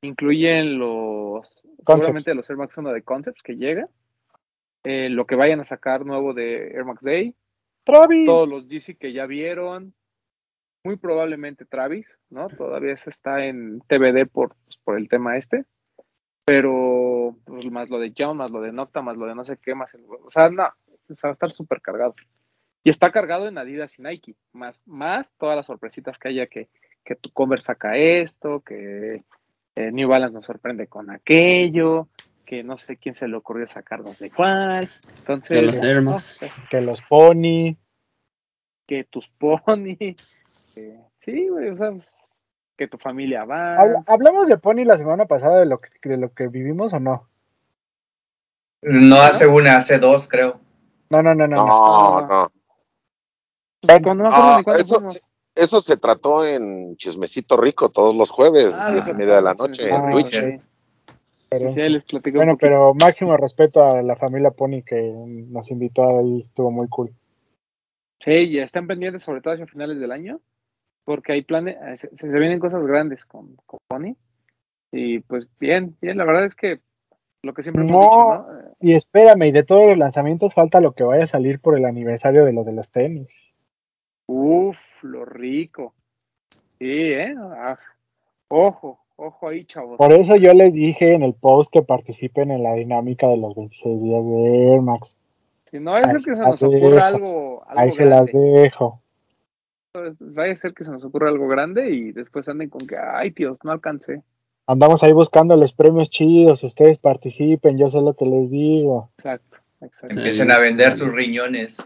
incluyen 0.00 0.78
los, 0.78 1.54
seguramente 1.86 2.34
los 2.34 2.48
Air 2.48 2.56
Max 2.56 2.78
1 2.78 2.92
de 2.92 3.02
Concepts 3.02 3.42
que 3.42 3.56
llega, 3.56 3.86
eh, 4.84 5.10
lo 5.10 5.26
que 5.26 5.34
vayan 5.34 5.60
a 5.60 5.64
sacar 5.64 6.06
nuevo 6.06 6.32
de 6.32 6.68
Air 6.68 6.86
Max 6.86 7.02
Day, 7.02 7.34
Travis. 7.84 8.24
todos 8.24 8.48
los 8.48 8.66
DC 8.66 8.96
que 8.96 9.12
ya 9.12 9.26
vieron, 9.26 9.92
muy 10.84 10.96
probablemente 10.96 11.64
Travis, 11.64 12.18
¿no? 12.30 12.48
Todavía 12.48 12.92
eso 12.92 13.10
está 13.10 13.44
en 13.44 13.80
TBD 13.80 14.26
por, 14.30 14.54
pues, 14.64 14.76
por 14.82 14.98
el 14.98 15.08
tema 15.08 15.36
este, 15.36 15.64
pero 16.44 17.36
pues, 17.44 17.70
más 17.70 17.90
lo 17.90 17.98
de 17.98 18.12
John, 18.16 18.36
más 18.36 18.50
lo 18.50 18.60
de 18.60 18.72
Nocta, 18.72 19.02
más 19.02 19.16
lo 19.16 19.26
de 19.26 19.34
no 19.34 19.44
sé 19.44 19.56
qué, 19.58 19.74
más 19.74 19.92
el, 19.94 20.04
o 20.04 20.30
sea, 20.30 20.50
no, 20.50 20.64
o 20.64 21.16
sea, 21.16 21.28
va 21.28 21.30
a 21.30 21.32
estar 21.32 21.52
súper 21.52 21.80
cargado. 21.80 22.14
Y 22.82 22.90
está 22.90 23.12
cargado 23.12 23.46
en 23.46 23.58
Adidas 23.58 23.98
y 23.98 24.02
Nike, 24.02 24.34
más, 24.52 24.82
más 24.86 25.32
todas 25.38 25.56
las 25.56 25.66
sorpresitas 25.66 26.18
que 26.18 26.28
haya 26.28 26.46
que, 26.46 26.68
que 27.04 27.14
tu 27.14 27.30
Converse 27.30 27.66
saca 27.66 27.96
esto, 27.96 28.60
que 28.60 29.22
eh, 29.76 29.92
New 29.92 30.08
Balance 30.08 30.34
nos 30.34 30.46
sorprende 30.46 30.86
con 30.86 31.10
aquello, 31.10 32.08
que 32.46 32.64
no 32.64 32.78
sé 32.78 32.96
quién 32.96 33.14
se 33.14 33.28
le 33.28 33.36
ocurrió 33.36 33.66
sacar 33.66 34.00
no 34.00 34.14
sé 34.14 34.30
cuál. 34.30 34.88
Entonces, 35.18 35.56
Que 35.56 35.62
los 35.62 36.02
no 36.02 36.18
sé, 36.18 36.50
Que 36.70 36.80
los 36.80 37.00
pony. 37.02 37.76
que 38.86 39.04
tus 39.04 39.28
pony, 39.28 40.16
que- 40.80 41.00
sí, 41.18 41.48
güey, 41.48 41.68
o 41.70 41.76
sea, 41.76 41.90
pues, 41.92 42.08
que 42.76 42.88
tu 42.88 42.98
familia 42.98 43.44
va. 43.44 43.76
Habla- 43.78 44.02
¿Hablamos 44.06 44.48
de 44.48 44.56
pony 44.58 44.84
la 44.84 44.96
semana 44.96 45.26
pasada 45.26 45.60
de 45.60 45.66
lo 45.66 45.78
que, 45.80 45.90
de 46.08 46.16
lo 46.16 46.32
que 46.32 46.48
vivimos 46.48 46.92
o 46.92 47.00
no? 47.00 47.28
No 48.82 49.16
hace 49.16 49.46
una, 49.46 49.76
hace 49.76 49.98
dos, 49.98 50.28
creo. 50.28 50.58
No, 51.10 51.22
no, 51.22 51.34
no, 51.34 51.46
no. 51.46 51.56
no. 51.56 51.66
No, 51.66 52.20
no. 52.20 52.26
no. 52.28 52.52
Pues, 53.82 54.00
no 54.02 54.14
cuándo 54.64 54.74
eso, 54.76 54.96
eso 55.54 55.80
se 55.80 55.96
trató 55.96 56.46
en 56.46 56.96
Chismecito 56.96 57.56
Rico 57.56 57.88
todos 57.90 58.14
los 58.14 58.30
jueves, 58.30 58.78
Ah, 58.80 58.90
diez 58.90 59.08
y 59.08 59.14
media 59.14 59.36
de 59.36 59.42
la 59.42 59.54
noche 59.54 59.88
en 59.88 59.94
en 59.94 60.00
Ah, 60.06 60.10
Twitch. 60.12 60.38
sí. 60.40 60.64
Pero- 61.48 61.72
bueno, 62.34 62.56
pero 62.56 62.94
máximo 62.94 63.36
respeto 63.36 63.84
a 63.84 64.02
la 64.02 64.14
familia 64.14 64.52
Pony 64.52 64.82
que 64.86 65.12
nos 65.48 65.68
invitó 65.70 66.20
ahí, 66.20 66.42
estuvo 66.42 66.70
muy 66.70 66.88
cool. 66.88 67.12
Sí, 68.24 68.52
ya 68.52 68.62
están 68.62 68.86
pendientes, 68.86 69.22
sobre 69.24 69.40
todo 69.40 69.54
hacia 69.54 69.66
finales 69.66 69.98
del 69.98 70.12
año, 70.12 70.40
porque 71.10 71.32
hay 71.32 71.42
planes, 71.42 71.76
eh, 71.82 71.96
se, 71.96 72.14
se 72.14 72.28
vienen 72.28 72.60
cosas 72.60 72.86
grandes 72.86 73.24
con, 73.26 73.56
con 73.66 73.80
Pony. 73.88 74.14
Y 74.92 75.18
pues 75.18 75.48
bien, 75.58 75.96
bien, 76.00 76.16
la 76.16 76.24
verdad 76.24 76.44
es 76.44 76.54
que 76.54 76.78
lo 77.42 77.52
que 77.52 77.64
siempre 77.64 77.82
hemos 77.84 77.92
No. 77.92 78.00
dicho, 78.00 78.52
¿no? 78.52 78.60
Eh, 78.60 78.72
Y 78.80 78.94
espérame, 78.94 79.42
y 79.46 79.50
de 79.50 79.64
todos 79.64 79.88
los 79.88 79.98
lanzamientos 79.98 80.54
falta 80.54 80.80
lo 80.80 80.92
que 80.92 81.02
vaya 81.02 81.24
a 81.24 81.26
salir 81.26 81.58
por 81.58 81.76
el 81.76 81.84
aniversario 81.84 82.44
de 82.44 82.52
los 82.52 82.64
de 82.64 82.74
los 82.74 82.88
tenis. 82.92 83.26
Uf, 84.28 84.78
lo 85.02 85.24
rico. 85.24 85.94
Sí, 86.78 86.86
¿eh? 87.12 87.34
Ah, 87.36 87.76
ojo, 88.46 89.00
ojo 89.16 89.48
ahí, 89.48 89.64
chavos. 89.64 89.98
Por 89.98 90.12
eso 90.12 90.36
yo 90.36 90.54
les 90.54 90.72
dije 90.72 91.12
en 91.14 91.24
el 91.24 91.34
post 91.34 91.72
que 91.72 91.82
participen 91.82 92.52
en 92.52 92.62
la 92.62 92.74
dinámica 92.74 93.26
de 93.26 93.36
los 93.36 93.56
26 93.56 94.00
días 94.00 94.24
de 94.24 94.68
Air 94.74 94.80
Max. 94.82 95.16
Si 95.64 95.80
no 95.80 95.98
ser 95.98 96.06
ahí 96.08 96.22
que 96.22 96.36
se 96.36 96.42
nos 96.42 96.62
ocurra 96.62 96.78
dejo. 96.78 97.00
algo, 97.04 97.64
algo 97.66 97.80
Ahí 97.80 97.90
se 97.90 98.04
las 98.04 98.26
dejo. 98.26 99.02
Vaya 99.92 100.52
a 100.52 100.56
ser 100.56 100.72
que 100.72 100.84
se 100.84 100.92
nos 100.92 101.04
ocurra 101.04 101.30
algo 101.30 101.48
grande 101.48 101.90
y 101.90 102.12
después 102.12 102.48
anden 102.48 102.68
con 102.68 102.86
que, 102.86 102.96
ay, 102.96 103.30
Dios, 103.30 103.58
no 103.64 103.72
alcancé. 103.72 104.22
Andamos 104.68 105.02
ahí 105.02 105.12
buscando 105.12 105.56
los 105.56 105.72
premios 105.72 106.10
chidos, 106.10 106.62
ustedes 106.62 106.98
participen, 106.98 107.76
yo 107.76 107.88
sé 107.88 108.00
lo 108.00 108.14
que 108.14 108.24
les 108.24 108.50
digo. 108.50 109.10
Exacto. 109.18 109.56
Empiecen 110.08 110.52
a 110.52 110.60
vender 110.60 110.92
sus 110.92 111.12
riñones. 111.12 111.78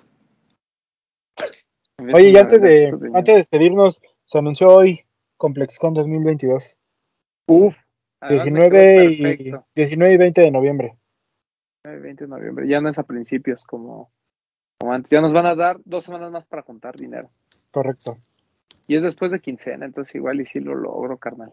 Oye, 2.13 2.31
y 2.31 2.37
antes 2.37 2.61
de, 2.61 2.89
antes 3.15 3.25
de 3.25 3.37
despedirnos, 3.37 4.03
se 4.27 4.39
anunció 4.39 4.67
hoy 4.67 5.01
ComplexCon 5.39 5.95
2022, 5.95 6.79
Uf, 7.49 7.77
además 8.21 8.47
me 8.47 8.71
quedó 8.71 8.71
19 8.71 9.05
y, 9.05 9.23
perfecto. 9.23 9.67
19 9.75 10.15
y 10.15 10.17
20 10.19 10.41
de 10.43 10.51
noviembre. 10.51 10.99
20 11.85 12.25
de 12.25 12.29
noviembre, 12.29 12.69
ya 12.69 12.83
no 12.83 12.91
es 12.91 12.99
a 12.99 13.05
principios 13.05 13.65
como, 13.65 14.11
como 14.79 14.93
antes. 14.93 15.11
Ya 15.11 15.23
nos 15.23 15.33
van 15.33 15.47
a 15.47 15.55
dar 15.55 15.79
dos 15.85 16.05
semanas 16.05 16.31
más 16.33 16.45
para 16.45 16.63
juntar 16.63 16.97
dinero. 16.97 17.31
Correcto, 17.75 18.19
Y 18.87 18.95
es 18.95 19.03
después 19.03 19.33
de 19.33 19.41
quincena, 19.41 19.85
entonces 19.85 20.15
igual 20.15 20.41
y 20.41 20.47
sí 20.47 20.61
lo 20.61 20.77
logro, 20.77 21.19
carnal. 21.19 21.53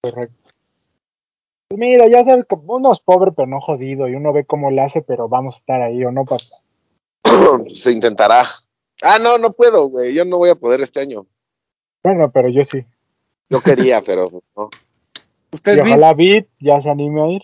correcto. 0.00 0.44
Pues 1.68 1.80
mira, 1.80 2.06
ya 2.06 2.24
sabes, 2.24 2.46
como 2.48 2.76
uno 2.76 2.92
es 2.92 3.00
pobre 3.00 3.32
pero 3.32 3.48
no 3.48 3.60
jodido, 3.60 4.06
y 4.06 4.14
uno 4.14 4.32
ve 4.32 4.44
cómo 4.44 4.70
le 4.70 4.82
hace, 4.82 5.02
pero 5.02 5.28
vamos 5.28 5.56
a 5.56 5.58
estar 5.58 5.82
ahí, 5.82 6.04
¿o 6.04 6.12
no, 6.12 6.24
papá? 6.24 6.44
se 7.74 7.92
intentará. 7.92 8.44
Ah, 9.02 9.18
no, 9.20 9.38
no 9.38 9.54
puedo, 9.54 9.88
güey. 9.88 10.14
Yo 10.14 10.24
no 10.24 10.38
voy 10.38 10.50
a 10.50 10.54
poder 10.54 10.80
este 10.82 11.00
año. 11.00 11.26
Bueno, 12.04 12.30
pero 12.30 12.48
yo 12.48 12.62
sí. 12.62 12.86
Yo 13.50 13.60
quería, 13.60 14.00
pero 14.02 14.30
no. 14.56 14.70
Usted 15.52 15.78
Y 15.78 15.80
ojalá 15.80 16.14
Bit 16.14 16.48
ya 16.60 16.80
se 16.80 16.90
anime 16.90 17.22
a 17.22 17.26
ir. 17.26 17.42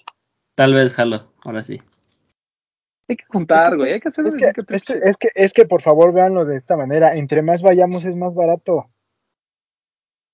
Tal 0.55 0.75
vez 0.75 0.95
jalo, 0.95 1.33
ahora 1.45 1.64
sí. 1.64 1.83
Hay 3.09 3.17
que 3.17 3.25
juntar, 3.27 3.65
Es 3.65 3.71
que- 3.71 3.77
güey, 3.77 3.93
hay 3.93 4.01
que 4.01 4.09
hacer 4.09 4.27
Es 4.27 4.35
que, 4.35 4.47
es, 4.47 4.83
que, 4.83 4.93
es, 5.03 5.17
que, 5.17 5.29
es 5.35 5.53
que 5.53 5.65
por 5.67 5.83
favor 5.83 6.13
véanlo 6.13 6.45
de 6.45 6.57
esta 6.57 6.77
manera, 6.77 7.15
entre 7.17 7.43
más 7.43 7.63
vayamos 7.63 8.05
es 8.05 8.15
más 8.17 8.35
barato. 8.35 8.87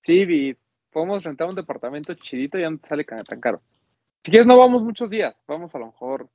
Sí, 0.05 0.25
vi, 0.25 0.57
podemos 0.91 1.23
rentar 1.23 1.49
un 1.49 1.55
departamento 1.55 2.15
chidito 2.15 2.59
y 2.59 2.63
ya 2.63 2.71
no 2.71 2.79
te 2.79 2.89
sale 2.89 3.05
tan 3.05 3.41
caro. 3.41 3.61
Si 4.25 4.31
quieres, 4.31 4.47
no 4.47 4.59
vamos 4.59 4.83
muchos 4.83 5.11
días, 5.11 5.41
vamos 5.47 5.75
a 5.75 5.79
lo 5.79 5.87
mejor. 5.87 6.29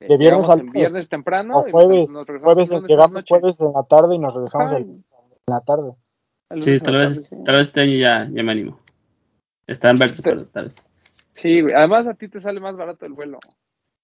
eh, 0.00 0.08
De 0.08 0.16
viernes 0.16 0.48
al 0.48 0.62
viernes 0.62 1.08
temprano 1.08 1.58
O 1.58 1.68
y 1.68 1.72
nos- 1.72 1.84
jueves, 1.84 2.10
nos 2.10 2.26
regresamos 2.26 2.68
jueves 2.68 2.88
llegamos 2.88 3.12
noche. 3.12 3.26
jueves 3.38 3.60
en 3.60 3.72
la 3.72 3.82
tarde 3.82 4.14
y 4.14 4.18
nos 4.18 4.34
regresamos 4.34 4.72
el, 4.72 4.82
en 4.82 5.04
la 5.46 5.60
tarde. 5.60 5.92
Sí, 6.60 6.80
tal 6.80 6.96
vez, 6.96 7.26
sí. 7.28 7.44
tal 7.44 7.56
vez 7.56 7.68
este 7.68 7.80
año 7.82 7.92
ya, 7.96 8.28
ya 8.32 8.42
me 8.42 8.52
animo. 8.52 8.80
Está 9.66 9.90
en 9.90 9.98
verso, 9.98 10.22
pero 10.22 10.46
tal 10.46 10.64
vez. 10.64 10.84
Sí, 11.32 11.60
güey, 11.60 11.74
además 11.74 12.06
a 12.08 12.14
ti 12.14 12.28
te 12.28 12.40
sale 12.40 12.58
más 12.60 12.76
barato 12.76 13.06
el 13.06 13.12
vuelo. 13.12 13.38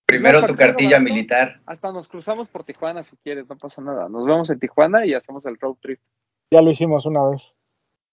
Primero 0.07 0.40
No, 0.40 0.46
tu 0.46 0.54
cartilla 0.54 1.00
militar. 1.00 1.61
Hasta 1.66 1.90
nos 1.90 2.07
cruzamos 2.07 2.48
por 2.48 2.62
Tijuana 2.62 3.02
si 3.02 3.16
quieres, 3.16 3.48
no 3.48 3.57
pasa 3.59 3.82
nada. 3.82 4.09
Nos 4.09 4.24
vemos 4.24 4.48
en 4.50 4.61
Tijuana 4.61 5.04
y 5.04 5.14
hacemos 5.14 5.44
el 5.46 5.59
road 5.59 5.76
trip. 5.80 6.00
Ya 6.52 6.62
lo 6.62 6.70
hicimos 6.70 7.04
una 7.07 7.28
vez. 7.28 7.42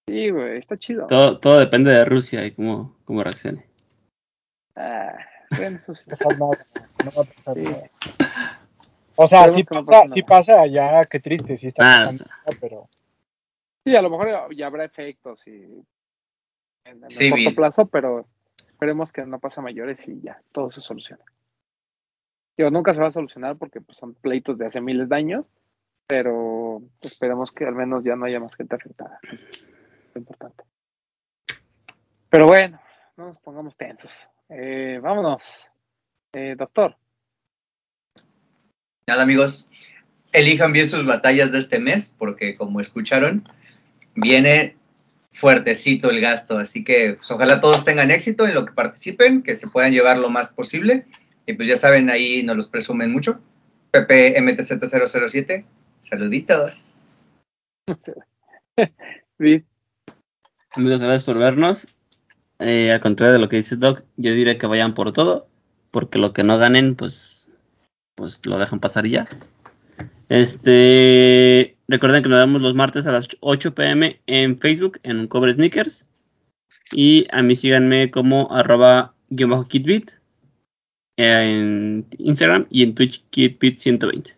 Sí, 0.10 0.32
güey, 0.32 0.58
está 0.58 0.76
chido. 0.78 1.06
Todo, 1.08 1.40
todo 1.40 1.60
depende 1.60 1.92
de 1.92 2.04
Rusia 2.04 2.46
y 2.46 2.52
cómo, 2.52 2.98
cómo 3.06 3.24
reaccione. 3.24 3.68
Ah, 4.76 5.16
bueno, 5.56 5.78
eso 5.78 5.94
sí. 5.94 6.10
No 6.10 6.18
nada, 6.32 6.66
va 7.16 7.22
a 7.22 7.26
pasar 7.26 7.54
Sí. 7.56 7.62
nada. 7.64 7.90
O 9.16 9.28
sea, 9.28 9.46
no 9.46 9.54
pasa, 9.64 10.04
nada. 10.06 10.26
pasa, 10.28 10.66
ya, 10.66 11.06
qué 11.06 11.20
triste, 11.20 11.60
sí 11.60 11.68
está 11.68 12.06
pasando, 12.06 12.26
pero 12.60 12.90
Sí, 13.86 13.96
a 13.96 14.02
lo 14.02 14.10
mejor 14.10 14.56
ya- 14.56 14.66
habrá 14.66 14.84
efectos 14.86 15.46
y 15.46 15.52
en, 16.86 17.10
Sí, 17.10 17.26
el 17.26 17.32
corto 17.32 17.56
plazo, 17.56 17.86
pero 17.86 18.26
esperemos 18.68 19.12
que 19.12 19.26
no 19.26 19.40
pase 19.40 19.60
a 19.60 19.64
mayores 19.64 20.08
y 20.08 20.20
ya, 20.22 20.42
todo 20.52 20.72
se 20.72 20.82
soluciona. 20.82 21.24
Nunca 22.58 22.94
se 22.94 23.02
va 23.02 23.08
a 23.08 23.12
solucionar 23.12 23.58
porque 23.58 23.82
pues, 23.82 23.98
son 23.98 24.14
pleitos 24.14 24.58
de 24.58 24.68
hace 24.68 24.82
miles 24.82 25.10
de 25.10 25.16
años, 25.16 25.46
pero 26.08 26.82
esperemos 27.02 27.52
que 27.52 27.66
al 27.66 27.76
menos 27.76 28.04
ya 28.04 28.16
no 28.16 28.26
haya 28.26 28.40
más 28.40 28.56
gente 28.56 28.76
afectada. 28.76 29.20
Es 29.24 30.16
importante. 30.16 30.64
Pero 32.30 32.48
bueno, 32.48 32.80
no 33.18 33.26
nos 33.26 33.40
pongamos 33.40 33.76
tensos. 33.76 34.12
Eh, 34.50 35.00
vámonos. 35.02 35.68
Eh, 36.34 36.56
doctor, 36.58 36.96
Nada, 39.08 39.24
amigos. 39.24 39.68
Elijan 40.32 40.72
bien 40.72 40.88
sus 40.88 41.06
batallas 41.06 41.52
de 41.52 41.60
este 41.60 41.80
mes, 41.80 42.16
porque 42.18 42.56
como 42.56 42.80
escucharon, 42.80 43.48
viene 44.16 44.78
fuertecito 45.34 46.10
el 46.10 46.22
gasto. 46.22 46.58
Así 46.58 46.84
que 46.84 47.16
pues, 47.16 47.30
ojalá 47.30 47.60
todos 47.60 47.84
tengan 47.84 48.12
éxito 48.12 48.48
en 48.48 48.54
lo 48.54 48.66
que 48.66 48.72
participen, 48.72 49.44
que 49.44 49.56
se 49.56 49.68
puedan 49.68 49.92
llevar 49.92 50.18
lo 50.18 50.30
más 50.30 50.50
posible. 50.50 51.06
Y 51.46 51.54
pues 51.54 51.68
ya 51.68 51.78
saben, 51.78 52.10
ahí 52.10 52.44
nos 52.44 52.58
los 52.58 52.68
presumen 52.68 53.12
mucho. 53.12 53.40
PPMTZ007. 53.92 55.66
Saluditos. 56.04 57.04
vi, 59.38 59.64
Amigos, 60.76 61.02
gracias 61.02 61.24
por 61.24 61.38
vernos. 61.38 61.88
Eh, 62.60 62.92
al 62.92 63.00
contrario 63.00 63.34
de 63.34 63.40
lo 63.40 63.50
que 63.50 63.58
dice 63.58 63.76
Doc, 63.76 64.04
yo 64.18 64.34
diré 64.34 64.58
que 64.58 64.66
vayan 64.66 64.96
por 64.96 65.12
todo, 65.12 65.48
porque 65.92 66.18
lo 66.18 66.34
que 66.34 66.44
no 66.44 66.58
ganen, 66.58 66.96
pues, 66.96 67.52
pues 68.16 68.44
lo 68.46 68.58
dejan 68.58 68.80
pasar 68.80 69.06
y 69.06 69.12
ya. 69.12 69.28
Este, 70.30 71.78
recuerden 71.88 72.24
que 72.24 72.30
nos 72.30 72.40
vemos 72.40 72.62
los 72.62 72.74
martes 72.74 73.06
a 73.06 73.12
las 73.12 73.28
8 73.42 73.76
pm 73.76 74.20
en 74.26 74.58
Facebook 74.60 75.00
en 75.04 75.20
un 75.20 75.28
cover 75.28 75.54
sneakers. 75.54 76.08
Y 76.92 77.28
a 77.32 77.44
mí 77.44 77.56
síganme 77.56 78.10
como 78.10 78.52
arroba 78.52 79.14
guion 79.30 79.52
bajo 79.52 79.68
kitbit 79.68 80.12
en 81.18 82.08
Instagram 82.18 82.68
y 82.70 82.84
en 82.84 82.96
Twitch 82.96 83.24
kitbit120. 83.30 84.36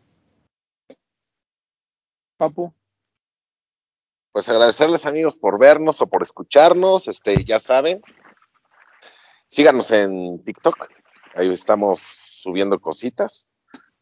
Papu. 2.38 2.74
Pues 4.32 4.50
agradecerles 4.50 5.06
amigos 5.06 5.38
por 5.38 5.58
vernos 5.58 6.02
o 6.02 6.08
por 6.08 6.22
escucharnos, 6.22 7.08
este, 7.08 7.44
ya 7.46 7.58
saben. 7.60 8.02
Síganos 9.48 9.92
en 9.92 10.44
TikTok, 10.44 10.90
ahí 11.36 11.50
estamos 11.50 12.02
subiendo 12.02 12.80
cositas, 12.80 13.50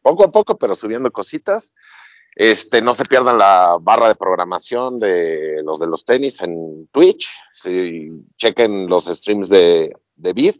poco 0.02 0.24
a 0.24 0.32
poco, 0.32 0.58
pero 0.58 0.74
subiendo 0.74 1.12
cositas. 1.12 1.72
Este, 2.34 2.82
no 2.82 2.94
se 2.94 3.04
pierdan 3.04 3.38
la 3.38 3.78
barra 3.80 4.08
de 4.08 4.16
programación 4.16 4.98
de 4.98 5.62
los 5.62 5.78
de 5.78 5.86
los 5.86 6.04
tenis 6.04 6.42
en 6.42 6.88
Twitch, 6.88 7.28
sí, 7.52 8.10
chequen 8.36 8.88
los 8.88 9.04
streams 9.04 9.48
de, 9.48 9.94
de 10.16 10.32
Bid, 10.32 10.56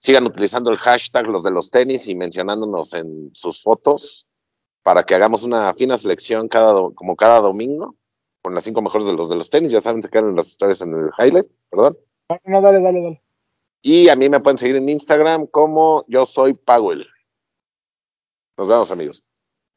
sigan 0.00 0.24
utilizando 0.24 0.70
el 0.70 0.78
hashtag 0.78 1.26
los 1.26 1.44
de 1.44 1.50
los 1.50 1.70
tenis 1.70 2.08
y 2.08 2.14
mencionándonos 2.14 2.94
en 2.94 3.30
sus 3.34 3.62
fotos 3.62 4.26
para 4.82 5.04
que 5.04 5.14
hagamos 5.14 5.44
una 5.44 5.72
fina 5.74 5.98
selección 5.98 6.48
cada 6.48 6.72
como 6.94 7.16
cada 7.16 7.40
domingo 7.40 7.94
con 8.42 8.54
las 8.54 8.64
cinco 8.64 8.80
mejores 8.80 9.06
de 9.06 9.12
los 9.12 9.28
de 9.28 9.36
los 9.36 9.50
tenis. 9.50 9.70
Ya 9.70 9.80
saben, 9.80 10.02
se 10.02 10.08
quedan 10.08 10.34
las 10.34 10.48
historias 10.48 10.80
en 10.80 10.94
el 10.94 11.10
highlight, 11.18 11.46
perdón. 11.70 11.98
No, 12.44 12.62
dale, 12.62 12.80
dale, 12.80 13.02
dale. 13.02 13.22
Y 13.82 14.08
a 14.08 14.16
mí 14.16 14.28
me 14.30 14.40
pueden 14.40 14.56
seguir 14.56 14.76
en 14.76 14.88
Instagram 14.88 15.46
como 15.46 16.04
yo 16.08 16.24
soy 16.24 16.54
Powell. 16.54 17.06
Nos 18.56 18.68
vemos, 18.68 18.90
amigos. 18.90 19.22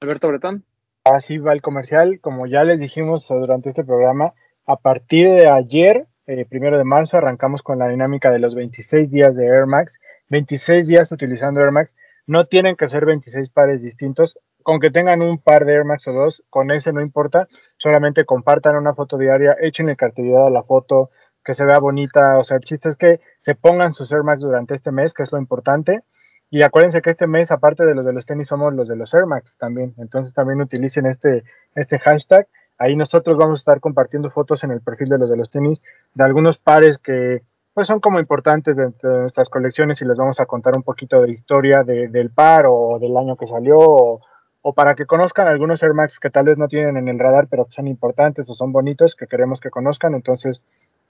Alberto 0.02 0.30
Bretón. 0.30 0.66
Así 1.04 1.38
va 1.38 1.52
el 1.52 1.62
comercial. 1.62 2.22
Como 2.22 2.48
ya 2.48 2.64
les 2.64 2.80
dijimos 2.80 3.28
durante 3.28 3.70
este 3.70 3.84
programa, 3.84 4.34
a 4.66 4.78
partir 4.78 5.28
de 5.30 5.50
ayer, 5.50 6.08
eh, 6.28 6.46
primero 6.46 6.78
de 6.78 6.86
marzo, 6.86 7.18
arrancamos 7.18 7.62
con 7.62 7.80
la 7.80 7.90
dinámica 7.90 8.32
de 8.32 8.40
los 8.40 8.56
26 8.56 9.12
días 9.12 9.36
de 9.36 9.48
Air 9.48 9.66
Max. 9.68 10.00
26 10.30 10.88
días 10.88 11.12
utilizando 11.12 11.62
Air 11.62 11.72
Max. 11.72 11.96
No 12.26 12.46
tienen 12.46 12.76
que 12.76 12.88
ser 12.88 13.06
26 13.06 13.50
pares 13.50 13.82
distintos. 13.82 14.38
Con 14.64 14.80
que 14.80 14.90
tengan 14.90 15.22
un 15.22 15.40
par 15.40 15.66
de 15.66 15.74
Air 15.74 15.84
Max 15.84 16.08
o 16.08 16.14
dos, 16.14 16.42
con 16.50 16.72
ese 16.72 16.94
no 16.94 17.02
importa. 17.02 17.48
Solamente 17.78 18.24
compartan 18.24 18.78
una 18.78 18.94
foto 18.94 19.18
diaria, 19.18 19.58
échenle 19.60 19.98
cartelera 19.98 20.48
a 20.48 20.50
la 20.50 20.64
foto, 20.64 21.12
que 21.44 21.54
se 21.54 21.66
vea 21.66 21.80
bonita. 21.80 22.38
O 22.38 22.44
sea, 22.44 22.58
el 22.58 22.64
chiste 22.64 22.90
es 22.90 22.96
que 22.96 23.20
se 23.42 23.56
pongan 23.56 23.94
sus 23.94 24.12
Air 24.12 24.24
Max 24.24 24.42
durante 24.42 24.74
este 24.74 24.92
mes, 24.92 25.14
que 25.14 25.24
es 25.24 25.32
lo 25.32 25.38
importante. 25.38 26.02
Y 26.50 26.62
acuérdense 26.62 27.02
que 27.02 27.10
este 27.10 27.28
mes, 27.28 27.52
aparte 27.52 27.84
de 27.84 27.96
los 27.96 28.06
de 28.06 28.14
los 28.14 28.26
tenis, 28.26 28.48
somos 28.48 28.74
los 28.74 28.88
de 28.88 28.96
los 28.96 29.14
Air 29.14 29.26
Max 29.26 29.58
también. 29.58 29.96
Entonces 29.98 30.34
también 30.34 30.62
utilicen 30.62 31.08
este, 31.08 31.44
este 31.76 32.00
hashtag. 32.00 32.48
Ahí 32.78 32.96
nosotros 32.96 33.38
vamos 33.38 33.60
a 33.60 33.62
estar 33.62 33.80
compartiendo 33.80 34.30
fotos 34.30 34.64
en 34.64 34.72
el 34.72 34.82
perfil 34.82 35.10
de 35.10 35.18
los 35.18 35.30
de 35.30 35.38
los 35.38 35.50
tenis 35.50 35.82
de 36.14 36.24
algunos 36.24 36.58
pares 36.58 36.98
que 36.98 37.44
pues 37.74 37.88
son 37.88 38.00
como 38.00 38.20
importantes 38.20 38.76
de, 38.76 38.92
nuestras 39.02 39.50
colecciones 39.50 40.02
y 40.02 40.06
les 40.06 40.18
vamos 40.18 40.40
a 40.40 40.46
contar 40.46 40.74
un 40.78 40.84
poquito 40.84 41.22
de 41.22 41.32
historia 41.32 41.84
del 41.84 42.30
par 42.30 42.66
o 42.68 43.00
del 43.00 43.18
año 43.18 43.36
que 43.36 43.48
salió 43.48 43.78
o, 43.80 44.74
para 44.74 44.96
que 44.96 45.06
conozcan 45.06 45.48
algunos 45.48 45.82
Air 45.84 45.94
Max 45.94 46.20
que 46.20 46.30
tal 46.30 46.46
vez 46.46 46.58
no 46.58 46.68
tienen 46.68 46.98
en 46.98 47.10
el 47.10 47.20
radar 47.20 47.48
pero 47.50 47.66
que 47.66 47.74
son 47.74 47.88
importantes 47.88 48.50
o 48.50 48.54
son 48.54 48.72
bonitos 48.72 49.16
que 49.16 49.28
queremos 49.28 49.60
que 49.60 49.72
conozcan. 49.72 50.14
Entonces, 50.14 50.62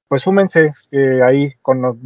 pues 0.08 0.22
súmense 0.22 0.72
eh, 0.92 1.22
ahí, 1.24 1.54
con, 1.62 2.00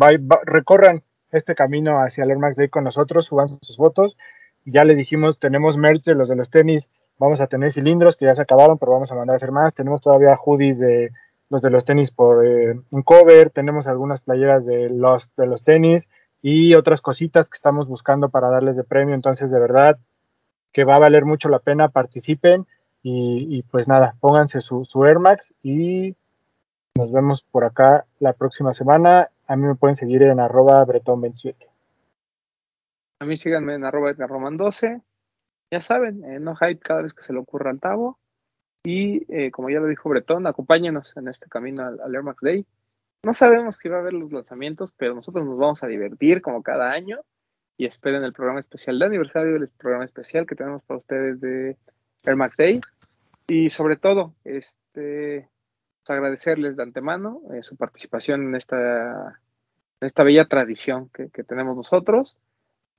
recorran 0.46 1.04
este 1.32 1.56
camino 1.56 2.02
hacia 2.02 2.24
el 2.24 2.32
Air 2.32 2.40
Max 2.40 2.56
Day 2.56 2.70
con 2.70 2.84
nosotros, 2.84 3.26
suban 3.26 3.50
sus 3.62 3.78
fotos. 3.78 4.18
Ya 4.66 4.84
les 4.84 4.98
dijimos, 4.98 5.40
tenemos 5.40 5.78
merch 5.78 6.04
de 6.04 6.16
los 6.16 6.30
de 6.30 6.36
los 6.36 6.50
tenis, 6.50 6.90
vamos 7.20 7.42
a 7.42 7.48
tener 7.48 7.72
cilindros 7.72 8.18
que 8.18 8.26
ya 8.26 8.36
se 8.36 8.42
acabaron, 8.42 8.78
pero 8.78 8.92
vamos 8.92 9.12
a 9.12 9.16
mandar 9.16 9.36
a 9.36 9.38
hacer 9.38 9.52
más. 9.52 9.74
Tenemos 9.74 10.02
todavía 10.02 10.36
hoodies 10.36 10.80
de 10.80 11.12
los 11.50 11.62
de 11.62 11.70
los 11.70 11.86
tenis 11.86 12.12
por 12.12 12.46
eh, 12.46 12.80
un 12.92 13.04
cover, 13.04 13.50
tenemos 13.50 13.88
algunas 13.88 14.22
playeras 14.22 14.66
de 14.66 14.90
los, 14.90 15.30
de 15.36 15.48
los 15.48 15.64
tenis 15.64 16.08
y 16.42 16.76
otras 16.76 17.02
cositas 17.02 17.48
que 17.50 17.56
estamos 17.56 17.88
buscando 17.88 18.30
para 18.30 18.50
darles 18.50 18.76
de 18.76 18.84
premio. 18.84 19.16
Entonces, 19.16 19.52
de 19.52 19.60
verdad, 19.60 19.98
que 20.74 20.84
va 20.84 20.96
a 20.96 21.00
valer 21.00 21.26
mucho 21.26 21.50
la 21.50 21.60
pena, 21.60 21.90
participen 21.90 22.68
y, 23.10 23.64
pues 23.72 23.88
nada, 23.88 24.16
pónganse 24.20 24.60
su, 24.60 24.84
su 24.84 25.06
Air 25.06 25.20
Max 25.20 25.54
y 25.64 26.14
nos 26.96 27.12
vemos 27.14 27.42
por 27.42 27.64
acá 27.64 28.06
la 28.20 28.34
próxima 28.34 28.74
semana. 28.74 29.30
A 29.48 29.56
mí 29.56 29.66
me 29.66 29.76
pueden 29.76 29.96
seguir 29.96 30.24
en 30.24 30.42
arroba 30.42 30.86
bretón27. 30.86 31.56
A 33.20 33.26
mí 33.26 33.38
síganme 33.38 33.76
en 33.76 33.86
arroba 33.86 34.12
edgarroman12. 34.12 35.02
Ya 35.72 35.80
saben, 35.80 36.24
eh, 36.26 36.40
no 36.40 36.56
hype 36.56 36.80
cada 36.80 37.02
vez 37.02 37.14
que 37.14 37.24
se 37.24 37.34
le 37.34 37.40
ocurra 37.40 37.72
al 37.72 37.80
tabo. 37.80 38.18
Y 38.90 39.26
eh, 39.28 39.52
como 39.52 39.70
ya 39.70 39.82
lo 39.82 39.88
dijo 39.88 40.08
Bretón, 40.08 40.48
acompáñenos 40.48 41.12
en 41.18 41.28
este 41.28 41.50
camino 41.50 41.84
al, 41.84 42.16
Air 42.16 42.24
Max 42.24 42.40
Day. 42.42 42.66
No 43.24 43.34
sabemos 43.34 43.76
si 43.76 43.90
va 43.90 43.98
a 43.98 44.00
haber 44.00 44.14
los 44.14 44.32
lanzamientos, 44.32 44.94
pero 44.96 45.14
nosotros 45.14 45.46
nos 45.46 45.58
vamos 45.58 45.84
a 45.84 45.88
divertir 45.88 46.42
como 46.42 46.64
cada 46.64 46.92
año. 46.92 47.20
Y 47.76 47.86
esperen 47.86 48.24
el 48.24 48.32
programa 48.32 48.62
especial 48.62 48.98
de 48.98 49.06
aniversario, 49.06 49.58
el 49.58 49.68
programa 49.68 50.06
especial 50.06 50.48
que 50.48 50.56
tenemos 50.56 50.84
para 50.84 51.00
ustedes 51.00 51.42
de 51.42 51.76
Air 52.24 52.38
Max 52.38 52.56
Day. 52.56 52.80
Y 53.50 53.70
sobre 53.72 53.98
todo, 53.98 54.34
este, 54.46 55.50
agradecerles 56.08 56.78
de 56.78 56.84
antemano 56.84 57.42
eh, 57.54 57.64
su 57.64 57.76
participación 57.76 58.44
en 58.44 58.56
esta, 58.56 59.42
esta 60.00 60.24
bella 60.24 60.48
tradición 60.48 61.10
que, 61.10 61.44
tenemos 61.44 61.76
nosotros. 61.76 62.38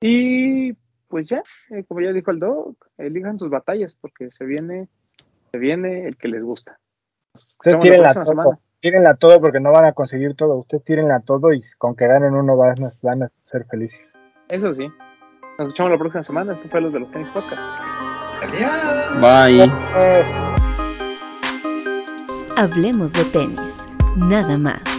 Y 0.03 0.75
pues 1.09 1.31
ya, 1.31 1.43
eh, 1.71 1.85
como 1.85 2.03
ya 2.03 2.13
dijo 2.13 2.31
el 2.31 2.41
Doc, 2.41 2.91
elijan 2.99 3.39
sus 3.39 3.49
batallas 3.49 3.97
porque 3.99 4.31
se 4.33 4.45
viene, 4.45 4.91
se 5.51 5.59
viene 5.59 6.07
el 6.07 6.17
que 6.17 6.29
les 6.29 6.43
gusta. 6.43 6.79
Ustedes 7.35 7.79
tírenla 7.81 8.15
todo, 8.15 8.59
tírenla 8.81 9.15
todo 9.15 9.41
porque 9.41 9.61
no 9.61 9.73
van 9.73 9.85
a 9.87 9.93
conseguir 9.93 10.35
todo. 10.35 10.57
Ustedes 10.57 10.85
tírenla 10.85 11.21
todo 11.21 11.53
y 11.53 11.63
con 11.79 11.95
que 11.97 12.07
ganen 12.07 12.35
uno 12.35 12.57
van, 12.57 12.75
van 13.03 13.25
a 13.25 13.31
ser 13.45 13.65
felices. 13.67 14.13
Eso 14.49 14.75
sí. 14.75 14.89
Nos 15.59 15.69
escuchamos 15.69 15.93
la 15.93 15.99
próxima 15.99 16.23
semana. 16.23 16.53
Esto 16.53 16.69
fue 16.69 16.81
los 16.81 16.93
de 16.93 17.01
los 17.01 17.11
tenis 17.11 17.29
podcast. 17.29 17.61
Adiós. 18.43 19.21
Bye. 19.21 19.71
Hablemos 22.57 23.13
de 23.13 23.25
tenis, 23.27 23.87
nada 24.17 24.59
más. 24.59 24.98